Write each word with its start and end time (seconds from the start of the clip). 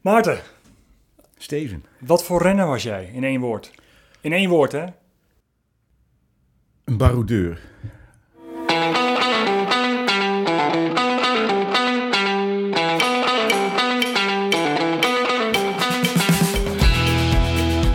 Maarten, 0.00 0.38
Steven. 1.36 1.84
wat 1.98 2.24
voor 2.24 2.42
renner 2.42 2.66
was 2.66 2.82
jij 2.82 3.10
in 3.14 3.24
één 3.24 3.40
woord? 3.40 3.72
In 4.20 4.32
één 4.32 4.48
woord, 4.48 4.72
hè? 4.72 4.84
Een 6.84 6.96
baroudeur. 6.96 7.60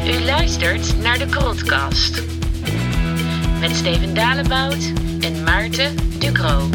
U 0.07 0.23
luistert 0.25 1.01
naar 1.01 1.17
de 1.17 1.27
Krotcast. 1.29 2.23
Met 3.59 3.75
Steven 3.75 4.13
Dalebout 4.13 4.93
en 5.19 5.43
Maarten 5.43 6.19
Ducro. 6.19 6.69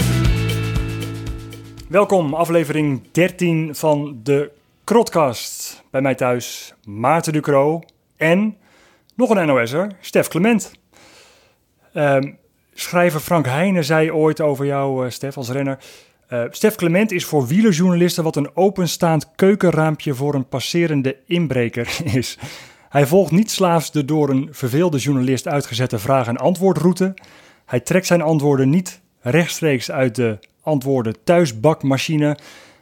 Welkom, 1.88 2.34
aflevering 2.34 3.10
13 3.10 3.74
van 3.74 4.20
de 4.22 4.58
Krotcast. 4.90 5.82
Bij 5.90 6.00
mij 6.00 6.14
thuis 6.14 6.74
Maarten 6.84 7.32
Ducro 7.32 7.82
en 8.16 8.56
nog 9.14 9.30
een 9.30 9.46
NOS'er, 9.46 9.92
Stef 10.00 10.28
Clement. 10.28 10.72
Ehm, 11.92 12.32
schrijver 12.74 13.20
Frank 13.20 13.46
Heijnen 13.46 13.84
zei 13.84 14.12
ooit 14.12 14.40
over 14.40 14.66
jou, 14.66 15.04
eh, 15.04 15.10
Stef, 15.10 15.36
als 15.36 15.50
renner... 15.50 15.78
eh, 16.28 16.44
Stef 16.50 16.74
Clement 16.74 17.12
is 17.12 17.24
voor 17.24 17.46
wielerjournalisten 17.46 18.24
wat 18.24 18.36
een 18.36 18.56
openstaand 18.56 19.30
keukenraampje 19.34 20.14
voor 20.14 20.34
een 20.34 20.48
passerende 20.48 21.16
inbreker 21.26 22.00
is. 22.16 22.38
Hij 22.88 23.06
volgt 23.06 23.32
niet 23.32 23.50
slaafs 23.50 23.92
de 23.92 24.04
door 24.04 24.28
een 24.28 24.48
verveelde 24.50 24.98
journalist 24.98 25.48
uitgezette 25.48 25.98
vraag- 25.98 26.28
en 26.28 26.36
antwoordroute. 26.36 27.14
Hij 27.66 27.80
trekt 27.80 28.06
zijn 28.06 28.22
antwoorden 28.22 28.70
niet 28.70 29.00
rechtstreeks 29.20 29.90
uit 29.90 30.14
de 30.14 30.38
antwoorden 30.62 31.24
thuisbakmachine, 31.24 32.38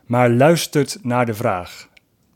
maar 0.07 0.30
luistert 0.30 0.99
naar 1.02 1.27
de 1.27 1.35
vraag. 1.35 1.88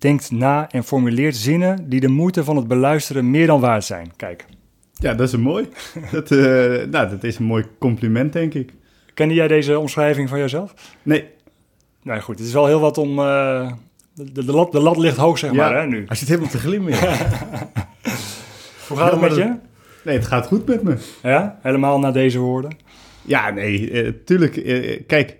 Denkt 0.02 0.30
na 0.30 0.70
en 0.70 0.84
formuleert 0.84 1.36
zinnen 1.36 1.88
die 1.88 2.00
de 2.00 2.08
moeite 2.08 2.44
van 2.44 2.56
het 2.56 2.68
beluisteren 2.68 3.30
meer 3.30 3.46
dan 3.46 3.60
waard 3.60 3.84
zijn. 3.84 4.12
Kijk, 4.16 4.44
Ja, 4.92 5.14
dat 5.14 5.26
is 5.26 5.32
een 5.32 5.40
mooi. 5.40 5.68
Dat, 6.12 6.30
eh, 6.30 6.38
nou, 6.90 7.08
dat 7.08 7.24
is 7.24 7.38
een 7.38 7.44
mooi 7.44 7.64
compliment, 7.78 8.32
denk 8.32 8.54
ik. 8.54 8.72
kende 9.14 9.34
jij 9.34 9.48
deze 9.48 9.78
omschrijving 9.78 10.28
van 10.28 10.38
jezelf? 10.38 10.74
Nee, 11.02 11.28
Nou 12.02 12.20
goed, 12.20 12.38
het 12.38 12.46
is 12.46 12.52
wel 12.52 12.66
heel 12.66 12.80
wat 12.80 12.98
om... 12.98 13.18
eh, 13.18 13.72
de, 14.14 14.32
de, 14.44 14.52
lat, 14.52 14.72
de 14.72 14.80
lat 14.80 14.96
ligt 14.96 15.16
hoog, 15.16 15.38
zeg 15.38 15.50
Ja. 15.50 15.56
maar, 15.56 15.80
hè, 15.80 15.86
nu. 15.86 16.04
Hij 16.06 16.16
zit 16.16 16.28
helemaal 16.28 16.50
te 16.50 16.58
glimmen. 16.58 16.92
Hoe 18.88 18.96
gaat 18.96 19.10
het 19.12 19.20
met 19.20 19.34
je? 19.36 19.54
nee, 20.04 20.16
het 20.16 20.26
gaat 20.26 20.46
goed 20.46 20.66
met 20.66 20.82
me. 20.82 20.96
Ja, 21.22 21.58
helemaal 21.62 21.98
na 21.98 22.10
deze 22.10 22.38
woorden. 22.38 22.76
Ja, 23.22 23.50
nee, 23.50 23.90
eh, 23.90 24.12
tuurlijk. 24.24 24.52
kijk, 25.06 25.36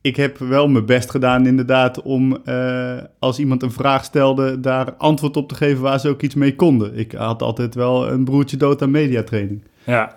ik 0.00 0.16
heb 0.16 0.38
wel 0.38 0.68
mijn 0.68 0.86
best 0.86 1.10
gedaan 1.10 1.46
inderdaad 1.46 2.02
om, 2.02 2.36
eh, 2.44 2.96
als 3.18 3.38
iemand 3.38 3.62
een 3.62 3.72
vraag 3.72 4.04
stelde, 4.04 4.60
daar 4.60 4.94
antwoord 4.94 5.36
op 5.36 5.48
te 5.48 5.54
geven 5.54 5.82
waar 5.82 6.00
ze 6.00 6.08
ook 6.08 6.22
iets 6.22 6.34
mee 6.34 6.54
konden. 6.54 6.98
Ik 6.98 7.12
had 7.12 7.42
altijd 7.42 7.74
wel 7.74 8.08
een 8.08 8.24
broertje 8.24 8.56
dood 8.56 8.82
aan 8.82 8.90
mediatraining. 8.90 9.62
Ja. 9.84 10.14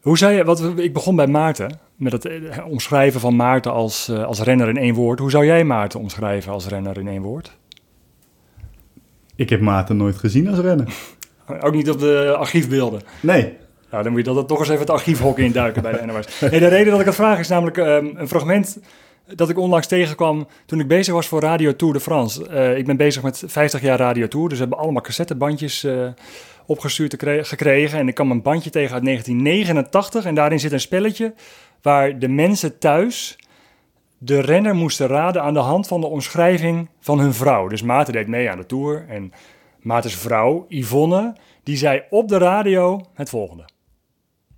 Hoe 0.00 0.18
zei 0.18 0.36
je, 0.36 0.44
wat, 0.44 0.72
ik 0.76 0.92
begon 0.92 1.16
bij 1.16 1.26
Maarten, 1.26 1.78
met 1.96 2.12
het 2.12 2.24
eh, 2.24 2.66
omschrijven 2.66 3.20
van 3.20 3.36
Maarten 3.36 3.72
als, 3.72 4.08
eh, 4.08 4.24
als 4.24 4.40
renner 4.40 4.68
in 4.68 4.76
één 4.76 4.94
woord. 4.94 5.18
Hoe 5.18 5.30
zou 5.30 5.44
jij 5.44 5.64
Maarten 5.64 6.00
omschrijven 6.00 6.52
als 6.52 6.66
renner 6.66 6.98
in 6.98 7.08
één 7.08 7.22
woord? 7.22 7.56
Ik 9.36 9.50
heb 9.50 9.60
Maarten 9.60 9.96
nooit 9.96 10.16
gezien 10.16 10.48
als 10.48 10.58
renner. 10.58 10.94
Ook 11.64 11.74
niet 11.74 11.90
op 11.90 11.98
de 11.98 12.34
archiefbeelden. 12.38 13.00
Nee. 13.20 13.56
Nou, 13.92 14.04
dan 14.04 14.12
moet 14.12 14.26
je 14.26 14.32
dat 14.32 14.48
toch 14.48 14.58
eens 14.58 14.68
even 14.68 14.80
het 14.80 14.90
archiefhok 14.90 15.38
induiken 15.38 15.82
bij 15.82 15.92
de 15.92 16.06
NOS. 16.06 16.40
Nee, 16.40 16.60
de 16.66 16.68
reden 16.68 16.90
dat 16.90 17.00
ik 17.00 17.06
het 17.06 17.14
vraag 17.14 17.38
is 17.38 17.48
namelijk 17.48 17.78
ehm, 17.78 18.06
een 18.14 18.28
fragment 18.28 18.78
dat 19.26 19.48
ik 19.48 19.58
onlangs 19.58 19.86
tegenkwam 19.86 20.48
toen 20.66 20.80
ik 20.80 20.88
bezig 20.88 21.14
was 21.14 21.26
voor 21.26 21.40
Radio 21.40 21.76
Tour 21.76 21.94
de 21.94 22.00
France. 22.00 22.48
Eh, 22.48 22.76
ik 22.76 22.86
ben 22.86 22.96
bezig 22.96 23.22
met 23.22 23.42
50 23.46 23.80
jaar 23.80 23.98
Radio 23.98 24.28
Tour, 24.28 24.48
dus 24.48 24.58
we 24.58 24.64
hebben 24.64 24.82
allemaal 24.82 25.02
cassettebandjes 25.02 25.84
eh, 25.84 26.08
opgestuurd 26.66 27.16
gekregen. 27.42 27.98
En 27.98 28.08
ik 28.08 28.14
kwam 28.14 28.30
een 28.30 28.42
bandje 28.42 28.70
tegen 28.70 28.94
uit 28.94 29.04
1989 29.04 30.24
en 30.24 30.34
daarin 30.34 30.60
zit 30.60 30.72
een 30.72 30.80
spelletje 30.80 31.34
waar 31.82 32.18
de 32.18 32.28
mensen 32.28 32.78
thuis 32.78 33.38
de 34.18 34.40
renner 34.40 34.74
moesten 34.74 35.06
raden 35.06 35.42
aan 35.42 35.54
de 35.54 35.60
hand 35.60 35.86
van 35.86 36.00
de 36.00 36.06
omschrijving 36.06 36.88
van 37.00 37.18
hun 37.18 37.34
vrouw. 37.34 37.68
Dus 37.68 37.82
Maarten 37.82 38.12
deed 38.12 38.26
mee 38.26 38.50
aan 38.50 38.58
de 38.58 38.66
Tour 38.66 39.04
en 39.08 39.32
Maartens 39.80 40.14
vrouw, 40.14 40.64
Yvonne, 40.68 41.36
die 41.62 41.76
zei 41.76 42.02
op 42.10 42.28
de 42.28 42.38
radio 42.38 43.00
het 43.14 43.28
volgende. 43.28 43.71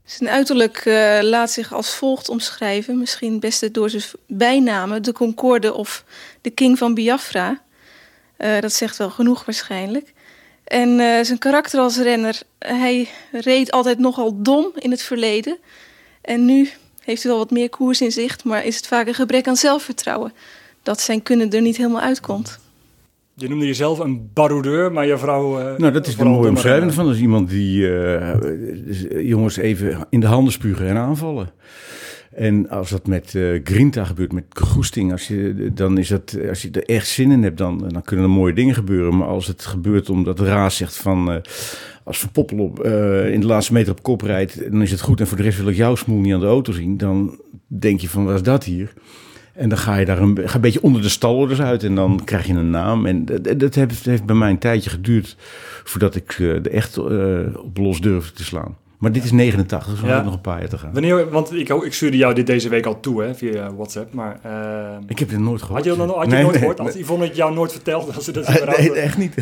Zijn 0.04 0.30
uiterlijk 0.30 0.76
eh, 0.76 1.18
laat 1.22 1.50
zich 1.50 1.72
als 1.72 1.94
volgt 1.94 2.28
omschrijven. 2.28 2.98
Misschien 2.98 3.40
beste 3.40 3.70
door 3.70 3.90
zijn 3.90 4.02
bijnamen. 4.26 5.02
De 5.02 5.12
Concorde 5.12 5.74
of 5.74 6.04
de 6.40 6.50
King 6.50 6.78
van 6.78 6.94
Biafra. 6.94 7.62
Eh, 8.36 8.60
dat 8.60 8.72
zegt 8.72 8.96
wel 8.96 9.10
genoeg 9.10 9.44
waarschijnlijk. 9.44 10.12
En 10.64 11.00
eh, 11.00 11.24
zijn 11.24 11.38
karakter 11.38 11.80
als 11.80 11.96
renner. 11.96 12.40
Hij 12.58 13.08
reed 13.32 13.70
altijd 13.70 13.98
nogal 13.98 14.42
dom 14.42 14.70
in 14.74 14.90
het 14.90 15.02
verleden. 15.02 15.58
En 16.20 16.44
nu 16.44 16.70
heeft 17.00 17.22
hij 17.22 17.30
wel 17.30 17.40
wat 17.40 17.50
meer 17.50 17.70
koers 17.70 18.00
in 18.00 18.12
zicht. 18.12 18.44
Maar 18.44 18.64
is 18.64 18.76
het 18.76 18.86
vaak 18.86 19.06
een 19.06 19.14
gebrek 19.14 19.48
aan 19.48 19.56
zelfvertrouwen. 19.56 20.32
Dat 20.82 21.00
zijn 21.00 21.22
kunnen 21.22 21.50
er 21.50 21.60
niet 21.60 21.76
helemaal 21.76 22.00
uitkomt. 22.00 22.58
Je 23.36 23.48
noemde 23.48 23.66
jezelf 23.66 23.98
een 23.98 24.30
baroudeur, 24.32 24.92
maar 24.92 25.06
je 25.06 25.18
vrouw... 25.18 25.58
eh, 25.58 25.78
nou, 25.78 25.92
dat 25.92 26.06
is 26.06 26.16
de 26.16 26.24
mooie 26.24 26.48
omschrijving 26.48 26.94
van. 26.94 27.04
Dat 27.04 27.14
is 27.14 27.20
iemand 27.20 27.48
die 27.48 27.86
eh, 27.86 28.30
eh, 28.30 29.28
jongens 29.28 29.56
even 29.56 30.06
in 30.10 30.20
de 30.20 30.26
handen 30.26 30.52
spugen 30.52 30.86
en 30.86 30.96
aanvallen. 30.96 31.50
En 32.32 32.68
als 32.68 32.90
dat 32.90 33.06
met 33.06 33.38
Grinta 33.64 34.04
gebeurt, 34.04 34.32
met 34.32 34.44
goesting, 34.50 35.12
als 35.12 35.28
je, 35.28 35.70
dan 35.74 35.98
is 35.98 36.08
dat, 36.08 36.38
als 36.48 36.62
je 36.62 36.70
er 36.70 36.84
echt 36.84 37.08
zin 37.08 37.30
in 37.30 37.42
hebt, 37.42 37.58
dan, 37.58 37.88
dan 37.88 38.02
kunnen 38.02 38.24
er 38.24 38.30
mooie 38.30 38.52
dingen 38.52 38.74
gebeuren. 38.74 39.16
Maar 39.16 39.28
als 39.28 39.46
het 39.46 39.64
gebeurt 39.64 40.10
omdat 40.10 40.36
de 40.36 40.44
raad 40.44 40.72
zegt 40.72 40.96
van, 40.96 41.42
als 42.04 42.18
Van 42.18 42.30
Poppel 42.30 42.58
op, 42.58 42.84
in 42.84 43.40
de 43.40 43.46
laatste 43.46 43.72
meter 43.72 43.92
op 43.92 44.02
kop 44.02 44.20
rijdt, 44.20 44.70
dan 44.70 44.82
is 44.82 44.90
het 44.90 45.00
goed. 45.00 45.20
En 45.20 45.26
voor 45.26 45.36
de 45.36 45.42
rest 45.42 45.58
wil 45.58 45.68
ik 45.68 45.76
jouw 45.76 45.94
smoel 45.94 46.20
niet 46.20 46.32
aan 46.34 46.40
de 46.40 46.46
auto 46.46 46.72
zien. 46.72 46.96
Dan 46.96 47.38
denk 47.66 48.00
je 48.00 48.08
van, 48.08 48.24
wat 48.24 48.34
is 48.34 48.42
dat 48.42 48.64
hier? 48.64 48.92
En 49.54 49.68
dan 49.68 49.78
ga 49.78 49.96
je 49.96 50.04
daar 50.04 50.18
een, 50.18 50.38
ga 50.44 50.54
een 50.54 50.60
beetje 50.60 50.82
onder 50.82 51.02
de 51.02 51.08
stalorders 51.08 51.60
uit 51.60 51.82
en 51.82 51.94
dan 51.94 52.24
krijg 52.24 52.46
je 52.46 52.52
een 52.52 52.70
naam. 52.70 53.06
En 53.06 53.24
dat, 53.56 53.74
heeft, 53.74 54.04
heeft 54.04 54.24
bij 54.24 54.36
mij 54.36 54.50
een 54.50 54.58
tijdje 54.58 54.90
geduurd 54.90 55.36
voordat 55.84 56.14
ik 56.14 56.36
eh, 56.38 56.48
er 56.48 56.70
echt 56.70 56.96
eh, 56.96 57.38
op 57.56 57.76
los 57.76 58.00
durfde 58.00 58.32
te 58.32 58.44
slaan. 58.44 58.76
Maar 59.04 59.12
dit 59.12 59.24
is 59.24 59.32
89, 59.32 59.90
dus 59.90 60.00
we 60.00 60.06
Ja. 60.06 60.12
hebben 60.12 60.24
nog 60.30 60.34
een 60.34 60.40
paar 60.50 60.58
jaar 60.60 60.68
te 60.68 60.78
gaan. 60.78 60.92
Wanneer, 60.92 61.30
want 61.30 61.52
ik, 61.54 61.68
ik 61.68 61.92
stuurde 61.92 62.16
jou 62.16 62.34
dit 62.34 62.46
deze 62.46 62.68
week 62.68 62.86
al 62.86 63.00
toe, 63.00 63.22
hè, 63.22 63.34
via 63.34 63.74
WhatsApp, 63.74 64.14
maar... 64.14 64.38
eh, 64.42 64.96
Ik 65.06 65.18
heb 65.18 65.28
dit 65.28 65.38
nooit 65.38 65.62
gehoord. 65.62 65.84
had 65.84 65.92
je, 65.96 65.98
dat, 66.00 66.08
het 66.08 66.16
nooit 66.16 66.28
nee, 66.50 66.52
gehoord? 66.58 66.78
nee. 66.94 66.98
Yvonne 67.02 67.24
het 67.26 67.36
jou 67.36 67.54
nooit 67.54 67.72
verteld? 67.72 68.14
Dat 68.14 68.24
ze 68.24 68.32
dat 68.32 68.44
ze 68.46 68.74
Nee, 68.78 68.92
echt 68.92 69.18
niet. 69.18 69.34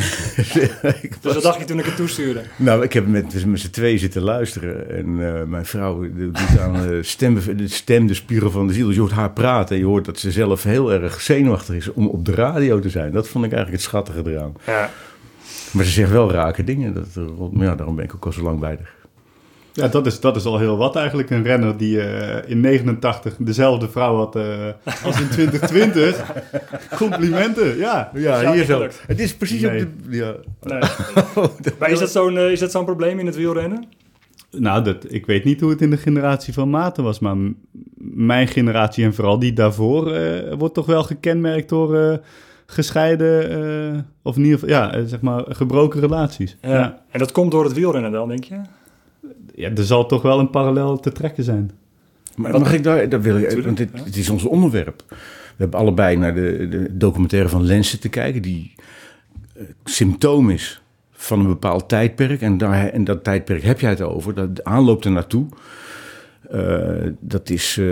Dus 0.52 1.08
was- 1.22 1.34
wat 1.34 1.42
dacht 1.42 1.58
je 1.58 1.64
toen 1.64 1.78
ik 1.78 1.84
het 1.84 1.96
toestuurde? 1.96 2.42
nou, 2.56 2.82
ik 2.82 2.92
heb 2.92 3.06
met, 3.06 3.44
met 3.46 3.60
z'n 3.60 3.70
twee 3.70 3.98
zitten 3.98 4.22
luisteren. 4.22 4.90
En 4.90 5.06
eh, 5.36 5.42
mijn 5.44 5.66
vrouw 5.66 6.06
doet 6.16 6.58
aan 6.60 6.76
eh, 6.76 6.96
stem, 7.00 7.34
de 7.56 7.68
stem, 7.68 8.06
de 8.06 8.14
spiegel 8.14 8.50
van 8.50 8.66
de 8.66 8.72
ziel. 8.72 8.86
Dus 8.86 8.94
je 8.94 9.00
hoort 9.00 9.12
haar 9.12 9.30
praten 9.32 9.74
en 9.74 9.80
je 9.82 9.88
hoort 9.88 10.04
dat 10.04 10.18
ze 10.18 10.30
zelf 10.30 10.62
heel 10.62 10.92
erg 10.92 11.20
zenuwachtig 11.20 11.74
is 11.74 11.92
om 11.92 12.06
op 12.06 12.24
de 12.24 12.34
radio 12.34 12.78
te 12.80 12.88
zijn. 12.90 13.12
Dat 13.12 13.28
vond 13.28 13.44
ik 13.44 13.52
eigenlijk 13.52 13.82
het 13.82 13.90
schattige 13.90 14.22
eraan. 14.30 14.54
Ja. 14.66 14.90
Maar 15.72 15.84
ze 15.84 15.90
zegt 15.90 16.10
wel 16.10 16.30
rake 16.30 16.64
dingen. 16.64 16.94
Dat, 16.94 17.06
eh, 17.16 17.22
ja, 17.60 17.74
daarom 17.74 17.96
ben 17.96 18.04
ik 18.04 18.14
ook 18.14 18.24
al 18.26 18.32
zo 18.32 18.42
lang 18.42 18.58
bij 18.60 18.68
haar. 18.68 18.92
Ja, 19.72 19.88
dat 19.88 20.06
is, 20.06 20.20
dat 20.20 20.36
is 20.36 20.44
al 20.44 20.58
heel 20.58 20.76
wat 20.76 20.96
eigenlijk. 20.96 21.30
Een 21.30 21.42
renner 21.42 21.76
die 21.76 22.00
eh, 22.00 22.50
in 22.50 22.60
89 22.60 23.34
dezelfde 23.38 23.88
vrouw 23.88 24.16
had 24.16 24.36
eh, 24.36 24.44
als 25.04 25.20
in 25.20 25.28
2020. 25.28 26.32
Complimenten, 26.96 27.76
ja. 27.76 28.10
Ja, 28.14 28.52
hier 28.52 28.64
zo. 28.64 28.88
Het 29.06 29.20
is 29.20 29.34
precies 29.34 29.60
Nee. 29.60 29.82
op 29.84 29.88
de... 30.10 30.16
Ja. 30.16 30.34
Nee. 30.62 30.80
maar 31.78 31.90
is 31.90 31.98
dat 31.98 32.10
zo'n 32.10 32.38
is 32.38 32.60
dat 32.60 32.70
zo'n 32.70 32.84
probleem 32.84 33.18
in 33.18 33.26
het 33.26 33.36
wielrennen? 33.36 33.84
Nou, 34.58 34.84
dat, 34.84 35.12
ik 35.12 35.26
weet 35.26 35.44
niet 35.44 35.60
hoe 35.60 35.70
het 35.70 35.80
in 35.80 35.90
de 35.90 35.96
generatie 35.96 36.52
van 36.52 36.70
Maarten 36.70 37.04
was, 37.04 37.18
maar 37.18 37.36
mijn 38.14 38.48
generatie 38.48 39.04
en 39.04 39.14
vooral 39.14 39.38
die 39.38 39.52
daarvoor 39.52 40.12
eh, 40.12 40.54
wordt 40.58 40.74
toch 40.74 40.86
wel 40.86 41.02
gekenmerkt 41.02 41.68
door 41.68 41.96
eh, 41.96 42.16
gescheiden, 42.66 43.50
eh, 43.94 44.00
of 44.22 44.36
in 44.36 44.44
ieder 44.44 44.58
geval, 44.58 44.74
ja, 44.74 45.06
zeg 45.06 45.20
maar, 45.20 45.44
gebroken 45.48 46.00
relaties. 46.00 46.56
Ja. 46.62 46.70
Ja. 46.70 47.02
En 47.10 47.18
dat 47.18 47.32
komt 47.32 47.50
door 47.50 47.64
het 47.64 47.72
wielrennen 47.72 48.12
dan, 48.12 48.28
denk 48.28 48.44
je? 48.44 48.60
Ja, 49.54 49.70
er 49.70 49.84
zal 49.84 50.06
toch 50.06 50.22
wel 50.22 50.38
een 50.38 50.50
parallel 50.50 51.00
te 51.00 51.12
trekken 51.12 51.44
zijn. 51.44 51.70
Maar 52.36 52.58
mag 52.58 52.72
ik 52.72 52.82
daar... 52.82 53.08
Dat 53.08 53.22
wil 53.22 53.36
ik, 53.36 53.64
want 53.64 53.76
dit, 53.76 53.88
het 53.92 54.16
is 54.16 54.30
ons 54.30 54.44
onderwerp. 54.44 55.04
We 55.08 55.16
hebben 55.56 55.80
allebei 55.80 56.16
naar 56.16 56.34
de, 56.34 56.66
de 56.70 56.96
documentaire 56.96 57.48
van 57.48 57.64
Lensen 57.64 58.00
te 58.00 58.08
kijken... 58.08 58.42
die 58.42 58.74
eh, 59.54 59.62
symptoom 59.84 60.50
is 60.50 60.82
van 61.12 61.40
een 61.40 61.46
bepaald 61.46 61.88
tijdperk. 61.88 62.40
En, 62.40 62.58
daar, 62.58 62.88
en 62.88 63.04
dat 63.04 63.24
tijdperk 63.24 63.62
heb 63.62 63.80
jij 63.80 63.90
het 63.90 64.02
over. 64.02 64.34
Dat 64.34 64.56
de 64.56 64.64
aanloop 64.64 65.04
er 65.04 65.10
naartoe... 65.10 65.46
eh, 66.50 67.10
dat, 67.20 67.50
is, 67.50 67.76
eh, 67.78 67.86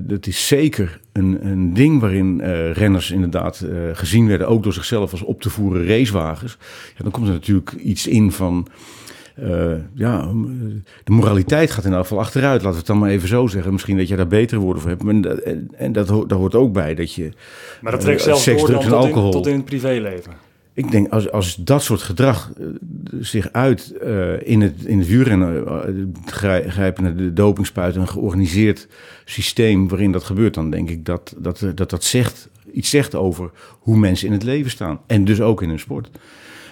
dat 0.00 0.26
is 0.26 0.46
zeker 0.46 1.00
een, 1.12 1.46
een 1.46 1.74
ding 1.74 2.00
waarin 2.00 2.40
eh, 2.40 2.72
renners 2.72 3.10
inderdaad 3.10 3.60
eh, 3.60 3.76
gezien 3.92 4.26
werden, 4.26 4.48
ook 4.48 4.62
door 4.62 4.72
zichzelf 4.72 5.12
als 5.12 5.22
op 5.22 5.40
te 5.40 5.50
voeren 5.50 5.86
racewagens. 5.86 6.58
Ja, 6.96 7.02
dan 7.02 7.12
komt 7.12 7.26
er 7.26 7.32
natuurlijk 7.32 7.72
iets 7.72 8.06
in 8.06 8.32
van 8.32 8.66
eh, 9.36 9.72
ja, 9.94 10.32
de 11.04 11.12
moraliteit 11.12 11.70
gaat 11.70 11.84
in 11.84 11.92
elk 11.92 12.02
geval 12.02 12.18
achteruit. 12.18 12.54
Laten 12.62 12.70
we 12.70 12.76
het 12.76 12.86
dan 12.86 12.98
maar 12.98 13.10
even 13.10 13.28
zo 13.28 13.46
zeggen. 13.46 13.72
Misschien 13.72 13.96
dat 13.96 14.08
je 14.08 14.16
daar 14.16 14.26
betere 14.26 14.60
woorden 14.60 14.82
voor 14.82 14.90
hebt. 14.90 15.22
Dat- 15.22 15.38
en 15.38 15.68
en 15.76 15.92
dat, 15.92 16.08
ho- 16.08 16.26
daar 16.26 16.38
hoort 16.38 16.54
ook 16.54 16.72
bij 16.72 16.94
dat 16.94 17.12
je... 17.14 17.30
Maar 17.80 17.92
dat 17.92 18.00
trekt 18.00 18.18
eh, 18.20 18.24
zelfs 18.26 18.42
seks, 18.42 18.58
door 18.60 18.68
drugs 18.68 18.84
en 18.84 18.90
tot 18.90 19.00
in, 19.00 19.06
alcohol. 19.06 19.30
tot 19.30 19.46
in 19.46 19.54
het 19.56 19.64
privéleven. 19.64 20.32
Ik 20.74 20.90
denk, 20.90 21.08
als, 21.12 21.30
als 21.30 21.54
dat 21.56 21.82
soort 21.82 22.02
gedrag 22.02 22.52
eh, 22.58 22.66
zich 23.20 23.52
uit 23.52 23.92
eh, 23.96 24.48
in, 24.48 24.60
het, 24.60 24.84
in 24.84 24.98
het 24.98 25.08
wielrennen, 25.08 25.66
eh, 25.66 25.94
grijpen 26.66 27.02
naar 27.02 27.16
de 27.16 27.32
dopingspuit, 27.32 27.96
een 27.96 28.08
georganiseerd 28.08 28.88
systeem 29.24 29.88
waarin 29.88 30.12
dat 30.12 30.24
gebeurt, 30.24 30.54
dan 30.54 30.70
denk 30.70 30.90
ik 30.90 31.04
dat 31.04 31.34
dat, 31.38 31.66
dat, 31.74 31.90
dat 31.90 32.04
zegt, 32.04 32.48
iets 32.72 32.90
zegt 32.90 33.14
over 33.14 33.50
hoe 33.80 33.96
mensen 33.98 34.26
in 34.26 34.32
het 34.32 34.42
leven 34.42 34.70
staan. 34.70 35.00
En 35.06 35.24
dus 35.24 35.40
ook 35.40 35.62
in 35.62 35.68
hun 35.68 35.78
sport. 35.78 36.10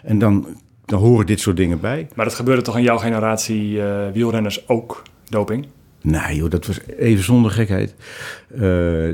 En 0.03 0.19
dan, 0.19 0.47
dan 0.90 1.00
horen 1.00 1.26
dit 1.26 1.40
soort 1.40 1.56
dingen 1.56 1.81
bij. 1.81 2.08
Maar 2.14 2.25
dat 2.25 2.34
gebeurde 2.34 2.62
toch 2.62 2.76
in 2.76 2.82
jouw 2.82 2.96
generatie 2.98 3.82
eh, 3.82 4.12
wielrenners 4.12 4.69
ook, 4.69 5.02
doping? 5.28 5.66
Nee 6.02 6.37
joh, 6.37 6.50
dat 6.50 6.66
was 6.66 6.81
even 6.98 7.25
zonder 7.25 7.50
gekheid. 7.50 7.94
Eh, 8.54 9.08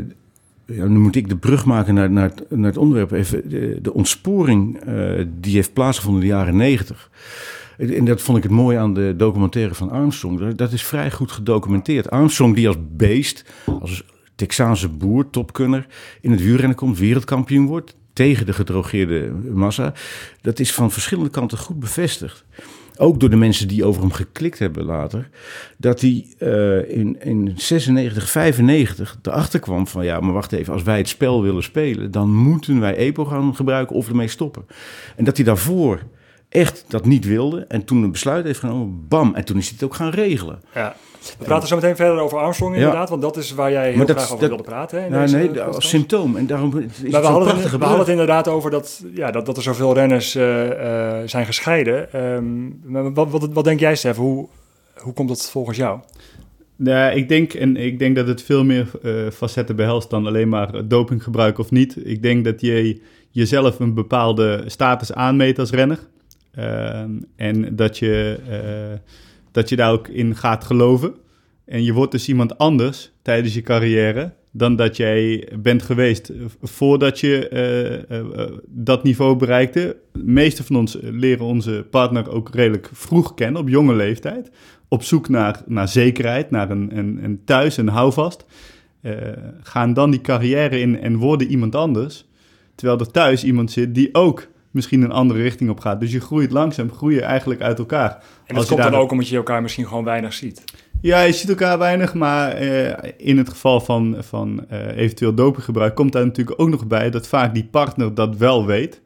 ja, 0.67 0.85
nu 0.87 0.99
moet 0.99 1.17
ik 1.17 1.29
de 1.29 1.37
brug 1.37 1.65
maken 1.65 1.95
naar, 1.95 2.11
naar, 2.11 2.29
het, 2.29 2.45
naar 2.51 2.67
het 2.69 2.77
onderwerp. 2.77 3.11
Even, 3.13 3.49
de, 3.49 3.79
de 3.83 3.95
ontsporing 3.95 4.81
eh, 4.81 5.25
die 5.41 5.55
heeft 5.55 5.73
plaatsgevonden 5.73 6.23
in 6.23 6.29
de 6.29 6.35
jaren 6.35 6.57
negentig. 6.57 7.11
En 7.79 8.05
dat 8.05 8.23
vond 8.23 8.37
ik 8.37 8.43
het 8.43 8.53
mooi 8.53 8.77
aan 8.77 8.95
de 8.95 9.15
documentaire 9.17 9.75
van 9.75 9.91
Armstrong. 9.91 10.39
Dat- 10.39 10.59
Dat 10.59 10.73
is 10.73 10.83
vrij 10.83 11.11
goed 11.11 11.31
gedocumenteerd. 11.33 12.11
Armstrong 12.11 12.55
die 12.55 12.67
als 12.69 12.77
beest, 12.97 13.45
als 13.81 14.05
Texaanse 14.35 14.89
boer, 14.89 15.31
topkunner, 15.31 15.87
in 16.21 16.31
het 16.31 16.43
wielrennen 16.43 16.77
komt, 16.77 16.99
wereldkampioen 16.99 17.67
wordt. 17.67 17.97
Tegen 18.17 18.47
de 18.47 18.53
gedrogeerde 18.53 19.33
massa. 19.53 19.93
Dat 20.41 20.59
is 20.59 20.73
van 20.73 20.91
verschillende 20.91 21.31
kanten 21.31 21.59
goed 21.59 21.81
bevestigd. 21.81 22.45
Ook 22.97 23.21
door 23.21 23.31
de 23.31 23.37
mensen 23.37 23.69
die 23.69 23.85
over 23.85 24.01
hem 24.01 24.13
geklikt 24.13 24.59
hebben 24.59 24.85
later. 24.85 25.29
Dat 25.77 26.01
hij 26.01 26.27
eh, 26.39 26.97
in, 26.97 27.21
in 27.21 27.53
96, 27.57 28.31
95 28.31 29.19
erachter 29.23 29.61
kwam 29.61 29.87
van... 29.87 30.05
ja, 30.05 30.21
maar 30.21 30.33
wacht 30.33 30.53
even, 30.53 30.73
als 30.73 30.83
wij 30.83 30.97
het 30.97 31.09
spel 31.09 31.43
willen 31.43 31.63
spelen... 31.63 32.11
dan 32.11 32.35
moeten 32.35 32.81
wij 32.81 32.97
EPO 32.97 33.25
gaan 33.25 33.55
gebruiken 33.55 33.97
of 33.97 34.09
ermee 34.09 34.29
stoppen. 34.29 34.67
En 35.17 35.25
dat 35.25 35.37
hij 35.37 35.45
daarvoor 35.45 36.03
echt 36.49 36.85
dat 36.89 37.05
niet 37.05 37.25
wilde... 37.27 37.65
en 37.69 37.85
toen 37.85 38.03
een 38.03 38.13
besluit 38.13 38.45
heeft 38.45 38.59
genomen, 38.59 39.05
bam. 39.09 39.35
En 39.35 39.45
toen 39.45 39.57
is 39.57 39.65
hij 39.65 39.73
het 39.75 39.85
ook 39.85 39.95
gaan 39.95 40.11
regelen. 40.11 40.61
Ja. 40.75 40.95
We 41.39 41.45
praten 41.45 41.69
zo 41.69 41.75
meteen 41.75 41.97
verder 41.97 42.19
over 42.19 42.39
Armstrong 42.39 42.75
Ja. 42.75 42.81
inderdaad, 42.81 43.09
want 43.09 43.23
dat 43.23 43.37
is 43.37 43.51
waar 43.55 43.71
jij 43.71 43.89
heel 43.89 43.97
Maar 43.97 44.07
dat- 44.07 44.17
graag 44.17 44.27
over 44.33 44.41
dat- 44.41 44.49
wilde 44.49 44.63
praten. 44.71 44.99
Hè, 44.99 45.05
in 45.05 45.11
Nou, 45.11 45.23
deze 45.25 45.37
nee, 45.37 45.61
als 45.61 45.89
symptoom. 45.89 46.37
En 46.37 46.47
daarom 46.47 46.79
is 46.79 47.11
Maar 47.11 47.21
we 47.21 47.27
hadden, 47.27 47.35
het, 47.43 47.49
prachtige 47.49 47.79
we 47.79 47.85
hadden 47.85 48.01
het 48.01 48.09
inderdaad 48.11 48.49
over 48.49 48.71
dat, 48.71 49.05
ja, 49.15 49.31
dat, 49.31 49.47
dat 49.47 49.57
er 49.57 49.63
zoveel 49.63 49.95
renners 49.95 50.35
eh, 50.35 51.21
eh, 51.23 51.29
zijn 51.29 51.47
gescheiden. 51.47 52.13
Ehm, 52.13 53.15
wat, 53.15 53.31
wat, 53.31 53.49
wat 53.53 53.65
denk 53.65 53.81
jij, 53.81 53.97
Stef? 53.97 54.17
Hoe, 54.17 54.49
hoe 54.97 55.13
komt 55.13 55.29
dat 55.29 55.51
volgens 55.51 55.77
jou? 55.77 56.01
Ja, 56.77 57.11
ik 57.11 57.29
denk, 57.29 57.53
en 57.55 57.77
ik 57.77 57.99
denk 57.99 58.17
dat 58.17 58.27
het 58.27 58.43
veel 58.43 58.65
meer 58.65 58.91
eh, 59.03 59.13
facetten 59.33 59.77
behelst 59.77 60.11
dan 60.11 60.27
alleen 60.27 60.49
maar 60.49 60.89
dopinggebruik 60.89 61.59
of 61.59 61.71
niet. 61.71 61.97
Ik 62.05 62.23
denk 62.23 62.45
dat 62.45 62.61
je 62.61 63.01
jezelf 63.31 63.79
een 63.81 63.95
bepaalde 63.95 64.63
status 64.67 65.13
aanmeet 65.13 65.59
als 65.59 65.71
renner. 65.71 65.99
Ehm, 66.57 67.11
en 67.37 67.77
dat 67.77 67.99
je, 67.99 68.39
eh, 68.49 68.99
dat 69.53 69.69
je 69.69 69.77
daar 69.77 69.93
ook 69.93 70.09
in 70.09 70.37
gaat 70.37 70.65
geloven. 70.65 71.15
En 71.65 71.85
je 71.85 71.93
wordt 71.93 72.13
dus 72.13 72.29
iemand 72.29 72.59
anders 72.59 73.13
tijdens 73.23 73.55
je 73.55 73.63
carrière 73.63 74.33
dan 74.57 74.77
dat 74.77 74.97
jij 74.97 75.49
bent 75.59 75.83
geweest 75.83 76.33
voordat 76.63 77.21
je 77.21 77.49
eh, 77.49 77.95
eh, 77.95 78.19
eh, 78.19 78.53
dat 78.67 79.03
niveau 79.03 79.37
bereikte. 79.37 79.97
De 80.13 80.25
meeste 80.25 80.65
van 80.65 80.77
ons 80.77 80.99
leren 81.01 81.45
onze 81.45 81.87
partner 81.91 82.31
ook 82.31 82.55
redelijk 82.55 82.91
vroeg 82.93 83.35
kennen, 83.35 83.61
op 83.61 83.69
jonge 83.69 83.95
leeftijd. 83.95 84.51
Op 84.89 85.03
zoek 85.03 85.29
naar, 85.29 85.63
naar 85.67 85.89
zekerheid, 85.89 86.51
naar 86.51 86.71
een, 86.71 86.99
een, 86.99 87.25
een 87.25 87.45
thuis, 87.45 87.77
een 87.77 87.89
houvast. 87.89 88.45
Eh, 89.01 89.13
gaan 89.63 89.95
dan 89.95 90.11
die 90.11 90.21
carrière 90.21 90.81
in 90.81 91.01
en 91.01 91.17
worden 91.17 91.49
iemand 91.49 91.75
anders. 91.75 92.27
Terwijl 92.75 92.99
er 92.99 93.11
thuis 93.11 93.45
iemand 93.45 93.71
zit 93.71 93.95
die 93.95 94.15
ook 94.15 94.49
misschien 94.77 95.03
een 95.03 95.13
andere 95.13 95.43
richting 95.43 95.71
op 95.71 95.81
gaat. 95.81 96.01
Dus 96.01 96.13
je 96.13 96.21
groeit 96.21 96.51
langzaam, 96.51 96.93
groei 96.93 97.15
je 97.15 97.23
eigenlijk 97.23 97.61
uit 97.61 97.79
elkaar. 97.79 98.11
En 98.11 98.21
dat 98.47 98.57
Als 98.57 98.67
komt 98.67 98.83
dan 98.83 98.95
ook 98.95 99.11
omdat 99.11 99.29
je 99.29 99.37
elkaar 99.37 99.63
misschien 99.63 99.87
gewoon 99.87 100.05
weinig 100.05 100.33
ziet. 100.33 100.65
Ja, 101.01 101.21
je 101.21 101.33
ziet 101.33 101.49
elkaar 101.49 101.79
weinig, 101.79 102.15
maar 102.15 102.53
eh, 102.53 103.11
in 103.17 103.39
het 103.39 103.49
geval 103.49 103.81
van, 103.81 104.17
van 104.19 104.69
eh, 104.69 104.97
eventueel 104.97 105.35
dopinggebruik 105.35 105.95
komt 105.95 106.13
daar 106.13 106.25
natuurlijk 106.25 106.61
ook 106.61 106.69
nog 106.69 106.87
bij 106.87 107.11
dat 107.11 107.29
vaak 107.29 107.55
die 107.55 107.65
partner 107.65 108.15
dat 108.15 108.37
wel 108.37 108.67
weet. 108.67 109.01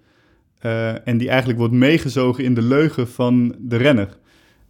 eh, 0.59 1.09
en 1.09 1.19
die 1.19 1.29
eigenlijk 1.29 1.59
wordt 1.59 1.75
meegezogen 1.75 2.45
in 2.45 2.55
de 2.55 2.63
leugen 2.63 3.09
van 3.09 3.55
de 3.59 3.77
renner. 3.77 4.19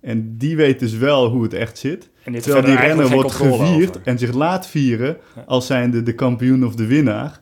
En 0.00 0.36
die 0.38 0.56
weet 0.56 0.78
dus 0.78 0.96
wel 0.96 1.28
hoe 1.28 1.42
het 1.42 1.52
echt 1.52 1.78
zit. 1.78 2.10
En 2.24 2.32
dit 2.32 2.42
Terwijl 2.42 2.64
die 2.64 2.76
renner 2.76 3.08
wordt 3.08 3.32
gevierd 3.32 4.02
en 4.02 4.18
zich 4.18 4.32
laat 4.32 4.66
vieren 4.66 5.16
als 5.46 5.66
zijnde 5.66 6.02
de 6.02 6.14
kampioen 6.14 6.66
of 6.66 6.74
de 6.74 6.86
winnaar. 6.86 7.40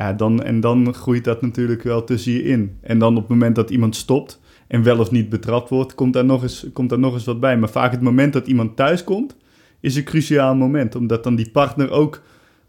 Ja, 0.00 0.12
dan, 0.12 0.42
en 0.42 0.60
dan 0.60 0.94
groeit 0.94 1.24
dat 1.24 1.42
natuurlijk 1.42 1.82
wel 1.82 2.04
tussen 2.04 2.32
je 2.32 2.42
in. 2.42 2.78
En 2.80 2.98
dan 2.98 3.16
op 3.16 3.20
het 3.20 3.28
moment 3.28 3.54
dat 3.54 3.70
iemand 3.70 3.96
stopt 3.96 4.40
en 4.66 4.82
wel 4.82 4.98
of 4.98 5.10
niet 5.10 5.28
betrapt 5.28 5.68
wordt, 5.68 5.94
komt 5.94 6.12
daar 6.12 6.24
nog 6.24 6.42
eens, 6.42 6.66
komt 6.72 6.88
daar 6.88 6.98
nog 6.98 7.14
eens 7.14 7.24
wat 7.24 7.40
bij. 7.40 7.58
Maar 7.58 7.68
vaak 7.68 7.90
het 7.90 8.00
moment 8.00 8.32
dat 8.32 8.46
iemand 8.46 8.76
thuis 8.76 9.04
komt, 9.04 9.36
is 9.80 9.96
een 9.96 10.04
cruciaal 10.04 10.54
moment. 10.54 10.94
Omdat 10.94 11.24
dan 11.24 11.34
die 11.34 11.50
partner 11.50 11.90
ook 11.90 12.22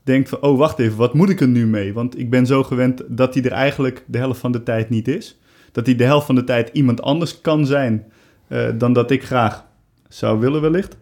denkt 0.04 0.30
van, 0.30 0.42
oh 0.42 0.58
wacht 0.58 0.80
even, 0.80 0.98
wat 0.98 1.14
moet 1.14 1.30
ik 1.30 1.42
er 1.42 1.48
nu 1.48 1.68
mee? 1.68 1.94
Want 1.94 2.20
ik 2.20 2.30
ben 2.30 2.46
zo 2.46 2.64
gewend 2.64 3.04
dat 3.08 3.34
hij 3.34 3.44
er 3.44 3.52
eigenlijk 3.52 4.04
de 4.08 4.18
helft 4.18 4.40
van 4.40 4.52
de 4.52 4.64
tijd 4.64 4.90
niet 4.90 5.08
is. 5.08 5.40
Dat 5.72 5.86
hij 5.86 5.96
de 5.96 6.04
helft 6.04 6.26
van 6.26 6.36
de 6.36 6.44
tijd 6.44 6.70
iemand 6.74 7.02
anders 7.02 7.42
kan 7.42 7.66
zijn 7.66 8.06
eh, 8.48 8.70
dan 8.78 8.94
dat 8.94 9.12
ik 9.12 9.24
graag 9.24 9.66
zou 10.08 10.40
willen 10.40 10.62
wellicht. 10.62 10.98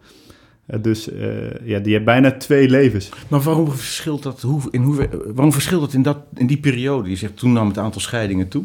Eh, 0.70 0.78
dus 0.82 1.12
eh, 1.12 1.26
ja, 1.64 1.78
die 1.78 1.92
heeft 1.92 2.04
bijna 2.04 2.30
twee 2.32 2.68
levens. 2.68 3.08
Maar 3.28 3.40
waarom 3.40 3.70
verschilt 3.72 4.22
dat, 4.22 4.40
hoe, 4.40 4.60
in 4.70 4.82
hoever, 4.82 5.08
waarom 5.34 5.52
verschilt 5.52 5.80
dat 5.80 5.92
in, 5.92 6.02
dat 6.02 6.18
in 6.34 6.46
die 6.46 6.58
periode? 6.60 7.10
Je 7.10 7.16
zegt 7.16 7.36
toen 7.36 7.52
nam 7.52 7.68
het 7.68 7.78
aantal 7.78 8.00
scheidingen 8.00 8.48
toe. 8.48 8.64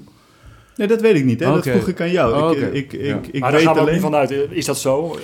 Nee, 0.75 0.87
dat 0.87 1.01
weet 1.01 1.15
ik 1.15 1.25
niet. 1.25 1.39
Hè? 1.39 1.45
Dat 1.45 1.67
vroeg 1.67 1.87
ik 1.87 2.01
aan 2.01 2.11
jou. 2.11 2.33
Oh, 2.43 2.51
ik, 2.57 2.63
oké. 2.63 2.75
ik, 2.75 2.93
ik, 2.93 3.05
Ja. 3.05 3.19
ik 3.31 3.39
maar 3.39 3.51
daar 3.51 3.51
weet 3.51 3.61
gaan 3.61 3.63
we 3.63 3.69
ook 3.69 3.77
alleen... 3.87 3.93
niet 3.93 4.03
vanuit. 4.03 4.31
Is 4.49 4.65
dat 4.65 4.77
zo? 4.77 5.13
Eh, 5.13 5.19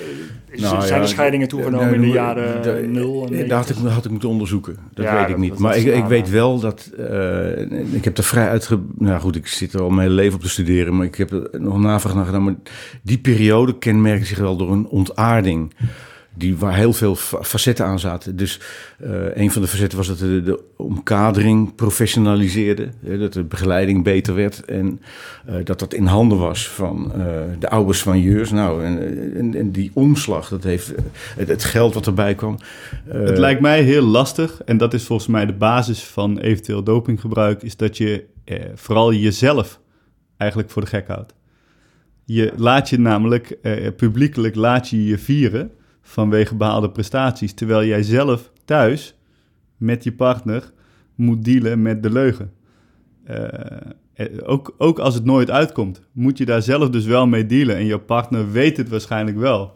Is- 0.55 0.61
Nou, 0.61 0.81
zijn 0.81 0.93
ja, 0.93 1.01
de 1.01 1.07
scheidingen 1.11 1.47
toegenomen 1.47 1.93
in 1.93 2.01
de 2.01 2.07
jaren 2.07 2.61
de- 2.61 2.87
0 2.87 3.25
en 3.25 3.31
Nee, 3.31 3.47
dat 3.47 3.57
had 3.57 3.69
ik, 3.69 3.75
had 3.91 4.05
ik 4.05 4.11
moeten 4.11 4.29
onderzoeken. 4.29 4.75
Dat 4.93 5.05
Ja, 5.05 5.19
weet 5.19 5.29
ik 5.29 5.37
niet. 5.37 5.49
dat- 5.49 5.59
maar 5.59 5.73
dat 5.75 5.81
ik, 5.85 5.95
ik 5.95 6.05
weet 6.05 6.29
wel 6.29 6.59
dat... 6.59 6.89
eh, 6.97 7.59
ik 7.93 8.03
heb 8.03 8.17
er 8.17 8.23
vrij 8.23 8.47
uitge... 8.49 8.79
Nou 8.97 9.19
goed, 9.21 9.35
ik 9.35 9.47
zit 9.47 9.73
er 9.73 9.81
al 9.81 9.89
mijn 9.89 10.01
hele 10.07 10.21
leven 10.21 10.35
op 10.35 10.41
te 10.41 10.49
studeren... 10.49 10.95
maar 10.95 11.05
ik 11.05 11.15
heb 11.15 11.31
er 11.31 11.49
nog 11.61 11.79
navraag 11.79 12.15
naar 12.15 12.25
gedaan. 12.25 12.43
Maar 12.43 12.55
die 13.01 13.17
periode 13.19 13.77
kenmerkt 13.77 14.27
zich 14.27 14.37
wel 14.37 14.57
door 14.57 14.71
een 14.71 14.87
ontaarding... 14.87 15.73
Die, 16.33 16.57
waar 16.57 16.75
heel 16.75 16.93
veel 16.93 17.15
fa- 17.15 17.43
facetten 17.43 17.85
aan 17.85 17.99
zaten. 17.99 18.35
Dus 18.35 18.59
eh, 18.99 19.35
een 19.35 19.51
van 19.51 19.61
de 19.61 19.67
facetten 19.67 19.97
was 19.97 20.07
dat 20.07 20.17
de, 20.17 20.41
de 20.43 20.63
omkadering 20.75 21.75
professionaliseerde. 21.75 22.89
Hè, 23.05 23.17
dat 23.17 23.33
de 23.33 23.43
begeleiding 23.43 24.03
beter 24.03 24.35
werd. 24.35 24.65
En 24.65 25.01
eh, 25.45 25.55
dat 25.63 25.79
dat 25.79 25.93
in 25.93 26.05
handen 26.05 26.37
was 26.37 26.69
van 26.69 27.13
eh, 27.13 27.41
de 27.59 27.69
ouders 27.69 28.01
van 28.01 28.21
Jeurs. 28.21 28.51
Nou, 28.51 28.85
en, 28.85 29.55
en, 29.55 29.71
die 29.71 29.91
omslag, 29.93 30.49
dat 30.49 30.63
heeft 30.63 30.93
het, 31.35 31.63
geld 31.63 31.93
wat 31.93 32.05
erbij 32.05 32.35
kwam. 32.35 32.57
Het 33.07 33.37
lijkt 33.37 33.61
mij 33.61 33.81
heel 33.81 34.05
lastig, 34.05 34.61
en 34.65 34.77
dat 34.77 34.93
is 34.93 35.03
volgens 35.03 35.27
mij 35.27 35.45
de 35.45 35.53
basis 35.53 36.03
van 36.03 36.39
eventueel 36.39 36.83
dopinggebruik, 36.83 37.61
is 37.61 37.77
dat 37.77 37.97
je 37.97 38.25
vooral 38.75 39.13
jezelf 39.13 39.79
eigenlijk 40.37 40.71
voor 40.71 40.81
de 40.81 40.87
gek 40.87 41.07
houdt. 41.07 41.33
Je 42.25 42.51
laat 42.55 42.89
je 42.89 42.99
namelijk 42.99 43.57
publiekelijk 43.95 44.55
laat 44.55 44.89
je 44.89 45.05
je 45.05 45.17
vieren 45.17 45.71
vanwege 46.01 46.55
behaalde 46.55 46.89
prestaties, 46.89 47.53
terwijl 47.53 47.85
jij 47.85 48.03
zelf 48.03 48.51
thuis 48.65 49.15
met 49.77 50.03
je 50.03 50.11
partner 50.11 50.71
moet 51.15 51.43
dealen 51.45 51.81
met 51.81 52.03
de 52.03 52.11
leugen. 52.11 52.51
Eh, 53.23 53.43
eh, 54.13 54.27
ook, 54.43 54.75
ook 54.77 54.99
als 54.99 55.13
het 55.13 55.25
nooit 55.25 55.51
uitkomt, 55.51 56.01
moet 56.11 56.37
je 56.37 56.45
daar 56.45 56.61
zelf 56.61 56.89
dus 56.89 57.05
wel 57.05 57.27
mee 57.27 57.45
dealen. 57.45 57.75
En 57.75 57.85
je 57.85 57.99
partner 57.99 58.51
weet 58.51 58.77
het 58.77 58.89
waarschijnlijk 58.89 59.37
wel. 59.37 59.73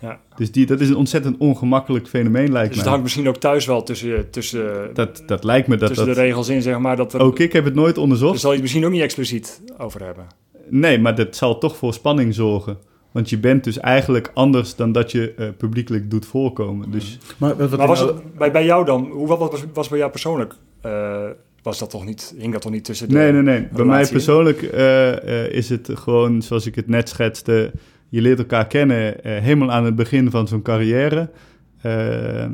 Ja. 0.00 0.20
Dus 0.36 0.52
die, 0.52 0.66
dat 0.66 0.80
is 0.80 0.88
een 0.88 0.96
ontzettend 0.96 1.36
ongemakkelijk 1.38 2.08
fenomeen, 2.08 2.52
lijkt 2.52 2.52
Dus 2.52 2.68
mij. 2.68 2.76
het 2.76 2.86
hangt 2.86 3.02
misschien 3.02 3.28
ook 3.28 3.36
thuis 3.36 3.66
wel 3.66 3.82
tussen, 3.82 4.30
tussen, 4.30 4.90
Dat, 4.94 5.22
dat 5.26 5.44
lijkt 5.44 5.68
me 5.68 5.76
dat 5.76 5.88
tussen 5.88 6.06
dat... 6.06 6.14
de 6.16 6.20
regels 6.22 6.48
in, 6.48 6.62
zeg 6.62 6.78
maar. 6.78 6.96
Dat 6.96 7.12
er, 7.12 7.20
Ook 7.20 7.38
ik 7.38 7.52
heb 7.52 7.64
het 7.64 7.74
nooit 7.74 7.94
Daar 7.94 8.02
onderzocht. 8.04 8.40
zal 8.40 8.48
je 8.50 8.54
het 8.54 8.62
misschien 8.64 8.84
ook 8.84 8.92
niet 8.92 9.02
expliciet 9.02 9.62
over 9.78 10.04
hebben. 10.04 10.26
Nee, 10.68 10.98
maar 10.98 11.14
dat 11.14 11.36
zal 11.36 11.58
toch 11.58 11.76
voor 11.76 11.94
spanning 11.94 12.34
zorgen. 12.34 12.78
Want 13.12 13.30
je 13.30 13.38
bent 13.38 13.64
dus 13.64 13.78
eigenlijk 13.78 14.30
anders 14.34 14.76
dan 14.76 14.92
dat 14.92 15.10
je 15.12 15.34
eh, 15.34 15.48
publiekelijk 15.56 16.10
doet 16.10 16.26
voorkomen. 16.26 16.90
Dus 16.90 17.18
maar 17.36 17.56
wat, 17.56 17.70
wat 17.70 17.78
Maar 17.78 17.88
was 17.88 18.00
het 18.00 18.36
bij, 18.36 18.50
bij 18.52 18.64
jou 18.64 18.84
dan, 18.84 19.04
hoe 19.10 19.26
wat 19.26 19.38
was, 19.38 19.64
was 19.72 19.88
bij 19.88 19.98
jou 19.98 20.10
persoonlijk? 20.10 20.54
eh, 20.80 21.26
was 21.62 21.78
dat 21.78 21.90
toch 21.90 22.04
niet, 22.04 22.34
hing 22.38 22.52
dat 22.52 22.62
toch 22.62 22.72
niet 22.72 22.84
tussen 22.84 23.08
de 23.08 23.14
nee, 23.14 23.32
nee, 23.32 23.42
nee. 23.42 23.68
Bij 23.72 23.84
mij 23.84 24.06
persoonlijk 24.06 24.62
eh, 24.62 25.44
eh, 25.44 25.52
is 25.52 25.68
het 25.68 25.90
gewoon, 25.94 26.42
zoals 26.42 26.66
ik 26.66 26.74
het 26.74 26.88
net 26.88 27.08
schetste... 27.08 27.72
Je 28.08 28.20
leert 28.20 28.38
elkaar 28.38 28.66
kennen 28.66 29.24
eh, 29.24 29.38
helemaal 29.38 29.72
aan 29.72 29.84
het 29.84 29.94
begin 29.94 30.30
van 30.30 30.48
zo'n 30.48 30.62
carrière. 30.62 31.30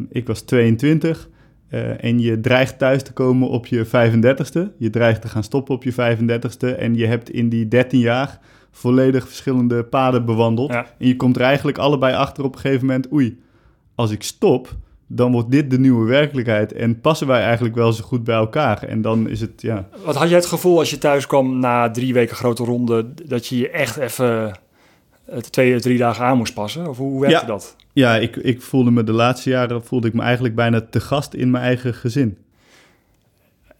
Ik 0.09 0.27
was 0.27 0.41
22 0.41 1.29
eh, 1.69 2.05
en 2.05 2.21
je 2.21 2.41
dreigt 2.41 2.79
thuis 2.79 3.03
te 3.03 3.13
komen 3.13 3.49
op 3.49 3.67
je 3.67 3.87
35ste. 3.87 4.77
Je 4.79 4.91
dreigt 4.91 5.21
te 5.21 5.29
gaan 5.29 5.43
stoppen 5.43 5.75
op 5.75 5.85
je 5.85 5.93
35ste. 5.93 6.79
En 6.79 6.95
je 6.95 7.07
hebt 7.07 7.31
in 7.31 7.49
die 7.49 7.69
13 7.69 8.01
jaar 8.01 8.41
volledig 8.79 9.27
verschillende 9.27 9.85
paden 9.85 10.25
bewandeld. 10.25 10.73
Ja. 10.73 10.87
En 10.99 11.07
je 11.07 11.17
komt 11.17 11.37
er 11.37 11.43
eigenlijk 11.43 11.79
allebei 11.79 12.15
achter 12.15 12.45
op 12.45 12.55
een 12.55 12.61
gegeven 12.61 12.87
moment, 12.87 13.13
oei, 13.13 13.41
als 13.95 14.11
ik 14.11 14.23
stop, 14.23 14.77
dan 15.07 15.33
wordt 15.33 15.51
dit 15.51 15.71
de 15.71 15.79
nieuwe 15.79 16.07
werkelijkheid. 16.07 16.73
En 16.73 17.01
passen 17.01 17.27
wij 17.27 17.43
eigenlijk 17.43 17.75
wel 17.75 17.93
zo 17.93 18.05
goed 18.05 18.25
bij 18.25 18.37
elkaar. 18.37 18.83
En 18.83 19.03
dan 19.03 19.29
is 19.29 19.41
het, 19.41 19.63
ja, 19.63 19.89
Wat 20.05 20.17
had 20.17 20.29
jij 20.29 20.37
het 20.39 20.47
gevoel 20.47 20.79
als 20.79 20.91
je 20.91 20.99
thuis 20.99 21.27
kwam 21.27 21.59
na 21.59 21.91
drie 21.91 22.13
weken 22.13 22.37
grote 22.37 22.65
ronde, 22.65 23.07
dat 23.27 23.47
je 23.47 23.59
je 23.59 23.71
echt 23.71 23.97
even 23.97 24.59
eh, 25.27 25.39
twee, 25.39 25.81
drie 25.81 25.99
dagen 25.99 26.25
aan 26.25 26.37
moest 26.37 26.55
passen? 26.55 26.89
Of 26.89 26.97
hoe, 26.97 27.11
hoe 27.11 27.21
werkte 27.21 27.41
Ja. 27.41 27.47
dat? 27.47 27.77
Ja, 27.93 28.17
ik, 28.17 28.37
ik 28.37 28.63
voelde 28.63 28.91
me 28.91 29.05
de 29.05 29.13
laatste 29.13 29.51
jaren 29.51 29.85
voelde 29.85 30.09
ik 30.09 30.15
me 30.15 30.23
eigenlijk 30.23 30.55
bijna 30.55 30.81
te 30.91 31.01
gast 31.01 31.35
in 31.35 31.51
mijn 31.51 31.65
eigen 31.65 31.95
gezin. 31.95 32.39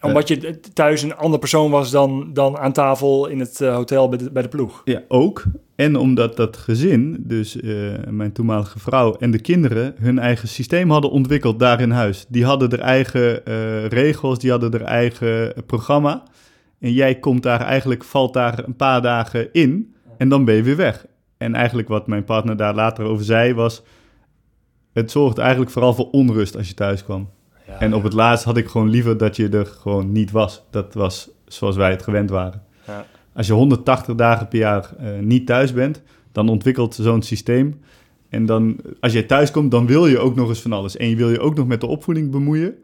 Omdat 0.01 0.29
je 0.29 0.61
thuis 0.73 1.03
een 1.03 1.17
andere 1.17 1.39
persoon 1.39 1.71
was 1.71 1.91
dan, 1.91 2.31
dan 2.33 2.59
aan 2.59 2.73
tafel 2.73 3.27
in 3.27 3.41
het 3.41 3.61
eh, 3.61 3.75
hotel 3.75 4.09
bij 4.09 4.19
de, 4.19 4.31
bij 4.31 4.43
de 4.43 4.49
ploeg. 4.49 4.83
Ja, 4.85 5.03
ook. 5.09 5.45
En 5.77 5.97
omdat 5.97 6.37
dat 6.37 6.57
gezin, 6.57 7.17
dus 7.19 7.61
eh, 7.61 7.73
mijn 8.09 8.33
toenmalige 8.33 8.79
vrouw 8.79 9.17
en 9.17 9.31
de 9.31 9.41
kinderen, 9.41 9.95
hun 9.99 10.19
eigen 10.19 10.49
systeem 10.49 10.91
hadden 10.91 11.11
ontwikkeld 11.11 11.59
daar 11.59 11.81
in 11.81 11.91
huis. 11.91 12.27
Die 12.29 12.45
hadden 12.45 12.71
er 12.71 12.81
eigen 12.81 13.45
eh, 13.45 13.87
regels, 13.87 14.39
die 14.39 14.51
hadden 14.51 14.73
er 14.73 14.83
eigen 14.83 15.53
programma. 15.67 16.23
En 16.81 16.93
jij 16.93 17.19
komt 17.19 17.43
daar 17.43 17.61
eigenlijk, 17.61 18.05
valt 18.05 18.33
daar 18.33 18.65
een 18.67 18.77
paar 18.77 19.03
dagen 19.03 19.53
in 19.53 19.95
en 20.19 20.29
dan 20.29 20.45
ben 20.45 20.55
je 20.55 20.63
weer 20.63 20.77
weg. 20.77 21.07
En 21.37 21.55
eigenlijk 21.55 21.89
wat 21.89 22.07
mijn 22.07 22.25
partner 22.25 22.57
daar 22.57 22.75
later 22.75 23.05
over 23.05 23.25
zei 23.25 23.55
was, 23.55 23.83
het 24.93 25.11
zorgt 25.11 25.39
eigenlijk 25.39 25.71
vooral 25.71 25.95
voor 25.95 26.11
onrust 26.11 26.57
als 26.57 26.69
je 26.69 26.75
thuis 26.75 27.05
kwam. 27.05 27.29
Ja. 27.69 27.81
En 27.81 27.95
op 27.95 28.03
het 28.03 28.13
laatst 28.13 28.45
had 28.45 28.57
ik 28.57 28.69
gewoon 28.69 28.89
liever 28.89 29.17
dat 29.17 29.37
je 29.37 29.49
er 29.49 29.67
gewoon 29.67 30.13
niet 30.13 30.31
was. 30.31 30.63
Dat 30.71 30.95
was 30.95 31.31
zoals 31.47 31.77
wij 31.77 31.91
het 31.91 32.03
gewend 32.03 32.31
waren. 32.31 32.63
Ja. 32.87 33.07
Als 33.33 33.47
je 33.47 33.53
180 33.53 34.15
dagen 34.15 34.49
per 34.49 34.59
jaar 34.59 34.95
eh, 34.99 35.19
niet 35.21 35.47
thuis 35.47 35.73
bent, 35.73 36.03
dan 36.33 36.49
ontwikkelt 36.49 36.95
zo'n 36.95 37.23
systeem. 37.23 37.81
En 38.29 38.47
dan, 38.47 38.77
als 39.01 39.13
je 39.13 39.27
thuis 39.27 39.51
komt, 39.51 39.71
dan 39.71 39.87
wil 39.87 40.07
je 40.07 40.19
ook 40.19 40.35
nog 40.35 40.49
eens 40.49 40.61
van 40.61 40.73
alles. 40.73 40.97
En 40.97 41.09
je 41.09 41.17
wil 41.17 41.31
je 41.31 41.41
ook 41.41 41.55
nog 41.57 41.67
met 41.67 41.81
de 41.81 41.87
opvoeding 41.87 42.31
bemoeien. 42.31 42.75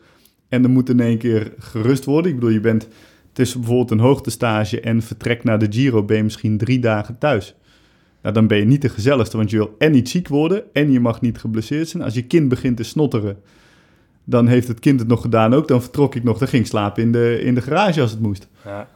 En 0.48 0.62
dan 0.62 0.70
moet 0.70 0.88
in 0.88 1.00
één 1.00 1.18
keer 1.18 1.52
gerust 1.58 2.04
worden. 2.04 2.30
Ik 2.30 2.38
bedoel, 2.38 2.54
je 2.54 2.60
bent 2.60 2.88
tussen 3.32 3.60
bijvoorbeeld 3.60 3.90
een 3.90 3.98
hoogtestage 3.98 4.80
en 4.80 5.02
vertrek 5.02 5.44
naar 5.44 5.58
de 5.58 5.66
Giro, 5.70 6.04
ben 6.04 6.16
je 6.16 6.22
misschien 6.22 6.58
drie 6.58 6.78
dagen 6.78 7.18
thuis. 7.18 7.54
Nou, 8.22 8.34
dan 8.34 8.46
ben 8.46 8.58
je 8.58 8.64
niet 8.64 8.82
de 8.82 8.88
gezelligste, 8.88 9.36
want 9.36 9.50
je 9.50 9.56
wil 9.56 9.74
en 9.78 9.92
niet 9.92 10.08
ziek 10.08 10.28
worden 10.28 10.62
en 10.72 10.92
je 10.92 11.00
mag 11.00 11.20
niet 11.20 11.38
geblesseerd 11.38 11.88
zijn. 11.88 12.02
Als 12.02 12.14
je 12.14 12.22
kind 12.22 12.48
begint 12.48 12.76
te 12.76 12.82
snotteren, 12.82 13.36
dan 14.24 14.46
heeft 14.46 14.68
het 14.68 14.80
kind 14.80 15.00
het 15.00 15.08
nog 15.08 15.20
gedaan 15.20 15.54
ook. 15.54 15.68
Dan 15.68 15.82
vertrok 15.82 16.14
ik 16.14 16.24
nog, 16.24 16.38
dan 16.38 16.48
ging 16.48 16.62
ik 16.62 16.68
slapen 16.68 17.02
in 17.02 17.12
de, 17.12 17.40
in 17.40 17.54
de 17.54 17.60
garage 17.60 18.00
als 18.00 18.10
het 18.10 18.20
moest. 18.20 18.48
Ja. 18.64 18.88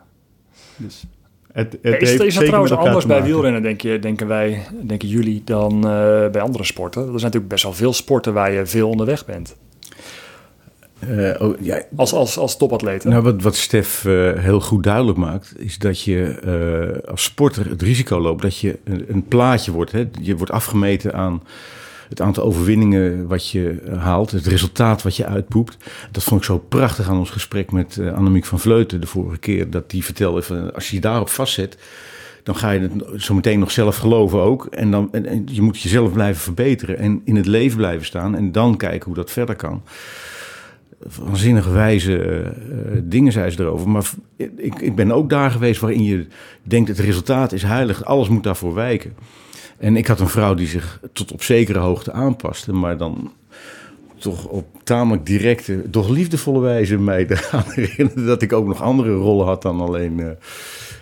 Dus 0.76 1.04
het, 1.52 1.78
het 1.82 2.02
is, 2.02 2.16
dat 2.16 2.32
zeker 2.32 2.47
trouwens 2.47 2.73
anders 2.73 3.06
bij 3.06 3.23
wielrennen, 3.23 3.62
denk 3.62 3.80
je, 3.80 3.99
denken 3.99 4.26
wij, 4.26 4.66
denken 4.82 5.08
jullie, 5.08 5.42
dan 5.44 5.75
eh, 5.75 6.28
bij 6.30 6.40
andere 6.40 6.64
sporten? 6.64 7.02
Er 7.02 7.06
zijn 7.08 7.23
natuurlijk 7.23 7.49
best 7.49 7.62
wel 7.62 7.73
veel 7.73 7.92
sporten 7.92 8.32
waar 8.32 8.52
je 8.52 8.66
veel 8.66 8.88
onderweg 8.88 9.25
bent. 9.25 9.56
Eh, 10.99 11.42
oh, 11.42 11.61
ja, 11.61 11.82
Als, 11.97 12.12
als, 12.12 12.38
als 12.38 12.56
topatleet. 12.56 13.04
Nou, 13.04 13.23
wat, 13.23 13.42
wat 13.42 13.56
Stef 13.56 14.04
eh, 14.04 14.32
heel 14.32 14.61
goed 14.61 14.82
duidelijk 14.82 15.18
maakt, 15.18 15.52
is 15.56 15.78
dat 15.78 16.02
je 16.02 16.25
eh, 16.25 17.11
als 17.11 17.23
sporter 17.23 17.68
het 17.68 17.82
risico 17.82 18.20
loopt 18.20 18.42
dat 18.42 18.58
je 18.58 18.78
een, 18.85 19.04
een 19.08 19.25
plaatje 19.25 19.73
wordt. 19.73 19.92
Hè? 19.92 20.08
Je 20.20 20.37
wordt 20.37 20.52
afgemeten 20.52 21.14
aan 21.14 21.42
het 22.08 22.20
aantal 22.20 22.44
overwinningen 22.44 23.26
wat 23.26 23.48
je 23.48 23.70
eh, 23.70 24.02
haalt, 24.02 24.30
het 24.30 24.46
resultaat 24.46 25.02
wat 25.02 25.16
je 25.16 25.26
uitpoept. 25.26 25.76
Dat 26.10 26.22
vond 26.22 26.40
ik 26.40 26.46
zo 26.46 26.58
prachtig 26.58 27.08
aan 27.08 27.18
ons 27.18 27.30
gesprek 27.30 27.72
met 27.72 27.98
eh, 27.98 28.14
Annemiek 28.14 28.44
van 28.44 28.60
Vleuten 28.60 29.00
de 29.00 29.06
vorige 29.06 29.38
keer. 29.38 29.70
Dat 29.70 29.90
die 29.90 30.04
vertelde 30.04 30.42
van 30.42 30.74
als 30.74 30.88
je 30.88 30.94
je 30.94 31.02
daarop 31.02 31.28
vastzet, 31.28 31.78
dan 32.42 32.56
ga 32.56 32.70
je 32.70 32.80
het 32.80 33.22
zo 33.22 33.34
meteen 33.34 33.58
nog 33.58 33.70
zelf 33.70 33.96
geloven 33.96 34.40
ook. 34.40 34.66
En, 34.66 34.90
dan, 34.90 35.10
je 35.46 35.62
moet 35.62 35.80
jezelf 35.80 36.12
blijven 36.12 36.42
verbeteren 36.42 36.98
en 36.98 37.20
in 37.24 37.36
het 37.36 37.46
leven 37.46 37.76
blijven 37.76 38.06
staan. 38.06 38.36
En 38.36 38.52
dan 38.52 38.76
kijken 38.76 39.06
hoe 39.06 39.14
dat 39.14 39.30
verder 39.30 39.56
kan 39.56 39.82
waanzinnige 40.98 41.70
wijze 41.70 42.22
eh, 42.22 43.00
dingen 43.02 43.32
zei 43.32 43.50
ze 43.50 43.60
erover. 43.60 43.88
Maar 43.88 44.10
ik, 44.36 44.80
ik 44.80 44.94
ben 44.94 45.12
ook 45.12 45.30
daar 45.30 45.50
geweest 45.50 45.80
waarin 45.80 46.04
je 46.04 46.26
denkt 46.62 46.88
het 46.88 46.98
resultaat 46.98 47.52
is 47.52 47.62
heilig. 47.62 48.04
Alles 48.04 48.28
moet 48.28 48.42
daarvoor 48.42 48.74
wijken. 48.74 49.14
En 49.78 49.97
ik 49.97 50.06
had 50.06 50.20
een 50.20 50.28
vrouw 50.28 50.54
die 50.54 50.66
zich 50.66 51.00
tot 51.12 51.32
op 51.32 51.42
zekere 51.42 51.78
hoogte 51.78 52.12
aanpaste. 52.12 52.73
Maar 52.73 52.97
dan 52.97 53.32
toch 54.18 54.44
op 54.44 54.66
tamelijk 54.85 55.26
directe, 55.26 55.90
doch 55.90 56.08
liefdevolle 56.08 56.61
wijze 56.61 56.99
mij 56.99 57.26
eraan 57.28 57.64
herinnerde... 57.66 58.25
dat 58.25 58.42
ik 58.42 58.52
ook 58.52 58.66
nog 58.66 58.82
andere 58.82 59.14
rollen 59.14 59.47
had 59.47 59.62
dan 59.62 59.80
alleen... 59.80 60.20
eh 60.20 60.26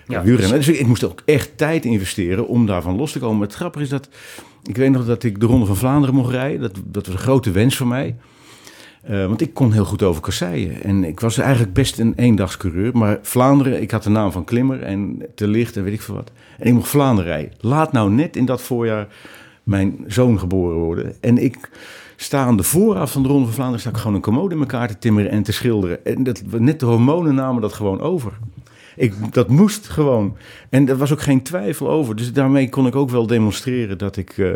Ja, 0.09 0.23
wielrennen. 0.23 0.59
Dus 0.59 0.69
ik 0.69 0.87
moest 0.87 1.05
ook 1.05 1.23
echt 1.25 1.57
tijd 1.57 1.85
investeren 1.85 2.49
om 2.49 2.67
daarvan 2.67 2.97
los 2.97 3.13
te 3.13 3.19
komen. 3.19 3.47
Het 3.47 3.55
grappige 3.55 3.85
is 3.85 3.91
dat... 3.91 4.09
Ik 4.63 4.77
weet 4.77 4.91
nog 4.91 5.07
dat 5.07 5.23
ik 5.23 5.41
de 5.41 5.47
Ronde 5.47 5.67
van 5.67 5.77
Vlaanderen 5.77 6.15
mocht 6.15 6.31
rijden. 6.31 6.61
Dat, 6.61 6.73
dat 6.85 7.07
was 7.07 7.15
een 7.15 7.21
grote 7.21 7.51
wens 7.51 7.77
voor 7.77 7.87
mij. 7.87 8.17
Eh, 9.07 9.27
want 9.27 9.41
ik 9.41 9.55
kon 9.55 9.73
heel 9.73 9.85
goed 9.85 10.03
over 10.03 10.23
kasseien. 10.23 10.83
En 10.83 11.05
ik 11.05 11.21
was 11.21 11.39
eigenlijk 11.39 11.73
best 11.73 11.99
een 11.99 12.13
eendagscoureur. 12.17 12.97
Maar 12.97 13.19
Vlaanderen, 13.23 13.83
ik 13.83 13.91
had 13.91 14.03
de 14.03 14.11
naam 14.11 14.33
van 14.33 14.45
klimmer 14.45 14.83
en 14.83 15.23
te 15.35 15.49
licht 15.49 15.77
en 15.77 15.85
weet 15.85 15.93
ik 15.93 16.01
veel 16.01 16.15
wat. 16.15 16.31
En 16.59 16.67
ik 16.67 16.73
mocht 16.73 16.89
Vlaanderen 16.89 17.31
rijden. 17.31 17.53
Laat 17.61 17.93
nou 17.93 18.11
net 18.11 18.37
in 18.37 18.45
dat 18.45 18.63
voorjaar 18.63 19.09
mijn 19.63 20.05
zoon 20.07 20.39
geboren 20.39 20.77
worden. 20.77 21.15
En 21.21 21.39
ik 21.39 21.71
sta 22.17 22.45
aan 22.45 22.57
de 22.57 22.63
vooraf 22.63 23.13
van 23.13 23.23
de 23.23 23.29
Ronde 23.29 23.45
van 23.45 23.55
Vlaanderen... 23.55 23.81
sta 23.81 23.91
ik 23.91 23.97
gewoon 23.97 24.15
een 24.15 24.21
commode 24.21 24.55
in 24.55 24.61
elkaar 24.61 24.89
te 24.89 24.99
timmeren 24.99 25.31
en 25.31 25.43
te 25.43 25.53
schilderen. 25.53 26.05
En 26.05 26.23
dat, 26.23 26.43
net 26.59 26.81
de 26.81 26.87
hormonen 26.87 27.35
namen 27.35 27.63
dat 27.63 27.73
gewoon 27.73 28.01
over. 28.01 28.33
Ik, 28.97 29.33
dat 29.35 29.49
moest 29.49 29.89
gewoon. 29.89 30.37
En 30.69 30.89
er 30.89 30.97
was 30.97 31.13
ook 31.13 31.23
geen 31.23 31.43
twijfel 31.43 31.91
over. 31.91 32.17
Dus 32.17 32.33
daarmee 32.33 32.69
kon 32.69 32.87
ik 32.87 32.97
ook 32.97 33.11
wel 33.11 33.27
demonstreren 33.27 33.99
dat 33.99 34.17
ik... 34.17 34.39
eh, 34.39 34.53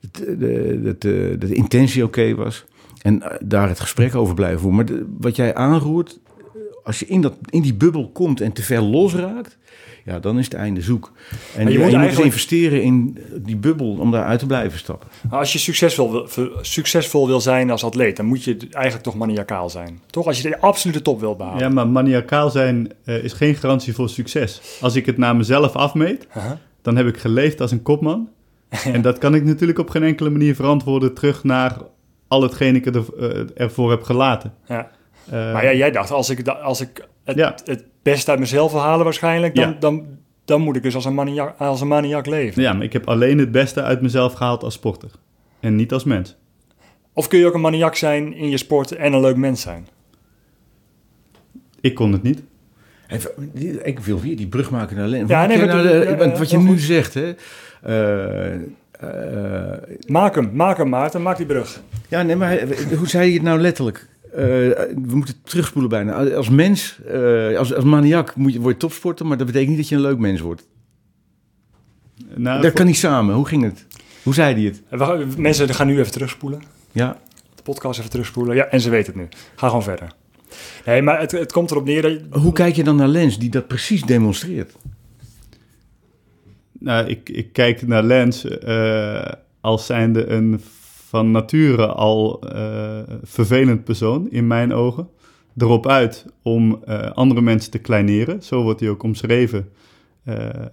de, 0.00 0.96
de, 0.98 1.36
de 1.38 1.54
intentie 1.54 2.04
oké 2.04 2.34
was. 2.34 2.64
En 3.02 3.22
eh, 3.22 3.36
daar 3.42 3.68
het 3.68 3.80
gesprek 3.80 4.14
over 4.14 4.34
blijven 4.34 4.60
voeren. 4.60 4.76
Maar 4.76 4.86
de- 4.86 5.06
wat 5.18 5.36
jij 5.36 5.54
aanroert, 5.54 6.18
als 6.84 6.98
je 6.98 7.06
in, 7.06 7.20
dat, 7.20 7.34
in 7.50 7.62
die 7.62 7.74
bubbel 7.74 8.10
komt 8.12 8.40
en 8.40 8.52
te 8.52 8.62
ver 8.62 8.80
losraakt, 8.82 9.58
ja, 10.04 10.18
dan 10.18 10.38
is 10.38 10.44
het 10.44 10.54
einde 10.54 10.80
zoek. 10.80 11.12
En 11.56 11.64
je 11.66 11.72
je, 11.72 11.78
moet 11.78 11.86
moet, 11.86 11.96
eigenlijk- 11.96 12.24
investeren 12.26 12.82
in 12.82 13.18
die 13.38 13.56
bubbel 13.56 13.96
om 13.98 14.10
daar 14.10 14.24
uit 14.24 14.38
te 14.38 14.46
blijven 14.46 14.78
stappen. 14.78 15.08
Maar 15.30 15.38
Als 15.38 15.52
je 15.52 15.58
succesvol 15.58 16.12
wil, 16.12 16.28
succesvol 16.60 17.26
wil 17.26 17.40
zijn 17.40 17.70
als 17.70 17.84
atleet, 17.84 18.16
dan 18.16 18.26
moet 18.26 18.44
je 18.44 18.56
eigenlijk 18.70 19.04
toch 19.04 19.14
maniacaal 19.16 19.70
zijn. 19.70 20.00
Toch? 20.10 20.26
Als 20.26 20.40
je 20.40 20.48
de 20.48 20.60
absolute 20.60 21.02
top 21.02 21.20
wil 21.20 21.36
behalen. 21.36 21.58
Ja, 21.60 21.68
maar 21.68 21.88
maniacaal 21.88 22.50
zijn 22.50 22.92
eh, 23.04 23.24
is 23.24 23.32
geen 23.32 23.54
garantie 23.54 23.94
voor 23.94 24.08
succes. 24.08 24.60
Als 24.80 24.94
ik 24.96 25.06
het 25.06 25.16
naar 25.18 25.36
mezelf 25.36 25.76
afmeet, 25.76 26.26
dan 26.82 26.96
heb 26.96 27.06
ik 27.06 27.16
geleefd 27.16 27.60
als 27.60 27.70
een 27.70 27.82
kopman. 27.82 28.28
En 28.92 29.02
dat 29.02 29.18
kan 29.18 29.34
ik 29.34 29.44
natuurlijk 29.44 29.78
op 29.78 29.90
geen 29.90 30.02
enkele 30.02 30.30
manier 30.30 30.54
verantwoorden 30.54 31.14
terug 31.14 31.44
naar 31.44 31.76
al 32.30 32.42
hetgeen 32.42 32.74
ik 32.74 32.86
er, 32.86 33.04
eh, 33.18 33.40
ervoor 33.54 33.90
heb 33.90 34.02
gelaten. 34.02 34.54
Ja. 34.66 34.90
Eh, 35.26 35.52
Maar 35.52 35.64
ja, 35.64 35.72
jij 35.72 35.90
dacht, 35.90 36.10
als 36.10 36.30
ik, 36.30 36.48
als 36.48 36.80
ik 36.80 37.06
het, 37.24 37.36
Ja. 37.36 37.54
het 37.64 37.84
beste 38.02 38.30
uit 38.30 38.40
mezelf 38.40 38.72
wil 38.72 38.80
halen 38.80 39.04
waarschijnlijk, 39.04 39.54
dan, 39.54 39.68
Ja. 39.68 39.76
dan, 39.80 40.06
dan 40.44 40.60
moet 40.60 40.76
ik 40.76 40.82
dus 40.82 40.94
als 40.94 41.04
een, 41.04 41.14
maniak, 41.14 41.58
als 41.58 41.80
een 41.80 41.88
maniak 41.88 42.26
leven. 42.26 42.62
ja, 42.62 42.72
maar 42.72 42.84
ik 42.84 42.92
heb 42.92 43.08
alleen 43.08 43.38
het 43.38 43.50
beste 43.52 43.82
uit 43.82 44.00
mezelf 44.00 44.32
gehaald 44.32 44.62
als 44.62 44.74
sporter. 44.74 45.10
En 45.60 45.76
niet 45.76 45.92
als 45.92 46.04
mens. 46.04 46.36
Of 47.12 47.28
kun 47.28 47.38
je 47.38 47.46
ook 47.46 47.54
een 47.54 47.60
maniak 47.60 47.94
zijn 47.96 48.34
in 48.34 48.48
je 48.50 48.56
sport 48.56 48.92
en 48.92 49.12
een 49.12 49.20
leuk 49.20 49.36
mens 49.36 49.60
zijn? 49.60 49.86
Ik 51.80 51.94
kon 51.94 52.12
het 52.12 52.22
niet. 52.22 52.42
Even, 53.08 53.30
ik 53.82 53.98
wil 53.98 54.20
weer 54.20 54.36
die 54.36 54.46
brug 54.46 54.70
maken 54.70 54.96
naar 54.96 55.08
Len. 55.08 55.26
Ja, 55.26 55.38
Wat 55.40 55.48
nee, 55.56 55.66
nou 55.66 55.82
de- 56.16 56.34
wat 56.38 56.50
je 56.50 56.58
nu 56.58 56.66
goed. 56.66 56.80
zegt, 56.80 57.14
hè. 57.14 57.34
eh, 57.82 58.60
Maak 60.06 60.34
hem, 60.34 60.50
maak 60.52 60.76
hem 60.76 60.88
Maarten, 60.88 61.22
maak 61.22 61.36
die 61.36 61.46
brug. 61.46 61.82
ja, 62.08 62.22
nee, 62.22 62.36
maar 62.36 62.56
eh, 62.56 62.98
hoe 62.98 63.08
zei 63.08 63.26
je 63.28 63.34
het 63.34 63.42
nou 63.42 63.60
letterlijk? 63.60 64.08
Eh, 64.32 64.36
we 64.36 64.94
moeten 65.14 65.34
terugspoelen 65.44 65.90
bijna. 65.90 66.24
Als 66.34 66.48
mens, 66.48 67.00
eh, 67.08 67.58
als, 67.58 67.74
als 67.74 67.84
maniak 67.84 68.36
moet 68.36 68.52
je, 68.52 68.60
word 68.60 68.74
je 68.74 68.80
topsporter, 68.80 69.26
maar 69.26 69.36
dat 69.36 69.46
betekent 69.46 69.68
niet 69.70 69.78
dat 69.78 69.88
je 69.88 69.94
een 69.94 70.00
leuk 70.00 70.18
mens 70.18 70.40
wordt. 70.40 70.66
Nou, 72.34 72.56
dat 72.56 72.64
voor- 72.66 72.72
kan 72.74 72.86
niet 72.86 72.96
samen. 72.96 73.34
Hoe 73.34 73.46
ging 73.46 73.62
het? 73.62 73.86
Hoe 74.22 74.34
zei 74.34 74.54
hij 74.54 74.62
het? 74.64 74.82
We 74.88 74.98
gaan- 75.04 75.40
Mensen 75.40 75.74
gaan 75.74 75.86
nu 75.86 75.98
even 75.98 76.12
terugspoelen. 76.12 76.62
Ja, 76.92 77.16
De 77.54 77.62
podcast 77.62 77.98
even 77.98 78.10
terugspoelen. 78.10 78.56
Ja, 78.56 78.64
en 78.64 78.80
ze 78.80 78.90
weten 78.90 79.12
het 79.12 79.22
nu. 79.22 79.28
Ga 79.56 79.66
gewoon 79.66 79.82
verder. 79.82 80.12
Nee, 80.86 81.02
maar 81.02 81.20
het, 81.20 81.30
het 81.32 81.52
komt 81.52 81.70
erop 81.70 81.84
neer 81.84 82.02
dat. 82.02 82.42
Hoe 82.42 82.52
kijk 82.52 82.74
je 82.74 82.84
dan 82.84 82.96
naar 82.96 83.08
Lens 83.08 83.38
die 83.38 83.50
dat 83.50 83.66
precies 83.66 84.02
demonstreert? 84.02 84.72
Nou, 86.80 87.06
ik, 87.06 87.28
ik 87.28 87.52
kijk 87.52 87.86
naar 87.86 88.02
Lens 88.02 88.44
eh, 88.44 89.32
als 89.60 89.86
zijnde 89.86 90.26
een 90.26 90.60
van 91.08 91.30
nature 91.30 91.86
al 91.86 92.40
eh, 92.40 92.98
vervelend 93.22 93.84
persoon, 93.84 94.30
in 94.30 94.46
mijn 94.46 94.72
ogen. 94.72 95.08
Erop 95.56 95.88
uit 95.88 96.26
om 96.42 96.82
eh, 96.84 97.10
andere 97.10 97.40
mensen 97.40 97.70
te 97.70 97.78
kleineren. 97.78 98.42
Zo 98.42 98.62
wordt 98.62 98.80
hij 98.80 98.88
ook 98.88 99.02
omschreven. 99.02 99.68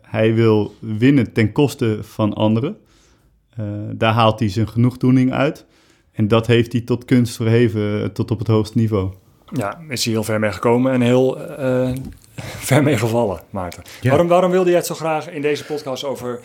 Hij 0.01 0.33
wil 0.33 0.73
winnen 0.79 1.33
ten 1.33 1.51
koste 1.51 1.97
van 2.01 2.33
anderen. 2.33 2.77
Daar 3.91 4.13
haalt 4.13 4.39
hij 4.39 4.49
zijn 4.49 4.67
genoegdoening 4.67 5.31
uit. 5.31 5.65
En 6.11 6.27
dat 6.27 6.47
heeft 6.47 6.71
hij 6.71 6.81
tot 6.81 7.05
kunst 7.05 7.35
verheven, 7.35 8.13
tot 8.13 8.31
op 8.31 8.39
het 8.39 8.47
hoogste 8.47 8.77
niveau. 8.77 9.13
Ja, 9.53 9.79
is 9.89 10.03
hij 10.03 10.13
heel 10.13 10.23
ver 10.23 10.39
mee 10.39 10.51
gekomen 10.51 10.91
en 10.91 11.01
heel, 11.01 11.37
ver 12.69 12.83
mee 12.83 12.97
gevallen, 12.97 13.39
Maarten. 13.49 13.83
Ja. 14.01 14.09
Waarom, 14.09 14.27
waarom 14.27 14.51
wilde 14.51 14.69
jij 14.69 14.77
het 14.77 14.87
zo 14.87 14.95
graag 14.95 15.29
in 15.29 15.41
deze 15.41 15.65
podcast 15.65 16.03
over, 16.03 16.39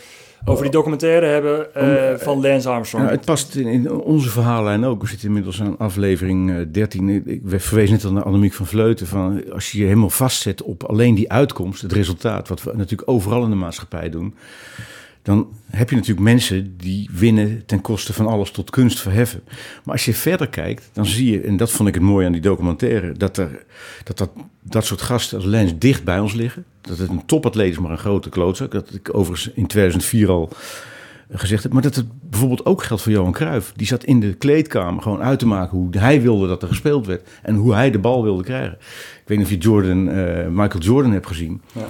over 0.44 0.62
die 0.62 0.72
documentaire 0.72 1.26
hebben 1.26 1.74
eh, 1.74 2.18
van 2.18 2.40
Lance 2.40 2.68
Armstrong? 2.68 3.04
Nou, 3.04 3.16
het 3.16 3.26
past 3.26 3.54
in, 3.54 3.66
in 3.66 3.90
onze 3.90 4.28
verhaallijn 4.30 4.84
ook. 4.84 5.02
We 5.02 5.08
zitten 5.08 5.26
inmiddels 5.28 5.60
aan 5.62 5.78
aflevering 5.78 6.50
eh, 6.50 6.56
13. 6.72 7.08
Ik- 7.08 7.26
Ik 7.26 7.40
verwees 7.62 7.90
net 7.90 8.04
al 8.04 8.12
naar 8.12 8.22
Annemiek 8.24 8.52
van 8.52 8.66
Vleuten. 8.66 9.06
Van, 9.06 9.42
als 9.52 9.72
je 9.72 9.78
je 9.78 9.84
helemaal 9.84 10.10
vastzet 10.10 10.62
op 10.62 10.82
alleen 10.84 11.14
die 11.14 11.32
uitkomst, 11.32 11.82
het 11.82 11.92
resultaat, 11.92 12.48
wat 12.48 12.62
we 12.62 12.72
natuurlijk 12.76 13.10
overal 13.10 13.44
in 13.44 13.50
de 13.50 13.56
maatschappij 13.56 14.10
doen. 14.10 14.34
Dan 15.22 15.48
heb 15.70 15.90
je 15.90 15.96
natuurlijk 15.96 16.26
mensen 16.26 16.76
die 16.76 17.08
winnen 17.12 17.62
ten 17.66 17.80
koste 17.80 18.12
van 18.12 18.26
alles 18.26 18.50
tot 18.50 18.70
kunst 18.70 19.00
verheffen. 19.00 19.42
Maar 19.84 19.94
als 19.94 20.04
je 20.04 20.14
verder 20.14 20.48
kijkt, 20.48 20.90
dan 20.92 21.06
zie 21.06 21.30
je, 21.30 21.40
en 21.40 21.56
dat 21.56 21.70
vond 21.70 21.88
ik 21.88 21.94
het 21.94 22.02
mooie 22.02 22.26
aan 22.26 22.32
die 22.32 22.40
documentaire, 22.40 23.12
dat 23.12 23.36
er, 23.36 23.64
dat, 24.04 24.18
dat, 24.18 24.30
dat 24.62 24.84
soort 24.84 25.02
gasten 25.02 25.36
als 25.36 25.46
Lens 25.46 25.72
dicht 25.78 26.04
bij 26.04 26.18
ons 26.18 26.32
liggen. 26.32 26.64
Dat 26.80 26.98
het 26.98 27.10
een 27.10 27.26
topatleet 27.26 27.72
is, 27.72 27.78
maar 27.78 27.90
een 27.90 27.98
grote 27.98 28.28
klootzak. 28.28 28.70
Dat 28.70 28.94
ik 28.94 29.14
overigens 29.14 29.54
in 29.54 29.66
2004 29.66 30.28
al 30.28 30.50
gezegd 31.38 31.62
heb. 31.62 31.72
Maar 31.72 31.82
dat 31.82 31.94
het 31.94 32.06
bijvoorbeeld 32.30 32.66
ook 32.66 32.82
geldt 32.82 33.02
voor 33.02 33.12
Johan 33.12 33.32
Cruijff. 33.32 33.72
Die 33.76 33.86
zat 33.86 34.04
in 34.04 34.20
de 34.20 34.34
kleedkamer 34.34 35.02
gewoon 35.02 35.22
uit 35.22 35.38
te 35.38 35.46
maken 35.46 35.78
hoe 35.78 35.88
hij 35.98 36.22
wilde 36.22 36.48
dat 36.48 36.62
er 36.62 36.68
gespeeld 36.68 37.06
werd. 37.06 37.28
En 37.42 37.54
hoe 37.54 37.74
hij 37.74 37.90
de 37.90 37.98
bal 37.98 38.22
wilde 38.22 38.42
krijgen. 38.42 38.72
Ik 38.72 39.22
weet 39.26 39.38
niet 39.38 39.46
of 39.46 39.52
je 39.52 39.58
Jordan, 39.58 40.08
eh, 40.08 40.46
Michael 40.48 40.82
Jordan 40.82 41.12
hebt 41.12 41.26
gezien. 41.26 41.60
Ja. 41.72 41.86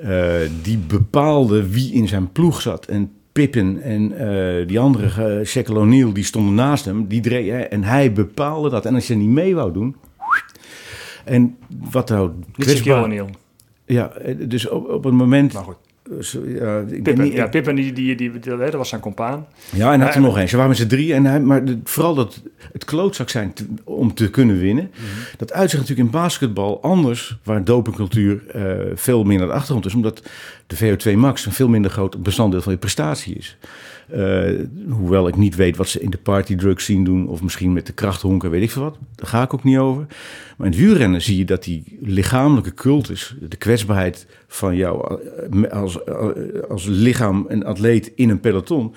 Eh, 0.00 0.34
die 0.62 0.78
bepaalde 0.78 1.68
wie 1.68 1.92
in 1.92 2.08
zijn 2.08 2.32
ploeg 2.32 2.60
zat. 2.60 2.86
En 2.86 3.12
Pippen 3.32 3.82
en 3.82 4.18
eh, 4.18 4.66
die 4.66 4.80
andere, 4.80 5.38
uh, 5.38 5.46
Shaquille 5.46 5.78
O'Neal, 5.78 6.12
die 6.12 6.24
stonden 6.24 6.54
naast 6.54 6.84
hem. 6.84 7.06
Die 7.06 7.20
dreef, 7.20 7.64
en 7.64 7.84
hij 7.84 8.12
bepaalde 8.12 8.70
dat. 8.70 8.86
En 8.86 8.94
als 8.94 9.06
je 9.06 9.14
niet 9.14 9.28
mee 9.28 9.54
wou 9.54 9.72
doen... 9.72 9.96
En 11.24 11.56
wat 11.90 12.08
nou... 12.08 12.30
Niet 12.56 12.68
Shaquille 12.68 13.02
O'Neal. 13.02 13.28
Ja, 13.86 14.10
eh, 14.10 14.34
dus 14.48 14.68
op, 14.68 14.88
op 14.88 15.04
het 15.04 15.14
moment... 15.14 15.52
Maar 15.52 15.62
goed. 15.62 15.76
Zo, 16.20 16.40
ja, 16.46 16.78
ik 16.78 17.02
Pippen, 17.02 17.24
niet- 17.24 17.32
ja, 17.32 17.46
Pippen 17.48 17.74
die, 17.74 17.92
die, 17.92 18.14
die, 18.16 18.38
die- 18.38 18.56
dat 18.56 18.72
was 18.72 18.88
zijn 18.88 19.00
compaan. 19.00 19.46
Ja, 19.70 19.92
en 19.92 19.96
hij 19.96 19.98
had 19.98 20.08
er 20.08 20.14
en- 20.14 20.22
nog 20.22 20.38
eens. 20.38 20.50
Ze 20.50 20.56
waren 20.56 20.70
met 20.70 20.80
z'n 20.80 20.86
drie. 20.86 21.14
En 21.14 21.24
hij, 21.24 21.40
maar 21.40 21.62
vooral 21.84 22.14
dat 22.14 22.42
het 22.72 22.84
klootzak 22.84 23.28
zijn 23.28 23.52
om 23.84 24.14
te 24.14 24.30
kunnen 24.30 24.58
winnen. 24.58 24.90
Mhm. 24.94 25.04
Dat 25.36 25.52
uitzicht 25.52 25.82
natuurlijk 25.82 26.08
in 26.08 26.20
basketbal 26.20 26.82
anders, 26.82 27.38
waar 27.42 27.64
dopingcultuur 27.64 28.42
eh, 28.48 28.62
veel 28.94 29.24
meer 29.24 29.38
naar 29.38 29.46
de 29.46 29.52
achtergrond 29.52 29.86
is. 29.86 29.94
Omdat 29.94 30.22
de 30.66 30.76
VO2 30.76 31.16
max 31.16 31.46
een 31.46 31.52
veel 31.52 31.68
minder 31.68 31.90
groot 31.90 32.22
bestanddeel 32.22 32.62
van 32.62 32.72
je 32.72 32.78
prestatie 32.78 33.34
is. 33.34 33.56
Eh, 34.08 34.50
hoewel 34.90 35.28
ik 35.28 35.36
niet 35.36 35.56
weet 35.56 35.76
wat 35.76 35.88
ze 35.88 36.00
in 36.00 36.10
de 36.10 36.18
partydrugs 36.18 36.84
zien 36.84 37.04
doen. 37.04 37.28
Of 37.28 37.42
misschien 37.42 37.72
met 37.72 37.86
de 37.86 37.92
krachthonken, 37.92 38.50
weet 38.50 38.62
ik 38.62 38.70
veel 38.70 38.82
wat. 38.82 38.98
Daar 39.14 39.26
ga 39.26 39.42
ik 39.42 39.54
ook 39.54 39.64
niet 39.64 39.78
over. 39.78 40.06
Maar 40.56 40.66
in 40.66 40.72
het 40.72 40.82
wielrennen 40.82 41.22
zie 41.22 41.38
je 41.38 41.44
dat 41.44 41.62
die 41.64 41.98
lichamelijke 42.00 42.74
cultus, 42.74 43.36
de 43.40 43.56
kwetsbaarheid 43.56 44.26
van 44.46 44.76
jou 44.76 45.18
eh, 45.62 45.70
als, 45.70 46.06
als 46.68 46.84
lichaam 46.86 47.46
en 47.48 47.64
atleet 47.64 48.12
in 48.14 48.28
een 48.30 48.40
peloton, 48.40 48.94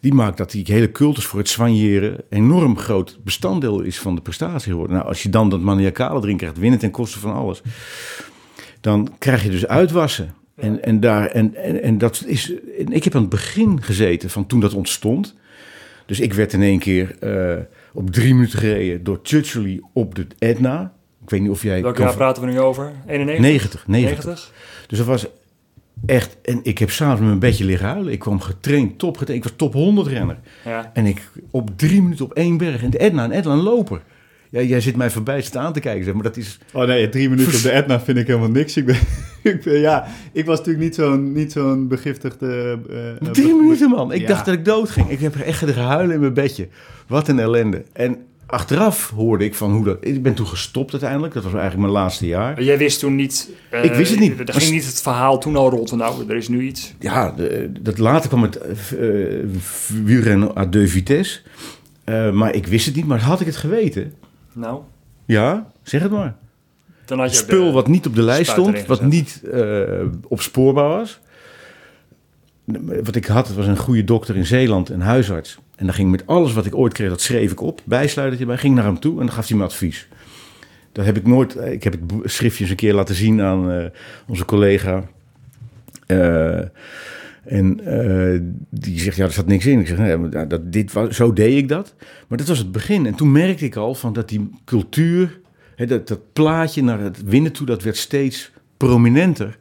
die 0.00 0.14
maakt 0.14 0.36
dat 0.36 0.50
die 0.50 0.64
hele 0.66 0.92
cultus 0.92 1.24
voor 1.24 1.38
het 1.38 1.48
soigneren 1.48 2.16
enorm 2.28 2.78
groot 2.78 3.18
bestanddeel 3.24 3.80
is 3.80 3.98
van 3.98 4.14
de 4.14 4.20
prestatie. 4.20 4.74
Nou, 4.74 5.04
als 5.04 5.22
je 5.22 5.28
dan 5.28 5.48
dat 5.48 5.60
maniacale 5.60 6.20
erin 6.20 6.36
krijgt, 6.36 6.58
winnen 6.58 6.78
ten 6.78 6.90
koste 6.90 7.18
van 7.18 7.34
alles, 7.34 7.62
dan 8.80 9.08
krijg 9.18 9.42
je 9.42 9.50
dus 9.50 9.66
uitwassen. 9.66 10.34
En, 10.56 10.82
en, 10.82 11.00
daar, 11.00 11.26
en, 11.26 11.54
en, 11.54 11.82
en 11.82 11.98
dat 11.98 12.22
is. 12.26 12.52
en 12.78 12.92
ik 12.92 13.04
heb 13.04 13.14
aan 13.14 13.20
het 13.20 13.30
begin 13.30 13.82
gezeten 13.82 14.30
van 14.30 14.46
toen 14.46 14.60
dat 14.60 14.74
ontstond. 14.74 15.34
Dus 16.06 16.20
ik 16.20 16.32
werd 16.32 16.52
in 16.52 16.62
één 16.62 16.78
keer 16.78 17.16
eh, 17.20 17.62
op 17.92 18.10
drie 18.10 18.34
minuten 18.34 18.58
gereden 18.58 19.04
door 19.04 19.20
Churchill 19.22 19.80
op 19.92 20.14
de 20.14 20.26
Etna. 20.38 20.92
Ik 21.22 21.30
weet 21.30 21.40
niet 21.40 21.50
of 21.50 21.62
jij. 21.62 21.82
Welke 21.82 21.96
kan- 21.96 22.06
jaar 22.06 22.16
praten 22.16 22.42
we 22.42 22.48
nu 22.50 22.60
over? 22.60 22.92
91? 23.06 23.40
90, 23.46 23.86
90. 23.86 24.24
90? 24.24 24.52
Dus 24.86 24.98
dat 24.98 25.06
was 25.06 25.26
echt. 26.06 26.36
En 26.42 26.60
ik 26.62 26.78
heb 26.78 26.90
s'avonds 26.90 27.20
met 27.20 27.30
een 27.30 27.38
beetje 27.38 27.64
liggen 27.64 27.88
huilen. 27.88 28.12
Ik 28.12 28.18
kwam 28.18 28.40
getraind, 28.40 28.98
top 28.98 29.16
getraind. 29.16 29.44
Ik 29.44 29.50
was 29.50 29.58
top 29.58 29.72
100 29.72 30.06
renner. 30.08 30.38
Ja. 30.64 30.90
En 30.94 31.06
ik 31.06 31.30
op 31.50 31.70
drie 31.78 32.02
minuten 32.02 32.24
op 32.24 32.32
één 32.32 32.56
berg. 32.56 32.82
En 32.82 32.90
de 32.90 32.98
Etna, 32.98 33.24
en 33.24 33.30
Etna 33.30 33.52
een 33.52 33.62
loper. 33.62 34.02
Ja, 34.56 34.62
jij 34.62 34.80
zit 34.80 34.96
mij 34.96 35.10
voorbij 35.10 35.42
staan 35.42 35.64
aan 35.64 35.72
te 35.72 35.80
kijken, 35.80 36.04
zeg 36.04 36.14
maar 36.14 36.22
dat 36.22 36.36
is. 36.36 36.58
Oh 36.72 36.86
nee, 36.86 37.08
drie 37.08 37.28
minuten 37.30 37.54
op 37.54 37.62
de 37.62 37.70
Etna 37.70 38.00
vind 38.00 38.18
ik 38.18 38.26
helemaal 38.26 38.50
niks. 38.50 38.76
Ik 38.76 38.84
ben, 38.86 38.96
ik 39.52 39.62
ben, 39.62 39.80
ja, 39.80 40.06
ik 40.32 40.44
was 40.46 40.58
natuurlijk 40.58 40.84
niet 40.84 40.94
zo'n, 40.94 41.32
niet 41.32 41.52
zo'n 41.52 41.88
begiftigde... 41.88 42.78
eh, 42.90 43.10
eh, 43.10 43.16
Drie 43.32 43.48
be- 43.48 43.54
minuten, 43.62 43.90
man. 43.90 44.12
Ik 44.12 44.20
Ja. 44.20 44.26
dacht 44.26 44.44
dat 44.44 44.54
ik 44.54 44.64
dood 44.64 44.90
ging. 44.90 45.08
Ik 45.10 45.20
heb 45.20 45.36
echt 45.36 45.62
liggen 45.62 45.84
huilen 45.84 46.14
in 46.14 46.20
mijn 46.20 46.34
bedje. 46.34 46.68
Wat 47.06 47.28
een 47.28 47.38
ellende. 47.38 47.84
En 47.92 48.16
achteraf 48.46 49.10
hoorde 49.10 49.44
ik 49.44 49.54
van 49.54 49.72
hoe 49.72 49.84
dat. 49.84 49.96
Ik 50.00 50.22
ben 50.22 50.34
toen 50.34 50.46
gestopt 50.46 50.92
uiteindelijk. 50.92 51.34
Dat 51.34 51.42
was 51.42 51.52
eigenlijk 51.52 51.82
mijn 51.82 52.02
laatste 52.02 52.26
jaar. 52.26 52.62
Jij 52.62 52.78
wist 52.78 52.98
toen 53.00 53.14
niet... 53.14 53.50
eh, 53.70 53.84
Ik 53.84 53.92
wist 53.92 54.10
het 54.10 54.20
niet. 54.20 54.38
Er 54.48 54.54
ging 54.54 54.72
niet 54.72 54.86
het 54.86 55.02
verhaal 55.02 55.38
toen 55.38 55.56
al 55.56 55.70
rond 55.70 55.88
van 55.88 55.98
nou, 55.98 56.28
er 56.28 56.36
is 56.36 56.48
nu 56.48 56.60
iets. 56.62 56.94
Ja, 56.98 57.30
de- 57.36 57.70
dat 57.80 57.98
later 57.98 58.28
kwam 58.28 58.42
het 58.42 58.56
eh, 58.56 59.06
wielrennen 60.04 60.56
à 60.56 60.66
deux 60.66 60.90
vitesse. 60.90 61.40
Eh, 62.04 62.30
maar 62.32 62.54
ik 62.54 62.66
wist 62.66 62.86
het 62.86 62.94
niet. 62.96 63.06
Maar 63.06 63.20
had 63.20 63.40
ik 63.40 63.46
het 63.46 63.56
geweten? 63.56 64.12
Nou, 64.56 64.82
Ja, 65.24 65.70
zeg 65.82 66.02
het 66.02 66.10
maar. 66.10 66.34
dan 67.04 67.18
had 67.18 67.30
je... 67.30 67.36
spul 67.36 67.72
wat 67.72 67.88
niet 67.88 68.06
op 68.06 68.14
de 68.14 68.22
lijst 68.22 68.50
stond, 68.50 68.86
wat 68.86 69.02
niet 69.02 69.42
eh, 69.52 70.04
opspoorbaar 70.28 70.88
was. 70.88 71.20
Wat 73.02 73.14
ik 73.16 73.26
had, 73.26 73.54
was 73.54 73.66
een 73.66 73.76
goede 73.76 74.04
dokter 74.04 74.36
in 74.36 74.46
Zeeland, 74.46 74.88
een 74.88 75.00
huisarts. 75.00 75.58
En 75.76 75.84
dan 75.84 75.94
ging 75.94 76.10
met 76.10 76.26
alles 76.26 76.52
wat 76.52 76.66
ik 76.66 76.74
ooit 76.74 76.92
kreeg, 76.92 77.08
dat 77.08 77.20
schreef 77.20 77.52
ik 77.52 77.60
op, 77.60 77.80
bijsluitertje 77.84 78.46
bij, 78.46 78.56
ging 78.56 78.74
naar 78.74 78.84
hem 78.84 79.00
toe 79.00 79.20
en 79.20 79.26
dan 79.26 79.34
gaf 79.34 79.48
hij 79.48 79.56
me 79.56 79.64
advies. 79.64 80.08
Dat 80.92 81.04
heb 81.04 81.16
ik 81.16 81.26
nooit, 81.26 81.56
ik 81.56 81.84
heb 81.84 81.92
het 81.92 82.32
schriftje 82.32 82.62
eens 82.62 82.70
een 82.70 82.76
keer 82.76 82.94
laten 82.94 83.14
zien 83.14 83.40
aan 83.42 83.70
eh, 83.70 83.84
onze 84.28 84.44
collega. 84.44 85.04
Eh, 86.06 86.60
en 87.46 87.80
eh, 87.80 88.40
die 88.70 89.00
zegt, 89.00 89.16
ja, 89.16 89.24
er 89.24 89.32
zat 89.32 89.46
niks 89.46 89.66
in. 89.66 89.80
Ik 89.80 89.86
zeg, 89.86 89.98
nee, 89.98 90.46
dat- 90.46 90.72
dit 90.72 90.92
was, 90.92 91.16
zo 91.16 91.32
deed 91.32 91.56
ik 91.56 91.68
dat. 91.68 91.94
Maar 92.28 92.38
dat 92.38 92.48
was 92.48 92.58
het 92.58 92.72
begin. 92.72 93.06
En 93.06 93.14
toen 93.14 93.32
merkte 93.32 93.64
ik 93.64 93.76
al 93.76 93.94
van 93.94 94.12
dat 94.12 94.28
die 94.28 94.50
cultuur, 94.64 95.40
hè, 95.76 95.86
dat, 95.86 96.08
dat 96.08 96.32
plaatje 96.32 96.82
naar 96.82 97.00
het 97.00 97.22
winnen 97.24 97.52
toe, 97.52 97.66
dat 97.66 97.82
werd 97.82 97.96
steeds 97.96 98.52
prominenter. 98.76 99.58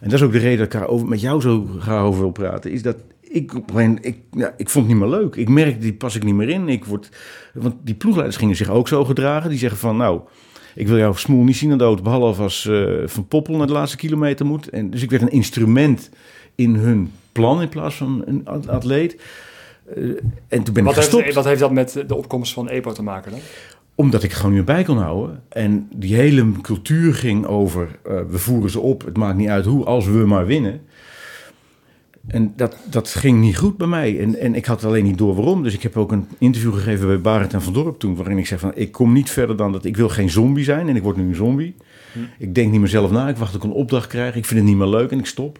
En 0.00 0.10
dat 0.10 0.18
is 0.18 0.22
ook 0.26 0.32
de 0.32 0.38
reden 0.38 0.68
dat 0.70 0.82
ik 0.82 0.88
over, 0.88 1.08
met 1.08 1.20
jou 1.20 1.40
zo 1.40 1.66
graag 1.78 2.02
over 2.02 2.20
wil 2.20 2.30
praten. 2.30 2.70
Is 2.70 2.82
dat 2.82 2.96
ik, 3.20 3.52
ik, 4.00 4.16
ja, 4.30 4.54
ik 4.56 4.70
vond 4.70 4.86
het 4.86 4.94
niet 4.94 5.04
meer 5.08 5.18
leuk. 5.18 5.34
Ik 5.36 5.48
merkte, 5.48 5.78
die 5.78 5.92
pas 5.92 6.16
ik 6.16 6.24
niet 6.24 6.34
meer 6.34 6.48
in. 6.48 6.68
Ik 6.68 6.84
word, 6.84 7.08
want 7.54 7.74
die 7.82 7.94
ploegleiders 7.94 8.38
gingen 8.38 8.56
zich 8.56 8.70
ook 8.70 8.88
zo 8.88 9.04
gedragen. 9.04 9.50
Die 9.50 9.58
zeggen 9.58 9.78
van, 9.78 9.96
nou, 9.96 10.20
ik 10.74 10.88
wil 10.88 10.96
jouw 10.96 11.12
smoel 11.12 11.44
niet 11.44 11.56
zien 11.56 11.72
aan 11.72 11.78
de. 11.78 11.96
Behalve 12.02 12.42
als 12.42 12.66
eh, 12.66 12.92
Van 13.04 13.28
Poppel 13.28 13.56
naar 13.56 13.66
de 13.66 13.72
laatste 13.72 13.96
kilometer 13.96 14.46
moet. 14.46 14.68
En, 14.68 14.90
dus 14.90 15.02
ik 15.02 15.10
werd 15.10 15.22
een 15.22 15.30
instrument 15.30 16.10
in 16.54 16.74
hun 16.74 17.10
plan 17.34 17.62
in 17.62 17.68
plaats 17.68 17.94
van 17.96 18.22
een 18.26 18.40
at- 18.44 18.68
atleet. 18.68 19.20
Eh, 19.94 20.02
en 20.48 20.62
toen 20.62 20.74
ben 20.74 20.84
Wat 20.84 20.92
ik 20.96 20.98
gestopt. 21.02 21.22
heeft, 21.24 21.34
wat 21.34 21.44
heeft 21.44 21.60
dat 21.60 21.72
met 21.72 22.04
de 22.06 22.14
opkomst 22.14 22.52
van 22.52 22.68
EPO 22.68 22.92
te 22.92 23.02
maken 23.02 23.30
dan? 23.30 23.40
Omdat 23.94 24.22
ik 24.22 24.32
gewoon 24.32 24.54
niet 24.54 24.66
meer 24.66 24.74
bij 24.76 24.84
kon 24.84 24.98
houden. 24.98 25.42
En 25.48 25.88
die 25.94 26.14
hele 26.14 26.52
cultuur 26.62 27.14
ging 27.14 27.46
over, 27.46 27.88
eh, 28.04 28.20
we 28.28 28.38
voeren 28.38 28.70
ze 28.70 28.80
op, 28.80 29.04
het 29.04 29.16
maakt 29.16 29.36
niet 29.36 29.48
uit 29.48 29.64
hoe, 29.64 29.84
als 29.84 30.06
we 30.06 30.18
maar 30.26 30.46
winnen. 30.46 30.80
En 32.26 32.52
dat, 32.56 32.76
dat 32.90 33.08
ging 33.08 33.40
niet 33.40 33.56
goed 33.58 33.76
bij 33.76 33.86
mij. 33.86 34.20
En, 34.20 34.38
en 34.38 34.54
ik 34.54 34.64
had 34.64 34.84
alleen 34.84 35.04
niet 35.04 35.18
door 35.18 35.34
waarom. 35.34 35.62
Dus 35.62 35.74
ik 35.74 35.82
heb 35.82 35.96
ook 35.96 36.12
een 36.12 36.26
interview 36.38 36.74
gegeven 36.74 37.06
bij 37.06 37.20
Barend 37.20 37.52
en 37.52 37.62
Van 37.62 37.72
Dorp 37.72 37.98
toen. 37.98 38.16
Waarin 38.16 38.38
ik 38.38 38.46
zei 38.46 38.60
van, 38.60 38.72
ik 38.74 38.92
kom 38.92 39.12
niet 39.12 39.30
verder 39.30 39.56
dan 39.56 39.72
dat 39.72 39.84
ik 39.84 39.96
wil 39.96 40.08
geen 40.08 40.30
zombie 40.30 40.64
zijn. 40.64 40.88
En 40.88 40.96
ik 40.96 41.02
word 41.02 41.16
nu 41.16 41.28
een 41.28 41.34
zombie. 41.34 41.74
Ik 42.38 42.54
denk 42.54 42.70
niet 42.70 42.80
meer 42.80 42.88
zelf 42.88 43.10
na. 43.10 43.28
Ik 43.28 43.36
wacht 43.36 43.54
ik 43.54 43.62
een 43.64 43.70
opdracht 43.72 44.06
krijg. 44.06 44.36
Ik 44.36 44.44
vind 44.44 44.60
het 44.60 44.68
niet 44.68 44.78
meer 44.78 44.86
leuk 44.88 45.10
en 45.10 45.18
ik 45.18 45.26
stop. 45.26 45.58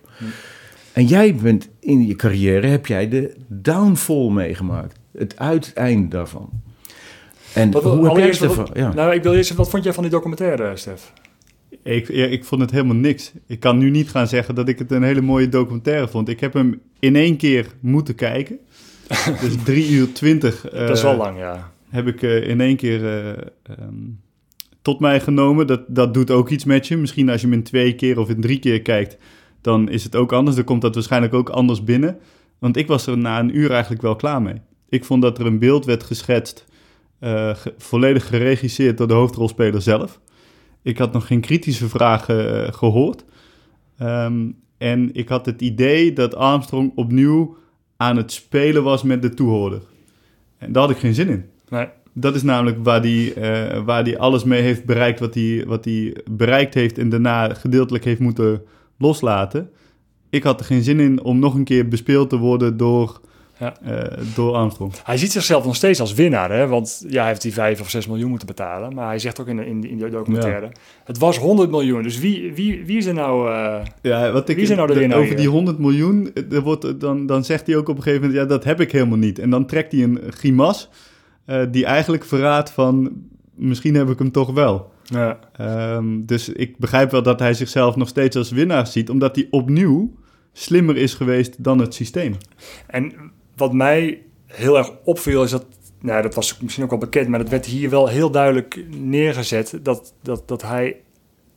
En 0.94 1.04
jij 1.04 1.35
bent 1.35 1.68
in 1.80 2.07
je 2.07 2.16
carrière, 2.16 2.66
heb 2.66 2.87
jij 2.87 3.09
de 3.09 3.35
downfall 3.48 4.30
meegemaakt. 4.30 4.98
Het 5.16 5.38
uiteinde 5.38 6.09
daarvan. 6.09 6.50
En 7.54 7.70
Wat- 7.70 7.83
hoe 7.83 8.07
heb 8.07 8.16
jij 8.16 8.48
ervan? 8.48 8.70
Ja. 8.74 8.92
Nou, 8.92 9.14
ik 9.14 9.22
wil 9.22 9.35
eerst, 9.35 9.54
wat 9.54 9.70
vond 9.70 9.85
jij 9.85 9.92
van 9.92 10.02
die 10.02 10.12
documentaire, 10.12 10.76
Stef? 10.76 11.12
Ik, 11.83 12.09
ja, 12.09 12.26
ik 12.26 12.44
vond 12.44 12.61
het 12.61 12.70
helemaal 12.70 12.96
niks. 12.96 13.33
Ik 13.46 13.61
kan 13.61 13.78
nu 13.78 13.90
niet 13.90 14.11
gaan 14.11 14.28
zeggen 14.28 14.54
dat 14.54 14.68
ik 14.68 14.78
het 14.78 14.90
een 14.90 15.02
hele 15.02 15.20
mooie 15.20 15.48
documentaire 15.48 16.09
vond. 16.09 16.28
Ik 16.28 16.40
heb 16.40 16.52
hem 16.52 16.80
in 16.98 17.16
één 17.16 17.37
keer 17.37 17.66
moeten 17.80 18.14
kijken. 18.14 18.59
dus 19.40 19.54
3 19.64 19.90
uur 19.90 20.12
20 20.12 20.61
dat 20.70 20.90
is 20.90 21.02
wel 21.02 21.16
lang, 21.16 21.38
ja. 21.38 21.72
heb 21.88 22.07
ik 22.07 22.22
eh, 22.22 22.48
in 22.48 22.61
één 22.61 22.76
keer 22.76 23.04
eh, 23.04 23.28
ehm, 23.62 23.94
tot 24.83 25.00
mij 25.00 25.20
genomen. 25.20 25.66
Dat, 25.66 25.80
dat 25.87 26.14
doet 26.14 26.30
ook 26.30 26.50
iets 26.50 26.64
met 26.64 26.87
je. 26.87 26.96
Misschien 26.96 27.28
als 27.28 27.40
je 27.40 27.46
hem 27.46 27.57
in 27.57 27.62
twee 27.62 27.94
keer 27.94 28.18
of 28.18 28.28
in 28.28 28.40
drie 28.40 28.59
keer 28.59 28.83
kijkt, 28.83 29.16
dan 29.64 29.88
is 29.88 30.05
het 30.05 30.16
ook 30.16 30.33
anders. 30.33 30.57
Dan 30.57 30.64
komt 30.64 30.83
dat 30.83 30.94
waarschijnlijk 30.94 31.35
ook 31.35 31.48
anders 31.48 31.85
binnen. 31.85 32.18
Want 32.59 32.77
ik 32.77 32.87
was 32.87 33.07
er 33.07 33.18
na 33.18 33.38
een 33.38 33.57
uur 33.57 33.70
eigenlijk 33.70 34.03
wel 34.03 34.16
klaar 34.16 34.42
mee. 34.42 34.55
Ik 34.88 35.05
vond 35.05 35.22
dat 35.22 35.38
er 35.38 35.46
een 35.46 35.59
beeld 35.59 35.85
werd 35.85 36.03
geschetst, 36.03 36.64
eh, 37.18 37.55
ge- 37.55 37.74
volledig 37.79 38.27
geregisseerd 38.27 38.98
door 38.98 39.09
de 39.09 39.14
hoofdrolspeler 39.14 39.83
zelf. 39.83 40.20
Ik 40.83 40.98
had 40.98 41.12
nog 41.12 41.27
geen 41.27 41.40
kritische 41.40 41.88
vragen 41.88 42.66
eh, 42.66 42.72
gehoord. 42.72 43.24
Ehm, 43.98 44.50
en 44.79 45.11
ik 45.12 45.29
had 45.29 45.46
het 45.46 45.61
idee 45.62 46.12
dat 46.12 46.35
Armstrong 46.35 46.92
opnieuw 46.94 47.57
aan 47.96 48.16
het 48.16 48.33
spelen 48.33 48.83
was 48.83 49.03
met 49.03 49.22
de 49.22 49.35
toehoorder. 49.35 49.83
En 50.59 50.72
daar 50.72 50.83
had 50.83 50.90
ik 50.90 50.98
geen 50.98 51.14
zin 51.14 51.29
in. 51.29 51.44
Nee. 51.68 51.87
Dat 52.12 52.35
is 52.35 52.42
namelijk 52.42 52.77
waar 52.85 53.00
hij 53.00 53.35
eh, 53.35 53.83
waar 53.85 54.05
die 54.05 54.18
alles 54.18 54.44
mee 54.44 54.62
heeft 54.62 54.85
bereikt 54.85 55.20
wat 55.20 55.35
hij 55.35 55.64
wat 55.66 55.85
hij 55.85 56.16
bereikt 56.31 56.74
heeft 56.74 56.98
en 56.98 57.09
daarna 57.09 57.55
gedeeltelijk 57.55 58.05
heeft 58.05 58.20
moeten 58.20 58.62
loslaten. 58.98 59.70
Ik 60.30 60.42
had 60.42 60.61
er 60.61 60.66
geen 60.66 60.83
zin 60.83 61.00
in 61.00 61.22
om 61.22 61.38
nog 61.38 61.54
een 61.54 61.64
keer 61.64 61.88
bespeeld 61.88 62.30
te 62.30 62.37
worden 62.38 62.76
door, 62.76 63.20
Ja. 63.59 63.76
eh, 63.83 64.18
door 64.35 64.54
Armstrong. 64.54 64.92
Hij 65.04 65.16
ziet 65.16 65.33
zichzelf 65.33 65.64
nog 65.64 65.76
steeds 65.76 66.00
als 66.00 66.14
winnaar, 66.14 66.50
hè? 66.52 66.66
want 66.66 67.04
ja, 67.09 67.18
hij 67.20 67.28
heeft 67.28 67.42
die 67.42 67.52
5 67.52 67.80
of 67.80 67.90
6 67.90 68.07
miljoen 68.07 68.28
moeten 68.30 68.46
betalen. 68.46 68.94
Maar 68.94 69.07
hij 69.07 69.18
zegt 69.18 69.40
ook 69.40 69.46
in, 69.46 69.57
de- 69.57 69.66
in, 69.66 69.88
in 69.90 69.96
die 69.98 70.09
documentaire, 70.11 70.72
het 71.04 71.18
was 71.18 71.38
100 71.38 71.70
miljoen. 71.70 72.02
Dus 72.02 72.18
wie, 72.18 72.52
wie, 72.54 72.85
wie 72.85 72.96
is 72.96 73.07
er 73.07 73.14
nou... 73.14 73.50
eh, 73.52 73.80
Ja, 74.02 74.33
wat 74.33 74.48
ik, 74.48 74.57
Wie 74.57 74.74
nou 74.74 74.87
de 74.87 74.94
winnaar 74.94 75.16
over 75.18 75.28
hier? 75.28 75.38
die 75.38 75.48
100 75.48 75.78
miljoen, 75.78 76.30
eh, 76.35 76.52
er 76.52 76.62
wordt, 76.62 77.00
dan, 77.00 77.26
dan 77.26 77.44
zegt 77.44 77.66
hij 77.66 77.76
ook 77.76 77.88
op 77.88 77.96
een 77.96 78.02
gegeven 78.02 78.26
moment, 78.26 78.42
ja, 78.42 78.48
dat 78.48 78.64
heb 78.64 78.80
ik 78.80 78.92
helemaal 78.92 79.18
niet. 79.18 79.38
En 79.38 79.50
dan 79.50 79.66
trekt 79.66 79.92
hij 79.92 80.02
een 80.02 80.20
grimas 80.28 80.88
die 81.70 81.85
eigenlijk 81.85 82.24
verraadt 82.24 82.70
van, 82.70 83.12
misschien 83.55 83.95
heb 83.95 84.09
ik 84.09 84.19
hem 84.19 84.31
toch 84.31 84.53
wel. 84.53 84.93
ja. 85.03 85.38
Ehm, 85.53 86.25
dus 86.25 86.49
ik 86.49 86.79
begrijp 86.79 87.11
wel 87.11 87.23
dat 87.23 87.38
hij 87.38 87.55
zichzelf 87.55 87.97
nog 87.97 88.09
steeds 88.09 88.37
als 88.37 88.51
winnaar 88.51 88.87
ziet, 88.87 89.11
omdat 89.11 89.37
hij 89.37 89.47
opnieuw 89.51 90.14
slimmer 90.53 90.97
is 90.97 91.14
geweest 91.14 91.64
dan 91.64 91.79
het 91.79 91.95
systeem. 91.95 92.37
En 92.87 93.12
wat 93.57 93.73
mij 93.73 94.23
heel 94.47 94.79
erg 94.79 94.90
opviel 95.05 95.43
is 95.43 95.51
dat, 95.51 95.67
nou 96.01 96.23
dat 96.23 96.35
was 96.35 96.61
misschien 96.61 96.85
ook 96.85 96.90
wel 96.90 96.99
bekend, 96.99 97.29
maar 97.29 97.38
dat 97.38 97.49
werd 97.49 97.67
hier 97.67 97.90
wel 97.90 98.09
heel 98.09 98.31
duidelijk 98.31 98.85
neergezet, 98.99 99.79
dat, 99.83 100.14
dat, 100.23 100.49
dat 100.49 100.62
hij 100.62 100.97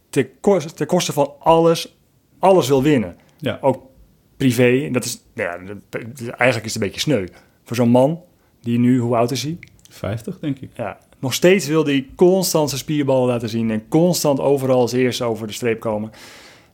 ten 0.10 0.30
koste, 0.42 0.74
ten 0.74 0.88
koste 0.88 1.14
van 1.14 1.34
alles, 1.40 1.98
alles 2.40 2.68
wil 2.68 2.84
winnen. 2.84 3.16
Ja. 3.38 3.58
Ook 3.62 3.82
privé, 4.38 4.86
en 4.86 4.92
dat 4.94 5.06
is, 5.06 5.24
nou 5.34 5.50
ja, 5.50 5.76
eigenlijk 6.18 6.66
is 6.66 6.74
het 6.74 6.76
een 6.76 6.88
beetje 6.88 7.00
sneu. 7.00 7.26
Voor 7.64 7.76
zo'n 7.76 7.90
man, 7.90 8.22
die 8.62 8.80
nu, 8.80 9.00
hoe 9.00 9.16
oud 9.16 9.32
is 9.32 9.44
hij? 9.44 9.60
50, 9.90 10.40
denk 10.40 10.60
ik. 10.60 10.70
Ja, 10.76 11.00
nog 11.20 11.34
steeds 11.34 11.68
wil 11.68 11.86
hij 11.86 12.08
constant 12.16 12.70
zijn 12.70 12.82
spierballen 12.82 13.28
laten 13.28 13.50
zien 13.50 13.72
en 13.72 13.84
constant 13.90 14.40
overal 14.40 14.80
als 14.80 14.92
eerste 14.92 15.24
over 15.24 15.48
de 15.48 15.54
streep 15.54 15.80
komen. 15.80 16.12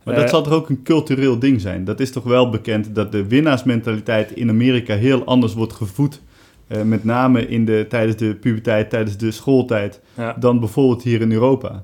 Maar 0.03 0.13
dat 0.15 0.23
Eh, 0.23 0.29
zal 0.29 0.41
toch 0.43 0.53
ook 0.53 0.69
een 0.69 0.83
cultureel 0.83 1.39
ding 1.39 1.61
zijn? 1.61 1.83
Dat 1.85 1.99
is 1.99 2.11
toch 2.11 2.23
wel 2.23 2.49
bekend 2.49 2.95
dat 2.95 3.11
de 3.11 3.27
winnaarsmentaliteit 3.27 4.31
in 4.31 4.49
Amerika 4.49 4.95
heel 4.95 5.23
anders 5.25 5.53
wordt 5.53 5.73
gevoed. 5.73 6.21
eh, 6.67 6.81
met 6.81 7.03
name 7.03 7.47
in 7.47 7.65
de, 7.65 7.85
tijdens 7.89 8.17
de 8.17 8.35
puberteit, 8.35 8.89
tijdens 8.89 9.17
de 9.17 9.31
schooltijd, 9.31 10.01
Ja. 10.13 10.35
dan 10.39 10.59
bijvoorbeeld 10.59 11.03
hier 11.03 11.21
in 11.21 11.31
Europa. 11.31 11.83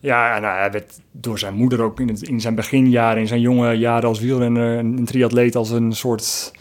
Ja, 0.00 0.36
en, 0.36 0.42
nou, 0.42 0.58
hij 0.58 0.70
werd 0.70 1.00
door 1.12 1.38
zijn 1.38 1.54
moeder 1.54 1.80
ook 1.82 2.00
in, 2.00 2.08
het, 2.08 2.22
in 2.22 2.40
zijn 2.40 2.54
beginjaren, 2.54 3.20
in 3.20 3.26
zijn 3.26 3.40
jonge 3.40 3.72
jaren 3.72 4.08
als 4.08 4.20
wielrenner, 4.20 4.78
een 4.78 5.04
triatleet 5.04 5.56
als 5.56 5.70
een 5.70 5.92
soort 5.92 6.52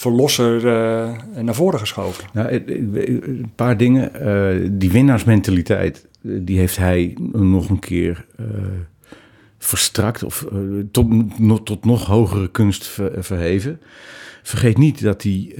verlosser 0.00 0.56
eh, 0.56 1.42
naar 1.42 1.54
voren 1.54 1.78
geschoven. 1.78 2.24
Nou, 2.32 2.48
eh, 2.48 2.56
eh, 2.56 3.22
een 3.22 3.52
paar 3.54 3.76
dingen. 3.76 4.78
Die 4.78 4.90
winnaarsmentaliteit, 4.90 6.06
die 6.22 6.58
heeft 6.58 6.76
hij 6.76 7.16
nog 7.32 7.68
een 7.68 7.78
keer 7.78 8.26
verstrakt 9.58 10.22
of 10.22 10.46
tot, 10.90 11.06
tot 11.64 11.84
nog 11.84 12.06
hogere 12.06 12.50
kunst 12.50 12.86
ver- 12.86 13.24
verheven. 13.24 13.80
Vergeet 14.42 14.78
niet 14.78 15.02
dat 15.02 15.22
hij 15.22 15.54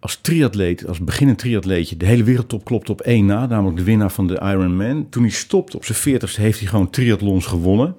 als 0.00 0.18
triatleet, 0.20 0.86
als 0.86 1.04
beginnend 1.04 1.38
triatleetje, 1.38 1.96
de 1.96 2.06
hele 2.06 2.24
wereldtop 2.24 2.64
klopt 2.64 2.90
op 2.90 3.00
één 3.00 3.26
na, 3.26 3.46
namelijk 3.46 3.76
de 3.76 3.84
winnaar 3.84 4.10
van 4.10 4.26
de 4.26 4.40
Ironman. 4.40 5.08
Toen 5.08 5.22
hij 5.22 5.32
stopte 5.32 5.76
op 5.76 5.84
zijn 5.84 5.98
veertigste 5.98 6.40
heeft 6.40 6.58
hij 6.58 6.68
gewoon 6.68 6.90
triathlons 6.90 7.46
gewonnen. 7.46 7.96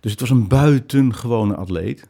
Dus 0.00 0.10
het 0.10 0.20
was 0.20 0.30
een 0.30 0.48
buitengewone 0.48 1.54
atleet. 1.54 2.08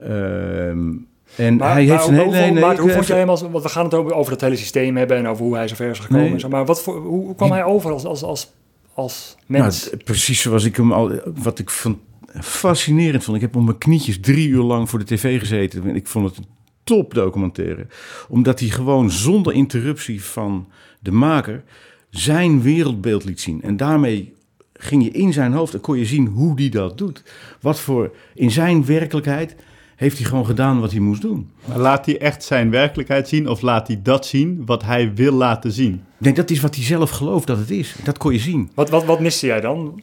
Ehm, 0.00 0.88
en 1.36 1.56
Maar, 1.56 1.72
hij 1.72 1.84
heeft 1.84 2.06
een 2.06 2.12
hele... 2.14 2.24
hoe- 2.24 2.32
nee, 2.34 2.52
maar 2.52 2.72
ik- 2.72 2.78
hoe 2.78 2.90
vond 2.90 3.06
jij 3.06 3.18
hem 3.18 3.28
als... 3.28 3.40
Want 3.40 3.62
we 3.62 3.68
gaan 3.68 3.84
het 3.84 3.94
over, 3.94 4.12
over 4.14 4.32
het 4.32 4.40
hele 4.40 4.56
systeem 4.56 4.96
hebben 4.96 5.16
en 5.16 5.26
over 5.28 5.44
hoe 5.44 5.54
hij 5.56 5.68
zo 5.68 5.74
ver 5.74 5.90
is 5.90 5.98
gekomen. 5.98 6.30
Nee. 6.30 6.48
Maar 6.48 6.64
wat 6.64 6.82
voor, 6.82 6.96
hoe, 7.00 7.24
hoe 7.24 7.34
kwam 7.34 7.50
hij 7.50 7.64
over 7.64 7.92
als, 7.92 8.04
als, 8.04 8.22
als, 8.22 8.52
als 8.94 9.36
mens? 9.46 9.80
Nou, 9.84 9.94
het- 9.96 10.04
precies 10.04 10.40
zoals 10.40 10.64
ik 10.64 10.76
hem 10.76 10.92
al, 10.92 11.10
wat 11.42 11.58
ik 11.58 11.70
van, 11.70 12.00
fascinerend 12.40 13.24
vond. 13.24 13.36
Ik 13.36 13.42
heb 13.42 13.56
op 13.56 13.64
mijn 13.64 13.78
knietjes 13.78 14.20
drie 14.20 14.48
uur 14.48 14.62
lang 14.62 14.88
voor 14.90 14.98
de 14.98 15.04
tv 15.04 15.38
gezeten. 15.38 15.88
En 15.88 15.96
ik 15.96 16.06
vond 16.06 16.28
het 16.28 16.36
een 16.38 16.46
top 16.84 17.14
documentaire. 17.14 17.86
Omdat 18.28 18.60
hij 18.60 18.68
gewoon 18.68 19.10
zonder 19.10 19.52
interruptie 19.52 20.24
van 20.24 20.68
de 21.00 21.10
maker 21.12 21.62
zijn 22.10 22.62
wereldbeeld 22.62 23.24
liet 23.24 23.40
zien. 23.40 23.62
En 23.62 23.76
daarmee 23.76 24.34
ging 24.72 25.04
je 25.04 25.10
in 25.10 25.32
zijn 25.32 25.52
hoofd 25.52 25.74
en 25.74 25.80
kon 25.80 25.98
je 25.98 26.04
zien 26.06 26.26
hoe 26.26 26.52
hij 26.60 26.68
dat 26.68 26.98
doet. 26.98 27.22
Wat 27.60 27.80
voor, 27.80 28.14
in 28.34 28.50
zijn 28.50 28.84
werkelijkheid 28.86 29.56
heeft 30.00 30.18
hij 30.18 30.26
gewoon 30.26 30.46
gedaan 30.46 30.80
wat 30.80 30.90
hij 30.90 31.00
moest 31.00 31.22
doen. 31.22 31.50
Maar 31.64 31.78
laat 31.78 32.06
hij 32.06 32.18
echt 32.18 32.44
zijn 32.44 32.70
werkelijkheid 32.70 33.28
zien 33.28 33.48
of 33.48 33.60
laat 33.60 33.86
hij 33.86 34.00
dat 34.02 34.26
zien 34.26 34.62
wat 34.66 34.82
hij 34.82 35.14
wil 35.14 35.32
laten 35.32 35.72
zien? 35.72 35.92
Ik 35.94 36.24
denk 36.24 36.36
dat 36.36 36.50
is 36.50 36.60
wat 36.60 36.74
hij 36.74 36.84
zelf 36.84 37.10
gelooft 37.10 37.46
dat 37.46 37.58
het 37.58 37.70
is. 37.70 37.94
Dat 38.04 38.18
kon 38.18 38.32
je 38.32 38.38
zien. 38.38 38.70
wat, 38.74 38.90
wat, 38.90 39.04
wat 39.04 39.20
miste 39.20 39.46
jij 39.46 39.60
dan? 39.60 40.02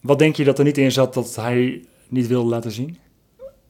Wat 0.00 0.18
denk 0.18 0.36
je 0.36 0.44
dat 0.44 0.58
er 0.58 0.64
niet 0.64 0.78
in 0.78 0.92
zat 0.92 1.14
dat 1.14 1.36
hij 1.36 1.84
niet 2.08 2.26
wilde 2.26 2.48
laten 2.48 2.70
zien? 2.70 2.96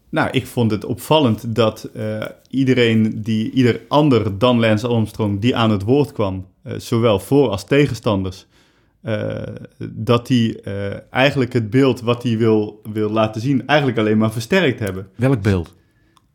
Nou, 0.09 0.31
ik 0.31 0.47
vond 0.47 0.71
het 0.71 0.85
opvallend 0.85 1.55
dat 1.55 1.85
eh, 1.95 2.27
iedereen 2.51 3.23
die, 3.23 3.51
ieder 3.51 3.81
ander 3.89 4.39
dan 4.39 4.61
Lance 4.61 4.87
Armstrong 4.87 5.41
die 5.41 5.57
aan 5.57 5.71
het 5.71 5.83
woord 5.83 6.13
kwam, 6.13 6.47
eh, 6.63 6.73
zowel 6.79 7.19
voor 7.19 7.49
als 7.49 7.65
tegenstanders, 7.65 8.47
eh, 9.03 9.43
dat 9.91 10.27
die 10.27 10.61
eh, 10.61 10.97
eigenlijk 11.11 11.53
het 11.53 11.71
beeld 11.71 12.01
wat 12.01 12.23
hij 12.23 12.39
wil, 12.39 12.81
wil 12.93 13.11
laten 13.11 13.41
zien, 13.41 13.67
eigenlijk 13.67 13.99
alleen 13.99 14.19
maar 14.19 14.33
versterkt 14.33 14.81
hebben. 14.81 15.09
Welk 15.17 15.43
beeld? 15.43 15.75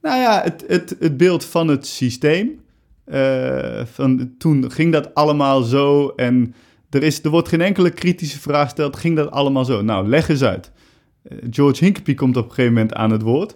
Nou 0.01 0.19
ja, 0.19 0.41
het, 0.43 0.63
het, 0.67 0.95
het 0.99 1.17
beeld 1.17 1.45
van 1.45 1.67
het 1.67 1.87
systeem. 1.87 2.59
eh, 3.05 3.85
van, 3.85 4.33
toen 4.37 4.71
ging 4.71 4.91
dat 4.91 5.13
allemaal 5.13 5.61
zo 5.61 6.09
en 6.15 6.55
er, 6.89 7.03
is, 7.03 7.23
er 7.23 7.29
wordt 7.29 7.47
geen 7.47 7.61
enkele 7.61 7.89
kritische 7.89 8.39
vraag 8.39 8.63
gesteld. 8.63 8.95
Ging 8.95 9.15
dat 9.15 9.31
allemaal 9.31 9.65
zo? 9.65 9.81
Nou, 9.81 10.07
leg 10.07 10.29
eens 10.29 10.43
uit. 10.43 10.71
George 11.49 11.83
Hincapie 11.83 12.15
komt 12.15 12.37
op 12.37 12.43
een 12.43 12.49
gegeven 12.49 12.73
moment 12.73 12.93
aan 12.93 13.11
het 13.11 13.21
woord. 13.21 13.55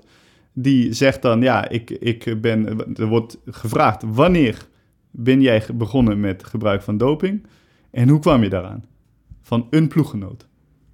Die 0.53 0.93
zegt 0.93 1.21
dan, 1.21 1.41
ja, 1.41 1.69
ik, 1.69 1.89
ik 1.89 2.41
ben... 2.41 2.85
Er 2.95 3.05
wordt 3.05 3.37
gevraagd, 3.45 4.03
wanneer 4.05 4.67
ben 5.11 5.41
jij 5.41 5.63
begonnen 5.73 6.19
met 6.19 6.43
gebruik 6.43 6.81
van 6.81 6.97
doping? 6.97 7.45
En 7.91 8.09
hoe 8.09 8.19
kwam 8.19 8.43
je 8.43 8.49
daaraan? 8.49 8.83
Van 9.49 9.67
een 9.69 9.87
ploeggenoot. 9.87 10.47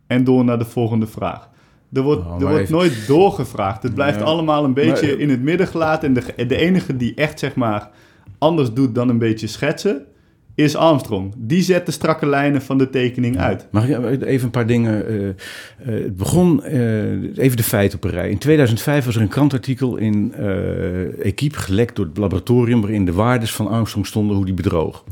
En 0.08 0.24
door 0.24 0.44
naar 0.44 0.58
de 0.60 0.66
volgende 0.66 1.08
vraag. 1.08 1.50
Er 1.94 2.02
wordt, 2.02 2.26
Oh, 2.26 2.34
er 2.42 2.48
wordt 2.48 2.60
even- 2.60 2.74
nooit 2.74 3.08
doorgevraagd. 3.08 3.84
Het 3.84 3.94
blijft 3.94 4.22
allemaal 4.22 4.64
een 4.64 4.74
beetje 4.74 5.08
Maar- 5.08 5.20
in 5.20 5.30
het 5.30 5.42
midden 5.42 5.68
gelaten. 5.68 6.08
En 6.08 6.14
de, 6.36 6.46
de 6.46 6.56
enige 6.56 6.98
die 6.98 7.14
echt, 7.16 7.40
zeg 7.40 7.56
maar, 7.56 7.90
anders 8.38 8.74
doet 8.74 8.96
dan 8.96 9.10
een 9.10 9.18
beetje 9.18 9.48
schetsen, 9.48 10.06
is 10.54 10.76
Armstrong. 10.76 11.34
Die 11.38 11.62
zet 11.62 11.86
de 11.86 11.92
strakke 11.92 12.26
lijnen 12.26 12.62
van 12.62 12.78
de 12.78 12.90
tekening 12.90 13.38
uit. 13.38 13.68
Mag 13.72 13.88
ik 13.88 14.22
even 14.24 14.46
een 14.46 14.52
paar 14.52 14.68
dingen... 14.68 15.08
eh, 15.08 15.28
eh, 15.30 15.36
het 16.04 16.18
begon, 16.18 16.64
eh, 16.64 17.38
even 17.38 17.58
de 17.58 17.64
feiten 17.64 17.98
op 17.98 18.04
een 18.04 18.10
rij. 18.12 18.30
In 18.30 18.38
2005 18.38 19.06
was 19.06 19.16
er 19.16 19.22
een 19.22 19.28
krantartikel 19.28 19.98
in 19.98 20.34
Equipe 21.22 21.58
gelekt 21.58 21.96
door 21.96 22.06
het 22.06 22.18
laboratorium... 22.18 22.82
waarin 22.82 23.06
de 23.06 23.14
waardes 23.14 23.54
van 23.54 23.68
Armstrong 23.68 24.08
stonden, 24.08 24.36
hoe 24.36 24.46
die 24.46 24.54
bedroog. 24.54 25.04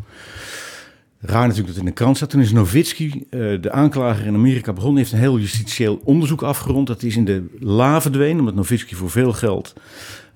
Raar 1.25 1.47
natuurlijk 1.47 1.67
dat 1.67 1.75
het 1.75 1.85
in 1.85 1.85
de 1.85 1.91
krant 1.91 2.15
staat. 2.15 2.29
Toen 2.29 2.41
is 2.41 2.51
Nowitzki, 2.51 3.25
eh, 3.29 3.39
de 3.61 3.71
aanklager 3.71 4.25
in 4.25 4.33
Amerika, 4.33 4.73
begonnen. 4.73 4.97
heeft 4.97 5.11
een 5.11 5.19
heel 5.19 5.39
justitieel 5.39 6.01
onderzoek 6.03 6.41
afgerond. 6.41 6.87
Dat 6.87 7.03
is 7.03 7.15
in 7.15 7.25
de 7.25 7.45
la 7.59 8.01
verdwenen, 8.01 8.39
omdat 8.39 8.55
Nowitzki 8.55 8.95
voor 8.95 9.09
veel 9.09 9.33
geld... 9.33 9.73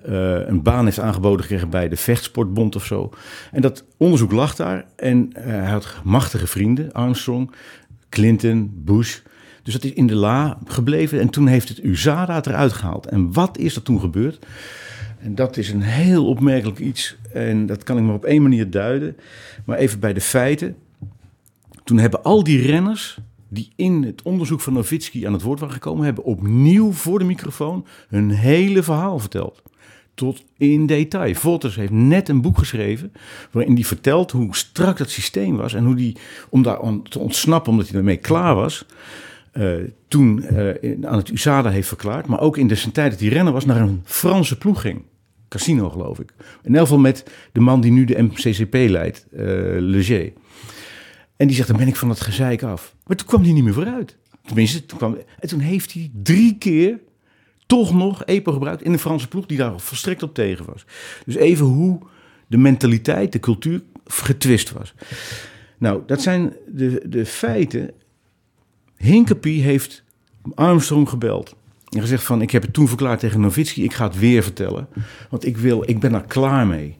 eh, 0.02 0.46
een 0.46 0.62
baan 0.62 0.84
heeft 0.84 1.00
aangeboden 1.00 1.40
gekregen 1.40 1.70
bij 1.70 1.88
de 1.88 1.96
Vechtsportbond 1.96 2.76
of 2.76 2.84
zo. 2.84 3.10
En 3.52 3.62
dat 3.62 3.84
onderzoek 3.96 4.32
lag 4.32 4.54
daar. 4.54 4.84
En 4.96 5.30
eh, 5.32 5.44
hij 5.44 5.70
had 5.70 5.94
machtige 6.04 6.46
vrienden, 6.46 6.92
Armstrong, 6.92 7.50
Clinton, 8.08 8.70
Bush. 8.74 9.18
Dus 9.62 9.72
dat 9.72 9.84
is 9.84 9.92
in 9.92 10.06
de 10.06 10.14
la 10.14 10.58
gebleven. 10.64 11.20
En 11.20 11.28
toen 11.28 11.46
heeft 11.46 11.68
het 11.68 11.84
USADA 11.84 12.34
het 12.34 12.46
eruit 12.46 12.72
gehaald. 12.72 13.06
En 13.06 13.32
wat 13.32 13.58
is 13.58 13.76
er 13.76 13.82
toen 13.82 14.00
gebeurd? 14.00 14.46
En 15.18 15.34
dat 15.34 15.56
is 15.56 15.70
een 15.70 15.82
heel 15.82 16.26
opmerkelijk 16.26 16.78
iets. 16.78 17.16
En 17.32 17.66
dat 17.66 17.82
kan 17.82 17.98
ik 17.98 18.02
maar 18.02 18.14
op 18.14 18.24
één 18.24 18.42
manier 18.42 18.70
duiden. 18.70 19.16
Maar 19.64 19.78
even 19.78 20.00
bij 20.00 20.12
de 20.12 20.20
feiten. 20.20 20.76
Toen 21.84 21.98
hebben 21.98 22.22
al 22.22 22.44
die 22.44 22.62
renners 22.62 23.18
die 23.48 23.72
in 23.76 24.02
het 24.02 24.22
onderzoek 24.22 24.60
van 24.60 24.72
Nowitzki 24.72 25.26
aan 25.26 25.32
het 25.32 25.42
woord 25.42 25.60
waren 25.60 25.74
gekomen... 25.74 26.04
hebben 26.04 26.24
opnieuw 26.24 26.92
voor 26.92 27.18
de 27.18 27.24
microfoon 27.24 27.86
hun 28.08 28.30
hele 28.30 28.82
verhaal 28.82 29.18
verteld. 29.18 29.62
Tot 30.14 30.44
in 30.56 30.86
detail. 30.86 31.34
Volters 31.34 31.76
heeft 31.76 31.92
net 31.92 32.28
een 32.28 32.40
boek 32.40 32.58
geschreven... 32.58 33.12
waarin 33.50 33.74
hij 33.74 33.84
vertelt 33.84 34.30
hoe 34.30 34.56
strak 34.56 34.98
dat 34.98 35.10
systeem 35.10 35.56
was... 35.56 35.74
en 35.74 35.84
hoe 35.84 35.94
die, 35.94 36.16
om 36.48 36.62
daar 36.62 36.78
te 37.02 37.18
ontsnappen, 37.18 37.72
omdat 37.72 37.88
hij 37.88 37.98
ermee 37.98 38.16
klaar 38.16 38.54
was... 38.54 38.86
eh, 39.52 39.72
toen 40.08 40.42
eh, 40.42 41.06
aan 41.08 41.16
het 41.16 41.28
USADA 41.28 41.70
heeft 41.70 41.88
verklaard... 41.88 42.26
maar 42.26 42.40
ook 42.40 42.56
in 42.56 42.68
de 42.68 42.74
zijn 42.74 42.92
tijd 42.92 43.10
dat 43.10 43.20
hij 43.20 43.28
renner 43.28 43.52
was... 43.52 43.64
naar 43.64 43.80
een 43.80 44.02
Franse 44.04 44.58
ploeg 44.58 44.80
ging. 44.80 45.02
Casino, 45.48 45.90
geloof 45.90 46.18
ik. 46.18 46.32
In 46.62 46.74
elk 46.74 46.86
geval 46.86 46.98
met 46.98 47.30
de 47.52 47.60
man 47.60 47.80
die 47.80 47.92
nu 47.92 48.04
de 48.04 48.22
MCCP 48.22 48.74
leidt, 48.74 49.26
eh 49.32 49.44
Leger. 49.78 50.32
En 51.36 51.46
die 51.46 51.56
zegt, 51.56 51.68
dan 51.68 51.76
ben 51.76 51.88
ik 51.88 51.96
van 51.96 52.08
dat 52.08 52.20
gezeik 52.20 52.62
af. 52.62 52.94
Maar 53.06 53.16
toen 53.16 53.26
kwam 53.26 53.42
hij 53.42 53.52
niet 53.52 53.64
meer 53.64 53.72
vooruit. 53.72 54.16
Tenminste, 54.46 54.86
toen 54.86 55.18
en 55.38 55.48
toen 55.48 55.60
heeft 55.60 55.92
hij 55.92 56.10
drie 56.22 56.58
keer 56.58 56.98
toch 57.66 57.94
nog 57.94 58.24
EPO 58.24 58.52
gebruikt 58.52 58.82
in 58.82 58.92
de 58.92 58.98
Franse 58.98 59.28
ploeg... 59.28 59.46
die 59.46 59.58
daar 59.58 59.80
volstrekt 59.80 60.22
op 60.22 60.34
tegen 60.34 60.64
was. 60.64 60.84
Dus 61.24 61.34
even 61.34 61.66
hoe 61.66 61.98
de 62.46 62.56
mentaliteit, 62.56 63.32
de 63.32 63.40
cultuur 63.40 63.82
getwist 64.06 64.72
was. 64.72 64.94
Nou, 65.78 66.02
dat 66.06 66.22
zijn 66.22 66.52
de, 66.66 67.02
de 67.08 67.26
feiten. 67.26 67.90
Hinkepie 68.98 69.62
heeft 69.62 70.02
Armstrong 70.54 71.08
gebeld. 71.08 71.56
En 71.88 72.00
gezegd 72.00 72.24
van, 72.24 72.42
ik 72.42 72.50
heb 72.50 72.62
het 72.62 72.72
toen 72.72 72.88
verklaard 72.88 73.20
tegen 73.20 73.40
Nowitzki, 73.40 73.84
ik 73.84 73.94
ga 73.94 74.04
het 74.06 74.18
weer 74.18 74.42
vertellen. 74.42 74.88
Want 75.30 75.46
ik, 75.46 75.56
wil, 75.56 75.82
ik 75.86 76.00
ben 76.00 76.14
er 76.14 76.22
klaar 76.24 76.66
mee. 76.66 76.96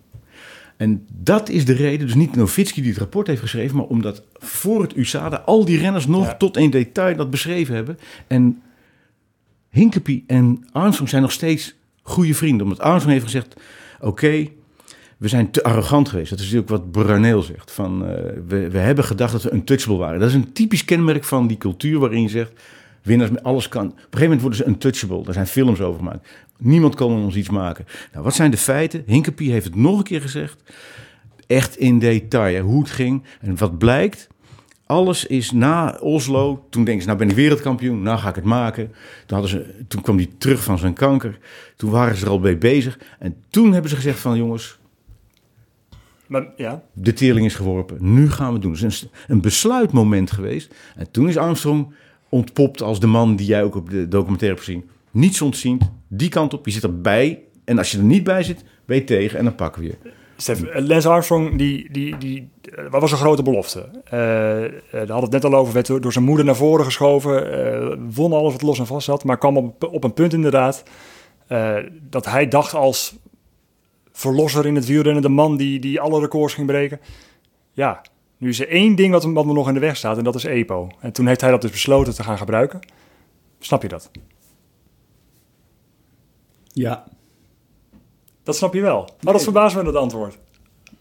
En 0.76 1.06
dat 1.12 1.48
is 1.48 1.64
de 1.64 1.72
reden, 1.72 2.06
dus 2.06 2.14
niet 2.14 2.36
Nowitzki 2.36 2.80
die 2.80 2.90
het 2.90 2.98
rapport 2.98 3.26
heeft 3.26 3.40
geschreven, 3.40 3.76
maar 3.76 3.86
omdat 3.86 4.22
voor 4.32 4.82
het 4.82 4.96
USADA 4.96 5.36
al 5.36 5.64
die 5.64 5.78
renners 5.78 6.06
nog 6.06 6.24
Ja. 6.24 6.34
tot 6.36 6.56
in 6.56 6.70
detail 6.70 7.16
dat 7.16 7.30
beschreven 7.30 7.74
hebben. 7.74 7.98
En 8.26 8.62
Hinkepie 9.70 10.24
en 10.26 10.66
Armstrong 10.72 11.10
zijn 11.10 11.22
nog 11.22 11.32
steeds 11.32 11.74
goede 12.02 12.34
vrienden. 12.34 12.62
Omdat 12.66 12.80
Armstrong 12.80 13.12
heeft 13.12 13.32
gezegd, 13.32 13.56
oké, 14.00 14.46
we 15.18 15.28
zijn 15.28 15.50
te 15.50 15.62
arrogant 15.62 16.08
geweest. 16.08 16.30
Dat 16.30 16.38
is 16.38 16.44
natuurlijk 16.44 16.70
wat 16.70 16.90
Bruneel 16.90 17.42
zegt. 17.42 17.70
Van, 17.70 18.06
eh, 18.06 18.32
we, 18.46 18.70
we 18.70 18.78
hebben 18.78 19.04
gedacht 19.04 19.32
dat 19.32 19.42
we 19.42 19.52
untouchable 19.52 19.96
waren. 19.98 20.20
Dat 20.20 20.28
is 20.28 20.34
een 20.34 20.52
typisch 20.52 20.84
kenmerk 20.84 21.24
van 21.24 21.46
die 21.46 21.56
cultuur 21.56 21.98
waarin 21.98 22.22
je 22.22 22.28
zegt... 22.28 22.52
winnaars 23.02 23.30
met 23.30 23.42
alles 23.42 23.68
kan. 23.68 23.86
Op 23.86 23.92
een 23.92 23.96
gegeven 23.96 24.20
moment 24.22 24.40
worden 24.40 24.58
ze 24.58 24.66
untouchable. 24.66 25.24
Daar 25.24 25.34
zijn 25.34 25.46
films 25.46 25.80
over 25.80 25.98
gemaakt. 25.98 26.28
Niemand 26.58 26.94
kan 26.94 27.10
ons 27.10 27.36
iets 27.36 27.50
maken. 27.50 27.86
Nou, 28.12 28.24
wat 28.24 28.34
zijn 28.34 28.50
de 28.50 28.56
feiten? 28.56 29.02
Hinkepie 29.06 29.52
heeft 29.52 29.64
het 29.64 29.74
nog 29.74 29.98
een 29.98 30.04
keer 30.04 30.20
gezegd. 30.20 30.62
Echt 31.46 31.76
in 31.76 31.98
detail, 31.98 32.64
hoe 32.64 32.80
het 32.80 32.90
ging. 32.90 33.22
En 33.40 33.56
wat 33.56 33.78
blijkt... 33.78 34.28
Alles 34.86 35.26
is 35.26 35.50
na 35.50 35.98
Oslo. 36.00 36.66
Toen 36.70 36.84
denken 36.84 37.02
ze, 37.02 37.08
nou 37.08 37.18
ben 37.18 37.28
ik 37.28 37.36
wereldkampioen. 37.36 38.02
Nou 38.02 38.18
ga 38.18 38.28
ik 38.28 38.34
het 38.34 38.44
maken. 38.44 38.86
Toen, 39.26 39.38
hadden 39.38 39.48
ze, 39.48 39.84
toen 39.88 40.02
kwam 40.02 40.16
hij 40.16 40.28
terug 40.38 40.62
van 40.62 40.78
zijn 40.78 40.92
kanker. 40.92 41.38
Toen 41.76 41.90
waren 41.90 42.16
ze 42.16 42.24
er 42.24 42.30
al 42.30 42.38
mee 42.38 42.56
bezig. 42.56 42.98
En 43.18 43.36
toen 43.50 43.72
hebben 43.72 43.90
ze 43.90 43.96
gezegd 43.96 44.18
van 44.18 44.36
jongens, 44.36 44.77
Maar, 46.28 46.46
ja. 46.56 46.82
de 46.92 47.12
teerling 47.12 47.46
is 47.46 47.54
geworpen. 47.54 47.96
Nu 48.00 48.30
gaan 48.30 48.46
we 48.46 48.52
het 48.52 48.62
doen. 48.62 48.72
Het 48.72 48.82
is 48.82 49.02
een, 49.02 49.10
een 49.28 49.40
besluitmoment 49.40 50.30
geweest. 50.30 50.74
En 50.96 51.10
toen 51.10 51.28
is 51.28 51.36
Armstrong 51.36 51.94
ontpopt 52.28 52.82
als 52.82 53.00
de 53.00 53.06
man 53.06 53.36
die 53.36 53.46
jij 53.46 53.62
ook 53.62 53.74
op 53.74 53.90
de 53.90 54.08
documentaire 54.08 54.56
hebt 54.56 54.66
gezien. 54.66 54.88
Niets 55.10 55.40
ontziend. 55.40 55.90
Die 56.08 56.28
kant 56.28 56.54
op. 56.54 56.64
Je 56.64 56.72
zit 56.72 56.82
erbij. 56.82 57.42
En 57.64 57.78
als 57.78 57.90
je 57.90 57.98
er 57.98 58.04
niet 58.04 58.24
bij 58.24 58.42
zit, 58.42 58.64
ben 58.84 58.96
je 58.96 59.04
tegen. 59.04 59.38
En 59.38 59.44
dan 59.44 59.54
pakken 59.54 59.82
we 59.82 59.88
je. 59.88 59.96
Stef, 60.36 60.62
eh, 60.62 60.86
Lance 60.86 61.08
Armstrong, 61.08 61.58
die, 61.58 61.92
die, 61.92 62.18
die, 62.18 62.48
eh, 62.74 62.90
wat 62.90 63.00
was 63.00 63.12
een 63.12 63.18
grote 63.18 63.42
belofte? 63.42 63.88
Eh 64.04 64.12
daar 64.90 65.08
hadden 65.08 65.20
het 65.20 65.30
net 65.30 65.44
al 65.44 65.54
over, 65.54 65.72
werd 65.74 65.86
door, 65.86 66.00
door 66.00 66.12
zijn 66.12 66.24
moeder 66.24 66.44
naar 66.44 66.56
voren 66.56 66.84
geschoven. 66.84 68.12
won 68.14 68.32
alles 68.32 68.52
wat 68.52 68.62
los 68.62 68.78
en 68.78 68.86
vast 68.86 69.04
zat. 69.04 69.24
Maar 69.24 69.38
kwam 69.38 69.56
op, 69.56 69.84
op 69.92 70.04
een 70.04 70.14
punt 70.14 70.32
inderdaad 70.32 70.82
dat 72.10 72.26
hij 72.26 72.48
dacht 72.48 72.74
als 72.74 73.16
verlosser 74.18 74.66
in 74.66 74.74
het 74.74 74.86
wielrennen, 74.86 75.22
de 75.22 75.28
man 75.28 75.56
die, 75.56 75.78
die 75.78 76.00
alle 76.00 76.20
records 76.20 76.54
ging 76.54 76.66
breken. 76.66 77.00
Ja, 77.72 78.02
nu 78.38 78.48
is 78.48 78.60
er 78.60 78.68
één 78.68 78.94
ding 78.94 79.12
wat, 79.12 79.24
wat 79.24 79.46
me 79.46 79.52
nog 79.52 79.68
in 79.68 79.74
de 79.74 79.80
weg 79.80 79.96
staat 79.96 80.18
en 80.18 80.24
dat 80.24 80.34
is 80.34 80.44
EPO. 80.44 80.88
En 81.00 81.12
toen 81.12 81.26
heeft 81.26 81.40
hij 81.40 81.50
dat 81.50 81.62
dus 81.62 81.70
besloten 81.70 82.14
te 82.14 82.22
gaan 82.22 82.38
gebruiken. 82.38 82.80
Snap 83.58 83.82
je 83.82 83.88
dat? 83.88 84.10
Ja. 86.72 87.04
Dat 88.42 88.56
snap 88.56 88.74
je 88.74 88.80
wel. 88.80 89.08
Maar 89.20 89.32
dat 89.32 89.42
verbaast 89.42 89.76
me 89.76 89.82
dat 89.82 89.94
antwoord. 89.94 90.38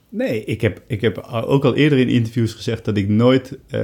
Nee, 0.10 0.44
ik 0.46 0.62
heb, 0.62 0.82
ik 0.88 1.02
heb 1.02 1.18
ook 1.28 1.66
al 1.66 1.76
eerder 1.76 2.00
in 2.00 2.10
interviews 2.10 2.54
gezegd 2.54 2.86
dat 2.86 2.98
ik 2.98 3.10
nooit 3.10 3.58
eh, 3.68 3.82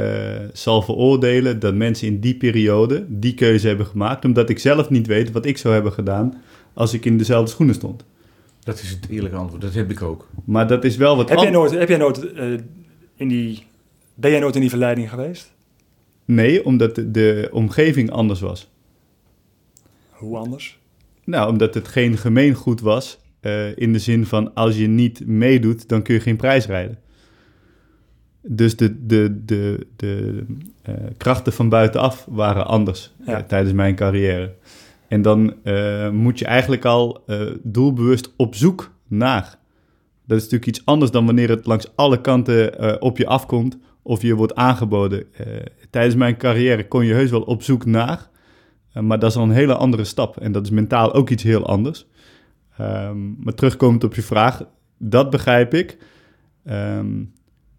zal 0.53 0.81
veroordelen 0.81 1.59
dat 1.59 1.75
mensen 1.75 2.07
in 2.07 2.19
die 2.19 2.35
periode 2.35 3.05
die 3.07 3.33
keuze 3.33 3.67
hebben 3.67 3.85
gemaakt, 3.85 4.25
omdat 4.25 4.49
ik 4.49 4.59
zelf 4.59 4.89
niet 4.89 5.07
weet 5.07 5.31
wat 5.31 5.45
ik 5.45 5.57
zou 5.57 5.73
hebben 5.73 5.91
gedaan 5.91 6.41
als 6.73 6.93
ik 6.93 7.05
in 7.05 7.17
dezelfde 7.17 7.51
schoenen 7.51 7.75
stond. 7.75 8.05
Dat 8.63 8.79
is 8.81 8.89
het 8.89 9.07
eerlijke 9.09 9.37
antwoord. 9.37 9.61
Dat 9.61 9.73
heb 9.73 9.91
ik 9.91 10.01
ook. 10.01 10.29
Maar 10.45 10.67
dat 10.67 10.83
is 10.83 10.97
wel 10.97 11.15
wat 11.15 11.29
Heb 11.29 11.39
jij 11.39 11.49
nooit, 11.49 11.71
heb 11.71 11.89
jij 11.89 11.97
nooit 11.97 12.33
eh, 12.33 12.53
in 13.15 13.27
die, 13.27 13.63
ben 14.13 14.31
jij 14.31 14.39
nooit 14.39 14.55
in 14.55 14.61
die 14.61 14.69
verleiding 14.69 15.09
geweest? 15.09 15.51
Nee, 16.25 16.65
omdat 16.65 16.95
de, 16.95 17.11
de 17.11 17.49
omgeving 17.51 18.11
anders 18.11 18.39
was. 18.39 18.71
Hoe 20.09 20.37
anders? 20.37 20.79
Nou, 21.23 21.49
omdat 21.49 21.73
het 21.73 21.87
geen 21.87 22.17
gemeengoed 22.17 22.81
was, 22.81 23.19
eh, 23.39 23.77
in 23.77 23.93
de 23.93 23.99
zin 23.99 24.25
van 24.25 24.53
als 24.53 24.77
je 24.77 24.87
niet 24.87 25.27
meedoet, 25.27 25.87
dan 25.89 26.01
kun 26.01 26.13
je 26.13 26.19
geen 26.19 26.35
prijs 26.35 26.65
rijden. 26.65 26.97
Dus 28.41 28.75
de, 28.75 29.05
de, 29.05 29.41
de, 29.45 29.87
de 29.95 30.43
eh, 30.81 30.93
krachten 31.17 31.53
van 31.53 31.69
buitenaf 31.69 32.25
waren 32.29 32.65
anders 32.67 33.11
Ja. 33.25 33.43
tijdens 33.43 33.73
mijn 33.73 33.95
carrière. 33.95 34.53
En 35.13 35.21
dan 35.21 35.53
eh, 35.63 36.09
moet 36.09 36.39
je 36.39 36.45
eigenlijk 36.45 36.85
al 36.85 37.23
eh, 37.25 37.41
doelbewust 37.63 38.33
op 38.37 38.55
zoek 38.55 38.91
naar. 39.07 39.59
Dat 40.25 40.37
is 40.37 40.43
natuurlijk 40.43 40.65
iets 40.65 40.85
anders 40.85 41.11
dan 41.11 41.25
wanneer 41.25 41.49
het 41.49 41.65
langs 41.65 41.91
alle 41.95 42.21
kanten 42.21 42.79
eh, 42.79 42.95
op 42.99 43.17
je 43.17 43.27
afkomt 43.27 43.77
of 44.01 44.21
je 44.21 44.35
wordt 44.35 44.55
aangeboden. 44.55 45.25
Tijdens 45.89 46.15
mijn 46.15 46.37
carrière 46.37 46.87
kon 46.87 47.05
je 47.05 47.13
heus 47.13 47.29
wel 47.29 47.41
op 47.41 47.63
zoek 47.63 47.85
naar, 47.85 48.29
maar 48.93 49.19
dat 49.19 49.29
is 49.29 49.37
al 49.37 49.43
een 49.43 49.51
hele 49.51 49.75
andere 49.75 50.03
stap. 50.03 50.37
En 50.37 50.51
dat 50.51 50.65
is 50.65 50.71
mentaal 50.71 51.13
ook 51.13 51.29
iets 51.29 51.43
heel 51.43 51.65
anders. 51.65 52.07
Ehm, 52.77 53.43
maar 53.43 53.53
terugkomend 53.53 54.03
op 54.03 54.15
je 54.15 54.21
vraag, 54.21 54.63
dat 54.97 55.29
begrijp 55.29 55.73
ik. 55.73 55.97
Ehm, 56.63 57.23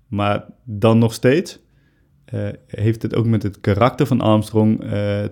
maar 0.09 0.45
dan 0.65 0.99
nog 0.99 1.15
steeds 1.15 1.63
heeft 2.67 3.03
het 3.03 3.15
ook 3.15 3.27
met 3.27 3.43
het 3.43 3.61
karakter 3.61 4.07
van 4.07 4.21
Armstrong 4.21 4.81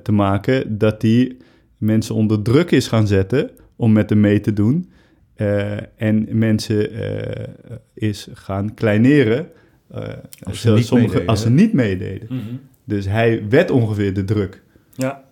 te 0.02 0.12
maken 0.12 0.78
dat 0.78 1.02
hij 1.02 1.36
mensen 1.82 2.14
onder 2.14 2.42
druk 2.42 2.70
is 2.70 2.88
gaan 2.88 3.06
zetten 3.06 3.50
om 3.76 3.92
met 3.92 4.10
hem 4.10 4.20
mee 4.20 4.40
te 4.40 4.52
doen. 4.52 4.90
eh, 5.34 5.72
en 5.96 6.26
mensen 6.30 6.92
eh, 6.92 7.46
is 7.94 8.28
gaan 8.32 8.74
kleineren 8.74 9.48
eh, 9.90 10.02
Als 10.42 10.60
ze 10.60 10.70
niet 10.72 10.86
sommige- 10.86 11.08
meededen, 11.08 11.28
als 11.28 11.40
ze 11.42 11.50
niet 11.50 11.72
meededen. 11.72 12.28
Dus 12.84 13.06
hij 13.06 13.42
werd 13.48 13.70
ongeveer 13.70 14.14
de 14.14 14.24
druk. 14.24 14.62
Ja, 14.94 15.24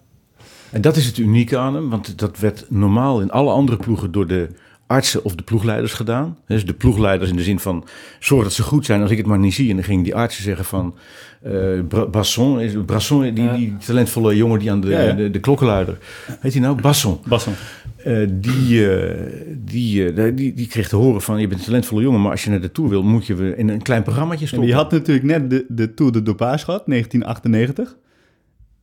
En 0.71 0.81
dat 0.81 0.97
is 0.97 1.07
het 1.07 1.19
unieke 1.19 1.59
aan 1.59 1.75
hem, 1.75 1.91
want 1.91 2.19
dat 2.19 2.39
werd 2.39 2.67
normaal 2.69 3.21
in 3.21 3.31
alle 3.31 3.51
andere 3.51 3.77
ploegen 3.79 4.13
door 4.13 4.27
de 4.27 4.49
artsen 4.87 5.25
of 5.25 5.35
de 5.35 5.43
ploegleiders 5.43 5.93
gedaan. 5.93 6.39
Dus 6.47 6.65
de 6.67 6.75
ploegleiders 6.75 7.31
in 7.31 7.37
de 7.37 7.43
zin 7.43 7.59
van, 7.59 7.85
zorg 8.19 8.43
dat 8.43 8.53
ze 8.53 8.63
goed 8.63 8.85
zijn 8.85 9.03
als 9.03 9.11
ik 9.11 9.17
het 9.17 9.27
maar 9.27 9.39
niet 9.39 9.55
zie. 9.55 9.69
En 9.71 9.75
dan 9.77 9.85
gingen 9.85 10.05
die 10.05 10.15
artsen 10.15 10.43
zeggen 10.43 10.65
van, 10.65 10.95
eh 11.43 12.07
Basson, 12.11 12.61
is, 12.61 12.73
Brasson, 12.87 13.35
die, 13.35 13.45
Ja. 13.45 13.57
die 13.57 13.77
talentvolle 13.87 14.37
jongen 14.37 14.59
die 14.59 14.71
aan 14.71 14.81
de, 14.81 14.89
Ja, 14.89 15.01
ja. 15.01 15.13
de, 15.13 15.31
de 15.31 15.39
klokkenluider, 15.41 15.99
heet 16.41 16.53
hij 16.53 16.63
nou? 16.63 16.81
Basson. 16.81 17.19
Basson. 17.29 17.53
Eh, 17.97 18.27
die, 18.31 18.91
eh, 18.97 19.17
die, 19.57 20.13
die, 20.35 20.55
die 20.55 20.67
kreeg 20.67 20.89
te 20.89 20.97
horen 20.97 21.21
van, 21.23 21.41
je 21.41 21.47
bent 21.47 21.61
een 21.61 21.67
talentvolle 21.67 22.03
jongen, 22.03 22.21
maar 22.21 22.31
als 22.31 22.45
je 22.45 22.51
naar 22.51 22.61
de 22.61 22.73
Tour 22.73 22.91
wil, 22.91 23.03
moet 23.03 23.27
je 23.27 23.35
we 23.35 23.57
in 23.57 23.69
een 23.69 23.83
klein 23.83 24.03
programmaatje 24.03 24.41
En 24.41 24.47
stoppen. 24.47 24.69
die 24.69 24.77
had 24.79 24.91
natuurlijk 24.91 25.27
net 25.27 25.51
de, 25.51 25.65
de 25.69 25.95
Tour 25.95 26.13
de 26.13 26.23
Dopage 26.23 26.65
gehad, 26.65 26.83
1998. 26.87 27.97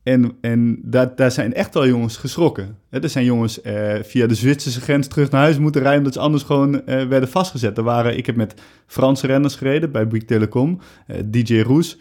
En, 0.08 0.32
en 0.40 0.78
daar, 0.82 1.16
daar 1.16 1.30
zijn 1.30 1.54
echt 1.54 1.74
wel 1.74 1.86
jongens 1.86 2.16
geschrokken. 2.16 2.76
Er 2.90 3.08
zijn 3.08 3.24
jongens 3.24 3.60
eh, 3.60 3.94
via 4.02 4.26
de 4.26 4.34
Zwitserse 4.34 4.80
grens 4.80 5.06
terug 5.06 5.30
naar 5.30 5.40
huis 5.40 5.58
moeten 5.58 5.80
rijden... 5.80 5.98
omdat 5.98 6.14
ze 6.14 6.20
anders 6.20 6.42
gewoon 6.42 6.86
eh, 6.86 7.06
werden 7.06 7.28
vastgezet. 7.28 7.78
Er 7.78 7.84
waren, 7.84 8.16
ik 8.16 8.26
heb 8.26 8.36
met 8.36 8.54
Franse 8.86 9.26
renners 9.26 9.54
gereden 9.54 9.92
bij 9.92 10.08
Bouygues 10.08 10.28
Telecom. 10.28 10.78
eh, 11.06 11.16
DJ 11.26 11.60
Roes, 11.60 11.98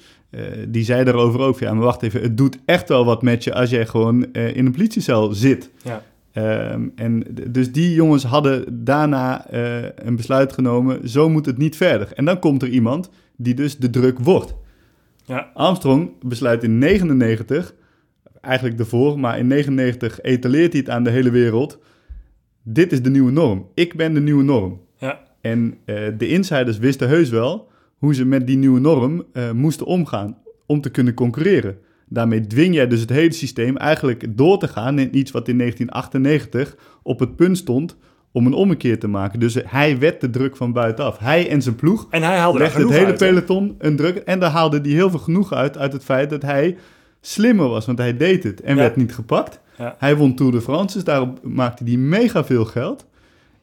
die 0.68 0.84
zei 0.84 1.04
daarover 1.04 1.40
ook... 1.40 1.60
Ja, 1.60 1.74
maar 1.74 1.84
wacht 1.84 2.02
even, 2.02 2.22
het 2.22 2.38
doet 2.38 2.58
echt 2.66 2.90
wel 2.90 3.06
wat 3.06 3.22
met 3.22 3.44
je... 3.44 3.54
als 3.54 3.70
jij 3.70 3.86
gewoon 3.86 4.34
in 4.34 4.66
een 4.66 4.72
politiecel 4.72 5.34
zit. 5.34 5.70
ja. 5.84 6.04
Ehm, 6.32 6.88
en 6.96 7.24
dus 7.50 7.72
die 7.72 7.94
jongens 7.94 8.24
hadden 8.24 8.84
daarna 8.86 9.46
een 9.96 10.16
besluit 10.16 10.54
genomen, 10.54 11.10
zo 11.10 11.30
moet 11.30 11.46
het 11.46 11.58
niet 11.58 11.76
verder. 11.76 12.12
En 12.14 12.26
dan 12.26 12.40
komt 12.40 12.62
er 12.62 12.70
iemand 12.70 13.10
die 13.36 13.54
dus 13.54 13.78
de 13.78 13.90
druk 13.90 14.20
wordt. 14.20 14.56
ja. 15.26 15.52
Armstrong 15.54 16.12
besluit 16.22 16.64
in 16.64 16.78
99, 16.78 17.74
eigenlijk 18.48 18.80
ervoor, 18.80 19.20
maar 19.20 19.40
in 19.40 19.48
99 19.48 20.22
etaleert 20.22 20.72
hij 20.72 20.82
het 20.82 20.90
aan 20.90 21.04
de 21.04 21.10
hele 21.10 21.30
wereld. 21.30 21.80
Dit 22.64 22.92
is 22.92 23.02
de 23.02 23.10
nieuwe 23.10 23.32
norm. 23.32 23.68
Ik 23.74 23.96
ben 23.96 24.14
de 24.14 24.22
nieuwe 24.22 24.44
norm. 24.44 24.82
ja. 24.98 25.26
En 25.42 25.78
eh, 25.86 25.96
de 26.18 26.28
insiders 26.28 26.78
wisten 26.78 27.08
heus 27.08 27.30
wel 27.30 27.70
hoe 27.98 28.16
ze 28.16 28.26
met 28.26 28.48
die 28.48 28.58
nieuwe 28.58 28.80
norm 28.80 29.24
eh, 29.34 29.52
moesten 29.52 29.86
omgaan 29.86 30.38
om 30.66 30.82
te 30.82 30.90
kunnen 30.90 31.14
concurreren. 31.14 31.78
Daarmee 32.10 32.48
dwing 32.48 32.76
jij 32.76 32.88
dus 32.88 33.02
het 33.02 33.10
hele 33.10 33.34
systeem 33.34 33.78
eigenlijk 33.78 34.38
door 34.38 34.60
te 34.60 34.68
gaan 34.68 35.00
in 35.00 35.18
iets 35.18 35.32
wat 35.32 35.48
in 35.48 35.58
1998 35.58 36.78
op 37.04 37.20
het 37.20 37.36
punt 37.36 37.58
stond 37.58 37.98
om 38.32 38.46
een 38.46 38.54
ommekeer 38.54 39.00
te 39.00 39.08
maken. 39.08 39.40
Dus 39.40 39.58
hij 39.66 40.00
werd 40.00 40.22
de 40.22 40.30
druk 40.30 40.56
van 40.56 40.74
buitenaf. 40.74 41.18
Hij 41.18 41.50
en 41.50 41.62
zijn 41.62 41.76
ploeg 41.76 42.08
En 42.10 42.24
hij 42.24 42.38
haalde 42.38 42.60
legde 42.60 42.82
het 42.82 42.90
hele 42.90 43.06
uit, 43.06 43.18
peloton 43.18 43.76
een 43.78 43.96
druk. 43.96 44.18
En 44.18 44.40
daar 44.40 44.52
haalde 44.52 44.80
hij 44.82 44.92
heel 44.92 45.10
veel 45.10 45.20
genoeg 45.20 45.54
uit, 45.54 45.78
uit 45.78 45.94
het 45.94 46.04
feit 46.04 46.30
dat 46.30 46.42
hij 46.42 46.78
slimmer 47.28 47.68
was. 47.68 47.86
Want 47.86 47.98
hij 47.98 48.18
deed 48.18 48.44
het 48.44 48.62
en 48.62 48.76
Ja. 48.76 48.82
werd 48.82 48.96
niet 48.96 49.14
gepakt. 49.14 49.60
Ja. 49.78 49.96
Hij 49.98 50.16
won 50.16 50.36
Tour 50.36 50.52
de 50.52 50.62
France, 50.62 50.94
dus 50.96 51.04
daarop 51.04 51.40
maakte 51.44 51.84
hij 51.84 51.98
mega 51.98 52.44
veel 52.46 52.66
geld. 52.66 53.06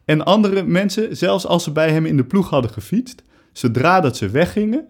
En 0.04 0.24
andere 0.24 0.62
mensen, 0.62 1.16
zelfs 1.16 1.46
als 1.46 1.64
ze 1.64 1.72
bij 1.72 1.90
hem 1.90 2.06
in 2.06 2.16
de 2.16 2.24
ploeg 2.24 2.50
hadden 2.50 2.70
gefietst, 2.70 3.22
zodra 3.52 4.00
dat 4.00 4.16
ze 4.16 4.28
weggingen, 4.28 4.84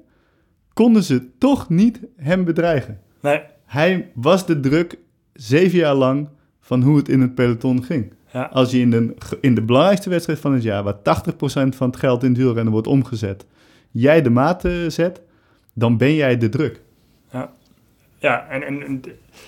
konden 0.72 1.02
ze 1.02 1.28
toch 1.38 1.68
niet 1.68 2.00
hem 2.16 2.44
bedreigen. 2.44 3.00
Nee, 3.20 3.40
Hij 3.64 4.10
was 4.14 4.46
de 4.46 4.60
druk 4.60 4.98
zeven 5.32 5.78
jaar 5.78 5.94
lang 5.94 6.28
van 6.60 6.82
hoe 6.82 6.96
het 6.96 7.08
in 7.08 7.20
het 7.20 7.34
peloton 7.34 7.84
ging. 7.84 8.12
ja. 8.32 8.42
Als 8.52 8.70
je 8.70 8.78
in 8.78 8.90
de, 8.90 9.14
in 9.40 9.54
de 9.54 9.62
belangrijkste 9.62 10.10
wedstrijd 10.10 10.38
van 10.38 10.52
het 10.52 10.62
jaar, 10.62 10.82
waar 10.82 10.96
80% 10.96 10.98
van 11.76 11.86
het 11.90 11.96
geld 11.96 12.22
in 12.22 12.28
het 12.28 12.38
wielrennen 12.38 12.72
wordt 12.72 12.86
omgezet, 12.86 13.46
jij 13.90 14.22
de 14.22 14.30
maat 14.30 14.64
eh, 14.64 14.72
zet, 14.88 15.20
dan 15.74 15.96
ben 15.96 16.14
jij 16.14 16.38
de 16.38 16.48
druk. 16.48 16.80
Ja, 18.24 18.46
en, 18.48 18.62
en, 18.62 18.82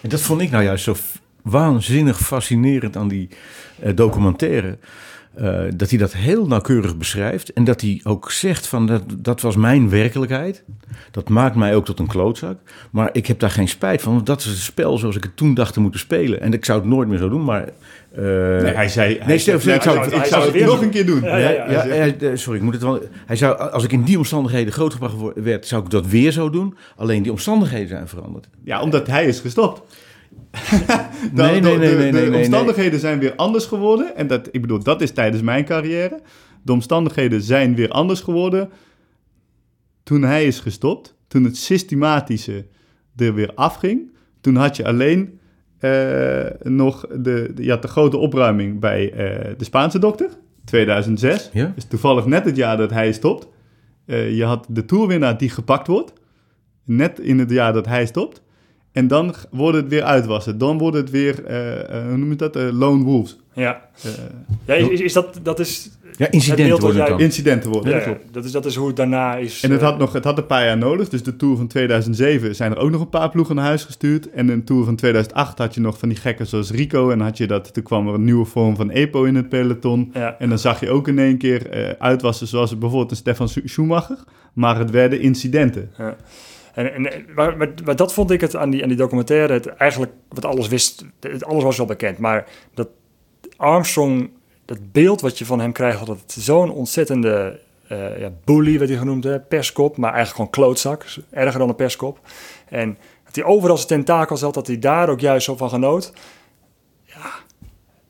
en 0.03 0.09
dat 0.09 0.21
vond 0.21 0.41
ik 0.41 0.51
nou 0.51 0.65
juist 0.65 0.85
zo 0.85 0.95
waanzinnig 1.43 2.19
fascinerend 2.19 2.97
aan 2.97 3.09
die 3.09 3.29
eh, 3.81 3.95
documentaire. 3.95 4.79
Eh, 5.37 5.61
dat 5.77 5.91
hij 5.91 5.99
dat 5.99 6.13
heel 6.13 6.47
nauwkeurig 6.47 6.97
beschrijft. 6.97 7.53
En 7.53 7.65
dat 7.65 7.81
hij 7.81 8.01
ook 8.05 8.31
zegt 8.31 8.67
van 8.67 8.87
dat, 8.87 9.03
dat 9.17 9.41
was 9.41 9.57
mijn 9.57 9.91
werkelijkheid. 9.91 10.65
Dat 11.11 11.29
maakt 11.29 11.57
mij 11.57 11.75
ook 11.75 11.85
tot 11.85 11.99
een 11.99 12.07
klootzak. 12.07 12.59
Maar 12.91 13.09
ik 13.13 13.27
heb 13.27 13.39
daar 13.39 13.51
geen 13.51 13.69
spijt 13.69 14.03
van. 14.03 14.15
Want 14.15 14.27
dat 14.27 14.41
is 14.41 14.47
het 14.47 14.57
spel 14.59 14.99
zoals 14.99 15.17
ik 15.17 15.23
het 15.23 15.37
toen 15.37 15.55
dacht 15.55 15.73
te 15.73 15.81
moeten 15.81 16.01
spelen. 16.01 16.41
En 16.41 16.53
ik 16.53 16.65
zou 16.65 16.79
het 16.81 16.89
nooit 16.89 17.09
meer 17.09 17.19
zo 17.19 17.29
doen. 17.29 17.45
Maar 17.45 17.63
eh, 17.63 18.23
Nee, 18.63 18.75
hij 18.75 18.89
zei... 18.89 19.17
hij 19.19 19.27
nee, 19.27 19.37
ik 19.37 19.43
zou- 19.43 19.57
ik 19.59 20.55
het 20.55 20.65
nog 20.65 20.83
een 20.83 20.91
keer 20.91 21.07
doen. 21.07 21.23
Ja, 21.23 21.37
Ja, 21.37 21.51
ja, 21.51 21.71
ja, 21.71 21.87
hij 21.87 22.17
ja, 22.19 22.29
eh, 22.31 22.37
sorry, 22.37 22.59
ik 22.59 22.65
moet 22.65 22.75
het 22.75 22.83
wel. 22.83 23.03
Hij 23.27 23.37
zou, 23.37 23.59
als 23.59 23.85
ik 23.85 23.93
in 23.93 24.03
die 24.03 24.19
omstandigheden 24.19 24.73
grootgebracht 24.73 25.15
werd, 25.35 25.67
zou 25.67 25.85
ik 25.85 25.91
dat 25.91 26.07
weer 26.07 26.33
zo 26.33 26.51
doen. 26.51 26.77
Alleen 26.97 27.23
die 27.23 27.33
omstandigheden 27.33 27.89
zijn 27.89 28.09
veranderd. 28.09 28.49
Ja, 28.65 28.83
omdat 28.83 29.07
hij 29.07 29.27
is 29.27 29.41
gestopt. 29.41 29.83
Nee, 31.33 31.61
nee, 31.61 31.61
de, 31.61 31.69
nee, 31.69 31.79
nee, 31.79 31.97
de, 31.97 31.97
nee, 31.97 32.25
de 32.25 32.31
nee, 32.31 32.39
omstandigheden 32.39 33.01
zijn 33.01 33.19
weer 33.19 33.35
anders 33.35 33.67
geworden. 33.67 34.17
En 34.17 34.27
dat, 34.27 34.49
ik 34.51 34.61
bedoel, 34.61 34.83
dat 34.83 35.01
is 35.01 35.11
tijdens 35.11 35.43
mijn 35.43 35.65
carrière. 35.65 36.21
De 36.63 36.73
omstandigheden 36.73 37.43
zijn 37.43 37.75
weer 37.75 37.91
anders 37.91 38.21
geworden 38.21 38.71
toen 40.03 40.23
hij 40.23 40.47
is 40.47 40.61
gestopt. 40.61 41.15
Toen 41.29 41.45
het 41.45 41.57
systematische 41.57 42.67
er 43.17 43.35
weer 43.35 43.53
afging. 43.55 44.11
Toen 44.41 44.57
had 44.57 44.77
je 44.77 44.87
alleen 44.87 45.39
eh, 45.79 46.45
nog 46.63 47.07
de, 47.09 47.51
de, 47.55 47.65
je 47.65 47.71
had 47.71 47.83
de 47.83 47.89
grote 47.89 48.17
opruiming 48.17 48.81
bij 48.81 49.13
eh, 49.13 49.55
de 49.57 49.65
Spaanse 49.65 49.99
dokter. 49.99 50.29
2006. 50.65 51.51
Ja? 51.53 51.73
is 51.77 51.85
toevallig 51.85 52.27
net 52.27 52.45
het 52.45 52.57
jaar 52.57 52.77
dat 52.77 52.91
hij 52.91 53.13
stopt. 53.13 53.49
Eh, 54.07 54.37
je 54.37 54.45
had 54.45 54.67
de 54.69 54.85
toerwinnaar 54.85 55.39
die 55.39 55.51
gepakt 55.51 55.87
wordt. 55.87 56.13
Net 56.85 57.21
in 57.21 57.39
het 57.39 57.51
jaar 57.51 57.73
dat 57.73 57.87
hij 57.87 58.07
stopt. 58.07 58.43
En 58.97 59.07
dan 59.09 59.35
wordt 59.51 59.77
het 59.77 59.89
weer 59.89 60.03
uitwassen. 60.03 60.59
Dan 60.59 60.79
wordt 60.79 60.97
het 60.97 61.11
weer, 61.11 61.45
eh, 61.45 61.81
eh, 61.99 62.07
hoe 62.09 62.17
noem 62.17 62.31
je 62.31 62.37
dat? 62.37 62.57
Eh, 62.57 62.69
lone 62.73 63.05
wolves. 63.05 63.37
ja. 63.53 63.89
Eh, 64.03 64.11
ja 64.65 64.91
is, 64.91 65.13
dat, 65.13 65.39
dat 65.43 65.59
is... 65.61 65.91
Ja, 66.17 66.31
incidenten 66.31 66.81
worden 66.81 66.89
het 67.01 67.09
jij- 67.09 67.17
dan. 67.17 67.27
incidenten 67.27 67.71
worden. 67.71 67.93
Ja, 68.01 68.17
dat 68.33 68.45
is, 68.45 68.51
dat 68.53 68.67
is 68.67 68.75
hoe 68.77 68.87
het 68.87 68.97
daarna 68.97 69.37
is... 69.37 69.63
En 69.63 69.71
het 69.71 69.81
had, 69.81 69.99
nog, 69.99 70.13
het 70.13 70.25
had 70.25 70.39
een 70.39 70.47
paar 70.47 70.65
jaar 70.65 70.79
nodig. 70.79 71.09
Dus 71.09 71.23
de 71.23 71.37
Tour 71.37 71.57
van 71.57 71.67
2007 71.67 72.55
zijn 72.55 72.73
er 72.73 72.79
ook 72.79 72.91
nog 72.91 73.01
een 73.01 73.09
paar 73.09 73.31
ploegen 73.31 73.55
naar 73.55 73.65
huis 73.65 73.85
gestuurd. 73.85 74.31
En 74.31 74.49
een 74.49 74.65
Tour 74.65 74.85
van 74.85 74.97
2008 74.97 75.59
had 75.59 75.75
je 75.75 75.81
nog 75.81 75.99
van 75.99 76.09
die 76.09 76.19
gekken 76.19 76.47
zoals 76.47 76.71
Rico. 76.71 77.11
En 77.11 77.21
had 77.21 77.37
je 77.37 77.47
dat, 77.47 77.75
toen 77.75 77.83
kwam 77.83 78.09
er 78.09 78.15
een 78.15 78.25
nieuwe 78.25 78.45
vorm 78.45 78.77
van 78.77 78.91
EPO 78.91 79.25
in 79.25 79.35
het 79.35 79.49
peloton. 79.49 80.11
Ja. 80.15 80.37
En 80.39 80.49
dan 80.49 80.59
zag 80.59 80.81
je 80.81 80.91
ook 80.91 81.09
in 81.09 81.19
één 81.19 81.39
keer 81.39 81.71
eh, 81.71 81.91
uitwassen 81.99 82.47
zoals 82.47 82.79
bijvoorbeeld 82.79 83.11
een 83.11 83.17
Stefan 83.17 83.49
Schu- 83.49 83.69
Schumacher. 83.69 84.17
Maar 84.53 84.79
het 84.79 84.91
werden 84.91 85.21
incidenten. 85.21 85.91
Ja. 85.99 86.17
En, 86.77 87.13
en, 87.13 87.25
maar, 87.35 87.57
maar, 87.57 87.97
dat 87.97 88.13
vond 88.13 88.31
ik 88.31 88.41
het 88.41 88.57
aan 88.57 88.71
die, 88.71 88.83
aan 88.83 88.89
die 88.89 88.97
documentaire. 88.97 89.53
Het, 89.53 89.67
eigenlijk, 89.67 90.13
wat 90.29 90.45
alles 90.45 90.69
wist, 90.69 91.05
het, 91.21 91.45
alles 91.45 91.63
was 91.63 91.77
wel 91.77 91.87
bekend. 91.87 92.19
Maar 92.19 92.47
dat 92.75 92.89
Armstrong, 93.57 94.31
dat 94.65 94.93
beeld 94.93 95.21
wat 95.21 95.39
je 95.39 95.47
van 95.47 95.61
hem 95.61 95.73
krijgt, 95.73 96.07
het 96.07 96.37
zo'n 96.39 96.71
ontzettende 96.71 97.61
eh 97.89 98.19
ja, 98.19 98.31
bully, 98.45 98.79
werd 98.79 98.91
hij 98.91 98.99
genoemd, 98.99 99.25
hè, 99.25 99.41
perskop. 99.41 99.97
Maar 99.97 100.13
eigenlijk 100.13 100.37
gewoon 100.37 100.67
klootzak, 100.67 101.05
erger 101.31 101.59
dan 101.59 101.69
een 101.69 101.75
perskop. 101.75 102.21
En 102.69 102.99
dat 103.25 103.35
hij 103.35 103.45
overal 103.45 103.77
zijn 103.77 103.89
tentakels 103.89 104.41
had, 104.41 104.55
dat 104.55 104.67
hij 104.67 104.79
daar 104.79 105.09
ook 105.09 105.21
juist 105.21 105.45
zo 105.45 105.57
van 105.57 105.69
genoot. 105.69 106.13
Ja, 107.05 107.33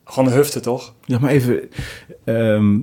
gewoon 0.05 0.33
hufte 0.33 0.61
toch? 0.61 0.95
Ja, 1.05 1.19
maar 1.19 1.31
even. 1.31 1.71
ehm, 2.25 2.79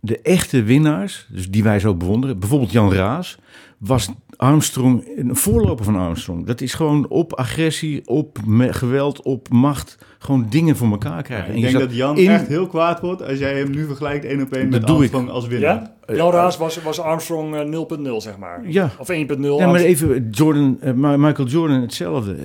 de 0.00 0.20
echte 0.20 0.62
winnaars, 0.62 1.26
dus 1.30 1.50
die 1.50 1.62
wij 1.62 1.80
zo 1.80 1.94
bewonderen, 1.94 2.38
bijvoorbeeld 2.38 2.72
Jan 2.72 2.92
Raas, 2.92 3.38
was 3.78 4.08
Armstrong 4.36 5.04
een 5.16 5.36
voorloper 5.36 5.84
van 5.84 5.96
Armstrong. 5.96 6.46
Dat 6.46 6.60
is 6.60 6.74
gewoon 6.74 7.08
op 7.08 7.34
agressie, 7.34 8.06
op 8.06 8.38
geweld, 8.58 9.22
op 9.22 9.48
macht, 9.48 9.98
gewoon 10.18 10.46
dingen 10.48 10.76
voor 10.76 10.90
elkaar 10.90 11.22
krijgen. 11.22 11.48
En 11.50 11.56
Ik 11.56 11.62
denk 11.62 11.78
dat 11.78 11.94
Jan 11.94 12.16
in- 12.18 12.30
echt 12.30 12.46
heel 12.46 12.66
kwaad 12.66 13.00
wordt 13.00 13.22
als 13.22 13.38
jij 13.38 13.58
hem 13.58 13.70
nu 13.70 13.86
vergelijkt 13.86 14.24
één 14.24 14.42
op 14.42 14.52
één 14.52 14.68
met 14.68 14.80
doe 14.86 14.90
ik. 14.96 15.00
Armstrong 15.00 15.28
als 15.30 15.46
winnaar. 15.46 15.90
Ja? 16.06 16.14
Jan 16.14 16.32
Raas 16.32 16.56
was, 16.56 16.82
was 16.82 17.00
Armstrong 17.00 17.54
eh, 17.54 17.64
0.0, 18.08 18.16
zeg 18.16 18.38
maar. 18.38 18.62
Ja. 18.66 18.90
Of 18.98 19.08
1.0. 19.10 19.40
Ja, 19.58 19.66
maar 19.70 19.80
even 19.80 20.28
Jordan, 20.30 20.76
eh, 20.80 20.92
Michael 20.94 21.48
Jordan 21.48 21.80
hetzelfde. 21.80 22.36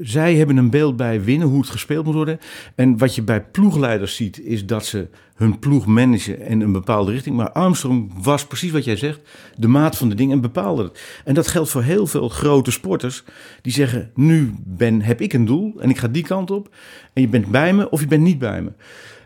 Zij 0.00 0.34
hebben 0.34 0.56
een 0.56 0.70
beeld 0.70 0.96
bij 0.96 1.22
winnen, 1.24 1.48
hoe 1.48 1.60
het 1.60 1.70
gespeeld 1.70 2.04
moet 2.04 2.14
worden. 2.14 2.38
En 2.74 2.98
wat 2.98 3.14
je 3.14 3.22
bij 3.22 3.42
ploegleiders 3.44 4.16
ziet, 4.16 4.40
is 4.40 4.66
dat 4.66 4.84
ze 4.86 5.08
hun 5.34 5.58
ploeg 5.58 5.86
managen 5.86 6.40
in 6.40 6.60
een 6.60 6.72
bepaalde 6.72 7.12
richting. 7.12 7.36
Maar 7.36 7.50
Armstrong 7.52 8.12
was 8.22 8.46
precies 8.46 8.70
wat 8.70 8.84
jij 8.84 8.96
zegt, 8.96 9.20
de 9.56 9.68
maat 9.68 9.96
van 9.96 10.08
de 10.08 10.14
dingen 10.14 10.34
en 10.34 10.40
bepaalde 10.40 10.82
het. 10.82 11.00
En 11.24 11.34
dat 11.34 11.46
geldt 11.48 11.70
voor 11.70 11.82
heel 11.82 12.06
veel 12.06 12.28
grote 12.28 12.70
sporters 12.70 13.24
die 13.62 13.72
zeggen, 13.72 14.10
nu 14.14 14.54
ben, 14.64 15.02
heb 15.02 15.20
ik 15.20 15.32
een 15.32 15.44
doel 15.44 15.74
en 15.78 15.90
ik 15.90 15.98
ga 15.98 16.08
die 16.08 16.22
kant 16.24 16.50
op. 16.50 16.74
En 17.12 17.22
je 17.22 17.28
bent 17.28 17.46
bij 17.46 17.72
me 17.72 17.90
of 17.90 18.00
je 18.00 18.06
bent 18.06 18.22
niet 18.22 18.38
bij 18.38 18.62
me. 18.62 18.72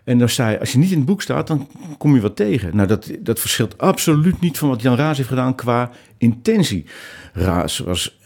En 0.05 0.19
dan 0.19 0.29
je, 0.29 0.59
als 0.61 0.73
je 0.73 0.79
niet 0.79 0.91
in 0.91 0.97
het 0.97 1.07
boek 1.07 1.23
staat, 1.23 1.47
dan 1.47 1.69
kom 1.99 2.15
je 2.15 2.21
wat 2.21 2.37
tegen. 2.37 2.77
Nou, 2.77 2.89
dat, 2.89 3.11
dat 3.21 3.41
verschilt 3.41 3.79
absoluut 3.79 4.41
niet 4.41 4.59
van 4.59 4.69
wat 4.69 4.83
Jan 4.83 4.97
Raas 4.97 5.17
heeft 5.17 5.29
gedaan 5.29 5.55
qua 5.55 5.91
intentie. 6.19 6.85
Raas 7.33 7.79
was, 7.79 8.19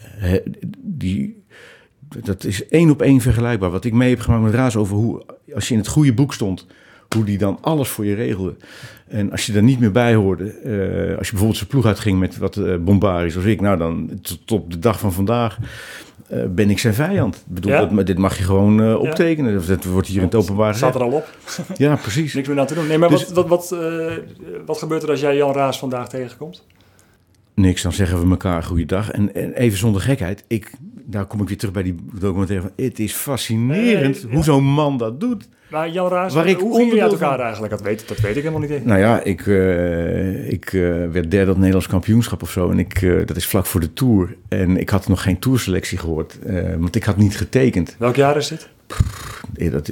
die, 0.77 1.43
dat 2.23 2.43
is 2.43 2.67
één 2.67 2.89
op 2.89 3.01
één 3.01 3.21
vergelijkbaar. 3.21 3.69
Wat 3.69 3.85
ik 3.85 3.93
mee 3.93 4.09
heb 4.09 4.19
gemaakt 4.19 4.43
met 4.43 4.53
Raas 4.53 4.75
over 4.75 4.95
hoe, 4.95 5.25
als 5.53 5.67
je 5.67 5.73
in 5.73 5.79
het 5.79 5.89
goede 5.89 6.13
boek 6.13 6.33
stond, 6.33 6.67
hoe 7.15 7.25
die 7.25 7.37
dan 7.37 7.57
alles 7.61 7.89
voor 7.89 8.05
je 8.05 8.15
regelde. 8.15 8.55
En 9.07 9.31
als 9.31 9.45
je 9.45 9.53
er 9.53 9.63
niet 9.63 9.79
meer 9.79 9.91
bij 9.91 10.15
hoorde, 10.15 10.43
eh, 10.43 11.17
als 11.17 11.25
je 11.25 11.31
bijvoorbeeld 11.31 11.57
zijn 11.57 11.69
ploeg 11.69 11.85
uitging 11.85 12.19
met 12.19 12.37
wat 12.37 12.55
uh, 12.55 12.75
bombardie 12.77 13.31
zoals 13.31 13.47
ik, 13.47 13.61
nou 13.61 13.77
dan 13.77 14.19
tot 14.21 14.51
op 14.51 14.71
de 14.71 14.79
dag 14.79 14.99
van 14.99 15.13
vandaag 15.13 15.57
uh, 16.31 16.43
ben 16.49 16.69
ik 16.69 16.79
zijn 16.79 16.93
vijand. 16.93 17.35
Ik 17.35 17.41
bedoel, 17.53 17.71
Ja? 17.71 17.85
dat, 17.85 18.05
dit 18.05 18.17
mag 18.17 18.37
je 18.37 18.43
gewoon 18.43 18.81
uh, 18.81 18.99
optekenen. 18.99 19.67
Dat 19.67 19.83
wordt 19.83 20.07
hier 20.07 20.17
in 20.17 20.23
het 20.23 20.35
openbaar 20.35 20.75
Staat 20.75 20.95
er 20.95 21.03
al 21.03 21.11
op. 21.11 21.37
Ja, 21.77 21.95
precies. 21.95 22.33
Niks 22.33 22.47
meer 22.47 22.59
aan 22.59 22.65
te 22.65 22.73
doen. 22.73 22.87
Nee, 22.87 22.97
maar 22.97 23.09
dus, 23.09 23.31
wat, 23.31 23.47
wat, 23.47 23.69
wat, 23.69 23.79
wat 24.65 24.77
gebeurt 24.77 25.03
er 25.03 25.09
als 25.09 25.19
jij 25.19 25.35
Jan 25.35 25.53
Raas 25.53 25.79
vandaag 25.79 26.09
tegenkomt? 26.09 26.63
Niks, 27.53 27.81
dan 27.81 27.93
zeggen 27.93 28.23
we 28.23 28.29
elkaar 28.29 28.63
goeiedag. 28.63 29.11
En, 29.11 29.35
en 29.35 29.53
even 29.53 29.77
zonder 29.77 30.01
gekheid, 30.01 30.43
ik, 30.47 30.71
daar 31.05 31.25
kom 31.25 31.41
ik 31.41 31.47
weer 31.47 31.57
terug 31.57 31.73
bij 31.73 31.83
die 31.83 31.95
documentaire 32.13 32.67
van... 32.67 32.85
Het 32.85 32.99
is 32.99 33.13
fascinerend 33.13 34.23
nee, 34.23 34.33
hoe 34.33 34.43
zo'n 34.43 34.63
man 34.63 34.97
dat 34.97 35.19
doet. 35.19 35.47
Maar 35.71 35.89
Jan 35.89 36.09
Raas, 36.09 36.33
Waar 36.33 36.47
ik 36.47 36.59
hoe 36.59 36.71
gingen 36.71 36.87
jullie 36.87 37.03
uit 37.03 37.11
elkaar 37.11 37.35
van... 37.35 37.41
eigenlijk? 37.41 37.73
Dat 37.73 37.81
weet, 37.81 38.07
dat 38.07 38.19
weet 38.19 38.35
ik 38.35 38.43
helemaal 38.43 38.69
niet. 38.69 38.85
Nou 38.85 38.99
ja, 38.99 39.23
ik, 39.23 39.45
uh, 39.45 40.51
ik 40.51 40.73
uh, 40.73 40.83
werd 41.11 41.31
derde 41.31 41.41
op 41.41 41.47
het 41.47 41.57
Nederlands 41.57 41.87
kampioenschap 41.87 42.41
of 42.41 42.51
zo. 42.51 42.71
En 42.71 42.79
ik, 42.79 43.01
uh, 43.01 43.25
dat 43.25 43.37
is 43.37 43.47
vlak 43.47 43.65
voor 43.65 43.79
de 43.79 43.93
Tour. 43.93 44.35
En 44.47 44.77
ik 44.77 44.89
had 44.89 45.07
nog 45.07 45.21
geen 45.21 45.39
tourselectie 45.39 45.97
gehoord. 45.97 46.39
want 46.77 46.95
ik 46.95 47.03
had 47.03 47.17
niet 47.17 47.37
getekend. 47.37 47.95
Welk 47.99 48.15
jaar 48.15 48.37
is 48.37 48.47
dit? 48.47 48.69
Pff, 48.87 49.43
dat, 49.71 49.91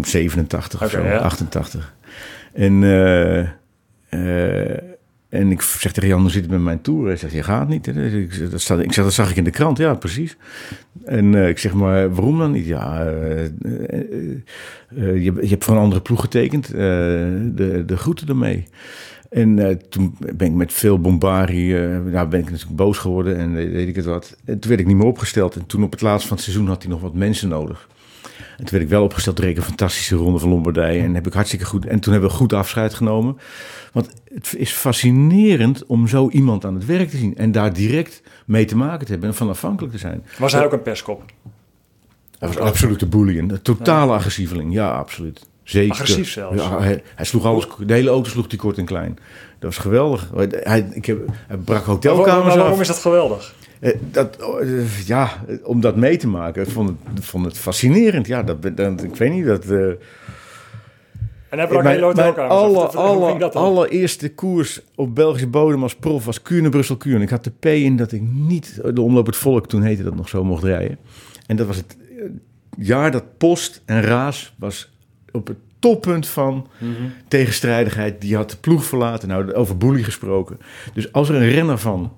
87 0.00 0.82
okay, 0.82 0.88
of 0.88 0.94
zo, 0.94 1.02
ja. 1.02 1.18
88. 1.18 1.94
En... 2.52 2.82
En 5.34 5.50
ik 5.50 5.60
zeg 5.60 5.92
tegen 5.92 6.08
Jan, 6.08 6.20
hoe 6.20 6.30
zit 6.30 6.42
het 6.42 6.50
met 6.50 6.60
mijn 6.60 6.80
tour? 6.80 7.06
Hij 7.06 7.16
zegt, 7.16 7.32
je 7.32 7.42
gaat 7.42 7.68
niet. 7.68 7.86
Ik, 7.86 8.50
dat 8.50 8.60
staat, 8.60 8.78
ik 8.78 8.94
dat 8.94 9.12
zag 9.12 9.30
ik 9.30 9.36
in 9.36 9.44
de 9.44 9.50
krant. 9.50 9.78
Ja, 9.78 9.94
precies. 9.94 10.36
En 11.04 11.32
uh, 11.32 11.48
ik 11.48 11.58
zeg, 11.58 11.72
maar 11.72 12.14
waarom 12.14 12.38
dan 12.38 12.50
niet? 12.50 12.66
Ja, 12.66 13.06
uh, 13.06 13.44
uh, 14.88 15.24
je, 15.24 15.32
hebt 15.40 15.64
voor 15.64 15.74
een 15.74 15.80
andere 15.80 16.00
ploeg 16.00 16.20
getekend. 16.20 16.68
de, 16.68 17.82
de 17.86 17.96
groeten 17.96 18.28
ermee. 18.28 18.64
En 19.30 19.80
toen 19.88 20.16
ben 20.18 20.46
ik 20.46 20.54
met 20.54 20.72
veel 20.72 21.00
bombardie, 21.00 21.74
nou 21.88 22.28
ben 22.28 22.40
ik 22.40 22.50
natuurlijk 22.50 22.76
boos 22.76 22.98
geworden 22.98 23.36
en 23.36 23.54
weet 23.54 23.88
ik 23.88 23.96
het 23.96 24.04
wat. 24.04 24.36
En 24.44 24.58
toen 24.58 24.68
werd 24.68 24.80
ik 24.80 24.86
niet 24.86 24.96
meer 24.96 25.06
opgesteld. 25.06 25.56
En 25.56 25.66
toen 25.66 25.82
op 25.82 25.90
het 25.90 26.00
laatst 26.00 26.26
van 26.26 26.36
het 26.36 26.44
seizoen 26.44 26.66
had 26.66 26.82
hij 26.82 26.90
nog 26.90 27.00
wat 27.00 27.14
mensen 27.14 27.48
nodig. 27.48 27.88
En 28.32 28.64
toen 28.64 28.70
werd 28.70 28.82
ik 28.82 28.88
wel 28.88 29.02
opgesteld, 29.02 29.38
reed 29.38 29.50
ik 29.50 29.56
een 29.56 29.62
fantastische 29.62 30.16
ronde 30.16 30.38
van 30.38 30.48
Lombardije. 30.48 31.02
En 31.02 31.14
heb 31.14 31.26
ik 31.26 31.32
hartstikke 31.32 31.64
goed. 31.64 31.86
En 31.86 32.00
toen 32.00 32.12
hebben 32.12 32.30
we 32.30 32.36
goed 32.36 32.52
afscheid 32.52 32.94
genomen. 32.94 33.38
Want 33.92 34.08
het 34.34 34.54
is 34.56 34.72
fascinerend 34.72 35.86
om 35.86 36.08
zo 36.08 36.28
iemand 36.28 36.64
aan 36.64 36.74
het 36.74 36.86
werk 36.86 37.10
te 37.10 37.16
zien. 37.16 37.36
En 37.36 37.52
daar 37.52 37.72
direct 37.72 38.22
mee 38.46 38.64
te 38.64 38.76
maken 38.76 39.06
te 39.06 39.12
hebben 39.12 39.28
en 39.28 39.34
van 39.34 39.48
afhankelijk 39.48 39.92
te 39.92 39.98
zijn. 39.98 40.24
Was 40.38 40.52
hij 40.52 40.64
ook 40.64 40.72
een 40.72 40.82
perskop? 40.82 41.22
Hij 42.38 42.48
was 42.48 42.58
absoluut 42.58 43.02
een 43.02 43.08
bully. 43.08 43.38
Een 43.38 43.62
totale 43.62 44.12
agressieveling. 44.12 44.72
Ja, 44.72 44.90
absoluut. 44.90 45.46
Zeker. 45.62 45.92
Agressief 45.92 46.30
zelfs. 46.30 46.62
Ja, 46.62 46.78
hij, 46.78 47.02
hij, 47.14 47.24
sloeg 47.24 47.44
alles. 47.44 47.66
De 47.86 47.92
hele 47.92 48.10
auto 48.10 48.30
sloeg 48.30 48.44
hij 48.48 48.58
kort 48.58 48.78
en 48.78 48.84
klein. 48.84 49.18
Dat 49.58 49.74
was 49.74 49.78
geweldig. 49.78 50.30
Hij, 50.50 50.88
ik 50.92 51.06
heb, 51.06 51.18
hij 51.46 51.56
brak 51.56 51.84
hotelkamers 51.84 52.28
maar, 52.28 52.46
maar 52.46 52.56
waarom 52.56 52.72
af. 52.72 52.80
is 52.80 52.86
dat 52.86 52.98
geweldig? 52.98 53.54
Dat, 54.10 54.38
ja, 55.06 55.44
om 55.62 55.80
dat 55.80 55.96
mee 55.96 56.16
te 56.16 56.28
maken. 56.28 56.62
Ik 56.62 56.70
vond 56.70 56.88
het, 57.14 57.24
vond 57.24 57.44
het 57.44 57.58
fascinerend. 57.58 58.26
Ja, 58.26 58.42
dat, 58.42 58.76
dat, 58.76 59.02
ik 59.02 59.16
weet 59.16 59.32
niet, 59.32 59.46
dat... 59.46 59.64
Uh, 59.64 59.92
en 61.48 61.60
hij 61.60 61.68
brak 61.68 61.82
mijn, 61.82 61.94
hele 61.94 62.06
hotelkamers 62.06 62.52
alle, 62.52 62.78
af. 62.78 62.96
alle, 62.96 63.50
allereerste 63.52 64.34
koers 64.34 64.80
op 64.94 65.14
Belgische 65.14 65.46
bodem 65.46 65.82
als 65.82 65.94
prof 65.94 66.24
was 66.24 66.42
Kuurne, 66.42 66.68
Brussel, 66.68 66.96
Kuurne. 66.96 67.24
Ik 67.24 67.30
had 67.30 67.44
de 67.44 67.52
P 67.60 67.66
in 67.66 67.96
dat 67.96 68.12
ik 68.12 68.22
niet 68.22 68.80
de 68.94 69.00
omloop 69.00 69.26
het 69.26 69.36
volk, 69.36 69.66
toen 69.66 69.82
heette 69.82 70.02
dat 70.02 70.14
nog 70.14 70.28
zo, 70.28 70.44
mocht 70.44 70.64
rijden. 70.64 70.98
En 71.46 71.56
dat 71.56 71.66
was 71.66 71.76
het 71.76 71.96
jaar 72.78 73.10
dat 73.10 73.38
Post 73.38 73.82
en 73.84 74.02
Raas 74.02 74.54
was 74.58 74.92
op 75.32 75.46
het 75.46 75.56
toppunt 75.78 76.26
van 76.26 76.66
tegenstrijdigheid. 77.28 78.20
Die 78.20 78.36
had 78.36 78.50
de 78.50 78.56
ploeg 78.56 78.84
verlaten. 78.84 79.28
Nou, 79.28 79.52
over 79.52 79.76
Boelie 79.76 80.04
gesproken. 80.04 80.58
Dus 80.94 81.12
als 81.12 81.28
er 81.28 81.34
een 81.34 81.50
renner 81.50 81.78
van 81.78 82.12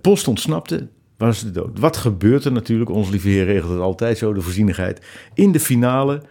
Post 0.00 0.28
ontsnapte, 0.28 0.88
was 1.16 1.42
de 1.42 1.50
dood. 1.50 1.78
Wat 1.78 1.96
gebeurt 1.96 2.44
er 2.44 2.52
natuurlijk? 2.52 2.90
Ons 2.90 3.10
lieve 3.10 3.28
heer 3.28 3.44
regelt 3.44 3.72
het 3.72 3.80
altijd 3.80 4.18
zo, 4.18 4.32
de 4.32 4.40
voorzienigheid. 4.40 5.06
In 5.34 5.52
de 5.52 5.60
finale 5.60 6.22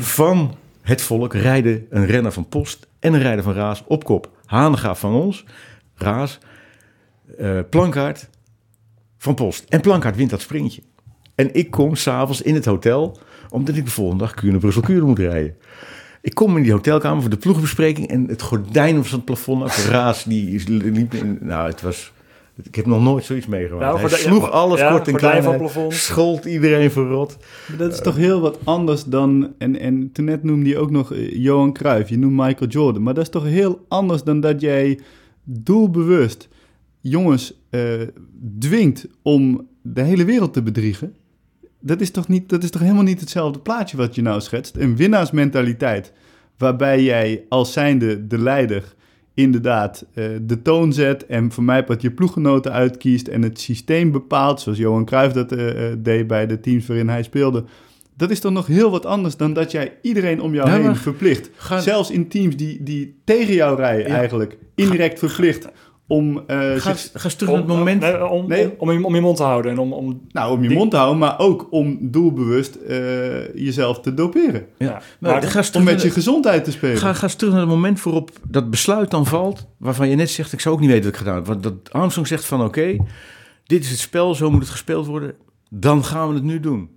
van 0.00 0.54
het 0.82 1.02
volk 1.02 1.34
rijden 1.34 1.86
een 1.90 2.06
renner 2.06 2.32
van 2.32 2.48
Post 2.48 2.86
en 2.98 3.14
een 3.14 3.20
rijder 3.20 3.44
van 3.44 3.52
Raas 3.52 3.84
op 3.86 4.04
kop. 4.04 4.30
Hanegaaf 4.44 5.00
van 5.00 5.14
ons, 5.14 5.44
Raas, 5.94 6.38
eh 7.38 7.58
Plankaart 7.70 8.28
van 9.18 9.34
Post. 9.34 9.64
En 9.68 9.80
Plankaart 9.80 10.16
wint 10.16 10.30
dat 10.30 10.40
sprintje. 10.40 10.82
En 11.34 11.54
ik 11.54 11.70
kom 11.70 11.94
s'avonds 11.94 12.42
in 12.42 12.54
het 12.54 12.64
hotel, 12.64 13.18
omdat 13.50 13.76
ik 13.76 13.84
de 13.84 13.90
volgende 13.90 14.24
dag 14.24 14.34
Kuurne, 14.34 14.58
Brussel, 14.58 14.82
Kuurne 14.82 15.06
moet 15.06 15.18
rijden. 15.18 15.56
Ik 16.22 16.34
kom 16.34 16.56
in 16.56 16.62
die 16.62 16.72
hotelkamer 16.72 17.20
voor 17.20 17.30
de 17.30 17.36
ploegbespreking 17.36 18.08
en 18.08 18.28
het 18.28 18.42
gordijn 18.42 18.98
op 18.98 19.10
het 19.10 19.24
plafond 19.24 19.62
af. 19.62 19.86
Raas, 19.88 20.24
die 20.24 20.62
liep. 20.68 21.14
Nou, 21.40 21.68
het 21.68 21.80
was... 21.82 22.12
Ik 22.66 22.74
heb 22.74 22.86
nog 22.86 23.02
nooit 23.02 23.24
zoiets 23.24 23.46
meegemaakt. 23.46 23.84
Nou, 23.84 24.08
Hij 24.08 24.18
sloeg 24.18 24.50
alles 24.50 24.80
ja, 24.80 24.90
kort 24.90 25.08
en 25.08 25.14
klein. 25.14 25.44
Hij. 25.44 25.70
Schold 25.88 26.44
iedereen 26.44 26.90
verrot. 26.90 27.36
Maar 27.68 27.78
dat 27.78 27.92
is 27.92 28.00
toch 28.00 28.16
heel 28.16 28.40
wat 28.40 28.58
anders 28.64 29.04
dan... 29.04 29.54
En, 29.58 29.78
en 29.78 30.12
toen 30.12 30.24
net 30.24 30.42
noemde 30.42 30.68
je 30.68 30.78
ook 30.78 30.90
nog 30.90 31.12
eh, 31.12 31.34
Johan 31.34 31.72
Cruijff, 31.72 32.08
je 32.08 32.18
noemt 32.18 32.36
Michael 32.36 32.70
Jordan. 32.70 33.02
Maar 33.02 33.14
dat 33.14 33.22
is 33.22 33.30
toch 33.30 33.44
heel 33.44 33.84
anders 33.88 34.22
dan 34.22 34.40
dat 34.40 34.60
jij 34.60 35.00
doelbewust 35.44 36.48
jongens 37.00 37.54
eh, 37.70 37.82
dwingt 38.58 39.06
om 39.22 39.68
de 39.82 40.02
hele 40.02 40.24
wereld 40.24 40.52
te 40.52 40.62
bedriegen. 40.62 41.14
Dat 41.80 42.00
is, 42.00 42.10
toch 42.10 42.28
niet, 42.28 42.48
dat 42.48 42.62
is 42.62 42.70
toch 42.70 42.80
helemaal 42.80 43.02
niet 43.02 43.20
hetzelfde 43.20 43.58
plaatje 43.58 43.96
wat 43.96 44.14
je 44.14 44.22
nou 44.22 44.40
schetst? 44.40 44.76
Een 44.76 44.96
winnaarsmentaliteit 44.96 46.12
waarbij 46.58 47.02
jij 47.02 47.44
als 47.48 47.72
zijnde 47.72 48.26
de 48.26 48.38
leider 48.38 48.94
inderdaad 49.40 50.04
eh, 50.14 50.24
de 50.42 50.62
toon 50.62 50.92
zet 50.92 51.26
en 51.26 51.52
voor 51.52 51.64
mij 51.64 51.84
wat 51.86 52.02
je 52.02 52.10
ploeggenoten 52.10 52.72
uitkiest 52.72 53.28
en 53.28 53.42
het 53.42 53.60
systeem 53.60 54.12
bepaalt, 54.12 54.60
zoals 54.60 54.78
Johan 54.78 55.04
Cruijff 55.04 55.34
dat 55.34 55.52
eh, 55.52 55.90
eh, 55.90 55.96
deed 55.98 56.26
bij 56.26 56.46
de 56.46 56.60
teams 56.60 56.86
waarin 56.86 57.08
hij 57.08 57.22
speelde. 57.22 57.64
Dat 58.16 58.30
is 58.30 58.40
toch 58.40 58.52
nog 58.52 58.66
heel 58.66 58.90
wat 58.90 59.06
anders 59.06 59.36
dan 59.36 59.52
dat 59.52 59.70
jij 59.70 59.98
iedereen 60.02 60.40
om 60.40 60.54
jou 60.54 60.70
Ja, 60.70 60.80
heen 60.80 60.96
verplicht. 60.96 61.50
Zelfs 61.78 62.10
in 62.10 62.28
teams 62.28 62.56
die, 62.56 62.82
die 62.82 63.20
tegen 63.24 63.54
jou 63.54 63.76
rijden 63.76 64.06
Ja. 64.08 64.16
eigenlijk, 64.16 64.58
indirect 64.74 65.18
verplicht 65.18 65.68
om 66.10 66.42
eh, 66.46 66.56
Ga, 66.76 66.94
zich 66.94 67.10
ga 67.12 67.24
eens 67.24 67.34
terug 67.34 67.50
naar 67.52 67.58
het 67.62 67.68
moment. 67.76 68.00
Nee, 68.00 68.26
om, 68.28 68.48
Nee. 68.48 68.64
om, 68.78 68.88
om, 68.88 68.90
je, 68.98 69.04
om 69.04 69.14
je 69.14 69.20
mond 69.20 69.36
te 69.36 69.42
houden 69.42 69.70
en 69.72 69.78
om... 69.78 69.92
om 69.92 70.20
Nou, 70.32 70.52
om 70.56 70.62
je 70.62 70.68
Die- 70.68 70.76
mond 70.76 70.90
te 70.90 70.96
houden, 70.96 71.18
maar 71.18 71.38
ook 71.38 71.66
om 71.70 71.98
doelbewust 72.00 72.74
eh, 72.74 73.54
jezelf 73.54 74.00
te 74.00 74.14
doperen. 74.14 74.66
ja. 74.78 74.90
Maar 75.18 75.32
Maar 75.32 75.42
ga 75.42 75.58
eens 75.58 75.70
Om 75.70 75.84
met 75.84 76.02
je 76.02 76.10
gezondheid 76.10 76.64
te 76.64 76.70
spelen. 76.70 76.96
Ga, 76.96 77.12
ga 77.12 77.22
eens 77.22 77.34
terug 77.34 77.52
naar 77.52 77.62
het 77.62 77.70
moment 77.70 78.02
waarop 78.02 78.30
dat 78.48 78.70
besluit 78.70 79.10
dan 79.10 79.26
valt, 79.26 79.66
waarvan 79.76 80.08
je 80.08 80.16
net 80.16 80.30
zegt, 80.30 80.52
ik 80.52 80.60
zou 80.60 80.74
ook 80.74 80.80
niet 80.80 80.90
weten 80.90 81.04
wat 81.04 81.12
ik 81.12 81.18
gedaan 81.18 81.34
heb. 81.36 81.46
Want 81.46 81.62
dat 81.62 81.74
Armstrong 81.90 82.28
zegt 82.28 82.44
van, 82.44 82.64
oké, 82.64 82.96
dit 83.64 83.84
is 83.84 83.90
het 83.90 83.98
spel, 83.98 84.34
zo 84.34 84.50
moet 84.50 84.60
het 84.60 84.70
gespeeld 84.70 85.06
worden, 85.06 85.34
dan 85.70 86.04
gaan 86.04 86.28
we 86.28 86.34
het 86.34 86.44
nu 86.44 86.60
doen. 86.60 86.90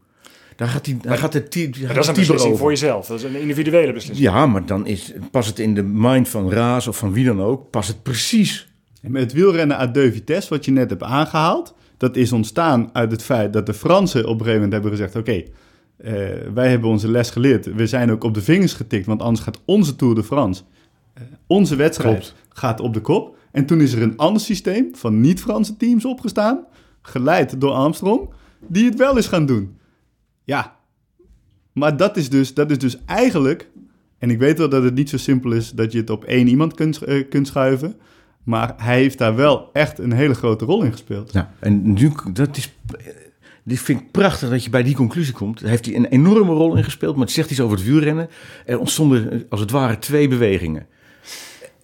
Daar 0.56 0.68
gaat, 0.68 0.86
die, 0.86 0.98
daar 1.02 1.18
gaat 1.18 1.34
het 1.34 1.54
dat 1.54 1.98
is 1.98 2.08
een 2.08 2.14
beslissing 2.14 2.58
voor 2.58 2.70
jezelf. 2.70 3.06
Dat 3.08 3.18
is 3.18 3.24
een 3.24 3.40
individuele 3.40 3.94
beslissing. 3.94 4.28
Ja, 4.30 4.46
maar 4.46 4.66
dan 4.66 4.88
is, 4.88 5.14
pas 5.32 5.48
het 5.48 5.60
in 5.60 5.74
de 5.76 5.84
mind 5.84 6.30
van 6.30 6.52
Raas 6.52 6.88
of 6.88 6.98
van 6.98 7.14
wie 7.14 7.26
dan 7.26 7.42
ook, 7.42 7.70
pas 7.70 7.88
het 7.88 8.04
precies. 8.04 8.73
Het 9.12 9.34
wielrennen 9.34 9.78
à 9.78 9.88
deux 9.88 10.14
vitesse, 10.14 10.50
wat 10.50 10.66
je 10.66 10.72
net 10.72 10.90
hebt 10.90 11.04
aangehaald, 11.04 11.76
dat 11.98 12.16
is 12.16 12.32
ontstaan 12.32 12.90
uit 12.94 13.12
het 13.12 13.24
feit 13.24 13.54
dat 13.54 13.66
de 13.66 13.74
Fransen 13.74 14.22
op 14.22 14.40
een 14.40 14.46
gegeven 14.46 14.54
moment 14.54 14.74
hebben 14.74 14.92
gezegd: 14.92 15.16
Oké, 15.16 15.44
eh, 15.98 16.14
wij 16.54 16.70
hebben 16.70 16.90
onze 16.90 17.08
les 17.08 17.30
geleerd. 17.30 17.76
We 17.76 17.88
zijn 17.88 18.12
ook 18.12 18.24
op 18.24 18.34
de 18.34 18.42
vingers 18.42 18.74
getikt, 18.74 19.06
want 19.06 19.22
anders 19.22 19.40
gaat 19.40 19.62
onze 19.66 19.96
Tour 19.96 20.16
de 20.16 20.24
France, 20.24 20.64
eh, 21.14 21.24
onze 21.48 21.76
wedstrijd, 21.76 22.18
Klopt. 22.18 22.36
gaat 22.50 22.80
op 22.80 22.94
de 22.94 23.02
kop. 23.02 23.38
En 23.52 23.66
toen 23.66 23.82
is 23.82 23.94
er 23.94 24.02
een 24.02 24.18
ander 24.18 24.42
systeem 24.42 24.96
van 24.96 25.22
niet-Franse 25.22 25.78
teams 25.78 26.06
opgestaan, 26.06 26.66
geleid 27.02 27.62
door 27.62 27.72
Armstrong, 27.72 28.30
die 28.68 28.86
het 28.86 28.96
wel 28.98 29.18
is 29.18 29.28
gaan 29.28 29.46
doen. 29.46 29.78
Ja, 30.44 30.76
maar 31.74 31.98
dat 31.98 32.18
is 32.18 32.30
dus, 32.30 32.54
dat 32.54 32.72
is 32.72 32.78
dus 32.78 32.98
eigenlijk, 33.06 33.70
en 34.18 34.30
ik 34.30 34.40
weet 34.40 34.58
wel 34.58 34.70
dat 34.70 34.84
het 34.84 34.94
niet 34.94 35.10
zo 35.10 35.18
simpel 35.18 35.52
is 35.52 35.72
dat 35.72 35.92
je 35.92 35.98
het 35.98 36.10
op 36.10 36.24
één 36.24 36.48
iemand 36.48 36.74
kunt, 36.74 37.02
eh, 37.02 37.30
kunt 37.30 37.48
schuiven. 37.48 37.96
Maar 38.44 38.74
hij 38.78 38.98
heeft 38.98 39.18
daar 39.18 39.36
wel 39.36 39.70
echt 39.74 40.00
een 40.00 40.12
hele 40.12 40.34
grote 40.34 40.66
rol 40.66 40.84
in 40.84 40.92
gespeeld. 40.92 41.34
Nou, 41.34 41.46
en 41.60 41.94
nu, 41.94 42.12
dat 42.34 42.58
is, 42.58 42.74
dit 43.64 43.80
vind 43.80 44.00
ik 44.00 44.12
prachtig 44.12 44.50
dat 44.50 44.64
je 44.64 44.70
bij 44.70 44.84
die 44.84 44.96
conclusie 44.96 45.34
komt. 45.34 45.60
Daar 45.60 45.70
heeft 45.70 45.86
hij 45.86 45.96
een 45.96 46.06
enorme 46.06 46.54
rol 46.54 46.76
in 46.76 46.84
gespeeld, 46.84 47.16
maar 47.16 47.26
het 47.26 47.34
zegt 47.34 47.52
iets 47.52 47.60
over 47.60 47.78
het 47.78 47.86
wielrennen. 47.86 48.30
Er 48.66 48.80
ontstonden 48.80 49.46
als 49.50 49.60
het 49.60 49.72
ware 49.72 50.00
twee 50.00 50.28
bewegingen. 50.28 50.88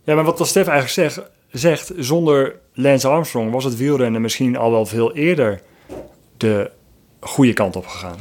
Ja, 0.03 0.15
maar 0.15 0.23
wat 0.23 0.47
Stef 0.47 0.67
eigenlijk 0.67 1.13
zegt, 1.13 1.29
zegt, 1.51 1.91
zonder 1.97 2.59
Lance 2.73 3.07
Armstrong 3.07 3.51
was 3.51 3.63
het 3.63 3.77
wielrennen 3.77 4.21
misschien 4.21 4.57
al 4.57 4.71
wel 4.71 4.85
veel 4.85 5.15
eerder 5.15 5.61
de 6.37 6.71
goede 7.19 7.53
kant 7.53 7.75
op 7.75 7.87
gegaan. 7.87 8.17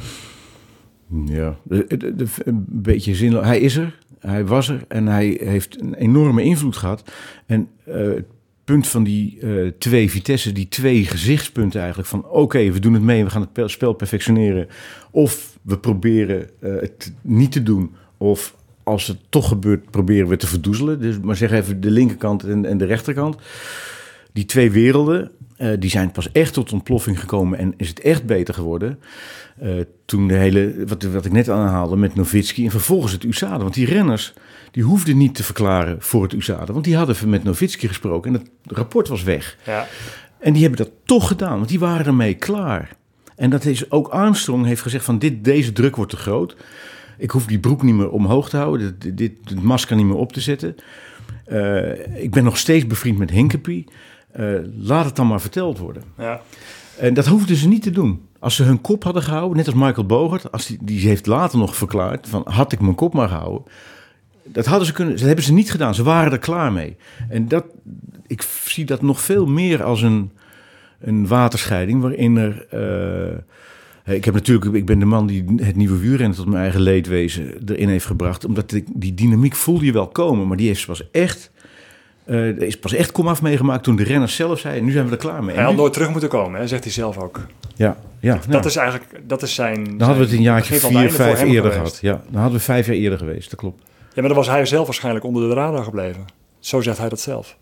Ja, 1.25 1.57
een 1.67 2.65
beetje 2.67 3.15
zinloos. 3.15 3.45
Hij 3.45 3.59
is 3.59 3.75
er, 3.77 3.97
hij 4.19 4.45
was 4.45 4.69
er 4.69 4.83
en 4.87 5.07
hij 5.07 5.39
heeft 5.43 5.81
een 5.81 5.93
enorme 5.93 6.43
invloed 6.43 6.75
gehad. 6.77 7.11
En 7.45 7.67
eh, 7.85 7.95
het 7.95 8.25
punt 8.63 8.87
van 8.87 9.03
die 9.03 9.39
eh, 9.39 9.67
twee 9.77 10.09
Vitesse, 10.09 10.51
die 10.51 10.67
twee 10.67 11.05
gezichtspunten 11.05 11.79
eigenlijk 11.79 12.09
van... 12.09 12.25
oké, 12.25 12.71
we 12.71 12.79
doen 12.79 12.93
het 12.93 13.03
mee, 13.03 13.23
we 13.23 13.29
gaan 13.29 13.41
het 13.41 13.53
pe- 13.53 13.67
spel 13.67 13.93
perfectioneren. 13.93 14.67
Of 15.11 15.57
we 15.61 15.77
proberen 15.77 16.49
eh, 16.59 16.71
het 16.75 17.13
niet 17.21 17.51
te 17.51 17.63
doen. 17.63 17.91
Of 18.17 18.55
als 18.83 19.07
het 19.07 19.17
toch 19.29 19.47
gebeurt, 19.47 19.91
proberen 19.91 20.27
we 20.27 20.37
te 20.37 20.47
verdoezelen. 20.47 20.99
Dus 20.99 21.19
maar 21.19 21.35
zeg 21.35 21.51
even 21.51 21.81
de 21.81 21.91
linkerkant 21.91 22.43
en, 22.43 22.65
en 22.65 22.77
de 22.77 22.85
rechterkant. 22.85 23.37
Die 24.33 24.45
twee 24.45 24.71
werelden, 24.71 25.31
eh, 25.59 25.69
die 25.79 25.89
zijn 25.89 26.11
pas 26.11 26.31
echt 26.31 26.53
tot 26.53 26.73
ontploffing 26.73 27.19
gekomen 27.19 27.59
en 27.59 27.73
is 27.77 27.87
het 27.89 27.99
echt 27.99 28.25
beter 28.25 28.53
geworden. 28.53 28.99
Eh, 29.57 29.71
toen 30.05 30.27
de 30.27 30.33
hele, 30.33 30.83
wat, 30.87 31.03
wat 31.03 31.25
ik 31.25 31.31
net 31.31 31.49
aanhaalde 31.49 31.95
met 31.95 32.15
Novitski 32.15 32.65
en 32.65 32.71
vervolgens 32.71 33.11
het 33.11 33.23
USADA. 33.23 33.57
Want 33.57 33.73
die 33.73 33.85
renners, 33.85 34.33
die 34.71 34.83
hoefden 34.83 35.17
niet 35.17 35.35
te 35.35 35.43
verklaren 35.43 36.01
voor 36.01 36.23
het 36.23 36.33
USADA. 36.33 36.73
Want 36.73 36.85
die 36.85 36.95
hadden 36.95 37.29
met 37.29 37.43
Novitski 37.43 37.87
gesproken 37.87 38.35
en 38.35 38.39
het 38.39 38.77
rapport 38.77 39.07
was 39.07 39.23
weg. 39.23 39.57
Ja, 39.65 39.87
En 40.39 40.53
die 40.53 40.61
hebben 40.61 40.85
dat 40.85 40.91
toch 41.05 41.27
gedaan, 41.27 41.57
want 41.57 41.69
die 41.69 41.79
waren 41.79 42.05
ermee 42.05 42.33
klaar. 42.33 42.95
En 43.35 43.49
dat 43.49 43.65
is 43.65 43.91
ook 43.91 44.07
Armstrong 44.07 44.65
heeft 44.65 44.81
gezegd 44.81 45.05
van 45.05 45.19
dit, 45.19 45.43
deze 45.43 45.71
druk 45.71 45.95
wordt 45.95 46.11
te 46.11 46.17
groot. 46.17 46.55
Ik 47.17 47.31
hoef 47.31 47.45
die 47.45 47.59
broek 47.59 47.83
niet 47.83 47.95
meer 47.95 48.09
omhoog 48.09 48.49
te 48.49 48.57
houden, 48.57 48.95
dit, 48.99 49.17
dit, 49.17 49.33
dit 49.43 49.63
masker 49.63 49.95
niet 49.95 50.05
meer 50.05 50.15
op 50.15 50.33
te 50.33 50.41
zetten. 50.41 50.75
Eh, 51.45 52.23
ik 52.23 52.31
ben 52.31 52.43
nog 52.43 52.57
steeds 52.57 52.87
bevriend 52.87 53.17
met 53.17 53.29
Hinkepie. 53.29 53.87
Eh, 54.31 54.45
laat 54.77 55.05
het 55.05 55.15
dan 55.15 55.27
maar 55.27 55.41
verteld 55.41 55.77
worden. 55.77 56.03
ja. 56.17 56.41
En 56.97 57.13
dat 57.13 57.25
hoefden 57.25 57.55
ze 57.55 57.67
niet 57.67 57.81
te 57.83 57.91
doen. 57.91 58.21
Als 58.39 58.55
ze 58.55 58.63
hun 58.63 58.81
kop 58.81 59.03
hadden 59.03 59.23
gehouden, 59.23 59.57
net 59.57 59.65
als 59.65 59.75
Michael 59.75 60.05
Bogert, 60.05 60.51
als 60.51 60.65
die, 60.67 60.77
die 60.81 61.07
heeft 61.07 61.25
later 61.25 61.59
nog 61.59 61.75
verklaard 61.75 62.27
van 62.27 62.41
had 62.45 62.71
ik 62.71 62.79
mijn 62.79 62.95
kop 62.95 63.13
maar 63.13 63.27
gehouden. 63.27 63.61
Dat 64.43 64.65
hadden 64.65 64.87
ze 64.87 64.93
kunnen, 64.93 65.15
dat 65.15 65.25
hebben 65.25 65.43
ze 65.43 65.53
niet 65.53 65.71
gedaan. 65.71 65.95
Ze 65.95 66.03
waren 66.03 66.31
er 66.31 66.37
klaar 66.39 66.71
mee. 66.71 66.95
En 67.29 67.47
dat, 67.47 67.65
ik 68.27 68.41
zie 68.65 68.85
dat 68.85 69.01
nog 69.01 69.21
veel 69.21 69.45
meer 69.45 69.83
als 69.83 70.01
een, 70.01 70.31
een 70.99 71.27
waterscheiding 71.27 72.01
waarin 72.01 72.37
er. 72.37 72.67
eh, 74.03 74.15
ik 74.15 74.25
heb 74.25 74.33
natuurlijk, 74.33 74.75
ik 74.75 74.85
ben 74.85 74.99
de 74.99 75.05
man 75.05 75.27
die 75.27 75.45
het 75.55 75.75
nieuwe 75.75 75.97
wielrennen 75.99 76.37
tot 76.37 76.45
mijn 76.45 76.61
eigen 76.61 76.81
leedwezen 76.81 77.53
erin 77.65 77.89
heeft 77.89 78.05
gebracht. 78.05 78.45
Omdat 78.45 78.71
ik, 78.71 78.85
die 78.93 79.13
dynamiek 79.13 79.55
voelde 79.55 79.85
je 79.85 79.91
wel 79.91 80.07
komen, 80.07 80.47
maar 80.47 80.57
die 80.57 80.67
heeft 80.67 80.85
pas 80.85 81.11
echt. 81.11 81.51
Er 82.29 82.61
is 82.63 82.79
pas 82.79 82.93
echt 82.93 83.11
komaf 83.11 83.41
meegemaakt 83.41 83.83
toen 83.83 83.95
de 83.95 84.03
renners 84.03 84.35
zelf 84.35 84.59
zeiden: 84.59 84.85
nu 84.85 84.91
zijn 84.91 85.05
we 85.05 85.11
er 85.11 85.17
klaar 85.17 85.43
mee. 85.43 85.55
Hij 85.55 85.63
had 85.63 85.75
nooit 85.75 85.93
terug 85.93 86.09
moeten 86.09 86.29
komen, 86.29 86.59
hè, 86.59 86.67
zegt 86.67 86.83
hij 86.83 86.93
zelf 86.93 87.17
ook. 87.17 87.39
ja, 87.75 87.97
ja, 88.19 88.33
Dat 88.33 88.47
nou. 88.47 88.65
is 88.65 88.75
eigenlijk 88.75 89.21
dat 89.27 89.41
is 89.41 89.55
zijn. 89.55 89.83
Dan 89.83 90.07
hadden 90.07 90.17
we 90.17 90.23
het 90.23 90.31
een 90.33 90.41
jaartje 90.41 90.75
vier, 90.75 91.11
vijf 91.11 91.41
eerder 91.41 91.71
gehad. 91.71 91.97
Ja. 92.01 92.11
Ja, 92.11 92.21
dan 92.29 92.41
hadden 92.41 92.57
we 92.59 92.63
vijf 92.65 92.85
jaar 92.85 92.95
eerder 92.95 93.17
geweest, 93.19 93.49
dat 93.49 93.59
klopt. 93.59 93.83
ja, 93.97 94.09
maar 94.15 94.27
dan 94.27 94.33
was 94.37 94.47
hij 94.47 94.65
zelf 94.65 94.85
waarschijnlijk 94.85 95.25
onder 95.25 95.49
de 95.49 95.55
radar 95.55 95.83
gebleven. 95.83 96.25
Zo 96.59 96.81
zegt 96.81 96.97
hij 96.97 97.09
dat 97.09 97.19
zelf. 97.19 97.57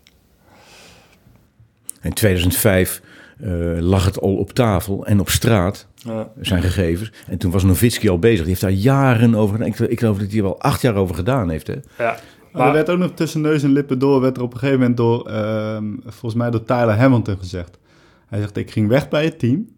In 2.02 2.12
2005 2.12 3.00
eh, 3.40 3.50
lag 3.78 4.04
het 4.04 4.20
al 4.20 4.34
op 4.36 4.52
tafel 4.52 5.06
en 5.06 5.20
op 5.20 5.28
straat, 5.30 5.86
Ja. 5.94 6.28
zijn 6.40 6.62
gegevens. 6.62 7.12
En 7.26 7.38
toen 7.38 7.50
was 7.50 7.62
Novitski 7.62 8.08
al 8.08 8.18
bezig. 8.18 8.38
Die 8.38 8.48
heeft 8.48 8.60
daar 8.60 8.70
jaren 8.70 9.34
over 9.34 9.54
gedaan. 9.54 9.68
Ik, 9.72 9.78
ik 9.78 9.98
geloof 9.98 10.18
dat 10.18 10.28
hij 10.28 10.36
er 10.36 10.42
wel 10.42 10.60
acht 10.60 10.80
jaar 10.82 10.94
over 10.94 11.14
gedaan 11.14 11.50
heeft. 11.50 11.66
Hè? 11.66 11.74
ja. 11.98 12.18
Maar 12.52 12.66
er 12.66 12.72
werd 12.72 12.90
ook 12.90 12.98
nog 12.98 13.10
tussen 13.14 13.40
neus 13.40 13.62
en 13.62 13.72
lippen 13.72 13.98
door, 13.98 14.20
werd 14.20 14.36
er 14.36 14.42
op 14.42 14.52
een 14.52 14.58
gegeven 14.58 14.80
moment 14.80 14.96
door, 14.96 15.26
ehm, 15.26 15.84
volgens 16.02 16.34
mij 16.34 16.50
door 16.50 16.64
Tyler 16.64 16.96
Hamilton 16.96 17.38
gezegd. 17.38 17.78
Hij 18.26 18.38
zegt, 18.40 18.56
ik 18.56 18.70
ging 18.70 18.88
weg 18.88 19.08
bij 19.08 19.24
het 19.24 19.38
team. 19.38 19.68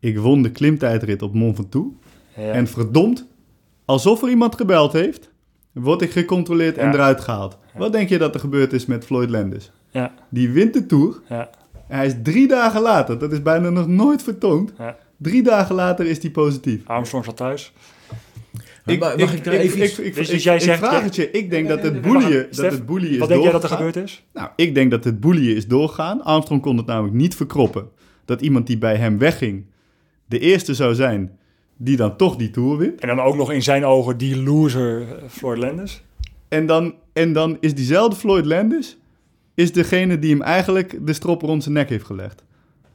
Ik 0.00 0.18
won 0.18 0.42
de 0.42 0.50
klimtijdrit 0.50 1.22
op 1.22 1.34
Mont 1.34 1.56
Ventoux. 1.56 1.94
ja. 2.36 2.50
En 2.52 2.66
verdomd, 2.66 3.26
alsof 3.84 4.22
er 4.22 4.28
iemand 4.28 4.56
gebeld 4.56 4.92
heeft, 4.92 5.30
word 5.72 6.02
ik 6.02 6.10
gecontroleerd 6.10 6.78
en 6.78 6.92
eruit 6.94 7.20
gehaald. 7.20 7.58
Wat 7.74 7.92
denk 7.92 8.08
je 8.08 8.18
dat 8.18 8.34
er 8.34 8.40
gebeurd 8.40 8.72
is 8.72 8.86
met 8.86 9.04
Floyd 9.04 9.30
Landis? 9.30 9.70
ja, 9.90 10.14
Die 10.28 10.50
wint 10.50 10.72
de 10.72 10.86
Tour. 10.86 11.20
ja, 11.28 11.50
En 11.88 11.96
hij 11.96 12.06
is 12.06 12.14
drie 12.22 12.48
dagen 12.48 12.80
later, 12.82 13.18
dat 13.18 13.32
is 13.32 13.42
bijna 13.42 13.70
nog 13.70 13.86
nooit 13.86 14.22
vertoond. 14.22 14.72
Drie 15.16 15.42
dagen 15.42 15.74
later 15.74 16.06
is 16.06 16.22
hij 16.22 16.30
positief. 16.30 16.86
Armstrong 16.86 17.24
zat 17.24 17.36
thuis. 17.36 17.72
Maar 18.86 18.98
mag- 19.18 19.34
ik 19.34 19.44
daar 19.44 19.54
even 19.54 19.82
iets- 19.84 19.94
Dus 19.96 20.30
ik, 20.30 20.38
jij 20.40 20.54
ik 20.54 20.60
zegt- 20.60 20.78
vraag 20.78 21.02
het 21.02 21.14
je. 21.16 21.30
Ik 21.30 21.50
denk 21.50 21.68
dat 21.68 21.82
het 21.82 21.92
Wacht, 21.92 22.06
boelieën, 22.06 22.46
dat 22.50 22.72
het 22.72 22.86
boelieën 22.86 23.12
is 23.12 23.18
Wat 23.18 23.28
denk 23.28 23.42
jij 23.42 23.52
dat 23.52 23.62
er 23.62 23.68
gebeurd 23.68 23.96
is? 23.96 24.24
Nou, 24.32 24.48
ik 24.56 24.74
denk 24.74 24.90
dat 24.90 25.04
het 25.04 25.20
boelieën 25.20 25.56
is 25.56 25.66
doorgaan. 25.66 26.22
Armstrong 26.24 26.62
kon 26.62 26.76
het 26.76 26.86
namelijk 26.86 27.14
niet 27.14 27.34
verkroppen. 27.34 27.88
Dat 28.24 28.40
iemand 28.40 28.66
die 28.66 28.78
bij 28.78 28.96
hem 28.96 29.18
wegging, 29.18 29.64
de 30.26 30.38
eerste 30.38 30.74
zou 30.74 30.94
zijn 30.94 31.38
die 31.76 31.96
dan 31.96 32.16
toch 32.16 32.36
die 32.36 32.50
Tour 32.50 32.76
wint. 32.76 33.00
En 33.00 33.08
dan 33.08 33.20
ook 33.20 33.36
nog 33.36 33.52
in 33.52 33.62
zijn 33.62 33.84
ogen 33.84 34.16
die 34.18 34.42
loser 34.42 35.00
eh, 35.02 35.06
Floyd 35.28 35.58
Landis. 35.58 36.02
En 36.48 36.66
dan, 36.66 36.94
en 37.12 37.32
dan 37.32 37.56
is 37.60 37.74
diezelfde 37.74 38.16
Floyd 38.16 38.44
Landis 38.46 38.96
is 39.54 39.72
degene 39.72 40.18
die 40.18 40.30
hem 40.30 40.42
eigenlijk 40.42 41.06
de 41.06 41.12
strop 41.12 41.42
rond 41.42 41.62
zijn 41.62 41.74
nek 41.74 41.88
heeft 41.88 42.04
gelegd. 42.04 42.44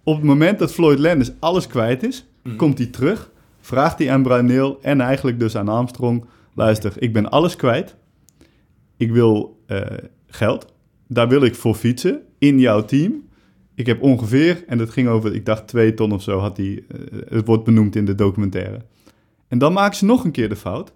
Op 0.04 0.16
het 0.16 0.24
moment 0.26 0.60
dat 0.60 0.74
Floyd 0.74 1.00
Landis 1.00 1.32
alles 1.40 1.68
kwijt 1.68 2.04
is, 2.04 2.26
Mhm. 2.44 2.56
komt 2.56 2.78
hij 2.78 2.88
terug, 2.88 3.31
vraagt 3.62 4.00
hij 4.00 4.12
aan 4.12 4.24
Bruineel 4.24 4.80
en 4.82 5.02
eigenlijk 5.02 5.40
dus 5.40 5.56
aan 5.56 5.68
Armstrong... 5.68 6.26
luister, 6.54 6.94
ik 6.98 7.14
ben 7.14 7.30
alles 7.30 7.56
kwijt. 7.56 7.96
Ik 8.98 9.12
wil 9.12 9.62
eh, 9.66 9.82
geld. 10.28 10.74
Daar 11.08 11.28
wil 11.28 11.42
ik 11.42 11.56
voor 11.56 11.76
fietsen 11.76 12.22
in 12.38 12.60
jouw 12.60 12.86
team. 12.86 13.30
Ik 13.76 13.86
heb 13.86 14.02
ongeveer, 14.02 14.64
en 14.68 14.78
dat 14.78 14.90
ging 14.90 15.08
over, 15.08 15.36
ik 15.36 15.46
dacht 15.46 15.68
twee 15.68 15.94
ton 15.94 16.12
of 16.12 16.22
zo, 16.22 16.40
had 16.40 16.58
hij, 16.58 16.84
eh, 16.88 17.00
het 17.30 17.46
wordt 17.46 17.64
benoemd 17.64 17.96
in 17.96 18.06
de 18.06 18.16
documentaire. 18.16 18.82
En 19.48 19.58
dan 19.58 19.74
maken 19.74 19.98
ze 19.98 20.06
nog 20.06 20.24
een 20.24 20.32
keer 20.32 20.50
de 20.50 20.56
fout 20.56 20.94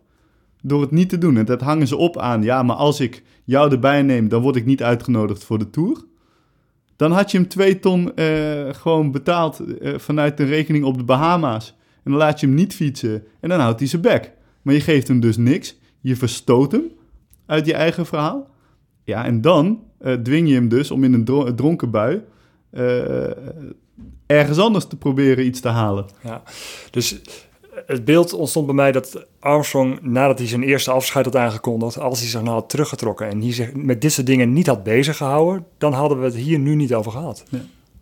door 0.62 0.82
het 0.82 0.92
niet 0.92 1.10
te 1.10 1.18
doen. 1.18 1.38
En 1.38 1.46
dat 1.46 1.62
hangen 1.62 1.88
ze 1.88 1.96
op 1.96 2.18
aan, 2.18 2.44
ja, 2.44 2.64
maar 2.64 2.76
als 2.76 3.00
ik 3.00 3.24
jou 3.44 3.72
erbij 3.72 4.02
neem, 4.02 4.28
dan 4.28 4.42
word 4.42 4.56
ik 4.56 4.66
niet 4.66 4.84
uitgenodigd 4.84 5.44
voor 5.44 5.60
de 5.60 5.70
Tour. 5.70 6.04
Dan 6.96 7.12
had 7.12 7.32
je 7.32 7.38
hem 7.38 7.48
twee 7.48 7.80
ton 7.80 8.16
eh, 8.16 8.74
gewoon 8.74 9.12
betaald 9.12 9.62
vanuit 9.82 10.40
een 10.40 10.48
rekening 10.48 10.84
op 10.84 10.98
de 10.98 11.04
Bahama's. 11.04 11.75
En 12.06 12.12
dan 12.12 12.20
laat 12.20 12.40
je 12.40 12.46
hem 12.46 12.56
niet 12.56 12.76
fietsen 12.76 13.24
en 13.40 13.50
dan 13.50 13.60
houdt 13.60 13.80
hij 13.80 13.88
zijn 13.88 14.02
bek. 14.02 14.32
Maar 14.62 14.74
je 14.74 14.82
geeft 14.82 15.08
hem 15.08 15.20
dus 15.20 15.38
niks. 15.38 15.78
Je 16.00 16.16
verstoot 16.16 16.72
hem 16.72 16.84
uit 17.46 17.66
je 17.66 17.74
eigen 17.74 18.06
verhaal. 18.06 18.50
Ja, 19.04 19.26
en 19.26 19.42
dan 19.42 19.84
eh, 20.00 20.14
dwing 20.14 20.48
je 20.48 20.54
hem 20.54 20.68
dus 20.68 20.92
om 20.92 21.04
in 21.04 21.14
een 21.14 21.26
dro- 21.26 21.56
dronken 21.56 21.92
bui 21.92 22.22
eh, 22.70 23.30
ergens 24.26 24.58
anders 24.58 24.86
te 24.88 24.98
proberen 24.98 25.46
iets 25.46 25.60
te 25.60 25.68
halen. 25.68 26.06
Ja. 26.24 26.44
Dus 26.92 27.22
het 27.86 28.06
beeld 28.06 28.34
ontstond 28.34 28.66
bij 28.66 28.76
mij 28.76 28.92
dat 28.92 29.26
Armstrong, 29.40 30.02
nadat 30.02 30.38
hij 30.38 30.48
zijn 30.48 30.64
eerste 30.64 30.92
afscheid 30.92 31.26
had 31.26 31.36
aangekondigd, 31.36 32.00
als 32.00 32.20
hij 32.20 32.30
zich 32.30 32.42
nou 32.42 32.54
had 32.54 32.70
teruggetrokken 32.70 33.28
en 33.30 33.40
hier 33.40 33.54
zich 33.54 33.74
met 33.74 34.02
dit 34.02 34.12
soort 34.12 34.28
dingen 34.28 34.54
niet 34.54 34.68
had 34.68 34.84
bezig 34.84 35.18
gehouden, 35.18 35.66
dan 35.78 35.94
hadden 35.94 36.20
we 36.20 36.26
het 36.26 36.36
hier 36.36 36.60
nu 36.60 36.76
niet 36.76 36.94
over 36.94 37.12
gehad. 37.12 37.44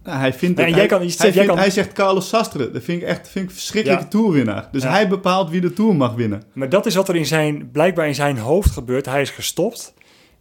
Nou, 0.03 0.17
hij 0.19 0.33
vindt 0.33 0.55
Nee, 0.57 0.65
het, 0.65 0.75
en 0.75 0.79
jij 0.81 0.87
hij, 0.89 0.97
kan 0.97 1.07
iets- 1.07 1.17
hij, 1.17 1.25
jij 1.27 1.35
vindt- 1.35 1.49
kan- 1.49 1.57
hij 1.59 1.69
zegt 1.71 1.93
Carlos 1.93 2.27
Sastre. 2.29 2.71
Dat 2.71 2.83
vind 2.83 3.01
ik 3.01 3.07
echt 3.07 3.27
vind 3.29 3.45
ik 3.45 3.49
een 3.51 3.55
verschrikkelijke 3.57 4.03
Ja. 4.03 4.09
toerwinnaar. 4.09 4.69
Dus 4.71 4.83
Ja. 4.83 4.89
hij 4.89 5.07
bepaalt 5.07 5.49
wie 5.49 5.61
de 5.61 5.73
tour 5.73 5.95
mag 5.95 6.13
winnen. 6.15 6.43
Maar 6.53 6.69
dat 6.69 6.85
is 6.85 6.95
wat 6.95 7.09
er 7.09 7.15
in 7.15 7.25
zijn, 7.25 7.69
blijkbaar 7.71 8.07
in 8.07 8.15
zijn 8.15 8.37
hoofd 8.37 8.71
gebeurt. 8.71 9.05
Hij 9.05 9.21
is 9.21 9.29
gestopt 9.29 9.93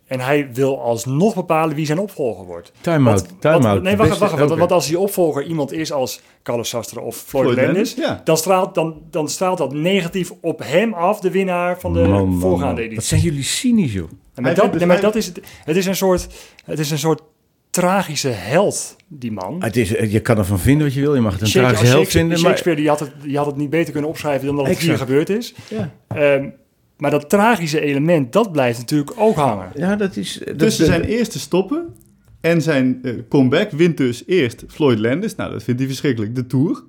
en 0.06 0.20
hij 0.20 0.48
wil 0.52 0.80
alsnog 0.82 1.34
bepalen 1.34 1.76
wie 1.76 1.86
zijn 1.86 1.98
opvolger 1.98 2.44
wordt. 2.44 2.72
Time-out, 2.80 3.26
want- 3.40 3.82
Nee, 3.82 3.96
wacht, 3.96 4.18
wacht, 4.18 4.38
want 4.56 4.72
als 4.72 4.86
die 4.86 4.98
opvolger 4.98 5.44
iemand 5.44 5.72
is 5.72 5.92
als 5.92 6.20
Carlos 6.42 6.68
Sastre 6.68 7.00
of 7.00 7.16
Floyd, 7.16 7.52
Floyd 7.52 7.66
Landis, 7.66 7.94
ja. 7.94 8.20
dan, 8.24 8.36
straalt, 8.36 8.74
dan, 8.74 9.02
dan 9.10 9.28
straalt 9.28 9.58
dat 9.58 9.72
negatief 9.72 10.32
op 10.40 10.60
hem 10.64 10.94
af, 10.94 11.20
de 11.20 11.30
winnaar 11.30 11.80
van 11.80 11.92
de 11.92 12.00
Man, 12.00 12.40
voorgaande 12.40 12.66
man. 12.66 12.76
editie. 12.76 12.96
Wat 12.96 13.04
zijn 13.04 13.20
jullie 13.20 13.42
cynisch, 13.42 13.92
joh. 13.92 14.08
En 14.34 14.42
maar 14.42 14.54
dat, 14.54 14.64
dus 14.70 14.78
nee, 14.78 14.86
maar 14.86 14.96
hij- 14.96 15.04
dat 15.04 15.14
is 15.16 15.26
het. 15.26 15.40
Het 15.64 15.76
is 15.76 15.86
een 15.86 15.96
soort, 15.96 16.26
het 16.64 16.78
is 16.78 16.90
een 16.90 16.98
soort 16.98 17.22
tragische 17.72 18.28
held, 18.28 18.96
die 19.08 19.32
man. 19.32 19.62
Het 19.62 19.76
is, 19.76 19.88
je 19.88 20.20
kan 20.20 20.38
ervan 20.38 20.58
vinden 20.58 20.86
wat 20.86 20.94
je 20.94 21.00
wil. 21.00 21.14
Je 21.14 21.20
mag 21.20 21.32
het 21.32 21.42
een 21.42 21.50
tragische 21.50 21.84
held 21.84 21.96
Shakespeare, 21.96 22.26
vinden. 22.26 22.42
Maar, 22.42 22.50
Shakespeare 22.50 22.80
die 22.80 22.88
had, 22.88 23.00
het, 23.00 23.10
die 23.22 23.36
had 23.36 23.46
het 23.46 23.56
niet 23.56 23.70
beter 23.70 23.92
kunnen 23.92 24.10
opschrijven 24.10 24.46
dan 24.46 24.56
dat 24.56 24.66
het 24.66 24.78
hier 24.78 24.98
gebeurd 24.98 25.30
is. 25.30 25.54
ja. 25.68 25.92
Ehm, 26.08 26.48
maar 26.96 27.10
dat 27.10 27.28
tragische 27.28 27.80
element, 27.80 28.32
dat 28.32 28.52
blijft 28.52 28.78
natuurlijk 28.78 29.12
ook 29.16 29.36
hangen. 29.36 29.70
ja, 29.74 29.96
dat 29.96 30.16
is... 30.16 30.40
Dat, 30.44 30.58
Tussen 30.58 30.86
zijn 30.86 31.02
eerste 31.02 31.38
stoppen 31.38 31.94
en 32.40 32.62
zijn 32.62 32.98
eh, 33.02 33.14
comeback 33.28 33.70
wint 33.70 33.96
dus 33.96 34.22
eerst 34.26 34.64
Floyd 34.68 34.98
Landis. 34.98 35.34
Nou, 35.34 35.52
dat 35.52 35.62
vindt 35.62 35.80
hij 35.80 35.88
verschrikkelijk. 35.88 36.34
De 36.34 36.46
Tour. 36.46 36.82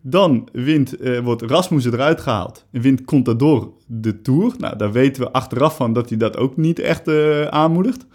Dan 0.00 0.48
wint, 0.52 0.96
eh, 0.96 1.18
wordt 1.18 1.42
Rasmussen 1.42 1.92
eruit 1.92 2.20
gehaald. 2.20 2.66
En 2.72 2.80
wint 2.80 3.04
Contador 3.04 3.72
de 3.86 4.22
Tour. 4.22 4.54
Nou, 4.58 4.76
daar 4.76 4.92
weten 4.92 5.22
we 5.22 5.32
achteraf 5.32 5.76
van 5.76 5.92
dat 5.92 6.08
hij 6.08 6.18
dat 6.18 6.36
ook 6.36 6.56
niet 6.56 6.78
echt 6.78 7.08
eh, 7.08 7.42
aanmoedigt. 7.42 8.06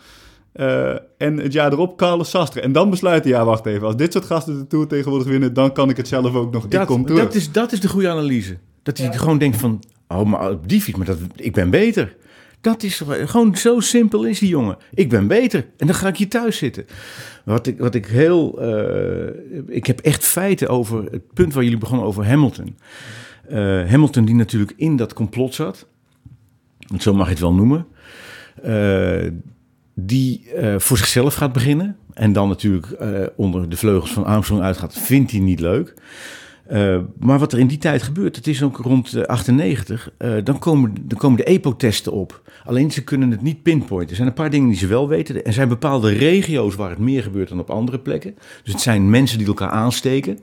Eh, 0.57 0.95
en 1.17 1.37
het 1.37 1.53
jaar 1.53 1.71
erop 1.71 1.97
Carlos 1.97 2.29
Sastre. 2.29 2.61
En 2.61 2.71
dan 2.71 2.89
besluit 2.89 3.23
hij, 3.23 3.33
ja, 3.33 3.45
wacht 3.45 3.65
even. 3.65 3.87
Als 3.87 3.95
dit 3.95 4.13
soort 4.13 4.25
gasten 4.25 4.57
de 4.57 4.67
Tour 4.67 4.87
tegenwoordig 4.87 5.27
winnen, 5.27 5.53
dan 5.53 5.73
kan 5.73 5.89
ik 5.89 5.97
het 5.97 6.07
zelf 6.07 6.35
ook 6.35 6.53
nog. 6.53 6.63
ik 6.63 6.71
dat, 6.71 6.87
kom 6.87 7.05
terug. 7.05 7.23
dat, 7.23 7.35
is, 7.35 7.51
dat 7.51 7.71
is 7.71 7.79
de 7.79 7.87
goede 7.87 8.09
analyse. 8.09 8.57
Dat 8.83 8.97
hij 8.97 9.13
gewoon 9.13 9.37
denkt 9.37 9.57
van... 9.57 9.83
Oh, 10.07 10.23
maar 10.23 10.51
op 10.51 10.69
die 10.69 10.81
fiets, 10.81 10.97
maar 10.97 11.05
dat, 11.05 11.17
ik 11.35 11.53
ben 11.53 11.69
beter. 11.69 12.15
Dat 12.61 12.83
is 12.83 13.03
gewoon 13.07 13.55
zo 13.55 13.79
simpel 13.79 14.25
is 14.25 14.39
die 14.39 14.49
jongen. 14.49 14.77
Ik 14.93 15.09
ben 15.09 15.27
beter. 15.27 15.65
En 15.77 15.87
dan 15.87 15.95
ga 15.95 16.07
ik 16.07 16.17
hier 16.17 16.29
thuis 16.29 16.57
zitten. 16.57 16.85
Wat 17.45 17.67
ik, 17.67 17.79
wat 17.79 17.95
ik 17.95 18.05
heel... 18.05 18.61
eh, 18.61 19.75
ik 19.75 19.87
heb 19.87 19.99
echt 19.99 20.25
feiten 20.25 20.67
over 20.67 21.03
het 21.11 21.33
punt 21.33 21.53
waar 21.53 21.63
jullie 21.63 21.77
begonnen 21.77 22.05
over 22.05 22.25
Hamilton. 22.25 22.77
Eh, 23.47 23.57
Hamilton 23.89 24.25
die 24.25 24.35
natuurlijk 24.35 24.73
in 24.75 24.95
dat 24.95 25.13
complot 25.13 25.53
zat. 25.53 25.87
Want 26.87 27.01
zo 27.01 27.13
mag 27.13 27.25
je 27.25 27.31
het 27.31 27.41
wel 27.41 27.53
noemen. 27.53 27.85
Eh, 28.63 29.27
die 29.99 30.51
eh, 30.55 30.75
voor 30.77 30.97
zichzelf 30.97 31.33
gaat 31.33 31.53
beginnen. 31.53 31.95
En 32.13 32.33
dan 32.33 32.47
natuurlijk 32.47 32.91
eh, 32.91 33.09
onder 33.35 33.69
de 33.69 33.77
vleugels 33.77 34.11
van 34.13 34.25
Armstrong 34.25 34.61
uitgaat. 34.61 34.97
Vindt 34.97 35.31
hij 35.31 35.39
niet 35.39 35.59
leuk. 35.59 35.93
Eh, 36.65 36.99
maar 37.19 37.39
wat 37.39 37.53
er 37.53 37.59
in 37.59 37.67
die 37.67 37.77
tijd 37.77 38.01
gebeurt, 38.03 38.35
het 38.35 38.47
is 38.47 38.63
ook 38.63 38.77
rond 38.77 39.13
eh, 39.13 39.23
98, 39.23 40.09
eh, 40.17 40.33
dan, 40.43 40.59
komen, 40.59 40.93
dan 41.01 41.17
komen 41.17 41.37
de 41.37 41.43
EPO-testen 41.43 42.11
op. 42.11 42.41
Alleen 42.65 42.91
ze 42.91 43.03
kunnen 43.03 43.31
het 43.31 43.41
niet 43.41 43.63
pinpointen. 43.63 44.09
Er 44.09 44.15
zijn 44.15 44.27
een 44.27 44.33
paar 44.33 44.49
dingen 44.49 44.69
die 44.69 44.77
ze 44.77 44.87
wel 44.87 45.07
weten. 45.07 45.45
Er 45.45 45.53
zijn 45.53 45.67
bepaalde 45.67 46.09
regio's 46.13 46.75
waar 46.75 46.89
het 46.89 46.99
meer 46.99 47.23
gebeurt 47.23 47.49
dan 47.49 47.59
op 47.59 47.69
andere 47.69 47.99
plekken. 47.99 48.35
Dus 48.63 48.73
het 48.73 48.81
zijn 48.81 49.09
mensen 49.09 49.37
die 49.37 49.47
elkaar 49.47 49.69
aansteken. 49.69 50.39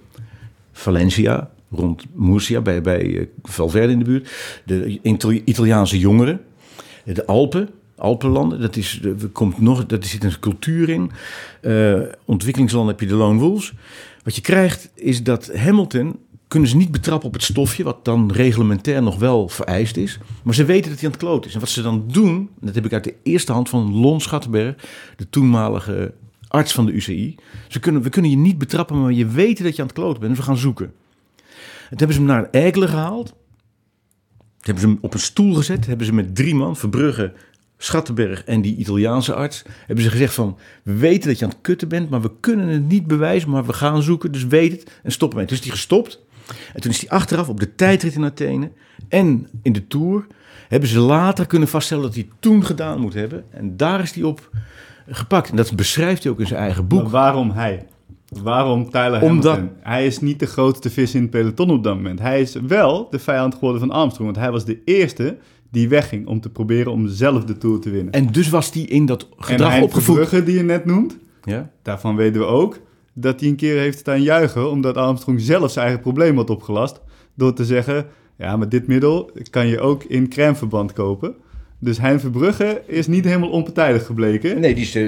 Valencia, 0.73 1.51
rond 1.71 2.05
Murcia, 2.15 2.61
bij, 2.61 2.81
bij 2.83 3.29
Valverde 3.43 3.93
in 3.93 3.99
de 3.99 4.05
buurt. 4.05 4.31
De 4.65 4.99
Itali- 5.03 5.43
Italiaanse 5.45 5.99
jongeren. 5.99 6.41
De 7.05 7.27
Alpen, 7.27 7.69
Alpenlanden, 8.05 8.61
dat, 8.61 8.77
is, 8.77 9.01
komt 9.33 9.61
nog, 9.61 9.87
dat 9.87 10.05
zit 10.05 10.25
een 10.25 10.39
cultuur 10.41 10.89
in. 10.89 11.11
Eh, 11.61 12.01
ontwikkelingslanden 12.25 12.91
heb 12.91 13.01
je 13.01 13.07
de 13.07 13.15
lone 13.15 13.39
wolves. 13.39 13.73
Wat 14.23 14.35
je 14.35 14.41
krijgt 14.41 14.91
is 14.95 15.23
dat 15.23 15.55
Hamilton 15.55 16.19
kunnen 16.49 16.69
ze 16.69 16.77
niet 16.77 16.91
betrappen 16.91 17.29
op 17.29 17.35
het 17.35 17.43
stofje, 17.43 17.85
wat 17.85 18.05
dan 18.05 18.33
reglementair 18.33 19.03
nog 19.03 19.19
wel 19.19 19.49
vereist 19.49 19.97
is. 19.97 20.19
Maar 20.43 20.55
ze 20.55 20.65
weten 20.65 20.91
dat 20.91 21.01
hij 21.01 21.09
aan 21.09 21.15
het 21.15 21.25
kloot 21.25 21.47
is. 21.47 21.55
En 21.55 21.61
wat 21.61 21.69
ze 21.69 21.83
dan 21.83 22.05
doen, 22.07 22.49
dat 22.61 22.75
heb 22.75 22.85
ik 22.85 22.93
uit 22.93 23.05
de 23.05 23.15
eerste 23.23 23.53
hand 23.53 23.69
van 23.69 23.95
Lon 23.95 24.21
Schattenberg, 24.21 24.75
de 25.17 25.29
toenmalige 25.31 26.15
arts 26.49 26.73
van 26.73 26.87
de 26.87 26.93
UCI. 26.93 27.35
Ze 27.69 27.81
kunnen, 27.81 28.03
we 28.03 28.09
kunnen 28.09 28.31
je 28.31 28.37
niet 28.37 28.59
betrappen, 28.59 29.01
maar 29.01 29.13
je 29.13 29.27
weet 29.27 29.63
dat 29.63 29.77
je 29.77 29.83
aan 29.83 29.89
het 29.89 29.97
kloten 29.97 30.21
bent. 30.21 30.31
Dus 30.31 30.41
we 30.41 30.51
gaan 30.51 30.57
zoeken. 30.57 30.87
En 30.87 31.97
toen 31.97 31.99
hebben 31.99 32.17
ze 32.17 32.23
hem 32.23 32.31
naar 32.31 32.49
Eikelen 32.51 32.89
gehaald. 32.89 33.27
Toen 33.27 34.75
hebben 34.75 34.83
ze 34.83 34.89
hem 34.89 34.99
op 35.01 35.15
een 35.15 35.21
stoel 35.21 35.55
gezet. 35.55 35.87
Hebben 35.87 36.07
ze 36.07 36.13
met 36.13 36.35
drie 36.35 36.55
man, 36.55 36.77
Verbrugge, 36.77 37.33
Schattenberg 37.79 38.45
en 38.45 38.61
die 38.63 38.77
Italiaanse 38.77 39.35
arts, 39.35 39.63
hebben 39.87 40.05
ze 40.05 40.11
gezegd 40.11 40.35
van, 40.35 40.59
we 40.83 40.95
weten 40.95 41.29
dat 41.29 41.39
je 41.39 41.45
aan 41.45 41.51
het 41.51 41.61
kutten 41.61 41.89
bent, 41.89 42.11
maar 42.11 42.21
we 42.23 42.31
kunnen 42.41 42.69
het 42.69 42.89
niet 42.89 43.07
bewijzen, 43.07 43.51
maar 43.51 43.65
we 43.67 43.73
gaan 43.73 44.03
zoeken, 44.03 44.33
dus 44.33 44.47
weet 44.47 44.73
het 44.73 45.01
en 45.03 45.13
stop 45.13 45.31
ermee. 45.31 45.47
Toen 45.47 45.57
is 45.57 45.63
hij 45.63 45.73
gestopt. 45.73 46.23
En 46.75 46.81
toen 46.81 46.91
is 46.91 47.01
hij 47.01 47.09
achteraf 47.11 47.49
op 47.49 47.61
de 47.61 47.75
tijdrit 47.75 48.15
in 48.15 48.25
Athene 48.25 48.71
en 49.09 49.49
in 49.63 49.73
de 49.73 49.87
Tour, 49.87 50.27
hebben 50.69 50.89
ze 50.89 50.99
later 50.99 51.47
kunnen 51.47 51.69
vaststellen 51.69 52.05
dat 52.05 52.15
hij 52.15 52.29
toen 52.41 52.65
gedaan 52.65 53.01
moet 53.01 53.15
hebben. 53.15 53.45
En 53.51 53.77
daar 53.77 54.01
is 54.01 54.13
hij 54.13 54.23
op 54.23 54.51
gepakt. 55.09 55.51
En 55.51 55.57
dat 55.57 55.77
beschrijft 55.77 56.23
hij 56.23 56.33
ook 56.33 56.41
in 56.41 56.47
zijn 56.47 56.61
eigen 56.61 56.87
boek. 56.87 57.03
Maar 57.03 57.11
waarom 57.11 57.51
hij? 57.51 57.87
Waarom 58.43 58.91
Tyler 58.91 59.23
Omdat- 59.23 59.55
Hamilton? 59.55 59.77
Hij 59.83 60.07
is 60.07 60.21
niet 60.21 60.39
de 60.39 60.47
grootste 60.47 60.91
vis 60.91 61.15
in 61.15 61.23
het 61.23 61.31
peloton 61.31 61.71
op 61.71 61.83
dat 61.83 61.95
moment. 61.95 62.21
Hij 62.21 62.41
is 62.41 62.55
wel 62.55 63.09
de 63.11 63.19
vijand 63.19 63.55
geworden 63.55 63.81
van 63.81 63.91
Armstrong. 63.91 64.33
Want 64.33 64.45
hij 64.45 64.53
was 64.53 64.65
de 64.65 64.79
eerste 64.85 65.37
die 65.75 65.89
wegging 65.89 66.27
om 66.27 66.41
te 66.41 66.51
proberen 66.51 66.93
om 66.93 67.09
zelf 67.09 67.45
de 67.45 67.59
Tour 67.59 67.79
te 67.81 67.91
winnen. 67.91 68.13
En 68.13 68.27
dus 68.33 68.49
was 68.49 68.73
hij 68.73 68.83
in 68.83 69.07
dat 69.07 69.23
En 69.23 69.45
gedrag 69.45 69.81
opgevoed. 69.81 70.05
Verbrugge, 70.05 70.43
die 70.43 70.57
je 70.57 70.63
net 70.63 70.85
noemt, 70.85 71.19
Ja? 71.45 71.71
daarvan 71.83 72.17
weten 72.17 72.41
we 72.41 72.47
ook 72.47 72.79
dat 73.13 73.41
hij 73.41 73.49
een 73.49 73.57
keer 73.57 73.79
heeft 73.79 73.99
staan 73.99 74.23
juichen... 74.23 74.71
omdat 74.71 74.97
Armstrong 74.97 75.41
zelf 75.41 75.71
zijn 75.71 75.85
eigen 75.85 76.03
probleem 76.03 76.37
had 76.37 76.51
opgelast... 76.51 77.01
door 77.35 77.53
te 77.53 77.65
zeggen, 77.65 78.07
ja, 78.39 78.57
maar 78.57 78.69
dit 78.69 78.87
middel 78.87 79.31
kan 79.51 79.67
je 79.67 79.81
ook 79.81 80.05
in 80.05 80.29
crèmeverband 80.29 80.93
kopen... 80.93 81.35
Dus 81.79 81.99
Hein 81.99 82.21
Verbrugge 82.21 82.83
is 82.87 83.07
niet 83.07 83.25
helemaal 83.25 83.51
onpartijdig 83.51 84.07
gebleken. 84.07 84.61
Nee, 84.61 84.75
die 84.75 84.85
is... 84.85 84.95
eh, 84.95 85.07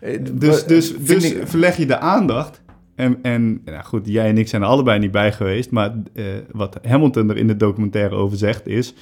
eh, 0.00 0.20
Dus, 0.32 0.64
dus, 0.64 0.88
vind 1.02 1.06
dus 1.20 1.32
ik- 1.32 1.46
verleg 1.48 1.76
je 1.76 1.86
de 1.86 1.98
aandacht. 1.98 2.60
En, 2.94 3.18
en 3.22 3.60
nou 3.64 3.84
goed, 3.84 4.06
jij 4.06 4.28
en 4.28 4.38
ik 4.38 4.48
zijn 4.48 4.62
er 4.62 4.68
allebei 4.68 4.98
niet 4.98 5.10
bij 5.10 5.32
geweest. 5.32 5.70
Maar 5.70 5.94
eh, 6.14 6.24
wat 6.52 6.78
Hamilton 6.86 7.30
er 7.30 7.36
in 7.36 7.46
de 7.46 7.56
documentaire 7.56 8.14
over 8.14 8.38
zegt 8.38 8.66
is... 8.66 8.94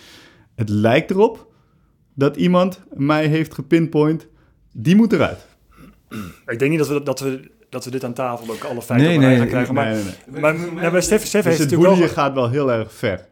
Het 0.59 0.69
lijkt 0.69 1.11
erop 1.11 1.47
dat 2.15 2.37
iemand 2.37 2.81
mij 2.95 3.27
heeft 3.27 3.55
gepinpoint. 3.55 4.27
Die 4.73 4.97
moet 4.97 5.13
eruit. 5.13 5.47
Ik 6.47 6.59
denk 6.59 6.71
niet 6.71 6.79
dat 6.79 6.89
we, 6.89 7.03
dat 7.03 7.21
we, 7.21 7.51
dat 7.69 7.85
we 7.85 7.91
dit 7.91 8.05
aan 8.05 8.13
tafel 8.13 8.55
ook 8.55 8.65
alle 8.65 8.83
feiten 8.83 9.21
Nee, 9.21 9.37
gaan 9.37 9.47
krijgen. 9.47 9.75
Maar, 9.75 9.85
Nee, 9.87 9.95
nee, 9.95 10.13
nee. 10.27 10.41
maar, 10.41 10.55
maar, 10.59 10.93
maar 10.93 11.03
Stef, 11.03 11.25
Stef 11.27 11.45
Dus 11.45 11.59
heeft 11.59 11.71
het 11.71 11.81
wel... 11.81 11.97
gaat 12.09 12.35
wel 12.35 12.51
heel 12.51 12.73
erg 12.73 12.93
ver. 12.93 13.27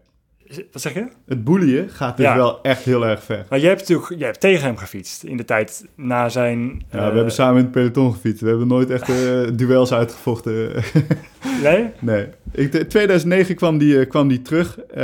Wat 0.72 0.82
zeg 0.82 0.94
je? 0.94 1.06
Het 1.26 1.44
boelien 1.44 1.88
gaat 1.88 2.16
dus 2.16 2.26
Ja. 2.26 2.36
wel 2.36 2.62
echt 2.62 2.82
heel 2.84 3.06
erg 3.06 3.22
ver. 3.22 3.46
Maar 3.48 3.58
jij 3.58 3.68
hebt 3.68 3.80
natuurlijk 3.80 4.08
jij 4.18 4.26
hebt 4.26 4.40
tegen 4.40 4.64
hem 4.64 4.76
gefietst 4.76 5.22
in 5.22 5.36
de 5.36 5.44
tijd 5.44 5.86
na 5.94 6.28
zijn... 6.28 6.82
Ja, 6.90 6.98
eh, 6.98 7.08
we 7.08 7.14
hebben 7.14 7.32
samen 7.32 7.56
in 7.56 7.62
het 7.62 7.70
peloton 7.72 8.12
gefietst. 8.12 8.40
We 8.42 8.48
hebben 8.48 8.66
nooit 8.66 8.90
echt 8.90 9.08
eh, 9.08 9.16
duels 9.56 9.92
uitgevochten. 9.92 10.70
Nee? 11.62 11.90
nee. 12.00 12.26
Ik, 12.52 12.72
in 12.74 12.88
2009 12.88 13.54
kwam 13.54 13.78
die, 13.78 14.00
eh, 14.00 14.08
kwam 14.08 14.28
die 14.28 14.42
terug. 14.42 14.78
Ehm, 14.80 15.02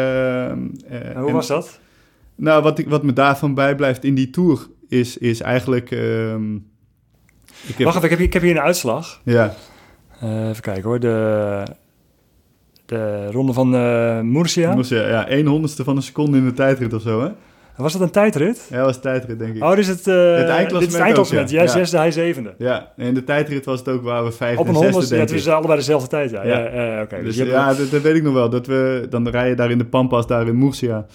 eh, 0.88 1.16
hoe 1.16 1.26
en- 1.28 1.32
was 1.32 1.46
dat? 1.46 1.80
Nou, 2.42 2.62
wat, 2.62 2.78
ik, 2.78 2.88
wat 2.88 3.02
me 3.02 3.12
daarvan 3.12 3.54
bijblijft 3.54 4.04
in 4.04 4.14
die 4.14 4.30
Tour 4.30 4.66
is, 4.88 5.16
is 5.18 5.40
eigenlijk... 5.40 5.90
ehm, 5.90 6.54
ik 7.66 7.76
heb, 7.76 7.78
Wacht 7.78 7.96
even, 7.96 8.02
ik 8.02 8.10
heb, 8.10 8.18
hier, 8.18 8.26
ik 8.26 8.32
heb 8.32 8.42
hier 8.42 8.50
een 8.50 8.60
uitslag. 8.60 9.20
Ja, 9.24 9.54
Eh, 10.20 10.48
even 10.48 10.62
kijken 10.62 10.82
hoor. 10.82 11.00
De, 11.00 11.62
de 12.86 13.30
ronde 13.30 13.52
van 13.52 13.74
eh 13.74 14.20
Murcia. 14.20 14.74
je, 14.88 14.94
ja, 14.94 15.28
één 15.28 15.46
honderdste 15.46 15.84
van 15.84 15.96
een 15.96 16.02
seconde 16.02 16.36
in 16.38 16.44
de 16.44 16.52
tijdrit 16.52 16.92
of 16.94 17.02
zo, 17.02 17.22
hè? 17.22 17.28
Was 17.76 17.92
dat 17.92 18.02
een 18.02 18.10
tijdrit? 18.10 18.66
Ja, 18.70 18.76
dat 18.76 18.86
was 18.86 19.00
tijdrit, 19.00 19.38
denk 19.38 19.54
ik. 19.56 19.62
Oh, 19.64 19.78
is 19.78 19.88
het, 19.88 20.06
eindklassement 20.08 20.82
is 20.86 20.92
het 20.92 21.02
eindklassement. 21.02 21.50
ja. 21.50 21.56
Jij 21.56 21.64
Ja. 21.64 21.70
zesde, 21.70 21.96
hij 21.96 22.10
zevende. 22.10 22.54
Ja, 22.58 22.92
en 22.96 23.06
in 23.06 23.14
de 23.14 23.24
tijdrit 23.24 23.64
was 23.64 23.78
het 23.78 23.88
ook 23.88 24.02
waar 24.02 24.24
we 24.24 24.32
vijfde 24.32 24.60
Op 24.60 24.68
een 24.68 24.74
honderdste, 24.74 25.14
ja, 25.14 25.20
het 25.20 25.30
ik. 25.30 25.36
is 25.36 25.48
allebei 25.48 25.78
dezelfde 25.78 26.08
tijd, 26.08 26.30
ja. 26.30 26.42
ja. 26.44 27.02
Oké. 27.02 27.22
Dus 27.22 27.36
Dus 27.36 27.46
ja, 27.46 27.74
dat, 27.74 27.90
dat 27.90 28.02
weet 28.02 28.14
ik 28.16 28.22
nog 28.22 28.34
wel. 28.34 28.48
Dat 28.50 28.66
we, 28.66 29.06
dan 29.10 29.28
rij 29.28 29.48
je 29.48 29.54
daar 29.54 29.70
in 29.70 29.78
de 29.78 29.84
Pampas, 29.84 30.26
daar 30.26 30.46
in 30.46 30.58
Murcia. 30.58 31.06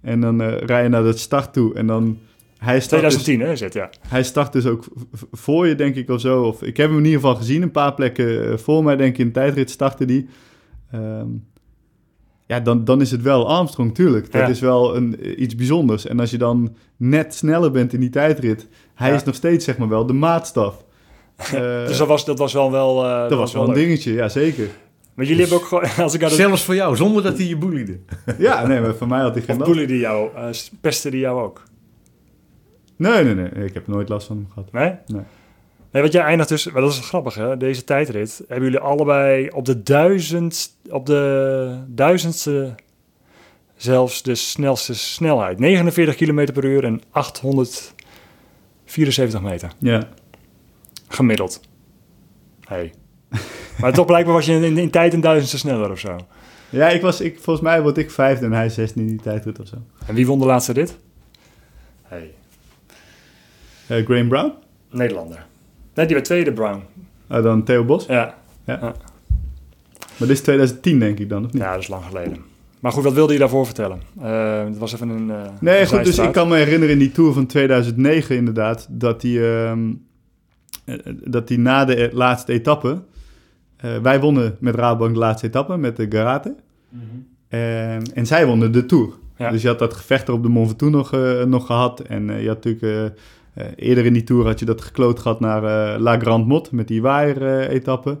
En 0.00 0.20
dan 0.20 0.40
eh 0.42 0.58
rij 0.58 0.82
je 0.82 0.88
naar 0.88 1.02
de 1.02 1.16
start 1.16 1.52
toe. 1.52 1.74
En 1.74 1.86
dan... 1.86 2.18
Hij 2.58 2.80
start, 2.80 3.02
dus, 3.02 3.14
2010, 3.14 3.40
hè, 3.40 3.52
is 3.52 3.60
het, 3.60 3.72
ja. 3.72 3.90
hij 4.08 4.22
start 4.22 4.52
dus 4.52 4.66
ook 4.66 4.84
voor 5.32 5.66
je, 5.66 5.74
denk 5.74 5.94
ik, 5.94 6.10
of 6.10 6.20
zo. 6.20 6.42
Of, 6.42 6.62
ik 6.62 6.76
heb 6.76 6.88
hem 6.88 6.98
in 6.98 7.04
ieder 7.04 7.20
geval 7.20 7.34
gezien. 7.36 7.62
Een 7.62 7.70
paar 7.70 7.94
plekken 7.94 8.50
eh, 8.50 8.56
voor 8.58 8.84
mij, 8.84 8.96
denk 8.96 9.12
ik, 9.12 9.18
in 9.18 9.26
de 9.26 9.32
tijdrit 9.32 9.70
startte 9.70 10.04
die. 10.04 10.28
Ehm, 10.92 11.26
ja, 12.46 12.60
dan, 12.60 12.84
dan 12.84 13.00
is 13.00 13.10
het 13.10 13.22
wel 13.22 13.48
Armstrong, 13.48 13.94
tuurlijk. 13.94 14.32
Dat 14.32 14.40
Ja. 14.42 14.48
is 14.48 14.60
wel 14.60 14.96
een, 14.96 15.20
eh, 15.20 15.38
iets 15.38 15.54
bijzonders. 15.54 16.06
En 16.06 16.20
als 16.20 16.30
je 16.30 16.38
dan 16.38 16.74
net 16.96 17.34
sneller 17.34 17.70
bent 17.70 17.92
in 17.92 18.00
die 18.00 18.10
tijdrit... 18.10 18.68
Hij 18.94 19.08
Ja. 19.10 19.14
is 19.14 19.24
nog 19.24 19.34
steeds, 19.34 19.64
zeg 19.64 19.78
maar 19.78 19.88
wel, 19.88 20.06
de 20.06 20.12
maatstaf. 20.12 20.84
Dus 21.86 21.98
dat 21.98 22.08
was, 22.08 22.24
dat 22.24 22.38
was 22.38 22.52
wel 22.52 22.70
wel... 22.70 23.02
dat 23.28 23.38
was 23.38 23.52
wel 23.52 23.62
een 23.62 23.68
leuk. 23.68 23.76
dingetje, 23.76 24.12
ja, 24.12 24.28
zeker. 24.28 24.68
Maar 25.18 25.26
jullie 25.26 25.42
hebben 25.42 25.60
ook 25.60 25.66
gewoon... 25.66 25.84
Als 26.04 26.14
ik 26.14 26.22
aan 26.22 26.28
de... 26.28 26.34
Zelfs 26.34 26.64
voor 26.64 26.74
jou, 26.74 26.96
zonder 26.96 27.22
dat 27.22 27.36
hij 27.36 27.46
je 27.46 27.56
boeliede. 27.56 27.98
Ja, 28.38 28.66
nee, 28.66 28.80
maar 28.80 28.94
voor 28.94 29.08
mij 29.08 29.20
had 29.20 29.34
hij 29.34 29.42
geen 29.42 29.56
last. 29.56 29.70
boelen 29.70 29.88
die 29.88 29.98
jou, 29.98 30.30
pesten 30.80 31.10
die 31.10 31.20
jou 31.20 31.42
ook? 31.42 31.62
Nee, 32.96 33.24
nee, 33.24 33.34
nee. 33.34 33.50
Ik 33.64 33.74
heb 33.74 33.86
nooit 33.86 34.08
last 34.08 34.26
van 34.26 34.36
hem 34.36 34.46
gehad. 34.48 34.72
Nee? 34.72 34.94
Nee. 35.06 35.22
Nee, 35.92 36.02
want 36.02 36.14
jij 36.14 36.22
eindigt 36.22 36.48
dus... 36.48 36.70
Maar 36.70 36.82
dat 36.82 36.90
is 36.90 36.98
grappig, 36.98 37.34
hè? 37.34 37.56
Deze 37.56 37.84
tijdrit 37.84 38.44
hebben 38.48 38.64
jullie 38.64 38.80
allebei 38.80 39.48
op 39.48 39.64
de 39.64 39.82
duizend... 39.82 40.76
Op 40.90 41.06
de 41.06 41.84
duizendste 41.86 42.74
zelfs 43.76 44.22
de 44.22 44.34
snelste 44.34 44.94
snelheid. 44.94 45.58
49 45.58 46.14
km 46.14 46.52
per 46.52 46.64
uur 46.64 46.84
en 46.84 47.02
874 47.10 49.42
meter. 49.42 49.72
Ja. 49.78 50.08
Gemiddeld. 51.08 51.60
Hey. 52.64 52.92
Maar 53.80 53.92
toch 53.92 54.06
blijkbaar 54.06 54.34
was 54.34 54.46
je 54.46 54.52
in, 54.52 54.78
in 54.78 54.90
tijd 54.90 55.14
een 55.14 55.20
duizendste 55.20 55.58
sneller 55.58 55.90
of 55.90 55.98
zo. 55.98 56.16
Ja, 56.70 56.88
ik 56.88 57.00
was, 57.02 57.20
ik, 57.20 57.38
volgens 57.40 57.66
mij 57.66 57.82
word 57.82 57.98
ik 57.98 58.10
vijfde 58.10 58.44
en 58.46 58.52
hij 58.52 58.68
zesde 58.68 59.00
in 59.00 59.06
die 59.06 59.20
tijdrit 59.22 59.60
of 59.60 59.66
zo. 59.66 59.76
En 60.06 60.14
wie 60.14 60.26
won 60.26 60.38
de 60.38 60.44
laatste 60.46 60.72
rit? 60.72 60.98
Hey. 62.02 62.30
Eh, 63.86 64.04
Graham 64.04 64.28
Brown? 64.28 64.52
Nederlander. 64.90 65.46
Nee, 65.94 66.06
die 66.06 66.14
werd 66.14 66.26
tweede, 66.26 66.52
Brown. 66.52 66.82
Ah, 67.26 67.42
dan 67.42 67.64
Theo 67.64 67.84
Bos. 67.84 68.06
Ja. 68.06 68.34
Maar 68.64 70.28
dit 70.28 70.30
is 70.30 70.40
2010 70.40 70.98
denk 70.98 71.18
ik 71.18 71.28
dan, 71.28 71.44
of 71.44 71.52
niet? 71.52 71.62
ja, 71.62 71.72
dat 71.72 71.82
is 71.82 71.88
lang 71.88 72.04
geleden. 72.04 72.36
Maar 72.80 72.92
goed, 72.92 73.04
wat 73.04 73.12
wilde 73.12 73.32
je 73.32 73.38
daarvoor 73.38 73.64
vertellen? 73.66 74.00
Eh 74.22 74.64
het 74.64 74.78
was 74.78 74.92
even 74.94 75.08
een... 75.08 75.30
eh, 75.30 75.36
Nee, 75.60 75.80
een 75.80 75.86
goed, 75.86 76.04
dus 76.04 76.18
ik 76.18 76.32
kan 76.32 76.48
me 76.48 76.56
herinneren 76.56 76.92
in 76.92 76.98
die 76.98 77.12
Tour 77.12 77.32
van 77.32 77.46
2009 77.46 78.36
inderdaad... 78.36 78.86
dat 78.90 79.22
hij 79.22 79.64
ehm, 79.66 79.92
eh, 80.84 80.94
dat 81.24 81.48
hij 81.48 81.58
na 81.58 81.84
de 81.84 82.02
e- 82.02 82.10
laatste 82.12 82.52
etappe... 82.52 83.02
eh, 83.78 83.96
wij 83.96 84.20
wonnen 84.20 84.56
met 84.60 84.74
Rabobank 84.74 85.12
de 85.12 85.18
laatste 85.18 85.46
etappe 85.46 85.76
met 85.76 85.96
de 85.96 86.06
Garate. 86.08 86.54
En, 87.48 88.14
en 88.14 88.26
zij 88.26 88.46
wonnen 88.46 88.72
de 88.72 88.86
Tour. 88.86 89.12
Ja. 89.36 89.50
Dus 89.50 89.62
je 89.62 89.68
had 89.68 89.78
dat 89.78 89.94
gevecht 89.94 90.28
er 90.28 90.34
op 90.34 90.42
de 90.42 90.48
Mont 90.48 90.68
Ventoux 90.68 90.92
nog, 90.92 91.12
eh, 91.12 91.44
nog 91.44 91.66
gehad. 91.66 92.00
En 92.00 92.30
eh, 92.30 92.42
je 92.42 92.48
had 92.48 92.64
natuurlijk... 92.64 93.14
eerder 93.76 94.04
in 94.04 94.12
die 94.12 94.24
Tour 94.24 94.46
had 94.46 94.58
je 94.58 94.64
dat 94.64 94.82
gekloot 94.82 95.18
gehad 95.18 95.40
naar 95.40 95.62
La 95.98 96.18
Grande 96.18 96.46
Motte... 96.46 96.74
met 96.74 96.88
die 96.88 97.02
waaier-etappe. 97.02 98.18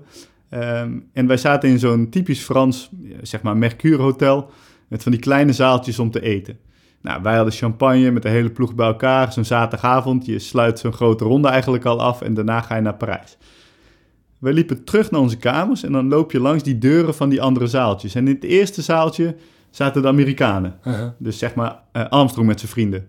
Ehm, 0.48 0.98
en 1.12 1.26
wij 1.26 1.36
zaten 1.36 1.68
in 1.68 1.78
zo'n 1.78 2.08
typisch 2.08 2.40
Frans, 2.40 2.90
zeg 3.22 3.42
maar, 3.42 3.56
Mercure 3.56 4.02
Hotel... 4.02 4.50
met 4.88 5.02
van 5.02 5.12
die 5.12 5.20
kleine 5.20 5.52
zaaltjes 5.52 5.98
om 5.98 6.10
te 6.10 6.20
eten. 6.20 6.58
Nou, 7.02 7.22
wij 7.22 7.34
hadden 7.34 7.54
champagne 7.54 8.10
met 8.10 8.22
de 8.22 8.28
hele 8.28 8.50
ploeg 8.50 8.74
bij 8.74 8.86
elkaar. 8.86 9.32
Zo'n 9.32 9.44
zaterdagavond. 9.44 10.26
Je 10.26 10.38
sluit 10.38 10.78
zo'n 10.78 10.92
grote 10.92 11.24
ronde 11.24 11.48
eigenlijk 11.48 11.84
al 11.84 12.00
af 12.00 12.20
en 12.20 12.34
daarna 12.34 12.60
ga 12.60 12.74
je 12.74 12.82
naar 12.82 12.94
Parijs. 12.94 13.36
We 14.38 14.52
liepen 14.52 14.84
terug 14.84 15.10
naar 15.10 15.20
onze 15.20 15.36
kamers 15.36 15.82
en 15.82 15.92
dan 15.92 16.08
loop 16.08 16.32
je 16.32 16.40
langs 16.40 16.62
die 16.62 16.78
deuren 16.78 17.14
van 17.14 17.28
die 17.28 17.42
andere 17.42 17.66
zaaltjes. 17.66 18.14
En 18.14 18.28
in 18.28 18.34
het 18.34 18.44
eerste 18.44 18.82
zaaltje 18.82 19.36
zaten 19.70 20.02
de 20.02 20.08
Amerikanen. 20.08 20.78
Uh-huh. 20.84 21.08
Dus 21.18 21.38
zeg 21.38 21.54
maar 21.54 21.80
eh, 21.92 22.08
Armstrong 22.08 22.48
met 22.48 22.58
zijn 22.60 22.72
vrienden. 22.72 23.06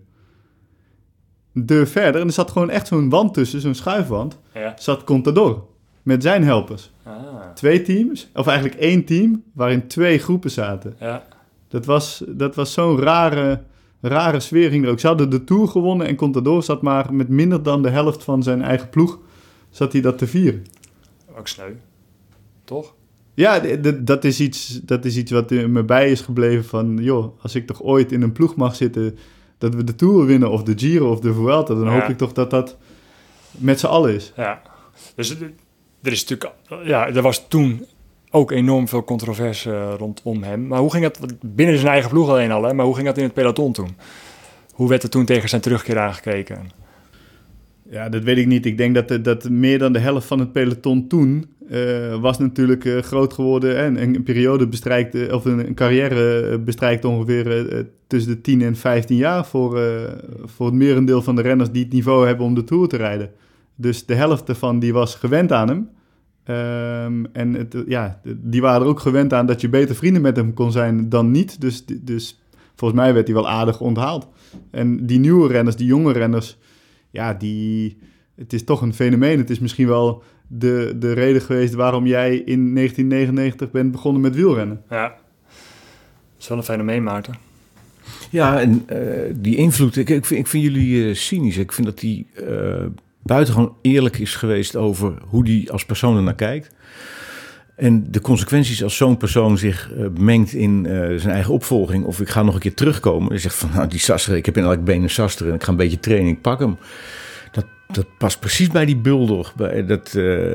Deur 1.52 1.86
verder 1.86 2.20
en 2.20 2.26
er 2.26 2.32
zat 2.32 2.50
gewoon 2.50 2.70
echt 2.70 2.86
zo'n 2.86 3.08
wand 3.08 3.34
tussen, 3.34 3.60
zo'n 3.60 3.74
schuifwand. 3.74 4.38
Ja. 4.54 4.74
Zat 4.78 5.04
Contador 5.04 5.64
met 6.02 6.22
zijn 6.22 6.44
helpers. 6.44 6.90
Ah, 7.02 7.14
Twee 7.54 7.82
teams, 7.82 8.28
of 8.34 8.46
eigenlijk 8.46 8.80
één 8.80 9.04
team, 9.04 9.42
waarin 9.52 9.86
twee 9.86 10.18
groepen 10.18 10.50
zaten. 10.50 10.96
ja. 11.00 11.24
Dat 11.68 11.84
was, 11.86 12.24
dat 12.28 12.54
was 12.54 12.72
zo'n 12.72 12.98
rare, 13.00 13.62
rare 14.00 14.40
sfeer 14.40 14.70
ging 14.70 14.84
er 14.84 14.90
ook. 14.90 15.00
Ze 15.00 15.06
hadden 15.06 15.30
de 15.30 15.44
Tour 15.44 15.68
gewonnen 15.68 16.06
en 16.06 16.16
Contador 16.16 16.62
zat 16.62 16.82
maar 16.82 17.14
met 17.14 17.28
minder 17.28 17.62
dan 17.62 17.82
de 17.82 17.90
helft 17.90 18.24
van 18.24 18.42
zijn 18.42 18.62
eigen 18.62 18.88
ploeg... 18.88 19.18
zat 19.70 19.92
hij 19.92 20.00
dat 20.00 20.18
te 20.18 20.26
vieren. 20.26 20.64
Ook 21.40 21.48
sneu. 21.48 21.72
Toch? 22.64 22.94
Ja, 23.34 23.58
dat, 23.92 24.24
is 24.24 24.40
iets, 24.40 24.80
dat 24.82 25.04
is 25.04 25.16
iets 25.16 25.30
wat 25.30 25.50
me 25.50 25.84
bij 25.84 26.10
is 26.10 26.20
gebleven 26.20 26.64
van... 26.64 26.98
joh, 27.00 27.42
als 27.42 27.54
ik 27.54 27.66
toch 27.66 27.82
ooit 27.82 28.12
in 28.12 28.22
een 28.22 28.32
ploeg 28.32 28.56
mag 28.56 28.76
zitten... 28.76 29.18
dat 29.58 29.74
we 29.74 29.84
de 29.84 29.94
Tour 29.94 30.26
winnen 30.26 30.50
of 30.50 30.62
de 30.62 30.72
Giro 30.76 31.10
of 31.10 31.20
de 31.20 31.34
Vuelta... 31.34 31.74
dan 31.74 31.84
Ja. 31.84 32.00
hoop 32.00 32.08
ik 32.08 32.16
toch 32.16 32.32
dat 32.32 32.50
dat 32.50 32.76
met 33.50 33.80
z'n 33.80 33.86
allen 33.86 34.14
is. 34.14 34.32
Ja. 34.36 34.62
Dus 35.14 35.36
eh, 35.36 35.46
er 36.02 36.12
is 36.12 36.26
natuurlijk... 36.26 36.52
Ja, 36.84 37.08
er 37.08 37.22
was 37.22 37.48
toen 37.48 37.86
ook 38.30 38.50
enorm 38.50 38.88
veel 38.88 39.04
controverse 39.04 39.70
eh, 39.70 39.94
rondom 39.98 40.42
hem. 40.42 40.66
Maar 40.66 40.78
hoe 40.78 40.90
ging 40.90 41.04
het 41.04 41.20
binnen 41.40 41.78
zijn 41.78 41.92
eigen 41.92 42.10
ploeg 42.10 42.28
alleen 42.28 42.52
al, 42.52 42.62
hè? 42.62 42.74
Maar 42.74 42.86
hoe 42.86 42.94
ging 42.94 43.06
dat 43.06 43.16
in 43.16 43.24
het 43.24 43.34
peloton 43.34 43.72
toen? 43.72 43.96
Hoe 44.72 44.88
werd 44.88 45.02
er 45.02 45.10
toen 45.10 45.24
tegen 45.24 45.48
zijn 45.48 45.60
terugkeer 45.60 45.98
aangekeken? 45.98 46.70
Ja, 47.90 48.08
dat 48.08 48.22
weet 48.24 48.36
ik 48.38 48.46
niet. 48.46 48.66
Ik 48.66 48.76
denk 48.78 48.94
dat, 48.94 49.08
de- 49.08 49.20
dat 49.20 49.48
meer 49.48 49.78
dan 49.78 49.92
de 49.92 49.98
helft 49.98 50.26
van 50.26 50.38
het 50.38 50.52
peloton 50.52 51.06
toen 51.08 51.46
eh, 51.68 52.20
was 52.20 52.38
natuurlijk 52.38 52.84
eh, 52.84 52.98
groot 52.98 53.32
geworden 53.32 53.76
en 53.76 54.02
een, 54.02 54.22
periode 54.22 54.68
bestrijkt, 54.68 55.32
of 55.32 55.44
een, 55.44 55.74
carrière 55.74 56.40
eh, 56.48 56.58
bestrijkt 56.58 57.04
ongeveer 57.04 57.68
eh, 57.76 57.84
tussen 58.06 58.32
de 58.32 58.40
10 58.40 58.62
en 58.62 58.76
15 58.76 59.16
jaar 59.16 59.46
voor, 59.46 59.78
eh, 59.80 59.84
voor 60.44 60.66
het 60.66 60.74
merendeel 60.74 61.22
van 61.22 61.36
de 61.36 61.42
renners 61.42 61.70
die 61.70 61.84
het 61.84 61.92
niveau 61.92 62.26
hebben 62.26 62.46
om 62.46 62.54
de 62.54 62.64
Tour 62.64 62.88
te 62.88 62.96
rijden. 62.96 63.30
Dus 63.76 64.06
de 64.06 64.14
helft 64.14 64.48
ervan 64.48 64.78
die 64.78 64.92
was 64.92 65.14
gewend 65.14 65.52
aan 65.52 65.68
hem. 65.68 65.88
Ehm, 66.44 67.24
en 67.32 67.54
het, 67.54 67.74
eh, 67.74 67.80
ja, 67.86 68.20
die 68.36 68.60
waren 68.60 68.80
er 68.82 68.88
ook 68.88 69.00
gewend 69.00 69.32
aan 69.32 69.46
dat 69.46 69.60
je 69.60 69.68
beter 69.68 69.94
vrienden 69.94 70.22
met 70.22 70.36
hem 70.36 70.54
kon 70.54 70.72
zijn 70.72 71.08
dan 71.08 71.30
niet. 71.30 71.60
Dus, 71.60 71.84
dus 71.86 72.40
volgens 72.76 73.00
mij 73.00 73.14
werd 73.14 73.26
hij 73.26 73.36
wel 73.36 73.48
aardig 73.48 73.80
onthaald. 73.80 74.28
En 74.70 75.06
die 75.06 75.18
nieuwe 75.18 75.48
renners, 75.48 75.76
die 75.76 75.86
jonge 75.86 76.12
renners, 76.12 76.58
ja, 77.10 77.34
die, 77.34 77.98
het 78.36 78.52
is 78.52 78.64
toch 78.64 78.82
een 78.82 78.94
fenomeen. 78.94 79.38
Het 79.38 79.50
is 79.50 79.58
misschien 79.58 79.86
wel 79.86 80.22
de, 80.46 80.94
de 80.98 81.12
reden 81.12 81.42
geweest 81.42 81.74
waarom 81.74 82.06
jij 82.06 82.30
in 82.36 82.74
1999 82.74 83.70
bent 83.70 83.92
begonnen 83.92 84.22
met 84.22 84.34
wielrennen. 84.34 84.82
Ja. 84.90 85.08
Dat 85.08 85.18
is 86.38 86.48
wel 86.48 86.58
een 86.58 86.64
fenomeen, 86.64 87.02
Maarten. 87.02 87.34
Ja, 88.30 88.60
en 88.60 88.82
eh, 88.86 89.34
die 89.34 89.56
invloed, 89.56 89.96
ik, 89.96 90.08
ik, 90.08 90.24
vind, 90.24 90.40
ik 90.40 90.46
vind 90.46 90.64
jullie 90.64 91.08
eh, 91.08 91.14
cynisch. 91.14 91.56
Ik 91.56 91.72
vind 91.72 91.86
dat 91.86 91.98
die 91.98 92.26
eh 92.34 92.86
buitengewoon 93.22 93.74
eerlijk 93.82 94.18
is 94.18 94.34
geweest 94.34 94.76
over 94.76 95.14
hoe 95.26 95.44
die 95.44 95.72
als 95.72 95.84
persoon 95.84 96.16
er 96.16 96.22
naar 96.22 96.34
kijkt. 96.34 96.74
En 97.80 98.06
de 98.10 98.20
consequenties 98.20 98.82
als 98.82 98.96
zo'n 98.96 99.16
persoon 99.16 99.58
zich 99.58 99.92
eh, 99.92 100.06
mengt 100.18 100.52
in 100.52 100.86
eh, 100.86 100.92
zijn 101.16 101.34
eigen 101.34 101.52
opvolging. 101.54 102.04
Of 102.04 102.20
ik 102.20 102.28
ga 102.28 102.42
nog 102.42 102.54
een 102.54 102.60
keer 102.60 102.74
terugkomen. 102.74 103.32
En 103.32 103.40
zegt 103.40 103.54
van, 103.54 103.70
nou 103.74 103.88
die 103.88 103.98
Sasser, 103.98 104.36
ik 104.36 104.46
heb 104.46 104.56
in 104.56 104.62
elk 104.62 104.84
been 104.84 105.02
een 105.02 105.10
Sasser 105.10 105.48
en 105.48 105.54
ik 105.54 105.62
ga 105.62 105.70
een 105.70 105.76
beetje 105.76 106.00
trainen, 106.00 106.30
ik 106.30 106.40
pak 106.40 106.58
hem. 106.58 106.76
Dat, 107.52 107.64
dat 107.86 108.06
past 108.18 108.40
precies 108.40 108.68
bij 108.68 108.84
die 108.84 108.96
bulldog. 108.96 109.54
Bij 109.54 109.86
dat, 109.86 110.14
eh, 110.14 110.50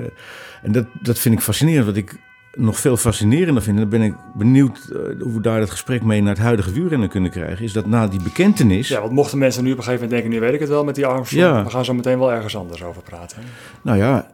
en 0.64 0.72
dat, 0.72 0.86
dat 1.02 1.20
vind 1.20 1.36
ik 1.36 1.42
fascinerend. 1.42 1.86
Wat 1.86 1.96
ik 1.96 2.16
nog 2.54 2.80
veel 2.80 2.98
fascinerender 2.98 3.64
vind, 3.64 3.76
en 3.76 3.82
dan 3.82 4.00
ben 4.00 4.08
ik 4.08 4.14
benieuwd 4.36 4.80
hoe 5.20 5.34
we 5.34 5.42
daar 5.42 5.60
het 5.60 5.70
gesprek 5.70 6.04
mee 6.04 6.22
naar 6.22 6.34
het 6.34 6.44
huidige 6.44 6.72
wielrennen 6.72 7.10
kunnen 7.10 7.32
krijgen, 7.32 7.66
is 7.66 7.74
dat 7.74 7.86
na 7.86 8.08
die 8.08 8.22
bekentenis, 8.22 8.88
Ja, 8.88 9.02
want 9.02 9.12
mochten 9.12 9.38
mensen 9.38 9.64
nu 9.64 9.72
op 9.72 9.78
een 9.78 9.84
gegeven 9.84 10.04
moment 10.08 10.22
denken, 10.24 10.40
nu 10.40 10.46
weet 10.46 10.56
ik 10.56 10.60
het 10.60 10.70
wel 10.70 10.84
met 10.84 10.96
die 10.96 11.06
Armstrong. 11.06 11.46
Ja. 11.46 11.64
We 11.64 11.70
gaan 11.70 11.86
zo 11.86 11.94
meteen 11.94 12.20
wel 12.20 12.32
ergens 12.32 12.56
anders 12.56 12.84
over 12.84 13.02
praten. 13.02 13.38
nou 13.82 13.98
ja, 13.98 14.28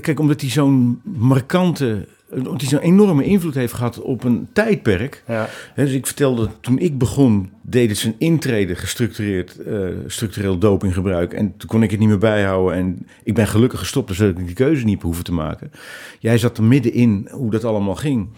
kijk, 0.00 0.20
omdat 0.20 0.40
hij 0.40 0.50
zo'n 0.50 1.00
markante 1.02 2.06
omdat 2.34 2.60
hij 2.60 2.70
zo'n 2.70 2.78
enorme 2.78 3.24
invloed 3.24 3.54
heeft 3.54 3.72
gehad 3.72 4.00
op 4.00 4.24
een 4.24 4.48
tijdperk. 4.52 5.22
Ja. 5.26 5.48
Hè, 5.74 5.84
dus 5.84 5.92
ik 5.92 6.06
vertelde, 6.06 6.48
toen 6.60 6.78
ik 6.78 6.98
begon, 6.98 7.50
deden 7.62 7.96
ze 7.96 8.06
een 8.06 8.14
intrede 8.18 8.74
gestructureerd, 8.74 9.58
eh, 9.58 9.88
structureel 10.06 10.58
dopinggebruik. 10.58 11.32
En 11.32 11.56
toen 11.56 11.68
kon 11.68 11.82
ik 11.82 11.90
het 11.90 12.00
niet 12.00 12.08
meer 12.08 12.18
bijhouden. 12.18 12.78
En 12.78 13.06
ik 13.22 13.34
ben 13.34 13.46
gelukkig 13.46 13.78
gestopt, 13.78 14.08
dus 14.08 14.18
dat 14.18 14.28
ik 14.28 14.46
die 14.46 14.54
keuze 14.54 14.84
niet 14.84 15.02
hoeven 15.02 15.24
te 15.24 15.32
maken. 15.32 15.70
Jij 16.18 16.38
zat 16.38 16.58
er 16.58 16.64
middenin 16.64 17.28
hoe 17.30 17.50
dat 17.50 17.64
allemaal 17.64 17.94
ging. 17.94 18.28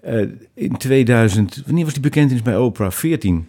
Eh, 0.00 0.20
in 0.54 0.76
2000, 0.76 1.62
wanneer 1.66 1.84
was 1.84 1.92
die 1.92 2.02
bekentenis 2.02 2.42
bij 2.42 2.56
Oprah? 2.56 2.90
14? 2.90 3.46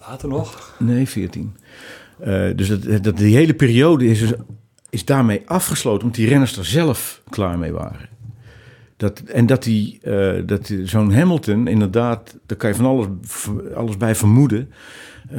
Later 0.00 0.28
nog. 0.28 0.74
Nee, 0.78 1.08
14. 1.08 1.56
Eh, 2.18 2.48
dus 2.56 2.68
dat, 2.68 3.04
dat, 3.04 3.16
die 3.16 3.36
hele 3.36 3.54
periode 3.54 4.06
is, 4.06 4.18
dus- 4.20 4.32
is 4.96 5.04
daarmee 5.04 5.42
afgesloten, 5.46 6.02
omdat 6.02 6.16
die 6.16 6.28
renners 6.28 6.56
er 6.58 6.64
zelf 6.64 7.22
klaar 7.30 7.58
mee 7.58 7.72
waren. 7.72 8.08
Dat, 8.96 9.18
en 9.20 9.46
dat, 9.46 9.62
die, 9.62 9.98
eh, 10.02 10.42
dat 10.46 10.72
zo'n 10.84 11.12
Hamilton, 11.14 11.66
inderdaad, 11.66 12.36
daar 12.46 12.58
kan 12.58 12.70
je 12.70 12.76
van 12.76 12.86
alles, 12.86 13.06
alles 13.74 13.96
bij 13.96 14.14
vermoeden. 14.14 14.70
Eh, 15.30 15.38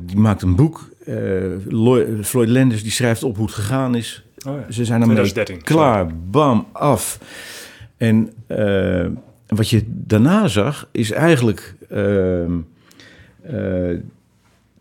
die 0.00 0.16
maakt 0.16 0.42
een 0.42 0.56
boek. 0.56 0.88
Lloyd- 1.68 2.26
Floyd 2.26 2.48
Landis 2.48 2.82
die 2.82 2.92
schrijft 2.92 3.22
op 3.22 3.36
hoe 3.36 3.46
het 3.46 3.54
gegaan 3.54 3.94
is. 3.94 4.24
Oh 4.46 4.54
ja. 4.54 4.72
Ze 4.72 4.84
zijn 4.84 5.00
ermee 5.00 5.16
2013, 5.16 5.62
klaar, 5.62 6.06
bam, 6.30 6.66
af. 6.72 7.18
En 7.96 8.32
wat 9.46 9.68
je 9.70 9.82
daarna 9.86 10.48
zag, 10.48 10.88
is 10.92 11.10
eigenlijk 11.10 11.74
ehm, 11.88 12.52
eh, 13.42 13.96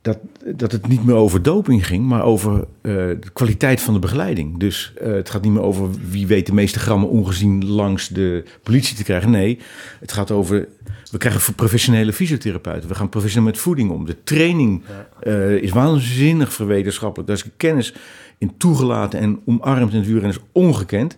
dat, 0.08 0.20
dat 0.58 0.72
het 0.72 0.88
niet 0.88 1.06
meer 1.06 1.16
over 1.16 1.42
doping 1.42 1.88
ging, 1.88 2.06
maar 2.06 2.24
over 2.24 2.54
eh, 2.54 2.94
de 2.94 3.30
kwaliteit 3.34 3.82
van 3.82 3.94
de 3.94 4.00
begeleiding. 4.00 4.60
Dus 4.60 4.94
eh, 5.02 5.12
het 5.12 5.30
gaat 5.30 5.42
niet 5.42 5.52
meer 5.52 5.62
over 5.62 5.90
wie 6.10 6.28
weet 6.28 6.46
de 6.46 6.54
meeste 6.54 6.80
grammen 6.80 7.10
ongezien 7.10 7.66
langs 7.66 8.08
de 8.08 8.44
politie 8.64 8.96
te 8.96 9.04
krijgen. 9.04 9.30
Nee, 9.32 9.60
het 10.00 10.12
gaat 10.12 10.32
over, 10.32 10.68
we 11.12 11.18
krijgen 11.18 11.54
professionele 11.54 12.14
fysiotherapeuten. 12.14 12.90
We 12.90 12.96
gaan 12.96 13.10
professioneel 13.10 13.48
met 13.48 13.58
voeding 13.58 13.92
om. 13.92 14.06
De 14.06 14.24
training 14.24 14.84
eh, 15.20 15.52
is 15.52 15.72
waanzinnig 15.72 16.54
verwetenschappelijk. 16.54 17.28
Daar 17.30 17.38
is 17.38 17.52
kennis 17.58 17.94
in 18.38 18.58
toegelaten 18.58 19.20
en 19.20 19.40
omarmd 19.46 19.92
in 19.92 19.98
het 19.98 20.08
wielrennen 20.08 20.38
is 20.38 20.46
ongekend. 20.52 21.18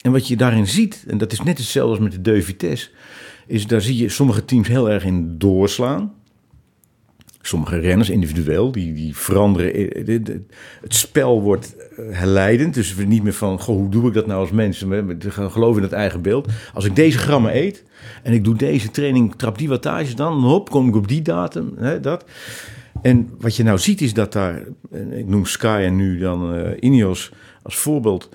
En 0.00 0.12
wat 0.12 0.28
je 0.28 0.36
daarin 0.36 0.66
ziet, 0.66 1.04
en 1.08 1.18
dat 1.18 1.32
is 1.32 1.40
net 1.40 1.58
hetzelfde 1.58 1.90
als 1.90 2.02
met 2.02 2.12
de 2.12 2.20
Deux 2.20 2.44
Vitesse, 2.44 2.90
is 3.46 3.66
daar 3.66 3.80
zie 3.80 3.96
je 3.96 4.08
sommige 4.08 4.44
teams 4.44 4.68
heel 4.68 4.90
erg 4.90 5.04
in 5.04 5.38
doorslaan. 5.38 6.12
Sommige 7.42 7.78
renners 7.78 8.10
individueel, 8.10 8.72
die, 8.72 8.92
die 8.94 9.16
veranderen. 9.16 9.74
eh, 9.74 10.04
de- 10.06 10.42
Het 10.80 10.94
spel 10.94 11.42
wordt 11.42 11.76
eh, 11.76 12.04
herleidend. 12.10 12.74
Dus 12.74 12.94
we 12.94 13.04
niet 13.04 13.22
meer 13.22 13.32
van, 13.32 13.58
goh, 13.60 13.76
hoe 13.76 13.88
doe 13.88 14.08
ik 14.08 14.14
dat 14.14 14.26
nou 14.26 14.40
als 14.40 14.50
mensen? 14.50 14.88
We 15.18 15.30
gaan 15.30 15.50
geloven 15.50 15.76
in 15.76 15.82
het 15.82 15.92
eigen 15.92 16.22
beeld. 16.22 16.48
Als 16.74 16.84
ik 16.84 16.96
deze 16.96 17.18
grammen 17.18 17.56
eet 17.56 17.84
en 18.22 18.32
ik 18.32 18.44
doe 18.44 18.54
deze 18.56 18.90
training, 18.90 19.34
trap 19.36 19.58
die 19.58 19.68
wattages, 19.68 20.14
dan 20.14 20.40
hop, 20.42 20.70
kom 20.70 20.88
ik 20.88 20.96
op 20.96 21.08
die 21.08 21.22
datum. 21.22 21.72
Hè, 21.76 22.00
dat. 22.00 22.24
En 23.02 23.28
wat 23.38 23.56
je 23.56 23.62
nou 23.62 23.78
ziet 23.78 24.00
is 24.00 24.14
dat 24.14 24.32
daar, 24.32 24.62
eh, 24.92 25.18
ik 25.18 25.26
noem 25.28 25.44
Sky 25.46 25.82
en 25.84 25.96
nu 25.96 26.18
dan 26.18 26.54
eh 26.54 26.70
Ineos 26.80 27.32
als 27.62 27.76
voorbeeld, 27.76 28.28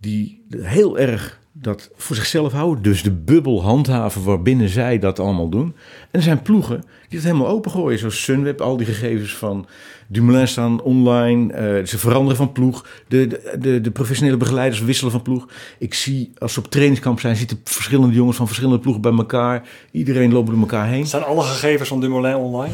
die 0.00 0.44
heel 0.56 0.98
erg 0.98 1.40
dat 1.62 1.90
voor 1.96 2.16
zichzelf 2.16 2.52
houden. 2.52 2.82
Dus 2.82 3.02
de 3.02 3.10
bubbel 3.10 3.62
handhaven 3.62 4.24
waarbinnen 4.24 4.68
zij 4.68 4.98
dat 4.98 5.18
allemaal 5.18 5.48
doen. 5.48 5.66
En 5.66 5.74
er 6.10 6.22
zijn 6.22 6.42
ploegen 6.42 6.84
die 7.08 7.18
dat 7.18 7.22
helemaal 7.22 7.48
opengooien. 7.48 7.98
Zoals 7.98 8.22
Sunweb, 8.22 8.60
al 8.60 8.76
die 8.76 8.86
gegevens 8.86 9.34
van 9.34 9.66
Dumoulin 10.06 10.48
staan 10.48 10.82
online. 10.82 11.52
eh, 11.52 11.86
ze 11.86 11.98
veranderen 11.98 12.36
van 12.36 12.52
ploeg. 12.52 12.86
De, 13.08 13.26
de, 13.26 13.56
de, 13.58 13.80
de 13.80 13.90
professionele 13.90 14.36
begeleiders 14.36 14.80
wisselen 14.80 15.12
van 15.12 15.22
ploeg. 15.22 15.48
Ik 15.78 15.94
zie, 15.94 16.32
als 16.38 16.52
ze 16.52 16.58
op 16.58 16.70
trainingskamp 16.70 17.20
zijn, 17.20 17.36
zitten 17.36 17.60
verschillende 17.64 18.14
jongens 18.14 18.36
van 18.36 18.46
verschillende 18.46 18.80
ploegen 18.80 19.02
bij 19.02 19.12
elkaar. 19.12 19.68
Iedereen 19.90 20.32
loopt 20.32 20.50
door 20.50 20.58
elkaar 20.58 20.86
heen. 20.88 21.06
Zijn 21.06 21.22
alle 21.24 21.42
gegevens 21.42 21.88
van 21.88 22.00
Dumoulin 22.00 22.36
online? 22.36 22.72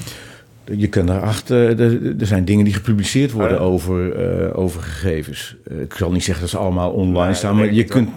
Je 0.76 0.86
kan 0.88 1.06
daarachter, 1.06 1.80
er, 1.80 2.20
er 2.20 2.26
zijn 2.26 2.44
dingen 2.44 2.64
die 2.64 2.74
gepubliceerd 2.74 3.32
worden 3.32 3.56
ja. 3.56 3.62
over, 3.62 4.12
eh, 4.12 4.58
over 4.58 4.82
gegevens. 4.82 5.56
Eh, 5.64 5.80
ik 5.80 5.94
zal 5.94 6.12
niet 6.12 6.24
zeggen 6.24 6.42
dat 6.42 6.50
ze 6.52 6.58
allemaal 6.58 6.90
online 6.90 7.26
Nee, 7.26 7.34
staan, 7.34 7.56
maar 7.56 7.72
je 7.72 7.84
kunt, 7.84 8.10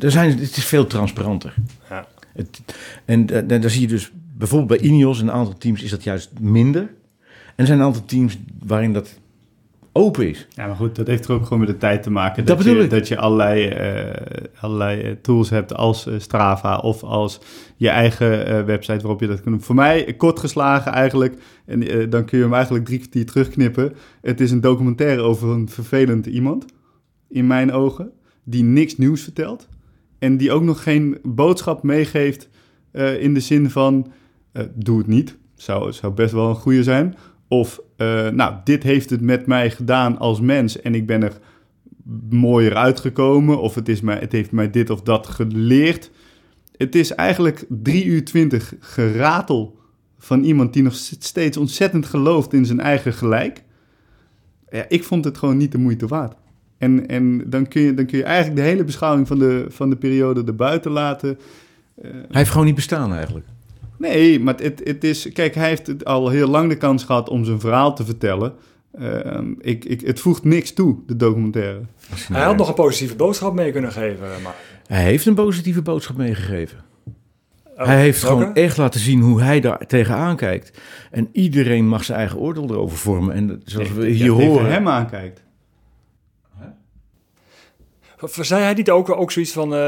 er 0.00 0.10
zijn, 0.10 0.30
het 0.38 0.56
is 0.56 0.64
veel 0.64 0.86
transparanter. 0.86 1.54
Ja. 1.90 2.06
Het, 2.32 2.60
en 3.04 3.26
da- 3.26 3.40
daar 3.42 3.70
zie 3.70 3.80
je 3.80 3.86
dus, 3.86 4.12
bijvoorbeeld 4.36 4.80
bij 4.80 4.88
Ineos, 4.90 5.20
een 5.20 5.30
aantal 5.30 5.58
teams 5.58 5.82
is 5.82 5.90
dat 5.90 6.02
juist 6.04 6.30
minder. 6.40 6.82
En 6.82 6.88
er 7.56 7.66
zijn 7.66 7.78
een 7.78 7.84
aantal 7.84 8.04
teams 8.04 8.38
waarin 8.66 8.92
dat 8.92 9.18
open 9.92 10.28
is. 10.28 10.46
Ja, 10.50 10.66
maar 10.66 10.76
goed, 10.76 10.96
dat 10.96 11.06
heeft 11.06 11.24
er 11.24 11.32
ook 11.32 11.42
gewoon 11.42 11.58
met 11.58 11.68
de 11.68 11.76
tijd 11.76 12.02
te 12.02 12.10
maken. 12.10 12.44
Dat 12.44 12.64
je, 12.64 12.78
ik. 12.78 12.90
Dat 12.90 13.08
je 13.08 13.18
allerlei, 13.18 13.68
eh, 13.68 14.60
allerlei 14.60 15.00
eh, 15.00 15.12
tools 15.22 15.50
hebt 15.50 15.74
als 15.74 16.06
eh, 16.06 16.14
Strava 16.18 16.76
of 16.76 17.02
als 17.02 17.40
je 17.76 17.88
eigen 17.88 18.66
website 18.66 19.00
waarop 19.00 19.20
je 19.20 19.26
dat 19.26 19.40
kunt 19.40 19.54
doen. 19.54 19.64
Voor 19.64 19.74
mij, 19.74 20.14
kort 20.16 20.38
geslagen 20.38 20.92
eigenlijk, 20.92 21.34
en 21.66 21.80
dan 22.10 22.24
kun 22.24 22.38
je 22.38 22.44
hem 22.44 22.54
eigenlijk 22.54 22.84
drie 22.84 22.98
kwartier 22.98 23.26
terugknippen. 23.26 23.92
Het 24.20 24.40
is 24.40 24.50
een 24.50 24.60
documentaire 24.60 25.22
over 25.22 25.48
een 25.48 25.68
vervelend 25.68 26.26
iemand, 26.26 26.64
in 27.28 27.46
mijn 27.46 27.72
ogen, 27.72 28.10
die 28.44 28.62
niks 28.62 28.96
nieuws 28.96 29.22
vertelt. 29.22 29.68
En 30.18 30.36
die 30.36 30.52
ook 30.52 30.62
nog 30.62 30.82
geen 30.82 31.18
boodschap 31.22 31.82
meegeeft 31.82 32.48
in 33.18 33.34
de 33.34 33.40
zin 33.40 33.70
van, 33.70 34.12
doe 34.74 34.98
het 34.98 35.06
niet. 35.06 35.36
Zou, 35.54 35.92
zou 35.92 36.12
best 36.12 36.32
wel 36.32 36.48
een 36.48 36.54
goede 36.54 36.82
zijn. 36.82 37.16
Of, 37.48 37.80
eh, 37.98 38.28
nou, 38.28 38.54
dit 38.64 38.82
heeft 38.82 39.10
het 39.10 39.20
met 39.20 39.46
mij 39.46 39.70
gedaan 39.70 40.18
als 40.18 40.40
mens 40.40 40.80
en 40.80 40.94
ik 40.94 41.06
ben 41.06 41.22
er 41.22 41.38
mooier 42.30 42.76
uitgekomen. 42.76 43.60
Of 43.60 43.74
het, 43.74 43.88
is 43.88 44.00
mij, 44.00 44.18
het 44.18 44.32
heeft 44.32 44.52
mij 44.52 44.70
dit 44.70 44.90
of 44.90 45.02
dat 45.02 45.26
geleerd. 45.26 46.10
Het 46.76 46.94
is 46.94 47.14
eigenlijk 47.14 47.64
3 47.68 48.04
uur 48.04 48.24
20 48.24 48.74
geratel 48.80 49.78
van 50.18 50.44
iemand 50.44 50.72
die 50.72 50.82
nog 50.82 50.94
steeds 50.94 51.56
ontzettend 51.56 52.06
gelooft 52.06 52.52
in 52.52 52.66
zijn 52.66 52.80
eigen 52.80 53.12
gelijk. 53.12 53.62
Ja, 54.70 54.84
ik 54.88 55.04
vond 55.04 55.24
het 55.24 55.38
gewoon 55.38 55.56
niet 55.56 55.72
de 55.72 55.78
moeite 55.78 56.06
waard. 56.06 56.34
En, 56.78 57.08
en 57.08 57.50
dan, 57.50 57.68
kun 57.68 57.82
je, 57.82 57.94
dan 57.94 58.06
kun 58.06 58.18
je 58.18 58.24
eigenlijk 58.24 58.56
de 58.56 58.66
hele 58.66 58.84
beschouwing 58.84 59.26
van 59.26 59.38
de, 59.38 59.66
van 59.68 59.90
de 59.90 59.96
periode 59.96 60.44
erbuiten 60.44 60.90
laten. 60.90 61.38
Hij 62.02 62.26
heeft 62.28 62.50
gewoon 62.50 62.66
niet 62.66 62.74
bestaan 62.74 63.14
eigenlijk. 63.14 63.46
Nee, 63.98 64.40
maar 64.40 64.54
het, 64.56 64.80
het 64.84 65.04
is... 65.04 65.32
Kijk, 65.32 65.54
hij 65.54 65.68
heeft 65.68 65.86
het 65.86 66.04
al 66.04 66.28
heel 66.28 66.48
lang 66.48 66.68
de 66.68 66.76
kans 66.76 67.04
gehad 67.04 67.28
om 67.28 67.44
zijn 67.44 67.60
verhaal 67.60 67.94
te 67.94 68.04
vertellen. 68.04 68.54
Ehm, 68.98 69.52
ik, 69.60 69.84
ik, 69.84 70.00
het 70.00 70.20
voegt 70.20 70.44
niks 70.44 70.72
toe, 70.72 70.96
de 71.06 71.16
documentaire. 71.16 71.80
Hij 72.32 72.42
had 72.42 72.56
nog 72.56 72.68
een 72.68 72.74
positieve 72.74 73.16
boodschap 73.16 73.54
mee 73.54 73.72
kunnen 73.72 73.92
geven. 73.92 74.26
Maar... 74.42 74.54
Hij 74.86 75.02
heeft 75.02 75.26
een 75.26 75.34
positieve 75.34 75.82
boodschap 75.82 76.16
meegegeven. 76.16 76.78
Oh, 77.76 77.84
hij 77.86 78.00
heeft 78.00 78.22
welke? 78.22 78.38
gewoon 78.38 78.54
echt 78.54 78.76
laten 78.76 79.00
zien 79.00 79.20
hoe 79.20 79.42
hij 79.42 79.60
daar 79.60 79.86
tegenaan 79.86 80.36
kijkt. 80.36 80.78
En 81.10 81.28
iedereen 81.32 81.88
mag 81.88 82.04
zijn 82.04 82.18
eigen 82.18 82.38
oordeel 82.38 82.70
erover 82.70 82.98
vormen. 82.98 83.34
En 83.34 83.62
zoals 83.64 83.92
we 83.92 84.06
hier 84.06 84.24
Ja, 84.24 84.30
horen... 84.30 84.70
hem 84.70 84.88
aankijkt. 84.88 85.42
Zei 88.26 88.62
hij 88.62 88.74
niet 88.74 88.90
ook, 88.90 89.10
ook 89.10 89.32
zoiets 89.32 89.52
van, 89.52 89.74
eh, 89.74 89.78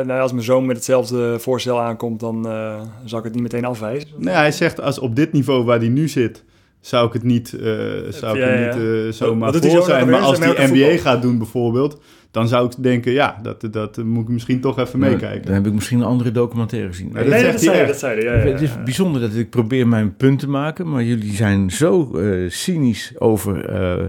nou, 0.00 0.20
als 0.20 0.32
mijn 0.32 0.44
zoon 0.44 0.66
met 0.66 0.76
hetzelfde 0.76 1.38
voorstel 1.38 1.80
aankomt, 1.80 2.20
dan 2.20 2.48
eh, 2.48 2.80
zal 3.04 3.18
ik 3.18 3.24
het 3.24 3.32
niet 3.34 3.42
meteen 3.42 3.64
afwijzen? 3.64 4.08
Nee, 4.16 4.34
hij 4.34 4.52
zegt 4.52 4.80
als 4.80 4.98
op 4.98 5.16
dit 5.16 5.32
niveau 5.32 5.64
waar 5.64 5.78
hij 5.78 5.88
nu 5.88 6.08
zit, 6.08 6.44
zou 6.80 7.06
ik 7.06 7.12
het 7.12 7.22
niet, 7.22 7.52
eh, 7.52 7.60
zou 8.08 8.38
ik 8.38 8.44
Ja, 8.44 8.48
het 8.48 8.74
ja. 8.74 8.80
niet 9.04 9.14
zomaar 9.14 9.52
voor 9.54 9.70
zo 9.70 9.80
zijn. 9.80 10.08
Maar 10.10 10.20
als 10.20 10.38
hij 10.38 10.48
NBA 10.48 10.66
voetbal? 10.66 10.98
gaat 10.98 11.22
doen 11.22 11.38
bijvoorbeeld, 11.38 12.00
dan 12.30 12.48
zou 12.48 12.66
ik 12.66 12.72
denken, 12.82 13.12
ja, 13.12 13.38
dat, 13.42 13.64
dat 13.70 13.96
moet 13.96 14.22
ik 14.22 14.28
misschien 14.28 14.60
toch 14.60 14.78
even 14.78 14.98
meekijken. 14.98 15.42
Dan 15.44 15.54
heb 15.54 15.66
ik 15.66 15.72
misschien 15.72 15.98
een 15.98 16.04
andere 16.06 16.32
documentaire 16.32 16.88
gezien. 16.88 17.10
Nee, 17.12 17.28
Nee, 17.28 17.42
dat 17.52 17.60
zei 17.60 17.86
dat 17.86 17.98
zei 17.98 18.14
hij. 18.14 18.24
Ja, 18.38 18.44
ja, 18.46 18.52
Het 18.52 18.60
is 18.60 18.82
bijzonder 18.84 19.20
dat 19.20 19.34
ik 19.34 19.50
probeer 19.50 19.88
mijn 19.88 20.16
punt 20.16 20.38
te 20.38 20.48
maken, 20.48 20.88
maar 20.90 21.02
jullie 21.02 21.32
zijn 21.34 21.70
zo 21.70 22.10
eh, 22.16 22.50
cynisch 22.50 23.12
over. 23.18 23.64
eh, 23.68 24.04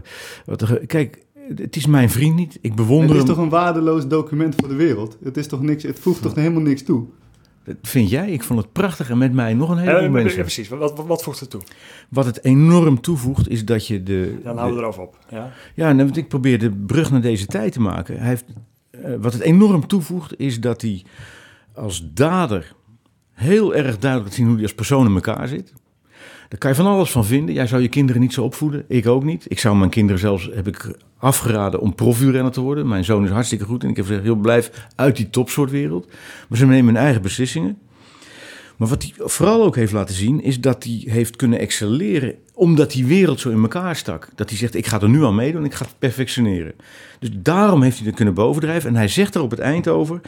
wat 0.45 0.61
er, 0.61 0.85
kijk, 0.85 1.17
het 1.55 1.75
is 1.75 1.85
mijn 1.85 2.09
vriend 2.09 2.35
niet. 2.35 2.57
Ik 2.61 2.75
bewonder 2.75 3.07
Het 3.09 3.17
is 3.17 3.23
hem. 3.23 3.35
toch 3.35 3.43
een 3.43 3.49
waardeloos 3.49 4.07
document 4.07 4.55
voor 4.57 4.67
de 4.67 4.75
wereld? 4.75 5.17
Het, 5.23 5.37
is 5.37 5.47
toch 5.47 5.61
niks, 5.61 5.83
het 5.83 5.99
voegt 5.99 6.21
toch 6.21 6.35
helemaal 6.35 6.61
niks 6.61 6.83
toe? 6.83 7.05
Dat 7.63 7.75
vind 7.81 8.09
jij? 8.09 8.31
Ik 8.31 8.43
vond 8.43 8.59
het 8.61 8.71
prachtig 8.71 9.09
en 9.09 9.17
met 9.17 9.33
mij 9.33 9.53
nog 9.53 9.69
een 9.69 9.77
heleboel 9.77 9.99
Ja, 9.99 10.05
ja, 10.05 10.11
mensen. 10.11 10.39
precies. 10.41 10.67
Wat, 10.69 10.79
wat, 10.79 11.07
wat 11.07 11.23
voegt 11.23 11.39
het 11.39 11.49
toe? 11.49 11.61
Wat 12.09 12.25
het 12.25 12.43
enorm 12.43 13.01
toevoegt 13.01 13.49
is 13.49 13.65
dat 13.65 13.87
je 13.87 14.03
de. 14.03 14.39
Dan 14.43 14.55
houden 14.57 14.77
we 14.77 14.83
erover 14.83 15.01
op. 15.01 15.17
Ja? 15.29 15.51
Ja, 15.75 15.91
nou, 15.93 16.03
want 16.05 16.17
ik 16.17 16.27
probeer 16.27 16.59
de 16.59 16.71
brug 16.71 17.11
naar 17.11 17.21
deze 17.21 17.45
tijd 17.45 17.71
te 17.73 17.81
maken. 17.81 18.17
Hij 18.19 18.27
heeft, 18.27 18.45
eh, 18.91 19.13
wat 19.19 19.33
het 19.33 19.41
enorm 19.41 19.87
toevoegt 19.87 20.39
is 20.39 20.59
dat 20.59 20.81
hij 20.81 21.03
als 21.73 22.09
dader 22.13 22.73
heel 23.31 23.75
erg 23.75 23.97
duidelijk 23.97 24.29
laat 24.29 24.33
zien 24.37 24.45
hoe 24.45 24.55
hij 24.55 24.63
als 24.63 24.73
persoon 24.75 25.07
in 25.07 25.13
elkaar 25.13 25.47
zit. 25.47 25.73
Daar 26.51 26.59
kan 26.59 26.69
je 26.69 26.75
van 26.75 26.85
alles 26.85 27.11
van 27.11 27.25
vinden. 27.25 27.55
Jij 27.55 27.67
zou 27.67 27.81
je 27.81 27.87
kinderen 27.87 28.21
niet 28.21 28.33
zo 28.33 28.43
opvoeden. 28.43 28.85
Ik 28.87 29.07
ook 29.07 29.23
niet. 29.23 29.45
Ik 29.47 29.59
zou 29.59 29.77
mijn 29.77 29.89
kinderen 29.89 30.19
zelfs, 30.19 30.49
heb 30.53 30.67
ik 30.67 30.97
afgeraden 31.17 31.79
om 31.79 31.95
profielrenner 31.95 32.51
te 32.51 32.61
worden. 32.61 32.87
Mijn 32.87 33.03
zoon 33.03 33.23
is 33.23 33.29
hartstikke 33.29 33.65
goed 33.65 33.83
en 33.83 33.89
ik 33.89 33.95
heb 33.95 34.05
gezegd, 34.05 34.23
heel 34.23 34.35
blijf 34.35 34.87
uit 34.95 35.15
die 35.15 35.29
topsoortwereld. 35.29 36.07
Maar 36.49 36.57
ze 36.57 36.65
nemen 36.65 36.93
hun 36.93 37.03
eigen 37.03 37.21
beslissingen. 37.21 37.77
Maar 38.77 38.87
wat 38.87 39.01
hij 39.03 39.13
vooral 39.17 39.63
ook 39.63 39.75
heeft 39.75 39.93
laten 39.93 40.15
zien, 40.15 40.43
is 40.43 40.59
dat 40.59 40.83
hij 40.83 41.03
heeft 41.05 41.35
kunnen 41.35 41.59
excelleren 41.59 42.35
omdat 42.53 42.91
die 42.91 43.05
wereld 43.05 43.39
zo 43.39 43.49
in 43.49 43.61
elkaar 43.61 43.95
stak. 43.95 44.29
Dat 44.35 44.49
hij 44.49 44.57
zegt, 44.57 44.75
ik 44.75 44.85
ga 44.85 45.01
er 45.01 45.09
nu 45.09 45.25
aan 45.25 45.35
meedoen, 45.35 45.65
ik 45.65 45.73
ga 45.73 45.85
het 45.85 45.99
perfectioneren. 45.99 46.73
Dus 47.19 47.29
daarom 47.33 47.81
heeft 47.81 47.97
hij 47.97 48.07
er 48.07 48.13
kunnen 48.13 48.33
bovendrijven. 48.33 48.89
En 48.89 48.95
hij 48.95 49.07
zegt 49.07 49.35
er 49.35 49.41
op 49.41 49.51
het 49.51 49.59
eind 49.59 49.87
over, 49.87 50.21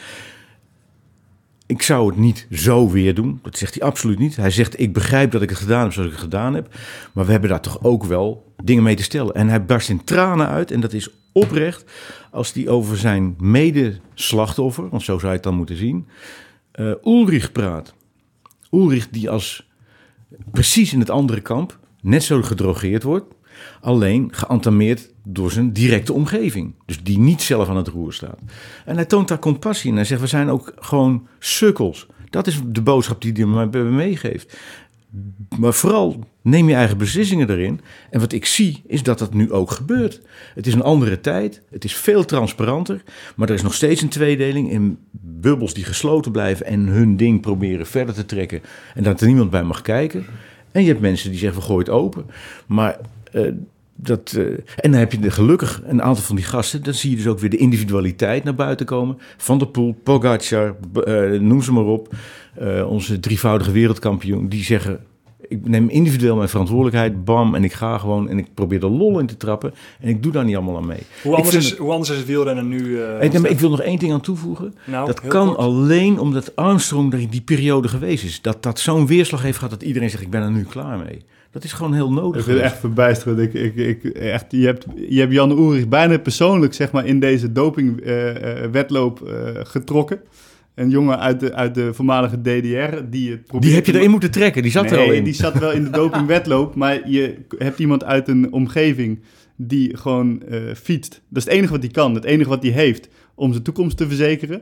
Ik 1.73 1.81
zou 1.81 2.07
het 2.07 2.17
niet 2.17 2.47
zo 2.51 2.89
weer 2.89 3.15
doen. 3.15 3.39
Dat 3.41 3.57
zegt 3.57 3.73
hij 3.79 3.87
absoluut 3.87 4.19
niet. 4.19 4.35
Hij 4.35 4.51
zegt, 4.51 4.79
ik 4.79 4.93
begrijp 4.93 5.31
dat 5.31 5.41
ik 5.41 5.49
het 5.49 5.57
gedaan 5.57 5.83
heb 5.83 5.93
zoals 5.93 6.07
ik 6.07 6.13
het 6.15 6.23
gedaan 6.23 6.53
heb. 6.53 6.75
Maar 7.13 7.25
we 7.25 7.31
hebben 7.31 7.49
daar 7.49 7.61
toch 7.61 7.83
ook 7.83 8.03
wel 8.03 8.53
dingen 8.63 8.83
mee 8.83 8.95
te 8.95 9.03
stellen. 9.03 9.33
En 9.33 9.47
hij 9.47 9.65
barst 9.65 9.89
in 9.89 10.03
tranen 10.03 10.47
uit. 10.47 10.71
En 10.71 10.79
dat 10.79 10.93
is 10.93 11.09
oprecht 11.31 11.91
als 12.31 12.53
hij 12.53 12.67
over 12.67 12.97
zijn 12.97 13.35
medeslachtoffer, 13.37 14.89
want 14.89 15.03
zo 15.03 15.17
zou 15.17 15.27
je 15.27 15.33
het 15.33 15.43
dan 15.43 15.55
moeten 15.55 15.75
zien, 15.75 16.07
uh, 16.75 16.93
Ulrich 17.03 17.51
praat. 17.51 17.93
Ulrich 18.71 19.09
die 19.09 19.29
als 19.29 19.69
precies 20.51 20.93
in 20.93 20.99
het 20.99 21.09
andere 21.09 21.41
kamp 21.41 21.79
net 22.01 22.23
zo 22.23 22.41
gedrogeerd 22.41 23.03
wordt, 23.03 23.33
alleen 23.81 24.27
geantameerd 24.33 25.12
door 25.23 25.51
zijn 25.51 25.73
directe 25.73 26.13
omgeving. 26.13 26.73
Dus 26.85 27.03
die 27.03 27.19
niet 27.19 27.41
zelf 27.41 27.69
aan 27.69 27.77
het 27.77 27.87
roer 27.87 28.13
staat. 28.13 28.39
En 28.85 28.95
hij 28.95 29.05
toont 29.05 29.27
daar 29.27 29.39
compassie 29.39 29.89
in. 29.89 29.95
Hij 29.95 30.05
zegt, 30.05 30.21
we 30.21 30.27
zijn 30.27 30.49
ook 30.49 30.73
gewoon 30.75 31.27
sukkels. 31.39 32.07
Dat 32.29 32.47
is 32.47 32.59
de 32.65 32.81
boodschap 32.81 33.21
die 33.21 33.31
hij 33.31 33.45
me 33.45 33.83
meegeeft. 33.83 34.57
Maar 35.59 35.73
vooral 35.73 36.19
neem 36.41 36.69
je 36.69 36.75
eigen 36.75 36.97
beslissingen 36.97 37.49
erin. 37.49 37.81
En 38.09 38.19
wat 38.19 38.31
ik 38.31 38.45
zie 38.45 38.81
is 38.87 39.03
dat 39.03 39.19
dat 39.19 39.33
nu 39.33 39.51
ook 39.51 39.71
gebeurt. 39.71 40.21
Het 40.55 40.67
is 40.67 40.73
een 40.73 40.81
andere 40.81 41.19
tijd. 41.19 41.61
Het 41.69 41.83
is 41.83 41.95
veel 41.95 42.25
transparanter. 42.25 43.03
Maar 43.35 43.49
er 43.49 43.55
is 43.55 43.61
nog 43.61 43.73
steeds 43.73 44.01
een 44.01 44.09
tweedeling 44.09 44.71
in 44.71 44.97
bubbels 45.11 45.73
die 45.73 45.83
gesloten 45.83 46.31
blijven 46.31 46.65
en 46.65 46.87
hun 46.87 47.17
ding 47.17 47.41
proberen 47.41 47.85
verder 47.85 48.15
te 48.15 48.25
trekken. 48.25 48.61
En 48.95 49.03
dat 49.03 49.21
er 49.21 49.27
niemand 49.27 49.49
bij 49.49 49.63
mag 49.63 49.81
kijken. 49.81 50.25
En 50.71 50.81
je 50.81 50.87
hebt 50.87 51.01
mensen 51.01 51.29
die 51.29 51.39
zeggen: 51.39 51.59
we 51.59 51.65
gooien 51.65 51.85
het 51.85 51.93
open. 51.93 52.25
Maar. 52.65 52.99
Uh, 53.33 53.51
dat, 53.95 54.33
uh, 54.37 54.45
en 54.75 54.91
dan 54.91 54.99
heb 54.99 55.11
je 55.11 55.31
gelukkig 55.31 55.81
een 55.85 56.01
aantal 56.01 56.23
van 56.23 56.35
die 56.35 56.45
gasten. 56.45 56.83
Dan 56.83 56.93
zie 56.93 57.09
je 57.09 57.15
dus 57.15 57.27
ook 57.27 57.39
weer 57.39 57.49
de 57.49 57.57
individualiteit 57.57 58.43
naar 58.43 58.55
buiten 58.55 58.85
komen. 58.85 59.17
Van 59.37 59.57
der 59.57 59.67
Poel, 59.67 59.95
Pogacar, 60.03 60.75
uh, 61.07 61.39
noem 61.39 61.61
ze 61.61 61.73
maar 61.73 61.85
op. 61.85 62.13
Uh, 62.61 62.89
onze 62.89 63.19
drievoudige 63.19 63.71
wereldkampioen. 63.71 64.47
Die 64.47 64.63
zeggen, 64.63 64.99
ik 65.47 65.67
neem 65.67 65.89
individueel 65.89 66.35
mijn 66.35 66.49
verantwoordelijkheid, 66.49 67.25
bam, 67.25 67.55
en 67.55 67.63
ik 67.63 67.73
ga 67.73 67.97
gewoon 67.97 68.29
en 68.29 68.37
ik 68.37 68.53
probeer 68.53 68.79
de 68.79 68.89
lol 68.89 69.19
in 69.19 69.25
te 69.25 69.37
trappen 69.37 69.73
en 69.99 70.09
ik 70.09 70.23
doe 70.23 70.31
daar 70.31 70.45
niet 70.45 70.55
allemaal 70.55 70.77
aan 70.77 70.85
mee. 70.85 71.03
Hoe 71.23 71.35
anders, 71.35 71.55
is, 71.55 71.69
het, 71.69 71.77
hoe 71.77 71.91
anders 71.91 72.09
is 72.09 72.17
het 72.17 72.25
wielrennen 72.25 72.67
nu? 72.67 73.01
Ik, 73.01 73.33
ik, 73.33 73.59
wil 73.59 73.69
nog 73.69 73.81
één 73.81 73.99
ding 73.99 74.13
aan 74.13 74.21
toevoegen. 74.21 74.73
Nou, 74.85 75.05
dat 75.05 75.21
kan 75.21 75.47
kort. 75.47 75.57
alleen 75.57 76.19
omdat 76.19 76.55
Armstrong 76.55 77.13
er 77.13 77.29
die 77.29 77.41
periode 77.41 77.87
geweest 77.87 78.23
is. 78.23 78.41
Dat 78.41 78.63
dat 78.63 78.79
zo'n 78.79 79.07
weerslag 79.07 79.41
heeft 79.41 79.57
gehad 79.57 79.79
dat 79.79 79.83
iedereen 79.83 80.09
zegt, 80.09 80.23
ik 80.23 80.29
ben 80.29 80.41
er 80.41 80.51
nu 80.51 80.63
klaar 80.63 80.97
mee. 80.97 81.21
Dat 81.53 81.63
is 81.63 81.73
gewoon 81.73 81.93
heel 81.93 82.11
nodig. 82.11 82.41
Ik 82.41 82.53
het 82.53 82.63
echt 82.63 82.79
verbijsterend. 82.79 83.39
Ik, 83.39 83.53
ik, 83.53 83.75
ik, 83.75 84.03
echt, 84.03 84.45
je, 84.49 84.65
hebt, 84.65 84.85
je 85.07 85.19
hebt 85.19 85.33
Jan 85.33 85.51
Ulrich 85.51 85.87
bijna 85.87 86.17
persoonlijk 86.17 86.73
zeg 86.73 86.91
maar, 86.91 87.05
in 87.05 87.19
deze 87.19 87.51
dopingwetloop 87.51 89.21
uh, 89.21 89.29
uh, 89.29 89.59
getrokken 89.63 90.21
een 90.75 90.89
jongen 90.89 91.19
uit 91.19 91.39
de, 91.39 91.53
uit 91.53 91.75
de 91.75 91.93
voormalige 91.93 92.41
DDR. 92.41 92.97
Die, 93.09 93.31
het 93.31 93.61
die 93.61 93.73
heb 93.73 93.85
je 93.85 93.93
erin 93.93 94.11
moeten 94.11 94.31
trekken, 94.31 94.61
die 94.61 94.71
zat 94.71 94.83
nee, 94.83 94.93
er 94.93 94.99
al 94.99 95.11
in. 95.11 95.23
die 95.23 95.33
zat 95.33 95.59
wel 95.59 95.71
in 95.71 95.83
de 95.83 95.89
dopingwetloop, 95.89 96.75
maar 96.81 97.09
je 97.09 97.35
hebt 97.57 97.79
iemand 97.79 98.03
uit 98.03 98.27
een 98.27 98.53
omgeving 98.53 99.19
die 99.55 99.97
gewoon 99.97 100.41
uh, 100.49 100.73
fietst. 100.73 101.21
Dat 101.29 101.37
is 101.37 101.43
het 101.43 101.53
enige 101.53 101.71
wat 101.71 101.81
hij 101.81 101.91
kan, 101.91 102.15
het 102.15 102.23
enige 102.23 102.49
wat 102.49 102.63
hij 102.63 102.71
heeft 102.71 103.09
om 103.35 103.51
zijn 103.51 103.63
toekomst 103.63 103.97
te 103.97 104.07
verzekeren. 104.07 104.61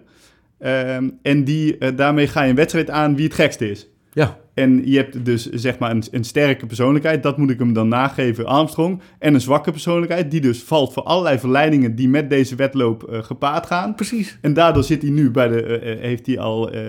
Um, 0.65 1.17
en 1.21 1.43
die, 1.43 1.75
uh, 1.79 1.89
daarmee 1.95 2.27
ga 2.27 2.43
je 2.43 2.49
een 2.49 2.55
wedstrijd 2.55 2.89
aan 2.89 3.15
wie 3.15 3.25
het 3.25 3.33
gekste 3.33 3.69
is. 3.69 3.87
Ja. 4.13 4.39
En 4.53 4.81
je 4.85 4.97
hebt 4.97 5.25
dus 5.25 5.49
zeg 5.49 5.79
maar 5.79 5.91
een, 5.91 6.03
een, 6.11 6.23
sterke 6.23 6.65
persoonlijkheid, 6.65 7.23
dat 7.23 7.37
moet 7.37 7.49
ik 7.49 7.59
hem 7.59 7.73
dan 7.73 7.87
nageven, 7.87 8.45
Armstrong. 8.45 9.01
En 9.19 9.33
een 9.33 9.41
zwakke 9.41 9.71
persoonlijkheid, 9.71 10.31
die 10.31 10.41
dus 10.41 10.63
valt 10.63 10.93
voor 10.93 11.03
allerlei 11.03 11.39
verleidingen 11.39 11.95
die 11.95 12.09
met 12.09 12.29
deze 12.29 12.55
wedloop 12.55 13.09
uh, 13.09 13.23
gepaard 13.23 13.65
gaan. 13.65 13.95
Precies. 13.95 14.37
En 14.41 14.53
daardoor 14.53 14.83
zit 14.83 15.01
hij 15.01 15.11
nu 15.11 15.31
bij 15.31 15.47
de, 15.47 15.81
uh, 15.83 16.01
heeft 16.01 16.25
hij 16.25 16.39
al 16.39 16.75
uh, 16.75 16.81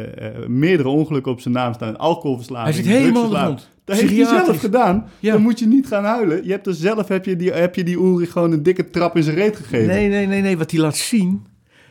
meerdere 0.46 0.88
ongelukken 0.88 1.32
op 1.32 1.40
zijn 1.40 1.54
naam 1.54 1.74
staan. 1.74 1.98
Alcoholverslaving, 1.98 2.74
Hij 2.74 2.84
zit 2.84 3.02
helemaal. 3.02 3.58
Dat 3.84 3.96
heeft 3.96 4.16
hij 4.16 4.24
zelf 4.24 4.60
gedaan. 4.60 5.08
Ja. 5.18 5.32
Dan 5.32 5.42
moet 5.42 5.58
je 5.58 5.66
niet 5.66 5.86
gaan 5.86 6.04
huilen. 6.04 6.44
Je 6.44 6.50
hebt 6.50 6.66
er 6.66 6.74
zelf, 6.74 7.08
heb 7.08 7.24
je 7.24 7.36
die, 7.36 7.52
heb 7.52 7.74
je 7.74 7.84
die 7.84 7.96
Ulrich 7.96 8.32
gewoon 8.32 8.52
een 8.52 8.62
dikke 8.62 8.90
trap 8.90 9.16
in 9.16 9.22
zijn 9.22 9.36
reet 9.36 9.56
gegeven. 9.56 9.86
Nee, 9.86 10.08
nee, 10.08 10.26
nee, 10.26 10.40
nee. 10.40 10.58
Wat 10.58 10.70
hij 10.70 10.80
laat 10.80 10.96
zien, 10.96 11.46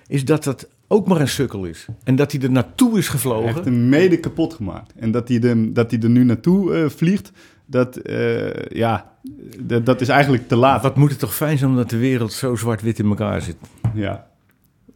is 0.07 0.25
dat 0.25 0.43
dat 0.43 0.67
ook 0.91 1.07
maar 1.07 1.21
een 1.21 1.27
sukkel 1.27 1.65
is. 1.65 1.85
En 2.03 2.15
dat 2.15 2.31
hij 2.31 2.41
er 2.41 2.51
naartoe 2.51 2.97
is 2.97 3.07
gevlogen. 3.07 3.43
Hij 3.43 3.53
heeft 3.53 3.65
hem 3.65 3.89
mede 3.89 4.17
kapot 4.17 4.53
gemaakt. 4.53 4.93
En 4.95 5.11
dat 5.11 5.27
hij, 5.27 5.39
de, 5.39 5.71
dat 5.71 5.91
hij 5.91 5.99
er 5.99 6.09
nu 6.09 6.23
naartoe 6.23 6.73
uh, 6.73 6.89
vliegt, 6.89 7.31
dat, 7.65 7.99
uh, 8.03 8.53
ja, 8.69 9.11
dat, 9.59 9.85
dat 9.85 10.01
is 10.01 10.07
eigenlijk 10.07 10.47
te 10.47 10.55
laat. 10.55 10.81
Wat 10.81 10.95
moet 10.95 11.09
het 11.09 11.19
toch 11.19 11.35
fijn 11.35 11.57
zijn 11.57 11.69
omdat 11.69 11.89
de 11.89 11.97
wereld 11.97 12.33
zo 12.33 12.55
zwart-wit 12.55 12.99
in 12.99 13.05
elkaar 13.05 13.41
zit. 13.41 13.55
Ja. 13.93 14.27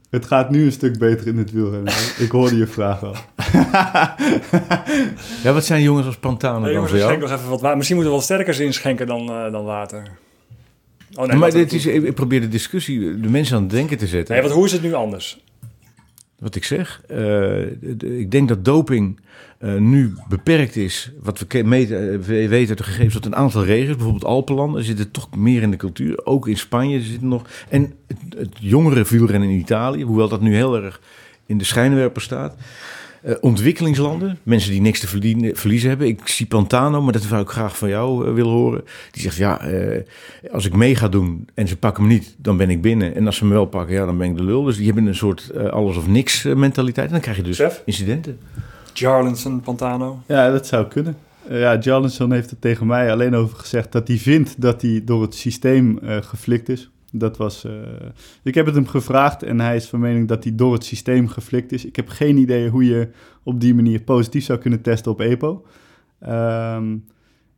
Het 0.09 0.25
gaat 0.25 0.49
nu 0.49 0.65
een 0.65 0.71
stuk 0.71 0.99
beter 0.99 1.27
in 1.27 1.37
het 1.37 1.51
wielrennen. 1.51 1.93
Ik 2.17 2.31
hoorde 2.31 2.57
je 2.57 2.67
vraag 2.67 3.03
al. 3.03 3.13
ja, 5.43 5.53
wat 5.53 5.65
zijn 5.65 5.81
jongens 5.81 6.05
als 6.05 6.17
Pantano 6.17 6.59
nee, 6.59 6.73
dan 6.73 6.87
voor 6.87 6.97
jou? 6.97 7.17
Nog 7.17 7.31
even 7.31 7.49
wat, 7.49 7.61
misschien 7.61 7.95
moeten 7.95 8.13
we 8.13 8.19
wel 8.19 8.21
sterker 8.21 8.61
inschenken 8.61 9.07
dan, 9.07 9.29
uh, 9.29 9.51
dan 9.51 9.63
water. 9.63 10.03
Oh, 11.15 11.25
nee, 11.25 11.37
maar 11.37 11.51
dit 11.51 11.73
is, 11.73 11.85
ik 11.85 12.13
probeer 12.13 12.41
de 12.41 12.47
discussie, 12.47 13.19
de 13.19 13.29
mensen 13.29 13.55
aan 13.55 13.61
het 13.61 13.71
denken 13.71 13.97
te 13.97 14.07
zetten. 14.07 14.33
Nee, 14.33 14.43
wat, 14.43 14.51
hoe 14.51 14.65
is 14.65 14.71
het 14.71 14.81
nu 14.81 14.93
anders? 14.93 15.43
Wat 16.39 16.55
ik 16.55 16.63
zeg. 16.63 17.01
Uh, 17.11 17.61
ik 18.19 18.31
denk 18.31 18.47
dat 18.47 18.65
doping 18.65 19.19
uh, 19.59 19.75
nu 19.75 20.13
beperkt 20.29 20.75
is. 20.75 21.11
Wat 21.21 21.45
we, 21.47 21.63
meten, 21.63 22.21
we 22.21 22.47
weten 22.47 22.69
uit 22.69 22.77
de 22.77 22.83
gegevens 22.83 23.13
dat 23.13 23.25
een 23.25 23.35
aantal 23.35 23.63
regels, 23.63 23.95
bijvoorbeeld 23.95 24.25
Alpenlanden, 24.25 24.83
zitten 24.83 25.11
toch 25.11 25.35
meer 25.35 25.61
in 25.61 25.71
de 25.71 25.77
cultuur. 25.77 26.25
Ook 26.25 26.47
in 26.47 26.57
Spanje 26.57 27.01
zitten 27.01 27.27
nog. 27.27 27.47
En 27.69 27.93
het, 28.07 28.17
het 28.37 28.57
jongere 28.59 29.03
wielrennen 29.03 29.49
in 29.49 29.59
Italië, 29.59 30.03
hoewel 30.03 30.29
dat 30.29 30.41
nu 30.41 30.55
heel 30.55 30.75
erg 30.83 31.01
in 31.45 31.57
de 31.57 31.63
schijnwerper 31.63 32.21
staat. 32.21 32.55
Uh, 33.25 33.35
ontwikkelingslanden, 33.41 34.39
mensen 34.43 34.71
die 34.71 34.81
niks 34.81 34.99
te 34.99 35.07
verliezen 35.53 35.89
hebben. 35.89 36.07
Ik 36.07 36.27
zie 36.27 36.45
Pantano, 36.45 37.01
maar 37.01 37.13
dat 37.13 37.21
zou 37.21 37.41
ik 37.41 37.49
graag 37.49 37.77
van 37.77 37.89
jou 37.89 38.27
uh, 38.27 38.33
willen 38.33 38.51
horen. 38.51 38.83
Die 39.11 39.21
zegt, 39.21 39.35
ja, 39.35 39.67
uh, 39.67 40.01
als 40.51 40.65
ik 40.65 40.75
mee 40.75 40.95
ga 40.95 41.07
doen 41.07 41.47
en 41.53 41.67
ze 41.67 41.77
pakken 41.77 42.03
me 42.03 42.09
niet, 42.09 42.35
dan 42.37 42.57
ben 42.57 42.69
ik 42.69 42.81
binnen. 42.81 43.15
En 43.15 43.25
als 43.25 43.35
ze 43.35 43.45
me 43.45 43.53
wel 43.53 43.65
pakken, 43.65 43.95
ja, 43.95 44.05
dan 44.05 44.17
ben 44.17 44.29
ik 44.29 44.37
de 44.37 44.43
lul. 44.43 44.63
Dus 44.63 44.77
die 44.77 44.85
hebben 44.85 45.05
een 45.05 45.15
soort 45.15 45.51
alles 45.69 45.97
of 45.97 46.07
niks 46.07 46.43
mentaliteit. 46.43 47.05
En 47.05 47.11
dan 47.11 47.21
krijg 47.21 47.37
je 47.37 47.43
dus 47.43 47.57
Chef? 47.57 47.81
incidenten. 47.85 48.39
Jarlinson, 48.93 49.61
Pantano? 49.61 50.19
Ja, 50.27 50.51
dat 50.51 50.67
zou 50.67 50.87
kunnen. 50.87 51.17
ja, 51.49 51.77
Jarlinson 51.77 52.31
heeft 52.31 52.51
er 52.51 52.59
tegen 52.59 52.87
mij 52.87 53.11
alleen 53.11 53.35
over 53.35 53.57
gezegd 53.57 53.91
dat 53.91 54.07
hij 54.07 54.17
vindt 54.17 54.61
dat 54.61 54.81
hij 54.81 55.01
door 55.05 55.21
het 55.21 55.35
systeem 55.35 55.99
geflikt 56.03 56.69
is. 56.69 56.89
Dat 57.17 57.37
was, 57.37 57.65
uh, 57.65 57.71
ik 58.43 58.55
heb 58.55 58.65
het 58.65 58.75
hem 58.75 58.87
gevraagd 58.87 59.43
en 59.43 59.59
hij 59.59 59.75
is 59.75 59.89
van 59.89 59.99
mening 59.99 60.27
dat 60.27 60.43
hij 60.43 60.55
door 60.55 60.73
het 60.73 60.83
systeem 60.83 61.27
geflikt 61.27 61.71
is. 61.71 61.85
Ik 61.85 61.95
heb 61.95 62.09
geen 62.09 62.37
idee 62.37 62.69
hoe 62.69 62.85
je 62.85 63.09
op 63.43 63.59
die 63.59 63.75
manier 63.75 64.01
positief 64.01 64.43
zou 64.43 64.59
kunnen 64.59 64.81
testen 64.81 65.11
op 65.11 65.19
EPO. 65.19 65.65
Um, 66.29 67.05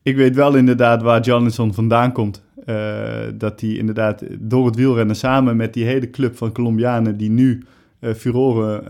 ik 0.02 0.16
weet 0.16 0.36
wel 0.36 0.56
inderdaad 0.56 1.02
waar 1.02 1.22
Johnson 1.22 1.74
vandaan 1.74 2.12
komt. 2.12 2.46
Uh, 2.66 3.06
dat 3.34 3.62
hij 3.62 3.70
inderdaad 3.70 4.24
door 4.40 4.66
het 4.66 4.76
wielrennen 4.76 5.16
samen 5.16 5.58
met 5.58 5.74
die 5.74 5.86
hele 5.86 6.10
club 6.10 6.38
van 6.38 6.52
Colombianen 6.52 7.18
die 7.18 7.30
nu 7.30 7.64
uh, 8.00 8.14
furoren 8.14 8.84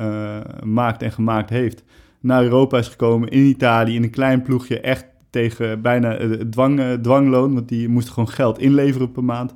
maakt 0.74 1.02
en 1.02 1.12
gemaakt 1.12 1.50
heeft, 1.50 1.84
naar 2.20 2.44
Europa 2.44 2.78
is 2.78 2.88
gekomen 2.88 3.30
in 3.30 3.44
Italië 3.46 3.96
in 3.96 4.04
een 4.04 4.10
klein 4.10 4.42
ploegje 4.42 4.80
echt 4.80 5.06
tegen 5.30 5.82
bijna 5.82 6.18
dwang, 6.50 6.82
dwangloon, 7.02 7.54
want 7.54 7.68
die 7.68 7.90
moest 7.90 8.10
gewoon 8.10 8.30
geld 8.30 8.60
inleveren 8.60 9.12
per 9.12 9.24
maand. 9.24 9.56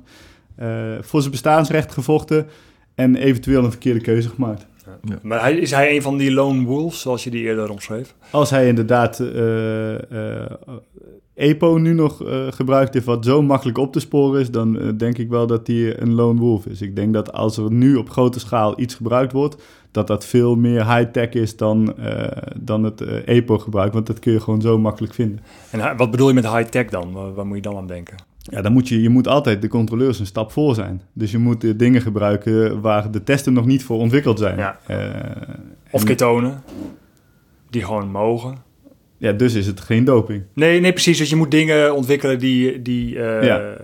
Uh, 0.60 0.66
voor 1.00 1.20
zijn 1.20 1.30
bestaansrecht 1.30 1.92
gevochten 1.92 2.46
en 2.94 3.16
eventueel 3.16 3.64
een 3.64 3.70
verkeerde 3.70 4.00
keuze 4.00 4.28
gemaakt. 4.28 4.66
Ja. 5.04 5.18
Maar 5.22 5.40
hij, 5.40 5.54
is 5.54 5.70
hij 5.70 5.94
een 5.94 6.02
van 6.02 6.16
die 6.16 6.32
lone 6.32 6.64
wolves, 6.64 7.00
zoals 7.00 7.24
je 7.24 7.30
die 7.30 7.42
eerder 7.42 7.70
omschreef? 7.70 8.14
Als 8.30 8.50
hij 8.50 8.68
inderdaad 8.68 9.20
uh, 9.20 9.92
uh, 9.92 9.98
EPO 11.34 11.76
nu 11.76 11.92
nog 11.92 12.22
gebruikt 12.50 12.94
heeft, 12.94 13.06
wat 13.06 13.24
zo 13.24 13.42
makkelijk 13.42 13.78
op 13.78 13.92
te 13.92 14.00
sporen 14.00 14.40
is, 14.40 14.50
dan 14.50 14.96
denk 14.96 15.18
ik 15.18 15.28
wel 15.28 15.46
dat 15.46 15.66
hij 15.66 16.00
een 16.00 16.14
lone 16.14 16.40
wolf 16.40 16.66
is. 16.66 16.82
Ik 16.82 16.96
denk 16.96 17.12
dat 17.12 17.32
als 17.32 17.56
er 17.56 17.72
nu 17.72 17.96
op 17.96 18.10
grote 18.10 18.40
schaal 18.40 18.80
iets 18.80 18.94
gebruikt 18.94 19.32
wordt, 19.32 19.62
dat 19.90 20.06
dat 20.06 20.26
veel 20.26 20.56
meer 20.56 20.96
high-tech 20.96 21.28
is 21.28 21.56
dan, 21.56 21.94
dan 22.56 22.84
het 22.84 23.00
EPO-gebruik, 23.24 23.92
want 23.92 24.06
dat 24.06 24.18
kun 24.18 24.32
je 24.32 24.40
gewoon 24.40 24.60
zo 24.60 24.78
makkelijk 24.78 25.14
vinden. 25.14 25.40
En 25.70 25.96
wat 25.96 26.10
bedoel 26.10 26.28
je 26.28 26.34
met 26.34 26.52
high-tech 26.52 26.88
dan? 26.88 27.34
Waar 27.34 27.46
moet 27.46 27.56
je 27.56 27.62
dan 27.62 27.76
aan 27.76 27.86
denken? 27.86 28.16
Ja, 28.42 28.62
dan 28.62 28.72
moet 28.72 28.88
je, 28.88 29.02
je 29.02 29.08
moet 29.08 29.28
altijd 29.28 29.62
de 29.62 29.68
controleurs 29.68 30.18
een 30.18 30.26
stap 30.26 30.52
voor 30.52 30.74
zijn. 30.74 31.02
Dus 31.12 31.30
je 31.30 31.38
moet 31.38 31.60
de 31.60 31.76
dingen 31.76 32.00
gebruiken 32.00 32.80
waar 32.80 33.10
de 33.10 33.22
testen 33.22 33.52
nog 33.52 33.66
niet 33.66 33.84
voor 33.84 33.98
ontwikkeld 33.98 34.38
zijn. 34.38 34.58
Ja. 34.58 34.78
Uh, 34.90 35.10
of 35.90 36.04
ketonen, 36.04 36.62
die 37.70 37.84
gewoon 37.84 38.10
mogen. 38.10 38.56
Ja, 39.16 39.32
dus 39.32 39.54
is 39.54 39.66
het 39.66 39.80
geen 39.80 40.04
doping. 40.04 40.42
Nee, 40.54 40.80
nee 40.80 40.92
precies. 40.92 41.18
Dus 41.18 41.30
je 41.30 41.36
moet 41.36 41.50
dingen 41.50 41.94
ontwikkelen 41.94 42.38
die, 42.38 42.82
die, 42.82 43.14
uh, 43.14 43.42
ja. 43.42 43.76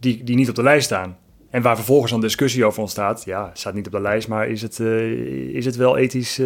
die, 0.00 0.24
die 0.24 0.36
niet 0.36 0.48
op 0.48 0.54
de 0.54 0.62
lijst 0.62 0.84
staan. 0.84 1.16
En 1.50 1.62
waar 1.62 1.76
vervolgens 1.76 2.12
een 2.12 2.20
discussie 2.20 2.64
over 2.64 2.80
ontstaat. 2.80 3.22
Ja, 3.24 3.48
het 3.48 3.58
staat 3.58 3.74
niet 3.74 3.86
op 3.86 3.92
de 3.92 4.00
lijst, 4.00 4.28
maar 4.28 4.48
is 4.48 4.62
het, 4.62 4.78
uh, 4.78 5.54
is 5.54 5.64
het 5.64 5.76
wel 5.76 5.96
ethisch 5.96 6.40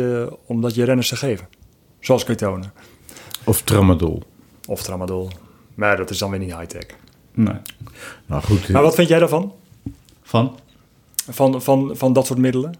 om 0.46 0.60
dat 0.60 0.74
je 0.74 0.84
renners 0.84 1.08
te 1.08 1.16
geven? 1.16 1.48
Zoals 2.00 2.24
ketonen. 2.24 2.72
Of 3.44 3.62
tramadol. 3.62 4.22
Of 4.68 4.82
tramadol. 4.82 5.30
Maar 5.74 5.96
dat 5.96 6.10
is 6.10 6.18
dan 6.18 6.30
weer 6.30 6.38
niet 6.38 6.54
high-tech. 6.54 6.86
Nee. 7.34 7.54
Nou 8.26 8.42
goed. 8.42 8.68
Maar 8.68 8.82
wat 8.82 8.94
vind 8.94 9.08
jij 9.08 9.18
daarvan? 9.18 9.52
Van? 10.22 10.58
Van, 11.28 11.62
van, 11.62 11.90
van 11.96 12.12
dat 12.12 12.26
soort 12.26 12.38
middelen? 12.38 12.74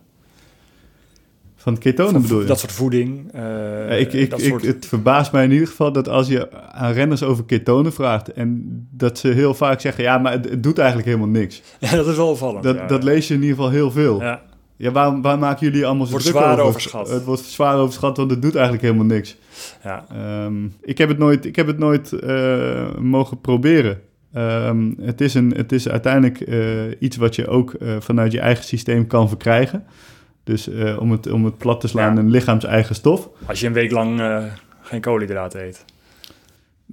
Van 1.57 1.79
ketonen 1.79 2.13
Van 2.13 2.23
bedoel 2.23 2.41
je? 2.41 2.47
Dat 2.47 2.59
soort 2.59 2.73
voeding. 2.73 3.33
eh, 3.33 3.41
Ja, 3.43 3.89
ik, 3.95 4.13
ik, 4.13 4.31
dat 4.31 4.41
ik, 4.41 4.49
soort... 4.49 4.63
Het 4.67 4.87
verbaast 4.87 5.33
mij 5.33 5.45
in 5.45 5.51
ieder 5.53 5.69
geval 5.69 5.93
dat 5.93 6.09
als 6.09 6.27
je 6.29 6.51
aan 6.73 6.93
renners 6.93 7.23
over 7.23 7.45
ketonen 7.45 7.93
vraagt... 7.93 8.33
en 8.33 8.63
dat 8.91 9.19
ze 9.19 9.29
heel 9.29 9.55
vaak 9.55 9.81
zeggen, 9.81 10.05
ja, 10.05 10.19
maar 10.19 10.33
het, 10.33 10.51
het 10.51 10.63
doet 10.63 10.79
eigenlijk 10.79 11.09
helemaal 11.09 11.29
niks. 11.29 11.63
Ja, 11.81 11.91
dat 11.97 12.07
is 12.07 12.17
wel 12.17 12.29
opvallend. 12.29 12.63
Dat, 12.63 12.77
ja. 12.77 12.87
dat 12.87 13.03
lees 13.03 13.29
je 13.29 13.35
in 13.35 13.41
ieder 13.41 13.57
geval 13.57 13.71
heel 13.71 13.91
veel. 13.91 14.21
Ja, 14.21 14.43
Ja, 14.77 14.91
waar, 14.91 15.21
waar 15.21 15.39
maken 15.39 15.67
jullie 15.67 15.87
allemaal 15.87 16.07
zo 16.07 16.11
Wordt 16.13 16.27
druk 16.27 16.37
zwaar 16.39 16.53
over? 16.53 16.65
overschat. 16.65 17.09
Het 17.11 17.25
wordt 17.25 17.43
zwaar 17.43 17.77
overschat, 17.77 18.17
want 18.17 18.31
het 18.31 18.43
doet 18.43 18.55
eigenlijk 18.55 18.85
helemaal 18.85 19.07
niks. 19.07 19.37
ja. 19.85 20.05
Ehm, 20.13 20.65
ik 20.81 20.99
heb 20.99 21.09
het 21.09 21.19
nooit, 21.19 21.45
ik 21.45 21.57
heb 21.57 21.67
het 21.67 21.79
nooit 21.79 22.13
eh, 22.13 22.95
mogen 22.99 23.41
proberen. 23.41 24.01
Ehm, 24.33 24.91
het, 25.01 25.21
is 25.21 25.35
een, 25.35 25.53
het 25.57 25.73
is 25.73 25.89
uiteindelijk 25.89 26.41
eh, 26.41 26.59
iets 26.99 27.17
wat 27.17 27.35
je 27.37 27.47
ook 27.47 27.75
eh, 27.75 27.97
vanuit 28.01 28.33
je 28.33 28.41
eigen 28.41 28.65
systeem 28.65 29.07
kan 29.07 29.29
verkrijgen. 29.29 29.85
Dus 30.45 30.69
eh, 30.69 31.01
om, 31.01 31.11
het, 31.11 31.31
om 31.31 31.45
het 31.45 31.59
plat 31.59 31.81
te 31.81 31.89
slaan, 31.89 32.15
Ja. 32.15 32.21
een 32.21 32.31
lichaams-eigen 32.31 32.95
stof. 32.95 33.29
Als 33.47 33.61
je 33.61 33.67
een 33.67 33.73
week 33.73 33.91
lang 33.91 34.23
geen 34.81 35.01
koolhydraten 35.01 35.65
eet. 35.65 35.85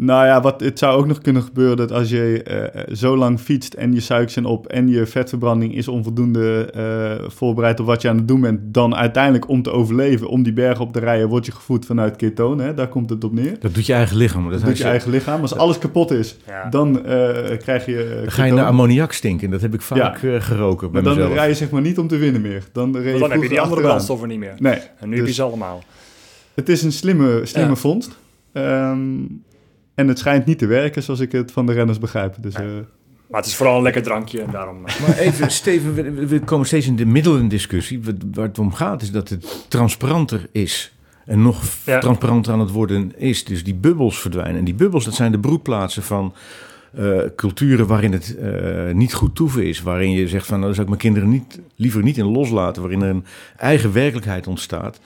Nou 0.01 0.25
ja, 0.25 0.41
wat, 0.41 0.59
het 0.61 0.79
zou 0.79 0.97
ook 0.99 1.07
nog 1.07 1.21
kunnen 1.21 1.41
gebeuren 1.43 1.77
dat 1.77 1.91
als 1.91 2.09
je 2.09 2.43
eh, 2.43 2.95
zo 2.95 3.17
lang 3.17 3.39
fietst 3.39 3.73
en 3.73 3.93
je 3.93 3.99
suikers 3.99 4.33
zijn 4.33 4.45
op 4.45 4.67
en 4.67 4.87
je 4.87 5.05
vetverbranding 5.05 5.75
is 5.75 5.87
onvoldoende 5.87 6.71
eh, 6.71 7.29
voorbereid 7.29 7.79
op 7.79 7.85
wat 7.85 8.01
je 8.01 8.09
aan 8.09 8.17
het 8.17 8.27
doen 8.27 8.41
bent, 8.41 8.59
dan 8.63 8.95
uiteindelijk 8.95 9.47
om 9.49 9.61
te 9.61 9.71
overleven, 9.71 10.27
om 10.27 10.43
die 10.43 10.53
bergen 10.53 10.85
op 10.85 10.93
te 10.93 10.99
rijden, 10.99 11.27
word 11.27 11.45
je 11.45 11.51
gevoed 11.51 11.85
vanuit 11.85 12.15
ketonen. 12.15 12.65
Hè? 12.65 12.73
Daar 12.73 12.87
komt 12.87 13.09
het 13.09 13.23
op 13.23 13.33
neer. 13.33 13.55
Dat 13.59 13.73
doet 13.73 13.85
je 13.85 13.93
eigen 13.93 14.17
lichaam. 14.17 14.43
Dat 14.43 14.51
Dat 14.59 14.69
doet 14.69 14.77
je 14.77 14.83
eigen 14.83 15.11
lichaam. 15.11 15.41
Als 15.41 15.55
alles 15.55 15.77
kapot 15.77 16.11
is, 16.11 16.37
Ja. 16.47 16.69
dan 16.69 17.05
eh, 17.05 17.57
krijg 17.57 17.85
je. 17.85 18.03
eh, 18.03 18.21
Dan 18.21 18.31
ga 18.31 18.43
je 18.43 18.53
naar 18.53 18.65
ammoniak 18.65 19.11
stinken. 19.11 19.49
Dat 19.49 19.61
heb 19.61 19.73
ik 19.73 19.81
vaak 19.81 20.23
eh, 20.23 20.41
geroken 20.41 20.91
bij 20.91 21.01
Maar 21.01 21.11
dan 21.13 21.19
mezelf. 21.21 21.37
rij 21.37 21.47
je 21.47 21.55
zeg 21.55 21.69
maar 21.69 21.81
niet 21.81 21.97
om 21.99 22.07
te 22.07 22.17
winnen 22.17 22.41
meer. 22.41 22.63
Dan, 22.73 22.93
rij 22.97 23.03
je 23.03 23.09
Want 23.09 23.19
dan 23.21 23.31
heb 23.31 23.41
je 23.41 23.47
die 23.49 23.57
andere 23.61 23.61
achteraan. 23.61 23.81
brandstoffen 23.83 24.27
niet 24.27 24.39
meer. 24.39 24.53
Nee, 24.57 24.73
En 24.73 25.09
nu 25.09 25.15
heb 25.15 25.19
je 25.19 25.25
dus 25.25 25.35
ze 25.35 25.41
allemaal. 25.43 25.83
het 26.53 26.69
is 26.69 26.83
een 26.83 26.91
slimme, 26.91 27.41
slimme 27.43 27.69
Ja. 27.69 27.75
vondst. 27.75 28.17
Ehm, 28.53 28.99
en 29.99 30.07
het 30.07 30.19
schijnt 30.19 30.45
niet 30.45 30.57
te 30.57 30.65
werken 30.65 31.03
zoals 31.03 31.19
ik 31.19 31.31
het 31.31 31.51
van 31.51 31.65
de 31.65 31.73
renners 31.73 31.97
begrijp. 31.99 32.35
Dus 32.39 32.53
eh, 32.53 32.61
Maar 33.27 33.39
het 33.39 33.45
is 33.49 33.55
vooral 33.55 33.77
een 33.77 33.83
lekker 33.83 34.01
drankje 34.03 34.41
en 34.41 34.51
daarom... 34.51 34.85
eh, 34.85 34.99
Maar 35.01 35.17
even, 35.17 35.51
Steven, 35.51 35.93
we, 35.93 36.25
we 36.27 36.39
komen 36.39 36.65
steeds 36.67 36.87
in 36.87 36.95
de 36.95 37.05
middelendiscussie. 37.05 38.03
Wat- 38.03 38.15
Waar 38.33 38.47
het 38.47 38.59
om 38.59 38.73
gaat 38.73 39.01
is 39.01 39.11
dat 39.11 39.29
het 39.29 39.65
transparanter 39.67 40.47
is. 40.51 40.93
En 41.25 41.41
nog 41.41 41.63
Ja. 41.85 41.99
transparanter 41.99 42.53
aan 42.53 42.59
het 42.59 42.71
worden 42.71 43.11
is. 43.17 43.43
Dus 43.45 43.63
die 43.63 43.75
bubbels 43.75 44.19
verdwijnen. 44.21 44.57
En 44.57 44.63
die 44.65 44.73
bubbels, 44.73 45.05
dat 45.05 45.13
zijn 45.13 45.31
de 45.31 45.39
broedplaatsen 45.39 46.03
van 46.03 46.33
eh, 46.97 47.17
culturen 47.35 47.87
waarin 47.87 48.11
het 48.11 48.35
eh, 48.37 48.93
niet 48.93 49.13
goed 49.13 49.35
toeven 49.35 49.65
is. 49.65 49.81
Waarin 49.81 50.11
je 50.11 50.27
zegt 50.27 50.45
van, 50.45 50.59
nou, 50.59 50.65
daar 50.65 50.75
zou 50.75 50.81
ik 50.83 51.01
mijn 51.01 51.13
kinderen 51.13 51.29
niet, 51.29 51.59
liever 51.75 52.03
niet 52.03 52.17
in 52.17 52.25
loslaten. 52.31 52.81
Waarin 52.81 53.01
er 53.01 53.09
een 53.09 53.25
eigen 53.57 53.93
werkelijkheid 53.93 54.47
ontstaat. 54.47 54.99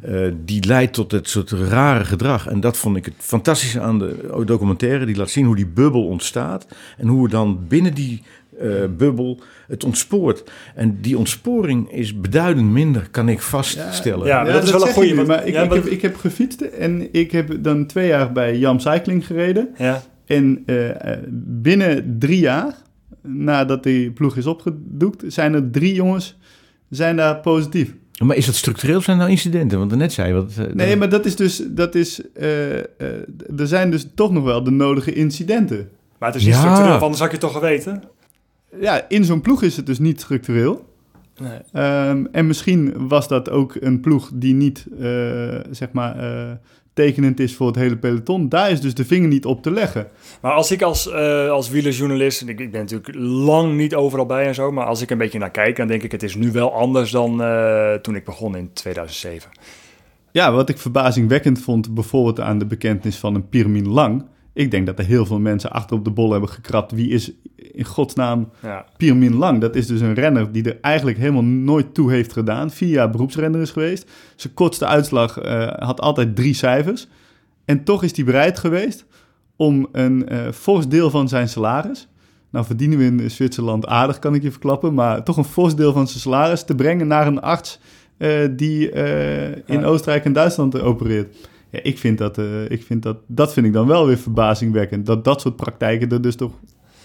Eh, 0.00 0.20
die 0.44 0.66
leidt 0.66 0.92
tot 0.92 1.12
het 1.12 1.28
soort 1.28 1.50
rare 1.50 2.04
gedrag. 2.04 2.46
En 2.48 2.60
dat 2.60 2.76
vond 2.76 2.96
ik 2.96 3.04
het 3.04 3.14
fantastische 3.18 3.80
aan 3.80 3.98
de 3.98 4.42
documentaire. 4.44 5.04
Die 5.06 5.16
laat 5.16 5.30
zien 5.30 5.44
hoe 5.46 5.56
die 5.56 5.66
bubbel 5.66 6.06
ontstaat. 6.06 6.66
En 6.98 7.06
hoe 7.06 7.24
er 7.24 7.30
dan 7.30 7.60
binnen 7.68 7.94
die 7.94 8.22
eh, 8.60 8.68
bubbel 8.96 9.40
het 9.66 9.84
ontspoort. 9.84 10.50
En 10.74 10.98
die 11.00 11.18
ontsporing 11.18 11.92
is 11.92 12.20
beduidend 12.20 12.70
minder, 12.70 13.08
kan 13.10 13.28
ik 13.28 13.40
vaststellen. 13.40 14.26
Ja, 14.26 14.42
maar 14.42 14.52
dat 14.52 14.62
is 14.62 14.70
wel 14.70 14.88
een 14.88 15.14
want- 15.16 15.28
Maar 15.28 15.46
ik, 15.46 15.54
ja, 15.54 15.62
ik, 15.62 15.68
maar- 15.68 15.78
heb, 15.78 15.86
ik 15.86 16.02
heb 16.02 16.16
gefietst 16.16 16.60
en 16.60 17.08
ik 17.12 17.30
heb 17.32 17.62
dan 17.62 17.86
twee 17.86 18.06
jaar 18.08 18.32
bij 18.32 18.58
Jam 18.58 18.78
Cycling 18.78 19.26
gereden. 19.26 19.68
ja. 19.78 20.02
En 20.32 20.62
eh, 20.66 21.12
eh, 21.12 21.18
binnen 21.46 22.16
drie 22.18 22.38
jaar, 22.40 22.74
nadat 23.22 23.82
die 23.82 24.10
ploeg 24.10 24.36
is 24.36 24.46
opgedoekt, 24.46 25.22
zijn 25.26 25.54
er 25.54 25.70
drie 25.70 25.94
jongens 25.94 26.36
zijn 26.88 27.16
daar 27.16 27.36
positief. 27.40 27.94
Maar 28.24 28.36
is 28.36 28.46
dat 28.46 28.54
structureel 28.54 28.96
of 28.96 29.04
zijn 29.04 29.16
nou 29.18 29.30
incidenten? 29.30 29.78
Want 29.78 29.94
net 29.96 30.12
zei 30.12 30.28
je 30.28 30.34
wat. 30.34 30.56
eh, 30.58 30.74
Nee, 30.74 30.96
maar 30.96 31.08
dat 31.08 31.24
is 31.26 31.36
dus, 31.36 31.62
dat 31.68 31.94
is, 31.94 32.30
eh, 32.32 32.78
eh, 32.78 32.84
er 33.56 33.66
zijn 33.66 33.90
dus 33.90 34.06
toch 34.14 34.32
nog 34.32 34.44
wel 34.44 34.62
de 34.62 34.70
nodige 34.70 35.12
incidenten. 35.12 35.88
Maar 36.18 36.28
het 36.32 36.38
is 36.38 36.44
niet 36.46 36.54
Ja. 36.54 36.60
structureel, 36.60 36.90
want 36.90 37.02
anders 37.02 37.20
had 37.20 37.30
je 37.30 37.36
het 37.36 37.44
toch 37.46 37.52
geweten. 37.52 38.02
Ja, 38.80 39.08
in 39.08 39.24
zo'n 39.24 39.40
ploeg 39.40 39.62
is 39.62 39.76
het 39.76 39.86
dus 39.86 39.98
niet 39.98 40.20
structureel. 40.20 40.90
Nee. 41.40 41.58
Ehm, 41.72 42.24
en 42.32 42.46
misschien 42.46 43.08
was 43.08 43.28
dat 43.28 43.50
ook 43.50 43.76
een 43.80 44.00
ploeg 44.00 44.30
die 44.34 44.54
niet, 44.54 44.86
eh, 45.00 45.58
zeg 45.70 45.92
maar, 45.92 46.18
eh, 46.18 46.50
tekenend 46.94 47.40
is 47.40 47.56
voor 47.56 47.66
het 47.66 47.76
hele 47.76 47.96
peloton. 47.96 48.48
Daar 48.48 48.70
is 48.70 48.80
dus 48.80 48.94
de 48.94 49.04
vinger 49.04 49.28
niet 49.28 49.44
op 49.44 49.62
te 49.62 49.70
leggen. 49.70 50.08
Maar 50.40 50.52
als 50.52 50.70
ik 50.70 50.82
als, 50.82 51.10
eh 51.10 51.50
als 51.50 51.70
wielerjournalist, 51.70 52.40
en 52.40 52.48
ik, 52.48 52.60
ik 52.60 52.70
ben 52.70 52.80
natuurlijk 52.80 53.14
lang 53.18 53.76
niet 53.76 53.94
overal 53.94 54.26
bij 54.26 54.46
en 54.46 54.54
zo, 54.54 54.70
maar 54.70 54.86
als 54.86 55.02
ik 55.02 55.10
een 55.10 55.18
beetje 55.18 55.38
naar 55.38 55.50
kijk, 55.50 55.76
dan 55.76 55.86
denk 55.86 56.02
ik 56.02 56.12
het 56.12 56.22
is 56.22 56.34
nu 56.34 56.52
wel 56.52 56.74
anders 56.74 57.10
dan 57.10 57.42
eh, 57.42 57.94
toen 57.94 58.14
ik 58.14 58.24
begon 58.24 58.56
in 58.56 58.70
2007. 58.72 59.50
Ja, 60.30 60.52
wat 60.52 60.68
ik 60.68 60.78
verbazingwekkend 60.78 61.60
vond, 61.60 61.94
bijvoorbeeld 61.94 62.40
aan 62.40 62.58
de 62.58 62.66
bekentenis 62.66 63.16
van 63.16 63.34
een 63.34 63.48
Pirmin 63.48 63.88
Lang. 63.88 64.24
Ik 64.54 64.70
denk 64.70 64.86
dat 64.86 64.98
er 64.98 65.04
heel 65.04 65.26
veel 65.26 65.38
mensen 65.38 65.70
achter 65.70 65.96
op 65.96 66.04
de 66.04 66.10
bol 66.10 66.30
hebben 66.30 66.48
gekrapt. 66.48 66.92
Wie 66.92 67.08
is 67.10 67.32
in 67.56 67.84
godsnaam 67.84 68.50
Ja. 68.62 68.84
Pirmin 68.96 69.34
Lang? 69.34 69.60
Dat 69.60 69.76
is 69.76 69.86
dus 69.86 70.00
een 70.00 70.14
renner 70.14 70.52
die 70.52 70.62
er 70.64 70.78
eigenlijk 70.80 71.18
helemaal 71.18 71.44
nooit 71.44 71.94
toe 71.94 72.10
heeft 72.10 72.32
gedaan. 72.32 72.70
Vier 72.70 72.88
jaar 72.88 73.10
beroepsrenner 73.10 73.60
is 73.60 73.70
geweest. 73.70 74.10
Zijn 74.36 74.54
kortste 74.54 74.86
uitslag 74.86 75.38
eh, 75.38 75.68
had 75.78 76.00
altijd 76.00 76.36
drie 76.36 76.54
cijfers. 76.54 77.08
En 77.64 77.84
toch 77.84 78.02
is 78.02 78.16
hij 78.16 78.24
bereid 78.24 78.58
geweest 78.58 79.04
om 79.56 79.88
een 79.92 80.28
eh 80.28 80.50
fors 80.52 80.88
deel 80.88 81.10
van 81.10 81.28
zijn 81.28 81.48
salaris... 81.48 82.06
Nou 82.50 82.64
verdienen 82.64 82.98
we 82.98 83.04
in 83.04 83.30
Zwitserland 83.30 83.86
aardig, 83.86 84.18
kan 84.18 84.34
ik 84.34 84.42
je 84.42 84.50
verklappen... 84.50 84.94
maar 84.94 85.22
toch 85.24 85.36
een 85.36 85.44
fors 85.44 85.74
deel 85.74 85.92
van 85.92 86.08
zijn 86.08 86.20
salaris 86.20 86.62
te 86.64 86.74
brengen 86.74 87.06
naar 87.06 87.26
een 87.26 87.40
arts... 87.40 87.78
eh, 88.16 88.48
die 88.50 88.90
in 89.66 89.80
Ja. 89.80 89.82
Oostenrijk 89.82 90.24
en 90.24 90.32
Duitsland 90.32 90.80
opereert. 90.80 91.36
Ja, 91.72 91.80
ik 91.82 91.98
vind 91.98 92.18
dat, 92.18 92.38
eh, 92.38 92.70
ik 92.70 92.82
vind 92.82 93.02
dat, 93.02 93.16
dat 93.26 93.52
vind 93.52 93.66
ik 93.66 93.72
dan 93.72 93.86
wel 93.86 94.06
weer 94.06 94.18
verbazingwekkend. 94.18 95.06
Dat 95.06 95.24
dat 95.24 95.40
soort 95.40 95.56
praktijken 95.56 96.10
er 96.10 96.22
dus 96.22 96.36
toch, 96.36 96.52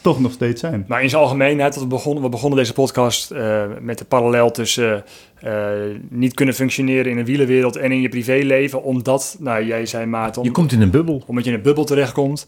toch 0.02 0.20
nog 0.20 0.32
steeds 0.32 0.62
zijn. 0.62 0.86
Maar 0.88 1.04
in 1.04 1.10
zijn 1.10 1.22
algemeenheid, 1.22 1.80
we 1.80 1.88
begonnen, 1.88 2.24
we 2.24 2.30
begonnen 2.30 2.60
deze 2.60 2.74
podcast 2.74 3.32
eh, 3.32 3.66
met 3.82 3.98
de 3.98 4.06
parallel 4.06 4.52
tussen 4.52 5.04
eh, 5.36 5.70
niet 6.10 6.34
kunnen 6.34 6.56
functioneren 6.56 7.12
in 7.12 7.18
een 7.18 7.26
wielerwereld 7.26 7.76
en 7.76 7.92
in 7.92 8.02
je 8.02 8.10
privéleven, 8.10 8.84
omdat, 8.84 9.38
nou 9.40 9.66
jij 9.66 9.86
zei 9.86 10.06
Maarten, 10.06 10.42
Je 10.42 10.48
om- 10.48 10.54
komt 10.54 10.72
in 10.72 10.82
een 10.82 10.92
bubbel. 10.92 11.24
omdat 11.28 11.44
je 11.44 11.50
in 11.50 11.56
een 11.58 11.64
bubbel 11.64 11.84
terechtkomt. 11.86 12.48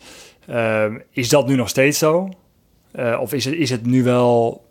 Is 1.11 1.29
dat 1.29 1.47
nu 1.47 1.55
nog 1.55 1.69
steeds 1.69 1.97
zo? 1.97 2.29
Eh, 2.91 3.17
of 3.21 3.33
is 3.33 3.45
het, 3.45 3.53
is 3.53 3.69
het 3.69 3.85
nu 3.85 4.03
wel 4.03 4.65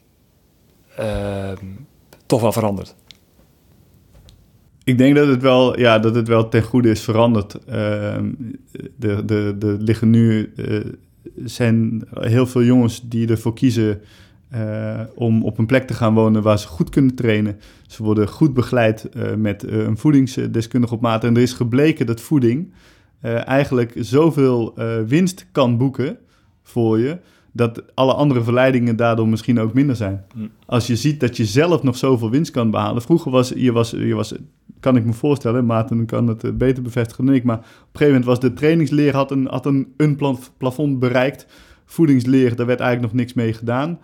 toch 2.26 2.40
wel 2.40 2.52
veranderd? 2.52 2.94
Ik 4.88 4.98
denk 4.98 5.14
dat 5.14 5.28
het 5.28 5.42
wel, 5.42 5.78
ja, 5.78 5.98
dat 5.98 6.14
het 6.14 6.28
wel 6.28 6.48
ten 6.48 6.62
goede 6.62 6.90
is 6.90 7.00
veranderd. 7.00 7.64
Ehm, 7.64 8.32
de, 8.96 9.24
de, 9.24 9.54
de 9.58 9.76
liggen 9.78 10.10
nu 10.10 10.52
eh, 10.56 10.80
zijn 11.44 12.02
heel 12.10 12.46
veel 12.46 12.62
jongens 12.62 13.08
die 13.08 13.28
ervoor 13.28 13.54
kiezen 13.54 14.00
eh, 14.48 15.00
om 15.14 15.44
op 15.44 15.58
een 15.58 15.66
plek 15.66 15.86
te 15.86 15.94
gaan 15.94 16.14
wonen 16.14 16.42
waar 16.42 16.58
ze 16.58 16.68
goed 16.68 16.88
kunnen 16.88 17.14
trainen. 17.14 17.58
Ze 17.86 18.02
worden 18.02 18.28
goed 18.28 18.54
begeleid 18.54 19.08
eh, 19.08 19.34
met 19.34 19.62
een 19.62 19.96
voedingsdeskundige 19.96 20.94
op 20.94 21.00
maat. 21.00 21.24
En 21.24 21.36
er 21.36 21.42
is 21.42 21.52
gebleken 21.52 22.06
dat 22.06 22.20
voeding 22.20 22.72
eigenlijk 23.44 23.92
zoveel 23.96 24.74
winst 25.06 25.46
kan 25.52 25.78
boeken 25.78 26.18
voor 26.62 26.98
je, 26.98 27.18
dat 27.52 27.82
alle 27.94 28.14
andere 28.14 28.42
verleidingen 28.42 28.96
daardoor 28.96 29.28
misschien 29.28 29.60
ook 29.60 29.74
minder 29.74 29.96
zijn. 29.96 30.24
Hm. 30.34 30.40
Als 30.66 30.86
je 30.86 30.96
ziet 30.96 31.20
dat 31.20 31.36
je 31.36 31.44
zelf 31.44 31.82
nog 31.82 31.96
zoveel 31.96 32.30
winst 32.30 32.50
kan 32.50 32.70
behalen. 32.70 33.02
Vroeger 33.02 33.30
was 33.30 33.52
je, 33.56 33.72
was, 33.72 33.90
je 33.90 34.14
was, 34.14 34.34
kan 34.80 34.96
ik 34.96 35.04
me 35.04 35.12
voorstellen, 35.12 35.66
Maarten 35.66 36.06
kan 36.06 36.26
het 36.26 36.44
eh, 36.44 36.50
beter 36.52 36.82
bevestigen 36.82 37.26
dan 37.26 37.34
ik, 37.34 37.44
maar 37.44 37.58
op 37.58 37.62
een 37.62 37.74
gegeven 37.92 38.06
moment 38.06 38.24
was 38.24 38.40
de 38.40 38.52
trainingsleer 38.52 39.14
had 39.14 39.30
een, 39.30 39.46
had 39.50 39.66
een, 39.66 39.92
een 39.96 40.16
plaf- 40.16 40.52
plafond 40.56 40.98
bereikt. 40.98 41.46
Voedingsleer, 41.84 42.56
daar 42.56 42.66
werd 42.66 42.80
eigenlijk 42.80 43.12
nog 43.12 43.20
niks 43.20 43.34
mee 43.34 43.52
gedaan. 43.52 43.98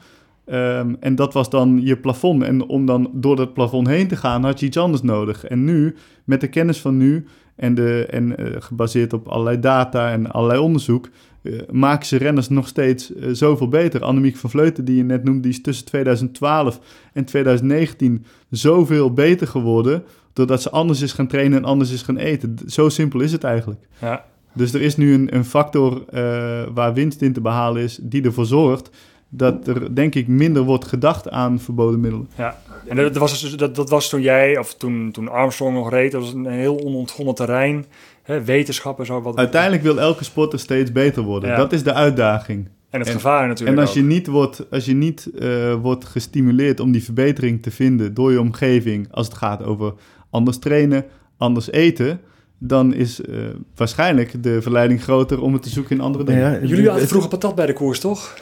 Ehm, 0.44 0.94
en 1.00 1.14
dat 1.14 1.32
was 1.32 1.50
dan 1.50 1.80
je 1.82 1.96
plafond. 1.96 2.42
En 2.42 2.66
om 2.66 2.86
dan 2.86 3.10
door 3.12 3.36
dat 3.36 3.54
plafond 3.54 3.86
heen 3.86 4.08
te 4.08 4.16
gaan, 4.16 4.44
had 4.44 4.60
je 4.60 4.66
iets 4.66 4.76
anders 4.76 5.02
nodig. 5.02 5.44
En 5.44 5.64
nu, 5.64 5.94
met 6.24 6.40
de 6.40 6.48
kennis 6.48 6.80
van 6.80 6.96
nu 6.96 7.26
en, 7.56 7.74
de, 7.74 8.06
en 8.10 8.36
eh, 8.36 8.46
gebaseerd 8.58 9.12
op 9.12 9.28
allerlei 9.28 9.60
data 9.60 10.10
en 10.10 10.30
allerlei 10.30 10.60
onderzoek, 10.60 11.08
eh, 11.44 11.52
maken 11.70 12.06
ze 12.06 12.16
renners 12.16 12.48
nog 12.48 12.68
steeds 12.68 13.14
eh, 13.14 13.28
zoveel 13.32 13.68
beter. 13.68 14.02
Annemiek 14.02 14.36
van 14.36 14.50
Vleuten, 14.50 14.84
die 14.84 14.96
je 14.96 15.02
net 15.02 15.24
noemde, 15.24 15.40
die 15.40 15.50
is 15.50 15.60
tussen 15.60 15.86
2012 15.86 16.80
en 17.12 17.24
2019 17.24 18.24
zoveel 18.50 19.12
beter 19.12 19.46
geworden, 19.46 20.04
doordat 20.32 20.62
ze 20.62 20.70
anders 20.70 21.00
is 21.00 21.12
gaan 21.12 21.26
trainen 21.26 21.58
en 21.58 21.64
anders 21.64 21.90
is 21.90 22.02
gaan 22.02 22.16
eten. 22.16 22.56
Zo 22.66 22.88
simpel 22.88 23.20
is 23.20 23.32
het 23.32 23.44
eigenlijk. 23.44 23.80
Ja. 24.00 24.24
Dus 24.52 24.72
er 24.74 24.82
is 24.82 24.96
nu 24.96 25.14
een, 25.14 25.34
een 25.34 25.44
factor 25.44 26.04
eh, 26.08 26.62
waar 26.74 26.94
winst 26.94 27.22
in 27.22 27.32
te 27.32 27.40
behalen 27.40 27.82
is, 27.82 27.98
die 28.02 28.22
ervoor 28.22 28.46
zorgt 28.46 28.90
dat 29.36 29.66
er, 29.68 29.94
denk 29.94 30.14
ik, 30.14 30.28
minder 30.28 30.62
wordt 30.62 30.84
gedacht 30.84 31.30
aan 31.30 31.60
verboden 31.60 32.00
middelen. 32.00 32.28
Ja, 32.36 32.58
en 32.88 32.96
dat 32.96 33.16
was, 33.16 33.40
dus- 33.40 33.56
dat, 33.56 33.74
dat 33.74 33.90
was 33.90 34.08
toen 34.08 34.20
jij, 34.20 34.58
of 34.58 34.74
toen, 34.74 35.10
toen 35.12 35.28
Armstrong 35.28 35.74
nog 35.74 35.90
reed, 35.90 36.12
dat 36.12 36.20
was 36.20 36.32
een 36.32 36.46
heel 36.46 36.84
onontgonnen 36.84 37.34
terrein. 37.34 37.86
Hè, 38.24 38.44
wetenschap 38.44 38.98
en 38.98 39.06
zo. 39.06 39.20
Wat, 39.22 39.36
Uiteindelijk 39.36 39.82
wil 39.82 39.98
elke 40.00 40.24
sporter 40.24 40.58
steeds 40.58 40.92
beter 40.92 41.22
worden. 41.22 41.50
Ja. 41.50 41.56
Dat 41.56 41.72
is 41.72 41.82
de 41.82 41.92
uitdaging. 41.92 42.68
en 42.90 42.98
het 42.98 43.08
en- 43.08 43.14
gevaar 43.14 43.48
natuurlijk 43.48 43.76
En 43.78 43.84
als 43.84 43.94
je 43.94 44.02
niet, 44.02 44.26
wordt, 44.26 44.70
als 44.70 44.84
je 44.84 44.94
niet 44.94 45.30
eh, 45.38 45.74
wordt 45.74 46.04
gestimuleerd 46.04 46.80
om 46.80 46.92
die 46.92 47.04
verbetering 47.04 47.62
te 47.62 47.70
vinden 47.70 48.14
door 48.14 48.32
je 48.32 48.40
omgeving, 48.40 49.08
als 49.10 49.26
het 49.26 49.36
gaat 49.36 49.62
over 49.64 49.94
anders 50.30 50.58
trainen, 50.58 51.04
anders 51.36 51.70
eten, 51.70 52.20
dan 52.58 52.94
is 52.94 53.20
eh, 53.20 53.36
waarschijnlijk 53.74 54.42
de 54.42 54.62
verleiding 54.62 55.02
groter 55.02 55.40
om 55.42 55.52
het 55.52 55.62
te 55.62 55.68
zoeken 55.68 55.96
in 55.96 56.02
andere 56.02 56.24
dingen. 56.24 56.52
Ja, 56.52 56.66
Jullie 56.66 56.88
hadden 56.88 57.08
vroeger 57.08 57.30
patat 57.30 57.54
bij 57.54 57.66
de 57.66 57.72
koers, 57.72 58.00
toch? 58.00 58.34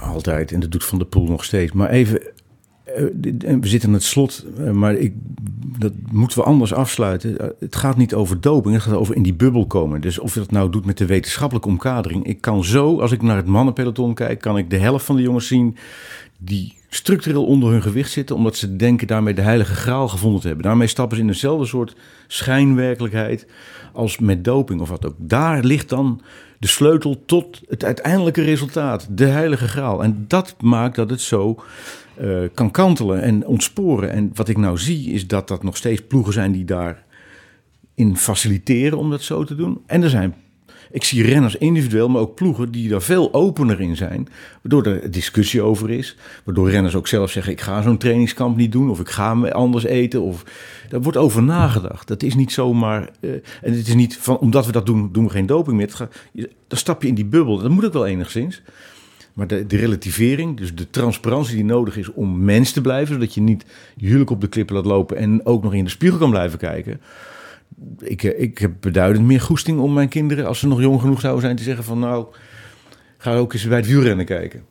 Altijd, 0.00 0.52
en 0.52 0.60
dat 0.60 0.70
doet 0.70 0.84
Van 0.84 0.98
der 0.98 1.06
Poel 1.06 1.26
nog 1.26 1.44
steeds. 1.44 1.72
Maar 1.72 1.90
even, 1.90 2.20
we 3.60 3.68
zitten 3.68 3.88
aan 3.88 3.94
het 3.94 4.04
slot, 4.04 4.44
eh, 4.58 4.70
maar 4.70 4.94
ik, 4.94 5.12
dat 5.78 5.92
moeten 6.10 6.38
we 6.38 6.44
anders 6.44 6.72
afsluiten. 6.72 7.38
Eh, 7.38 7.48
Het 7.60 7.76
gaat 7.76 7.96
niet 7.96 8.14
over 8.14 8.40
doping, 8.40 8.74
het 8.74 8.82
gaat 8.82 8.94
over 8.94 9.16
in 9.16 9.22
die 9.22 9.34
bubbel 9.34 9.66
komen. 9.66 10.00
Dus 10.00 10.18
of 10.18 10.34
je 10.34 10.40
dat 10.40 10.50
nou 10.50 10.70
doet 10.70 10.84
met 10.84 10.98
de 10.98 11.06
wetenschappelijke 11.06 11.68
omkadering. 11.68 12.26
Ik 12.26 12.40
kan 12.40 12.64
zo, 12.64 13.00
als 13.00 13.12
ik 13.12 13.22
naar 13.22 13.36
het 13.36 13.46
mannenpeloton 13.46 14.14
kijk, 14.14 14.40
kan 14.40 14.58
ik 14.58 14.70
de 14.70 14.78
helft 14.78 15.04
van 15.04 15.16
de 15.16 15.22
jongens 15.22 15.46
zien 15.46 15.76
die 16.38 16.76
structureel 16.88 17.44
onder 17.44 17.70
hun 17.70 17.82
gewicht 17.82 18.10
zitten, 18.10 18.36
omdat 18.36 18.56
ze 18.56 18.76
denken 18.76 19.06
daarmee 19.06 19.34
de 19.34 19.42
heilige 19.42 19.74
graal 19.74 20.08
gevonden 20.08 20.40
te 20.40 20.46
hebben. 20.46 20.64
Daarmee 20.66 20.86
stappen 20.86 21.16
ze 21.16 21.22
in 21.22 21.28
dezelfde 21.28 21.66
soort 21.66 21.96
schijnwerkelijkheid 22.26 23.46
als 23.92 24.18
met 24.18 24.44
doping 24.44 24.80
of 24.80 24.88
wat 24.88 25.06
ook. 25.06 25.14
Daar 25.18 25.64
ligt 25.64 25.88
dan 25.88 26.20
de 26.58 26.66
sleutel 26.66 27.22
tot 27.26 27.60
het 27.68 27.84
uiteindelijke 27.84 28.42
resultaat, 28.42 29.08
de 29.10 29.26
heilige 29.26 29.68
graal. 29.68 30.02
En 30.02 30.24
dat 30.28 30.54
maakt 30.60 30.96
dat 30.96 31.10
het 31.10 31.20
zo 31.20 31.62
eh, 32.18 32.48
kan 32.54 32.70
kantelen 32.70 33.22
en 33.22 33.46
ontsporen. 33.46 34.10
En 34.10 34.30
wat 34.34 34.48
ik 34.48 34.56
nou 34.56 34.78
zie, 34.78 35.12
is 35.12 35.26
dat 35.26 35.48
dat 35.48 35.62
nog 35.62 35.76
steeds 35.76 36.02
ploegen 36.06 36.32
zijn 36.32 36.52
die 36.52 36.64
daarin 36.64 38.16
faciliteren 38.16 38.98
om 38.98 39.10
dat 39.10 39.22
zo 39.22 39.44
te 39.44 39.54
doen. 39.54 39.80
En 39.86 40.02
er 40.02 40.10
zijn, 40.10 40.34
ik 40.90 41.04
zie 41.04 41.22
renners 41.22 41.56
individueel, 41.56 42.08
maar 42.08 42.20
ook 42.20 42.34
ploegen 42.34 42.70
die 42.72 42.88
daar 42.88 43.02
veel 43.02 43.34
opener 43.34 43.80
in 43.80 43.96
zijn. 43.96 44.28
Waardoor 44.62 44.92
er 44.92 45.10
discussie 45.10 45.62
over 45.62 45.90
is. 45.90 46.16
Waardoor 46.44 46.70
renners 46.70 46.94
ook 46.94 47.08
zelf 47.08 47.30
zeggen, 47.30 47.52
ik 47.52 47.60
ga 47.60 47.82
zo'n 47.82 47.98
trainingskamp 47.98 48.56
niet 48.56 48.72
doen. 48.72 48.90
Of 48.90 49.00
ik 49.00 49.08
ga 49.08 49.32
anders 49.48 49.84
eten. 49.84 50.22
Of, 50.22 50.44
daar 50.88 51.02
wordt 51.02 51.18
over 51.18 51.42
nagedacht. 51.42 52.08
Dat 52.08 52.22
is 52.22 52.34
niet 52.34 52.52
zomaar, 52.52 53.10
eh, 53.20 53.30
en 53.32 53.72
het 53.72 53.88
is 53.88 53.94
niet 53.94 54.16
van, 54.16 54.38
omdat 54.38 54.66
we 54.66 54.72
dat 54.72 54.86
doen, 54.86 55.08
doen 55.12 55.24
we 55.24 55.30
geen 55.30 55.46
doping 55.46 55.76
meer. 55.76 56.08
Dan 56.68 56.78
stap 56.78 57.02
je 57.02 57.08
in 57.08 57.14
die 57.14 57.26
bubbel. 57.26 57.58
Dat 57.58 57.70
moet 57.70 57.84
ook 57.84 57.92
wel 57.92 58.06
enigszins. 58.06 58.62
Maar 59.38 59.46
de, 59.46 59.66
de 59.66 59.76
relativering, 59.76 60.56
dus 60.56 60.74
de 60.74 60.90
transparantie 60.90 61.54
die 61.54 61.64
nodig 61.64 61.96
is 61.96 62.12
om 62.12 62.44
mens 62.44 62.72
te 62.72 62.80
blijven, 62.80 63.14
zodat 63.14 63.34
je 63.34 63.40
niet 63.40 63.64
je 63.96 64.06
huwelijk 64.06 64.30
op 64.30 64.40
de 64.40 64.48
klippen 64.48 64.74
laat 64.74 64.84
lopen 64.84 65.16
en 65.16 65.46
ook 65.46 65.62
nog 65.62 65.74
in 65.74 65.84
de 65.84 65.90
spiegel 65.90 66.18
kan 66.18 66.30
blijven 66.30 66.58
kijken. 66.58 67.00
Ik, 67.98 68.22
eh, 68.22 68.42
ik 68.42 68.58
heb 68.58 68.72
beduidend 68.80 69.26
meer 69.26 69.40
goesting 69.40 69.80
om 69.80 69.92
mijn 69.92 70.08
kinderen, 70.08 70.46
als 70.46 70.58
ze 70.58 70.66
nog 70.66 70.80
jong 70.80 71.00
genoeg 71.00 71.20
zouden 71.20 71.42
zijn, 71.42 71.56
te 71.56 71.62
zeggen 71.62 71.84
van 71.84 71.98
nou, 71.98 72.26
ga 73.18 73.36
ook 73.36 73.52
eens 73.52 73.68
bij 73.68 73.76
het 73.76 73.86
wielrennen 73.86 74.24
kijken. 74.24 74.62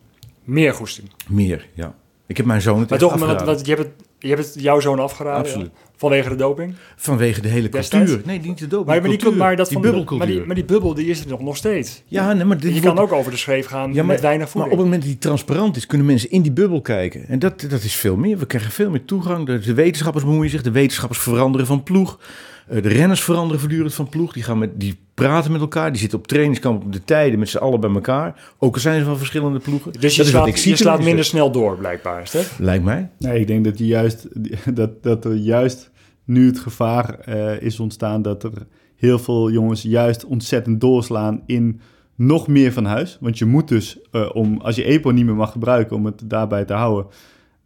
Meer 0.44 0.74
goesting. 0.74 1.12
Meer, 1.28 1.68
ja. 1.74 1.96
Ik 2.26 2.38
heb 2.38 2.46
mijn 2.46 2.62
zoon 2.62 2.80
het 2.80 2.90
Maar 2.90 3.00
echt 3.00 3.10
toch, 3.10 3.20
maar 3.20 3.28
wat, 3.28 3.36
afgeraden. 3.36 3.58
wat, 3.58 3.66
je, 3.68 3.76
hebt 3.76 3.88
het, 3.88 4.07
je 4.20 4.28
hebt 4.28 4.54
het 4.54 4.64
jouw 4.64 4.80
zoon 4.80 5.00
afgeraden. 5.00 5.40
Absoluut. 5.40 5.70
ja? 5.74 5.86
Vanwege 6.00 6.30
de 6.30 6.36
doping. 6.36 6.76
Vanwege 6.96 7.42
de 7.42 7.48
hele 7.48 7.70
Destijds? 7.70 8.12
cultuur. 8.12 8.28
Nee, 8.28 8.40
niet 8.40 8.58
de 8.58 8.68
doping. 8.68 8.88
Maar, 8.88 9.00
maar, 9.02 9.10
die, 9.10 9.20
cultuur. 9.20 9.40
maar, 9.40 9.56
dat 9.56 9.66
die 9.66 9.74
van 9.74 9.82
de- 9.82 9.88
bubbelcultuur. 9.88 10.28
maar, 10.28 10.36
die, 10.36 10.46
maar 10.46 10.56
die 10.56 10.66
bubbel 10.66 10.94
die 10.94 11.06
is 11.08 11.20
er 11.22 11.28
nog, 11.28 11.40
nog 11.42 11.58
steeds. 11.58 12.04
ja, 12.08 12.34
nee, 12.34 12.46
maar 12.46 12.58
dit 12.60 12.76
je 12.76 12.82
wordt- 12.82 12.96
kan 12.96 13.06
ook 13.06 13.12
over 13.12 13.32
de 13.32 13.38
schreef 13.38 13.66
gaan 13.66 13.90
Ja, 13.90 13.96
maar, 13.96 14.06
met 14.06 14.22
weinig 14.22 14.44
maar 14.44 14.48
voeding. 14.52 14.72
op 14.74 14.78
het 14.78 14.86
moment 14.88 15.02
dat 15.02 15.12
die 15.12 15.20
transparant 15.22 15.76
is, 15.76 15.86
kunnen 15.86 16.08
mensen 16.08 16.30
in 16.32 16.42
die 16.42 16.52
bubbel 16.52 16.82
kijken. 16.82 17.28
En 17.28 17.40
dat, 17.40 17.62
dat 17.70 17.84
is 17.84 17.96
veel 17.96 18.16
meer. 18.16 18.38
We 18.38 18.46
krijgen 18.46 18.72
veel 18.72 18.90
meer 18.90 19.06
toegang. 19.06 19.46
De 19.64 19.74
wetenschappers 19.74 20.24
bemoeien 20.24 20.50
zich. 20.52 20.62
De 20.62 20.72
wetenschappers 20.72 21.20
veranderen 21.20 21.68
van 21.68 21.84
ploeg. 21.84 22.20
Eh, 22.68 22.82
De 22.84 22.90
renners 22.90 23.24
veranderen 23.24 23.60
voortdurend 23.60 23.94
van 23.94 24.10
ploeg. 24.10 24.34
Die, 24.34 24.44
gaan 24.44 24.58
met, 24.58 24.80
die 24.80 24.98
praten 25.14 25.52
met 25.52 25.62
elkaar. 25.62 25.92
Die 25.92 26.00
zitten 26.00 26.20
op 26.20 26.28
trainingskamp 26.28 26.84
op 26.84 26.94
de 26.94 27.04
tijden 27.04 27.40
met 27.40 27.50
z'n 27.50 27.58
allen 27.58 27.80
bij 27.80 27.90
elkaar. 27.90 28.54
Ook 28.58 28.74
al 28.74 28.80
zijn 28.80 29.00
ze 29.00 29.06
van 29.06 29.18
verschillende 29.18 29.60
ploegen. 29.60 29.92
dus 29.92 30.02
je 30.12 30.18
dat 30.18 30.28
is 30.28 30.34
wat 30.34 30.42
slaat, 30.42 30.48
ik 30.48 30.58
zie 30.58 30.72
je 30.72 30.78
slaat 30.78 30.96
tenminste. 30.96 31.16
minder 31.16 31.26
snel 31.26 31.52
door, 31.52 31.78
blijkbaar. 31.78 32.28
Stef. 32.28 32.60
Lijkt 32.60 32.84
mij. 32.84 33.10
Nee, 33.18 33.40
ik 33.40 33.48
denk 33.48 33.64
dat, 33.66 33.78
je 33.78 33.86
juist, 33.86 34.28
dat, 34.80 35.04
dat 35.04 35.26
er 35.26 35.36
juist 35.36 35.92
nu 36.24 36.46
het 36.46 36.60
gevaar 36.60 37.20
eh, 37.20 37.62
is 37.62 37.80
ontstaan 37.80 38.22
dat 38.22 38.44
er 38.44 38.68
heel 38.96 39.20
veel 39.20 39.52
jongens 39.52 39.82
juist 39.82 40.26
ontzettend 40.26 40.82
doorslaan 40.82 41.44
in 41.46 41.82
nog 42.16 42.48
meer 42.48 42.74
van 42.74 42.86
huis. 42.86 43.18
Want 43.20 43.38
je 43.38 43.46
moet 43.46 43.68
dus, 43.68 44.00
eh, 44.12 44.30
om, 44.34 44.60
als 44.62 44.76
je 44.76 44.84
EPO 44.84 45.12
niet 45.12 45.26
meer 45.26 45.36
mag 45.36 45.52
gebruiken 45.52 45.96
om 45.96 46.06
het 46.06 46.22
daarbij 46.26 46.66
te 46.66 46.74
houden, 46.74 47.06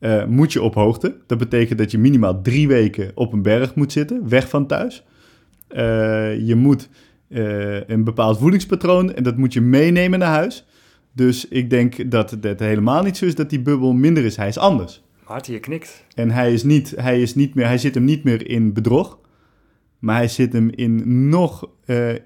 eh, 0.02 0.26
moet 0.26 0.54
je 0.54 0.62
op 0.62 0.74
hoogte. 0.74 1.16
Dat 1.28 1.38
betekent 1.38 1.80
dat 1.80 1.92
je 1.92 1.98
minimaal 1.98 2.42
drie 2.42 2.68
weken 2.68 3.12
op 3.16 3.34
een 3.34 3.42
berg 3.42 3.76
moet 3.76 3.92
zitten, 3.92 4.30
weg 4.30 4.50
van 4.50 4.68
thuis. 4.68 5.04
Eh, 5.68 6.40
je 6.48 6.56
moet 6.56 6.90
eh, 7.28 7.88
een 7.88 8.04
bepaald 8.04 8.38
voedingspatroon 8.40 9.14
en 9.14 9.24
dat 9.24 9.38
moet 9.38 9.54
je 9.54 9.62
meenemen 9.62 10.20
naar 10.20 10.34
huis. 10.34 10.66
Dus 11.14 11.48
ik 11.48 11.70
denk 11.70 12.12
dat 12.12 12.32
het 12.42 12.60
helemaal 12.60 13.04
niet 13.04 13.18
zo 13.18 13.26
is 13.26 13.36
dat 13.36 13.50
die 13.50 13.62
bubbel 13.62 13.94
minder 13.94 14.26
is. 14.26 14.36
Hij 14.36 14.48
is 14.48 14.58
anders. 14.58 15.04
Maarten, 15.28 15.54
je 15.54 15.60
knikt. 15.60 16.06
En 16.16 16.32
hij, 16.32 16.54
is 16.54 16.64
niet, 16.64 16.94
hij, 16.96 17.22
is 17.22 17.36
niet 17.36 17.56
meer, 17.56 17.66
hij 17.66 17.78
zit 17.78 17.96
hem 17.96 18.04
niet 18.04 18.24
meer 18.24 18.50
in 18.50 18.74
bedrog, 18.74 19.20
maar 20.00 20.16
hij 20.16 20.28
zit 20.28 20.54
hem 20.54 20.70
in 20.70 21.30
nog 21.30 21.70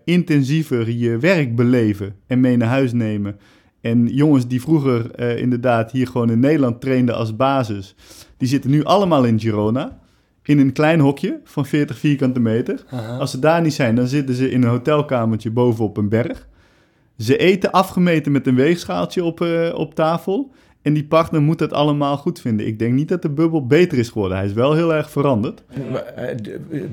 intensiever 0.06 0.90
je 0.90 1.18
werk 1.18 1.56
beleven 1.56 2.16
en 2.28 2.40
mee 2.40 2.58
naar 2.58 2.68
huis 2.68 2.94
nemen. 2.94 3.40
En 3.86 4.08
jongens 4.08 4.48
die 4.48 4.62
vroeger 4.62 5.12
eh, 5.12 5.38
inderdaad 5.38 5.92
hier 5.92 6.08
gewoon 6.08 6.30
in 6.30 6.40
Nederland 6.40 6.82
trainden 6.82 7.16
als 7.16 7.36
basis, 7.36 7.96
die 8.38 8.48
zitten 8.48 8.70
nu 8.70 8.84
allemaal 8.84 9.24
in 9.24 9.40
Girona. 9.40 10.00
In 10.44 10.60
een 10.60 10.72
klein 10.72 11.00
hokje 11.00 11.40
van 11.44 11.66
40 11.66 11.98
vierkante 11.98 12.40
meter. 12.40 12.84
Als 13.20 13.32
ze 13.32 13.40
daar 13.40 13.62
niet 13.62 13.74
zijn, 13.74 13.96
dan 13.96 14.08
zitten 14.08 14.36
ze 14.36 14.52
in 14.52 14.64
een 14.64 14.70
hotelkamertje 14.70 15.52
bovenop 15.52 15.98
een 15.98 16.10
berg. 16.10 16.48
Ze 17.18 17.38
eten 17.38 17.72
afgemeten 17.72 18.32
met 18.32 18.48
een 18.48 18.56
weegschaaltje 18.56 19.24
op, 19.24 19.42
eh, 19.42 19.74
op 19.76 19.96
tafel. 19.96 20.52
En 20.82 20.94
die 20.94 21.06
partner 21.06 21.42
moet 21.42 21.60
dat 21.60 21.74
allemaal 21.74 22.18
goed 22.18 22.40
vinden. 22.40 22.68
Ik 22.68 22.80
denk 22.80 22.94
niet 22.94 23.10
dat 23.10 23.22
de 23.22 23.30
bubbel 23.30 23.68
beter 23.68 23.98
is 23.98 24.10
geworden. 24.10 24.38
Hij 24.38 24.46
is 24.46 24.54
wel 24.54 24.74
heel 24.74 24.94
erg 24.94 25.10
veranderd. 25.10 25.64
Maar, 25.92 26.04
eh, 26.04 26.36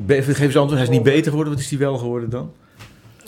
geef 0.06 0.38
eens 0.38 0.56
antwoord. 0.56 0.70
Hij 0.70 0.82
is 0.82 0.88
niet 0.88 1.02
beter 1.02 1.30
geworden. 1.30 1.52
Wat 1.52 1.62
is 1.62 1.70
hij 1.70 1.78
wel 1.78 1.98
geworden 1.98 2.30
dan? 2.30 2.50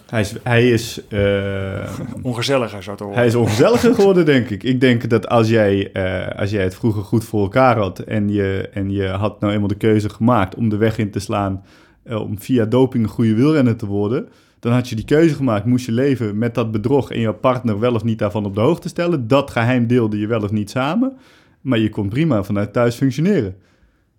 Hij 0.06 0.20
is, 0.20 0.34
hij 0.42 0.70
is, 0.70 1.06
eh, 1.08 1.98
Ongezelliger, 2.22 2.82
zo 2.82 2.94
te 2.94 3.02
horen. 3.02 3.18
hij 3.18 3.26
is 3.26 3.34
ongezelliger 3.34 3.94
geworden, 4.00 4.24
denk 4.24 4.50
ik. 4.50 4.62
Ik 4.62 4.80
denk 4.80 5.08
dat 5.08 5.28
als 5.28 5.48
jij, 5.48 5.92
eh, 5.92 6.38
als 6.40 6.50
jij 6.50 6.62
het 6.62 6.74
vroeger 6.74 7.02
goed 7.02 7.24
voor 7.24 7.42
elkaar 7.42 7.76
had... 7.76 7.98
En 7.98 8.28
je, 8.28 8.68
en 8.72 8.90
je 8.90 9.06
had 9.06 9.40
nou 9.40 9.52
eenmaal 9.52 9.68
de 9.68 9.74
keuze 9.74 10.08
gemaakt 10.08 10.54
om 10.54 10.68
de 10.68 10.76
weg 10.76 10.98
in 10.98 11.10
te 11.10 11.18
slaan... 11.18 11.64
eh, 12.02 12.20
om 12.20 12.40
via 12.40 12.64
doping 12.64 13.04
een 13.04 13.10
goede 13.10 13.34
wielrenner 13.34 13.76
te 13.76 13.86
worden... 13.86 14.28
dan 14.60 14.72
had 14.72 14.88
je 14.88 14.96
die 14.96 15.04
keuze 15.04 15.34
gemaakt. 15.34 15.64
Moest 15.64 15.86
je 15.86 15.92
leven 15.92 16.38
met 16.38 16.54
dat 16.54 16.72
bedrog 16.72 17.10
en 17.10 17.20
jouw 17.20 17.34
partner 17.34 17.78
wel 17.78 17.94
of 17.94 18.04
niet 18.04 18.18
daarvan 18.18 18.44
op 18.44 18.54
de 18.54 18.60
hoogte 18.60 18.88
stellen. 18.88 19.28
Dat 19.28 19.50
geheim 19.50 19.86
deelde 19.86 20.18
je 20.18 20.26
wel 20.26 20.42
of 20.42 20.50
niet 20.50 20.70
samen. 20.70 21.16
Maar 21.60 21.78
je 21.78 21.88
kon 21.88 22.08
prima 22.08 22.42
vanuit 22.42 22.72
thuis 22.72 22.96
functioneren. 22.96 23.56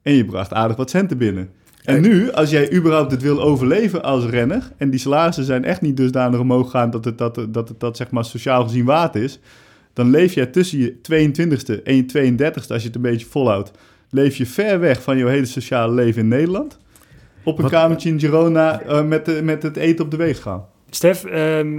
En 0.01 0.13
je 0.13 0.25
bracht 0.25 0.53
aardig 0.53 0.77
wat 0.77 0.89
centen 0.89 1.17
binnen. 1.17 1.49
En 1.86 2.01
nu, 2.01 2.31
als 2.31 2.49
jij 2.49 2.73
überhaupt 2.73 3.11
het 3.11 3.21
wil 3.21 3.41
overleven 3.41 4.03
als 4.03 4.25
renner... 4.25 4.71
en 4.77 4.89
die 4.89 4.99
salarissen 4.99 5.43
zijn 5.43 5.65
echt 5.65 5.81
niet 5.81 5.97
dusdanig 5.97 6.39
omhoog 6.39 6.71
gaan... 6.71 6.89
dat 6.89 7.05
het 7.05 7.17
dat, 7.17 7.36
dat, 7.49 7.69
het, 7.69 7.79
dat 7.79 7.97
zeg 7.97 8.11
maar 8.11 8.25
sociaal 8.25 8.63
gezien 8.63 8.86
waard 8.86 9.15
is... 9.15 9.39
dan 9.93 10.09
leef 10.09 10.33
jij 10.33 10.45
tussen 10.45 10.79
je 10.79 10.93
22e 10.93 11.83
en 11.83 11.95
je 11.95 12.33
32e, 12.33 12.67
als 12.67 12.81
je 12.81 12.88
het 12.88 12.95
een 12.95 13.01
beetje 13.01 13.25
volhoudt... 13.25 13.71
leef 14.09 14.36
je 14.36 14.45
ver 14.45 14.79
weg 14.79 15.01
van 15.01 15.17
je 15.17 15.27
hele 15.27 15.45
sociale 15.45 15.93
leven 15.93 16.21
in 16.21 16.27
Nederland... 16.27 16.77
op 17.43 17.57
een 17.57 17.61
Wat- 17.61 17.71
kamertje 17.71 18.09
in 18.09 18.19
Girona 18.19 18.81
eh, 18.81 19.03
met, 19.03 19.25
de, 19.25 19.39
met 19.43 19.63
het 19.63 19.77
eten 19.77 20.05
op 20.05 20.11
de 20.11 20.17
weegschaal. 20.17 20.69
Stef, 20.89 21.23
ehm, 21.23 21.73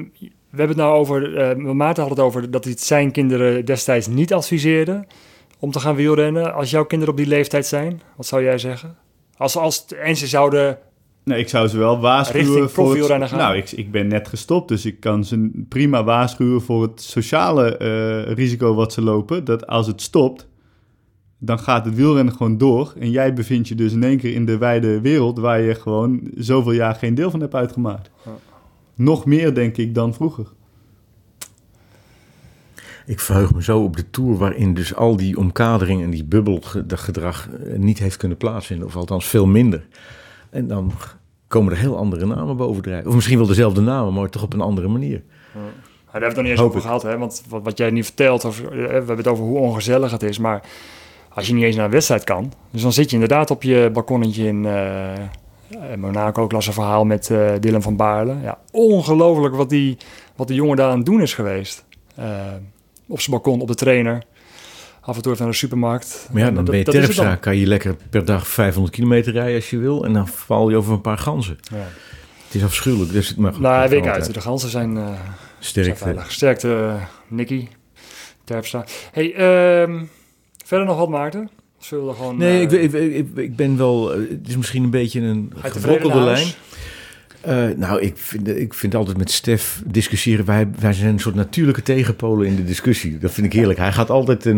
we 0.51 0.63
hebben 0.63 0.77
het 0.77 0.87
nou 0.87 0.99
over... 0.99 1.37
eh, 1.37 1.57
Maarten 1.57 2.03
had 2.03 2.13
het 2.13 2.21
over 2.21 2.51
dat 2.51 2.65
hij 2.65 2.75
zijn 2.77 3.11
kinderen 3.11 3.65
destijds 3.65 4.07
niet 4.07 4.33
adviseerde... 4.33 5.05
om 5.59 5.71
te 5.71 5.81
gaan 5.81 5.95
wielrennen. 5.95 6.55
Als 6.55 6.71
jouw 6.71 6.85
kinderen 6.85 7.15
op 7.15 7.21
die 7.21 7.29
leeftijd 7.29 7.67
zijn, 7.67 8.01
wat 8.17 8.27
zou 8.27 8.43
jij 8.43 8.59
zeggen? 8.59 8.97
Als, 9.37 9.57
als, 9.57 9.87
en 9.87 10.17
ze 10.17 10.27
zouden... 10.27 10.79
Nee, 11.25 11.39
ik 11.39 11.49
zou 11.49 11.69
ze 11.69 11.79
wel 11.79 12.01
waarschuwen 12.01 12.71
voor 12.71 12.97
het... 12.97 13.07
gaan? 13.07 13.39
Nou, 13.39 13.57
ik, 13.57 13.71
ik 13.71 13.91
ben 13.91 14.07
net 14.07 14.29
gestopt, 14.29 14.69
dus 14.69 14.85
ik 14.85 15.01
kan 15.01 15.25
ze 15.25 15.65
prima 15.69 16.05
waarschuwen 16.05 16.63
voor 16.63 16.83
het 16.83 17.03
sociale 17.03 17.77
eh, 17.77 18.33
risico 18.33 18.75
wat 18.75 18.93
ze 18.93 19.03
lopen. 19.03 19.45
Dat 19.45 19.67
als 19.67 19.87
het 19.87 20.03
stopt, 20.03 20.49
dan 21.39 21.59
gaat 21.59 21.85
het 21.85 21.95
wielrennen 21.95 22.35
gewoon 22.35 22.59
door. 22.59 22.93
En 22.99 23.11
jij 23.11 23.33
bevindt 23.33 23.69
je 23.69 23.75
dus 23.75 23.93
in 23.93 24.03
één 24.03 24.19
keer 24.19 24.35
in 24.35 24.45
de 24.45 24.59
wijde 24.59 25.01
wereld 25.01 25.39
waar 25.39 25.61
je 25.61 25.75
gewoon 25.75 26.21
zoveel 26.35 26.73
jaar 26.73 26.95
geen 26.95 27.15
deel 27.15 27.31
van 27.31 27.41
hebt 27.41 27.55
uitgemaakt. 27.55 28.11
Nog 28.95 29.25
meer, 29.25 29.55
denk 29.55 29.77
ik, 29.77 29.95
dan 29.95 30.15
vroeger. 30.15 30.47
Ik 33.07 33.21
verheug 33.21 33.55
me 33.55 33.63
zo 33.63 33.83
op 33.83 33.97
de 33.97 34.11
tour 34.11 34.37
waarin 34.37 34.75
dus 34.75 34.95
al 34.95 35.17
die 35.17 35.37
omkadering 35.39 36.03
en 36.03 36.11
die 36.11 36.25
bubbelgedrag 36.25 37.49
eh, 37.51 37.79
niet 37.79 37.99
heeft 37.99 38.17
kunnen 38.17 38.37
plaatsvinden. 38.37 38.87
Of 38.87 38.97
althans 38.97 39.27
veel 39.27 39.47
minder. 39.47 39.87
En 40.51 40.69
dan 40.69 40.93
komen 41.49 41.73
er 41.73 41.79
heel 41.79 41.97
andere 41.97 42.27
namen 42.27 42.57
bovendrijven. 42.57 43.09
Of 43.09 43.15
misschien 43.15 43.39
wel 43.39 43.47
dezelfde 43.47 43.81
namen, 43.81 44.13
maar 44.13 44.29
toch 44.29 44.43
op 44.43 44.53
een 44.53 44.61
andere 44.61 44.89
manier. 44.89 45.23
daar 45.53 45.63
hebben 46.11 46.21
we 46.21 46.27
het 46.27 46.35
nog 46.35 46.43
niet 46.43 46.51
eens 46.51 46.61
Hoop 46.61 46.69
over 46.69 46.81
ik. 46.81 46.87
gehad, 46.87 47.03
hè? 47.03 47.19
Want 47.19 47.43
wat, 47.49 47.63
wat 47.63 47.79
jij 47.79 47.91
niet 47.91 48.05
vertelt, 48.05 48.45
of, 48.45 48.61
eh, 48.61 48.69
we 48.69 48.77
hebben 48.87 49.17
het 49.17 49.27
over 49.27 49.45
hoe 49.45 49.59
ongezellig 49.59 50.11
het 50.11 50.23
is. 50.23 50.39
Maar 50.39 50.63
als 51.29 51.47
je 51.47 51.55
niet 51.55 51.65
eens 51.65 51.77
naar 51.77 51.85
een 51.85 51.91
wedstrijd 51.91 52.25
kan, 52.25 52.53
dus 52.71 52.83
dan 52.83 52.93
zit 52.93 53.09
je 53.09 53.15
inderdaad 53.15 53.51
op 53.51 53.63
je 53.63 53.91
balkonnetje 53.93 54.47
in 54.47 54.67
eh, 54.67 55.97
Monaco. 55.97 56.45
Ik 56.45 56.53
las 56.53 56.67
een 56.67 56.73
verhaal 56.73 57.05
met 57.05 57.31
eh 57.31 57.51
Dylan 57.61 57.83
van 57.83 57.97
Baarle. 57.97 58.35
Ja, 58.43 58.59
ongelooflijk 58.73 59.55
wat 59.55 59.71
die, 59.71 59.97
wat 60.37 60.47
die 60.47 60.57
jongen 60.57 60.77
daar 60.77 60.91
aan 60.91 60.97
het 60.97 61.07
doen 61.07 61.21
is 61.21 61.35
geweest. 61.35 61.85
Op 63.09 63.21
zijn 63.21 63.31
balkon, 63.31 63.61
op 63.61 63.69
de 63.69 63.75
trainer. 63.75 64.23
af 65.01 65.17
en 65.17 65.23
toe 65.23 65.33
even 65.33 65.45
naar 65.45 65.53
de 65.53 65.59
supermarkt. 65.59 66.29
Maar 66.33 66.43
ja, 66.43 66.51
dan 66.51 66.65
ben 66.65 66.77
je 66.79 66.83
het 66.83 66.91
Terpstra. 66.91 67.35
Kan 67.35 67.57
je 67.57 67.67
lekker 67.67 67.97
per 68.11 68.25
dag 68.25 68.49
500 68.49 68.95
kilometer 68.95 69.33
rijden 69.33 69.55
als 69.55 69.71
je 69.71 69.79
wil. 69.79 70.05
En 70.05 70.13
dan 70.13 70.29
val 70.29 70.71
je 70.71 70.77
over 70.77 70.93
een 70.93 71.01
paar 71.01 71.19
ganzen. 71.19 71.59
Ja. 71.73 71.77
Het 72.47 72.55
is 72.55 72.63
afschuwelijk. 72.65 73.13
Dus, 73.13 73.35
maar 73.35 73.53
goed, 73.53 73.63
Nou, 73.63 74.01
kan 74.01 74.09
uit. 74.09 74.35
De 74.35 74.41
ganzen 74.41 74.69
zijn, 74.71 74.97
eh 74.97 75.05
zijn 75.05 75.19
Sterkte. 75.59 75.97
veilig. 75.97 76.33
Sterkte, 76.33 76.75
eh, 76.75 77.03
Nicky. 77.29 77.69
Terpstra. 78.45 78.85
Hey, 79.13 79.35
ehm, 79.35 80.05
verder 80.65 80.87
nog 80.87 80.97
wat, 80.99 81.09
Maarten? 81.09 81.51
Zullen 81.79 82.07
we 82.07 82.13
gewoon... 82.15 82.37
Nee, 82.37 82.67
eh, 82.69 82.83
ik, 82.83 82.91
ben- 82.91 83.03
ik, 83.03 83.15
ik, 83.15 83.37
ik 83.37 83.57
ben 83.57 83.77
wel... 83.77 84.13
eh, 84.13 84.19
Het 84.31 84.49
is 84.49 84.57
misschien 84.57 84.85
een 84.85 84.91
beetje 84.91 85.21
een 85.21 85.53
gebrokkelde 85.57 86.15
lijn. 86.21 86.27
huis? 86.37 86.57
Eh, 87.47 87.69
nou, 87.77 88.01
ik 88.01 88.17
vind, 88.17 88.49
ik 88.49 88.75
vind 88.75 88.95
altijd 88.95 89.17
met 89.17 89.31
Stef 89.31 89.83
discussiëren. 89.87 90.45
Wij, 90.45 90.69
wij 90.79 90.93
zijn 90.93 91.13
een 91.13 91.19
soort 91.19 91.35
natuurlijke 91.35 91.83
tegenpolen 91.83 92.47
in 92.47 92.57
de 92.57 92.65
discussie. 92.65 93.19
Dat 93.19 93.31
vind 93.31 93.47
ik 93.47 93.53
heerlijk. 93.53 93.79
Hij 93.79 93.93
gaat 93.93 94.11
altijd 94.11 94.45
een, 94.45 94.57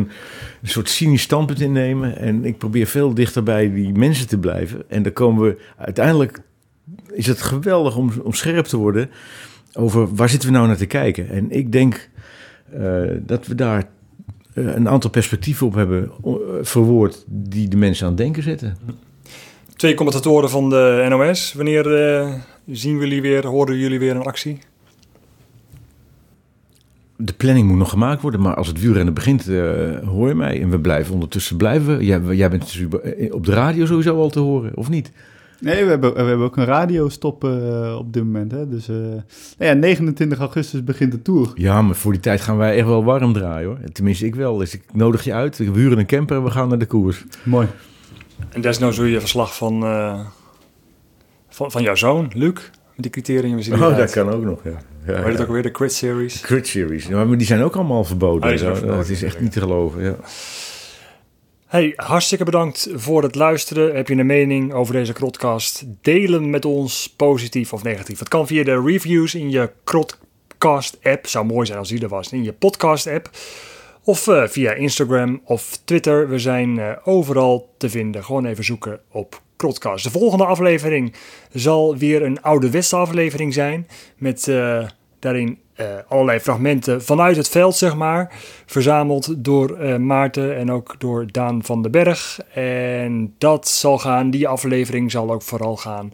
een 0.62 0.68
soort 0.68 0.88
cynisch 0.88 1.22
standpunt 1.22 1.60
innemen. 1.60 2.18
En 2.18 2.44
ik 2.44 2.58
probeer 2.58 2.86
veel 2.86 3.14
dichter 3.14 3.42
bij 3.42 3.72
die 3.72 3.92
mensen 3.92 4.28
te 4.28 4.38
blijven. 4.38 4.82
En 4.88 5.02
dan 5.02 5.12
komen 5.12 5.42
we 5.42 5.60
uiteindelijk. 5.76 6.40
Is 7.12 7.26
het 7.26 7.42
geweldig 7.42 7.96
om, 7.96 8.12
om 8.22 8.32
scherp 8.32 8.64
te 8.64 8.76
worden 8.76 9.10
over 9.72 10.14
waar 10.14 10.28
zitten 10.28 10.48
we 10.48 10.54
nou 10.54 10.66
naar 10.66 10.76
te 10.76 10.86
kijken. 10.86 11.28
En 11.28 11.50
ik 11.50 11.72
denk 11.72 12.10
eh, 12.72 13.02
dat 13.20 13.46
we 13.46 13.54
daar 13.54 13.88
eh, 14.54 14.74
een 14.74 14.88
aantal 14.88 15.10
perspectieven 15.10 15.66
op 15.66 15.74
hebben 15.74 16.10
verwoord 16.62 17.24
die 17.26 17.68
de 17.68 17.76
mensen 17.76 18.04
aan 18.04 18.12
het 18.12 18.20
denken 18.20 18.42
zetten. 18.42 18.76
Twee 19.76 19.94
commentatoren 19.94 20.50
van 20.50 20.70
de 20.70 21.06
NOS. 21.08 21.52
Wanneer 21.52 21.94
eh, 21.94 22.34
zien 22.70 22.98
we 22.98 23.06
jullie 23.06 23.22
weer, 23.22 23.46
horen 23.46 23.78
jullie 23.78 23.98
weer 23.98 24.16
een 24.16 24.22
actie? 24.22 24.58
De 27.16 27.32
planning 27.32 27.68
moet 27.68 27.78
nog 27.78 27.90
gemaakt 27.90 28.22
worden, 28.22 28.40
maar 28.40 28.54
als 28.54 28.66
het 28.66 28.80
wielrennen 28.80 29.14
begint, 29.14 29.48
eh, 29.48 29.98
hoor 30.08 30.28
je 30.28 30.34
mij. 30.34 30.60
En 30.62 30.70
we 30.70 30.80
blijven 30.80 31.14
ondertussen 31.14 31.56
blijven. 31.56 32.04
Jij, 32.04 32.20
jij 32.20 32.50
bent 32.50 32.62
dus 32.62 32.84
op 33.30 33.46
de 33.46 33.52
radio 33.52 33.86
sowieso 33.86 34.20
al 34.20 34.30
te 34.30 34.40
horen, 34.40 34.76
of 34.76 34.88
niet? 34.88 35.12
Nee, 35.60 35.84
we 35.84 35.90
hebben, 35.90 36.14
we 36.14 36.22
hebben 36.22 36.46
ook 36.46 36.56
een 36.56 36.64
radiostop 36.64 37.44
eh, 37.44 37.96
op 37.98 38.12
dit 38.12 38.24
moment. 38.24 38.52
Hè? 38.52 38.68
Dus 38.68 38.88
eh, 38.88 38.96
nou 38.96 39.22
ja, 39.58 39.72
29 39.72 40.38
augustus 40.38 40.84
begint 40.84 41.12
de 41.12 41.22
Tour. 41.22 41.50
Ja, 41.54 41.82
maar 41.82 41.94
voor 41.94 42.12
die 42.12 42.20
tijd 42.20 42.40
gaan 42.40 42.56
wij 42.56 42.76
echt 42.76 42.86
wel 42.86 43.04
warm 43.04 43.32
draaien 43.32 43.68
hoor. 43.68 43.78
Tenminste, 43.92 44.26
ik 44.26 44.34
wel. 44.34 44.56
Dus 44.56 44.74
ik 44.74 44.82
nodig 44.92 45.24
je 45.24 45.32
uit. 45.32 45.58
We 45.58 45.64
huren 45.64 45.98
een 45.98 46.06
camper 46.06 46.36
en 46.36 46.44
we 46.44 46.50
gaan 46.50 46.68
naar 46.68 46.78
de 46.78 46.86
koers. 46.86 47.24
Mooi. 47.42 47.68
En 48.48 48.60
desnoods 48.60 48.96
doe 48.96 49.10
je 49.10 49.20
verslag 49.20 49.56
van, 49.56 49.84
eh, 49.84 50.20
van, 51.58 51.70
van 51.70 51.82
jouw 51.82 51.94
zoon, 51.94 52.30
Luc. 52.34 52.70
Met 52.96 53.24
die. 53.24 53.40
We 53.54 53.62
zien 53.62 53.74
Oh, 53.74 53.96
dat 53.96 54.10
kan 54.10 54.30
ook 54.30 54.42
nog, 54.42 54.60
ja. 54.64 54.70
ja, 55.06 55.12
het 55.12 55.38
ja. 55.38 55.42
ook 55.42 55.50
weer? 55.50 55.62
De 55.62 55.70
Crit 55.70 55.92
Series. 55.92 56.40
Crit 56.40 56.66
Series. 56.66 57.06
Ja, 57.06 57.24
maar 57.24 57.36
die 57.38 57.46
zijn 57.46 57.62
ook 57.62 57.74
allemaal 57.74 58.04
verboden. 58.04 58.52
Oh, 58.52 58.58
verboden, 58.58 58.96
dat 58.96 59.08
is 59.08 59.22
echt 59.22 59.40
niet 59.40 59.52
te 59.52 59.60
geloven, 59.60 60.02
ja. 60.02 60.16
Hey, 61.66 61.92
hartstikke 61.96 62.44
bedankt 62.44 62.88
voor 62.94 63.22
het 63.22 63.34
luisteren. 63.34 63.94
Heb 63.94 64.08
je 64.08 64.14
een 64.14 64.26
mening 64.26 64.72
over 64.72 64.94
deze 64.94 65.12
Krotcast? 65.12 65.84
Deel 66.02 66.32
hem 66.32 66.50
met 66.50 66.64
ons, 66.64 67.14
positief 67.16 67.72
of 67.72 67.82
negatief. 67.82 68.18
Het 68.18 68.28
kan 68.28 68.46
via 68.46 68.64
de 68.64 68.82
reviews 68.84 69.34
in 69.34 69.50
je 69.50 69.70
Krotcast-app. 69.84 71.26
Zou 71.26 71.46
mooi 71.46 71.66
zijn 71.66 71.78
als 71.78 71.88
die 71.88 72.02
er 72.02 72.08
was. 72.08 72.32
In 72.32 72.44
je 72.44 72.52
podcast-app. 72.52 73.30
Of 74.02 74.28
eh, 74.28 74.46
via 74.46 74.72
Instagram 74.72 75.40
of 75.44 75.78
Twitter. 75.84 76.28
We 76.28 76.38
zijn 76.38 76.78
eh, 76.78 76.92
overal 77.04 77.74
te 77.78 77.90
vinden. 77.90 78.24
Gewoon 78.24 78.46
even 78.46 78.64
zoeken 78.64 79.00
op 79.10 79.40
De 79.58 80.10
volgende 80.10 80.44
aflevering 80.44 81.14
zal 81.52 81.96
weer 81.96 82.22
een 82.22 82.42
ouderwetse 82.42 82.96
aflevering 82.96 83.54
zijn. 83.54 83.88
Met 84.16 84.48
eh, 84.48 84.86
daarin 85.18 85.58
eh, 85.74 85.86
allerlei 86.08 86.40
fragmenten 86.40 87.02
vanuit 87.02 87.36
het 87.36 87.48
veld, 87.48 87.76
zeg 87.76 87.96
maar. 87.96 88.32
Verzameld 88.66 89.44
door 89.44 89.76
eh, 89.76 89.96
Maarten 89.96 90.56
en 90.56 90.70
ook 90.70 90.94
door 90.98 91.26
Daan 91.32 91.64
van 91.64 91.82
den 91.82 91.90
Berg. 91.90 92.40
En 92.54 93.34
dat 93.38 93.68
zal 93.68 93.98
gaan, 93.98 94.30
die 94.30 94.48
aflevering 94.48 95.10
zal 95.10 95.32
ook 95.32 95.42
vooral 95.42 95.76
gaan 95.76 96.12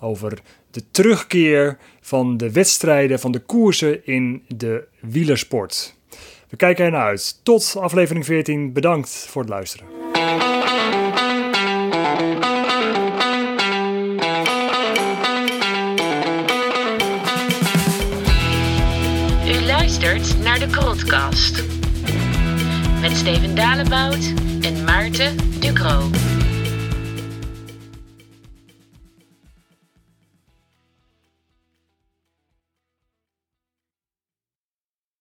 over 0.00 0.38
de 0.70 0.90
terugkeer 0.90 1.78
van 2.00 2.36
de 2.36 2.52
wedstrijden, 2.52 3.20
van 3.20 3.32
de 3.32 3.40
koersen 3.40 4.06
in 4.06 4.42
de 4.48 4.84
wielersport. 5.00 5.94
We 6.48 6.56
kijken 6.56 6.84
ernaar 6.84 7.06
uit. 7.06 7.40
Tot 7.42 7.76
aflevering 7.80 8.24
14. 8.24 8.72
Bedankt 8.72 9.10
voor 9.10 9.42
het 9.42 9.50
luisteren. 9.50 10.03
Met 23.00 23.16
Steven 23.16 23.54
Dalebout 23.54 24.32
en 24.60 24.84
Maarten 24.84 25.36
Ducro. 25.60 26.10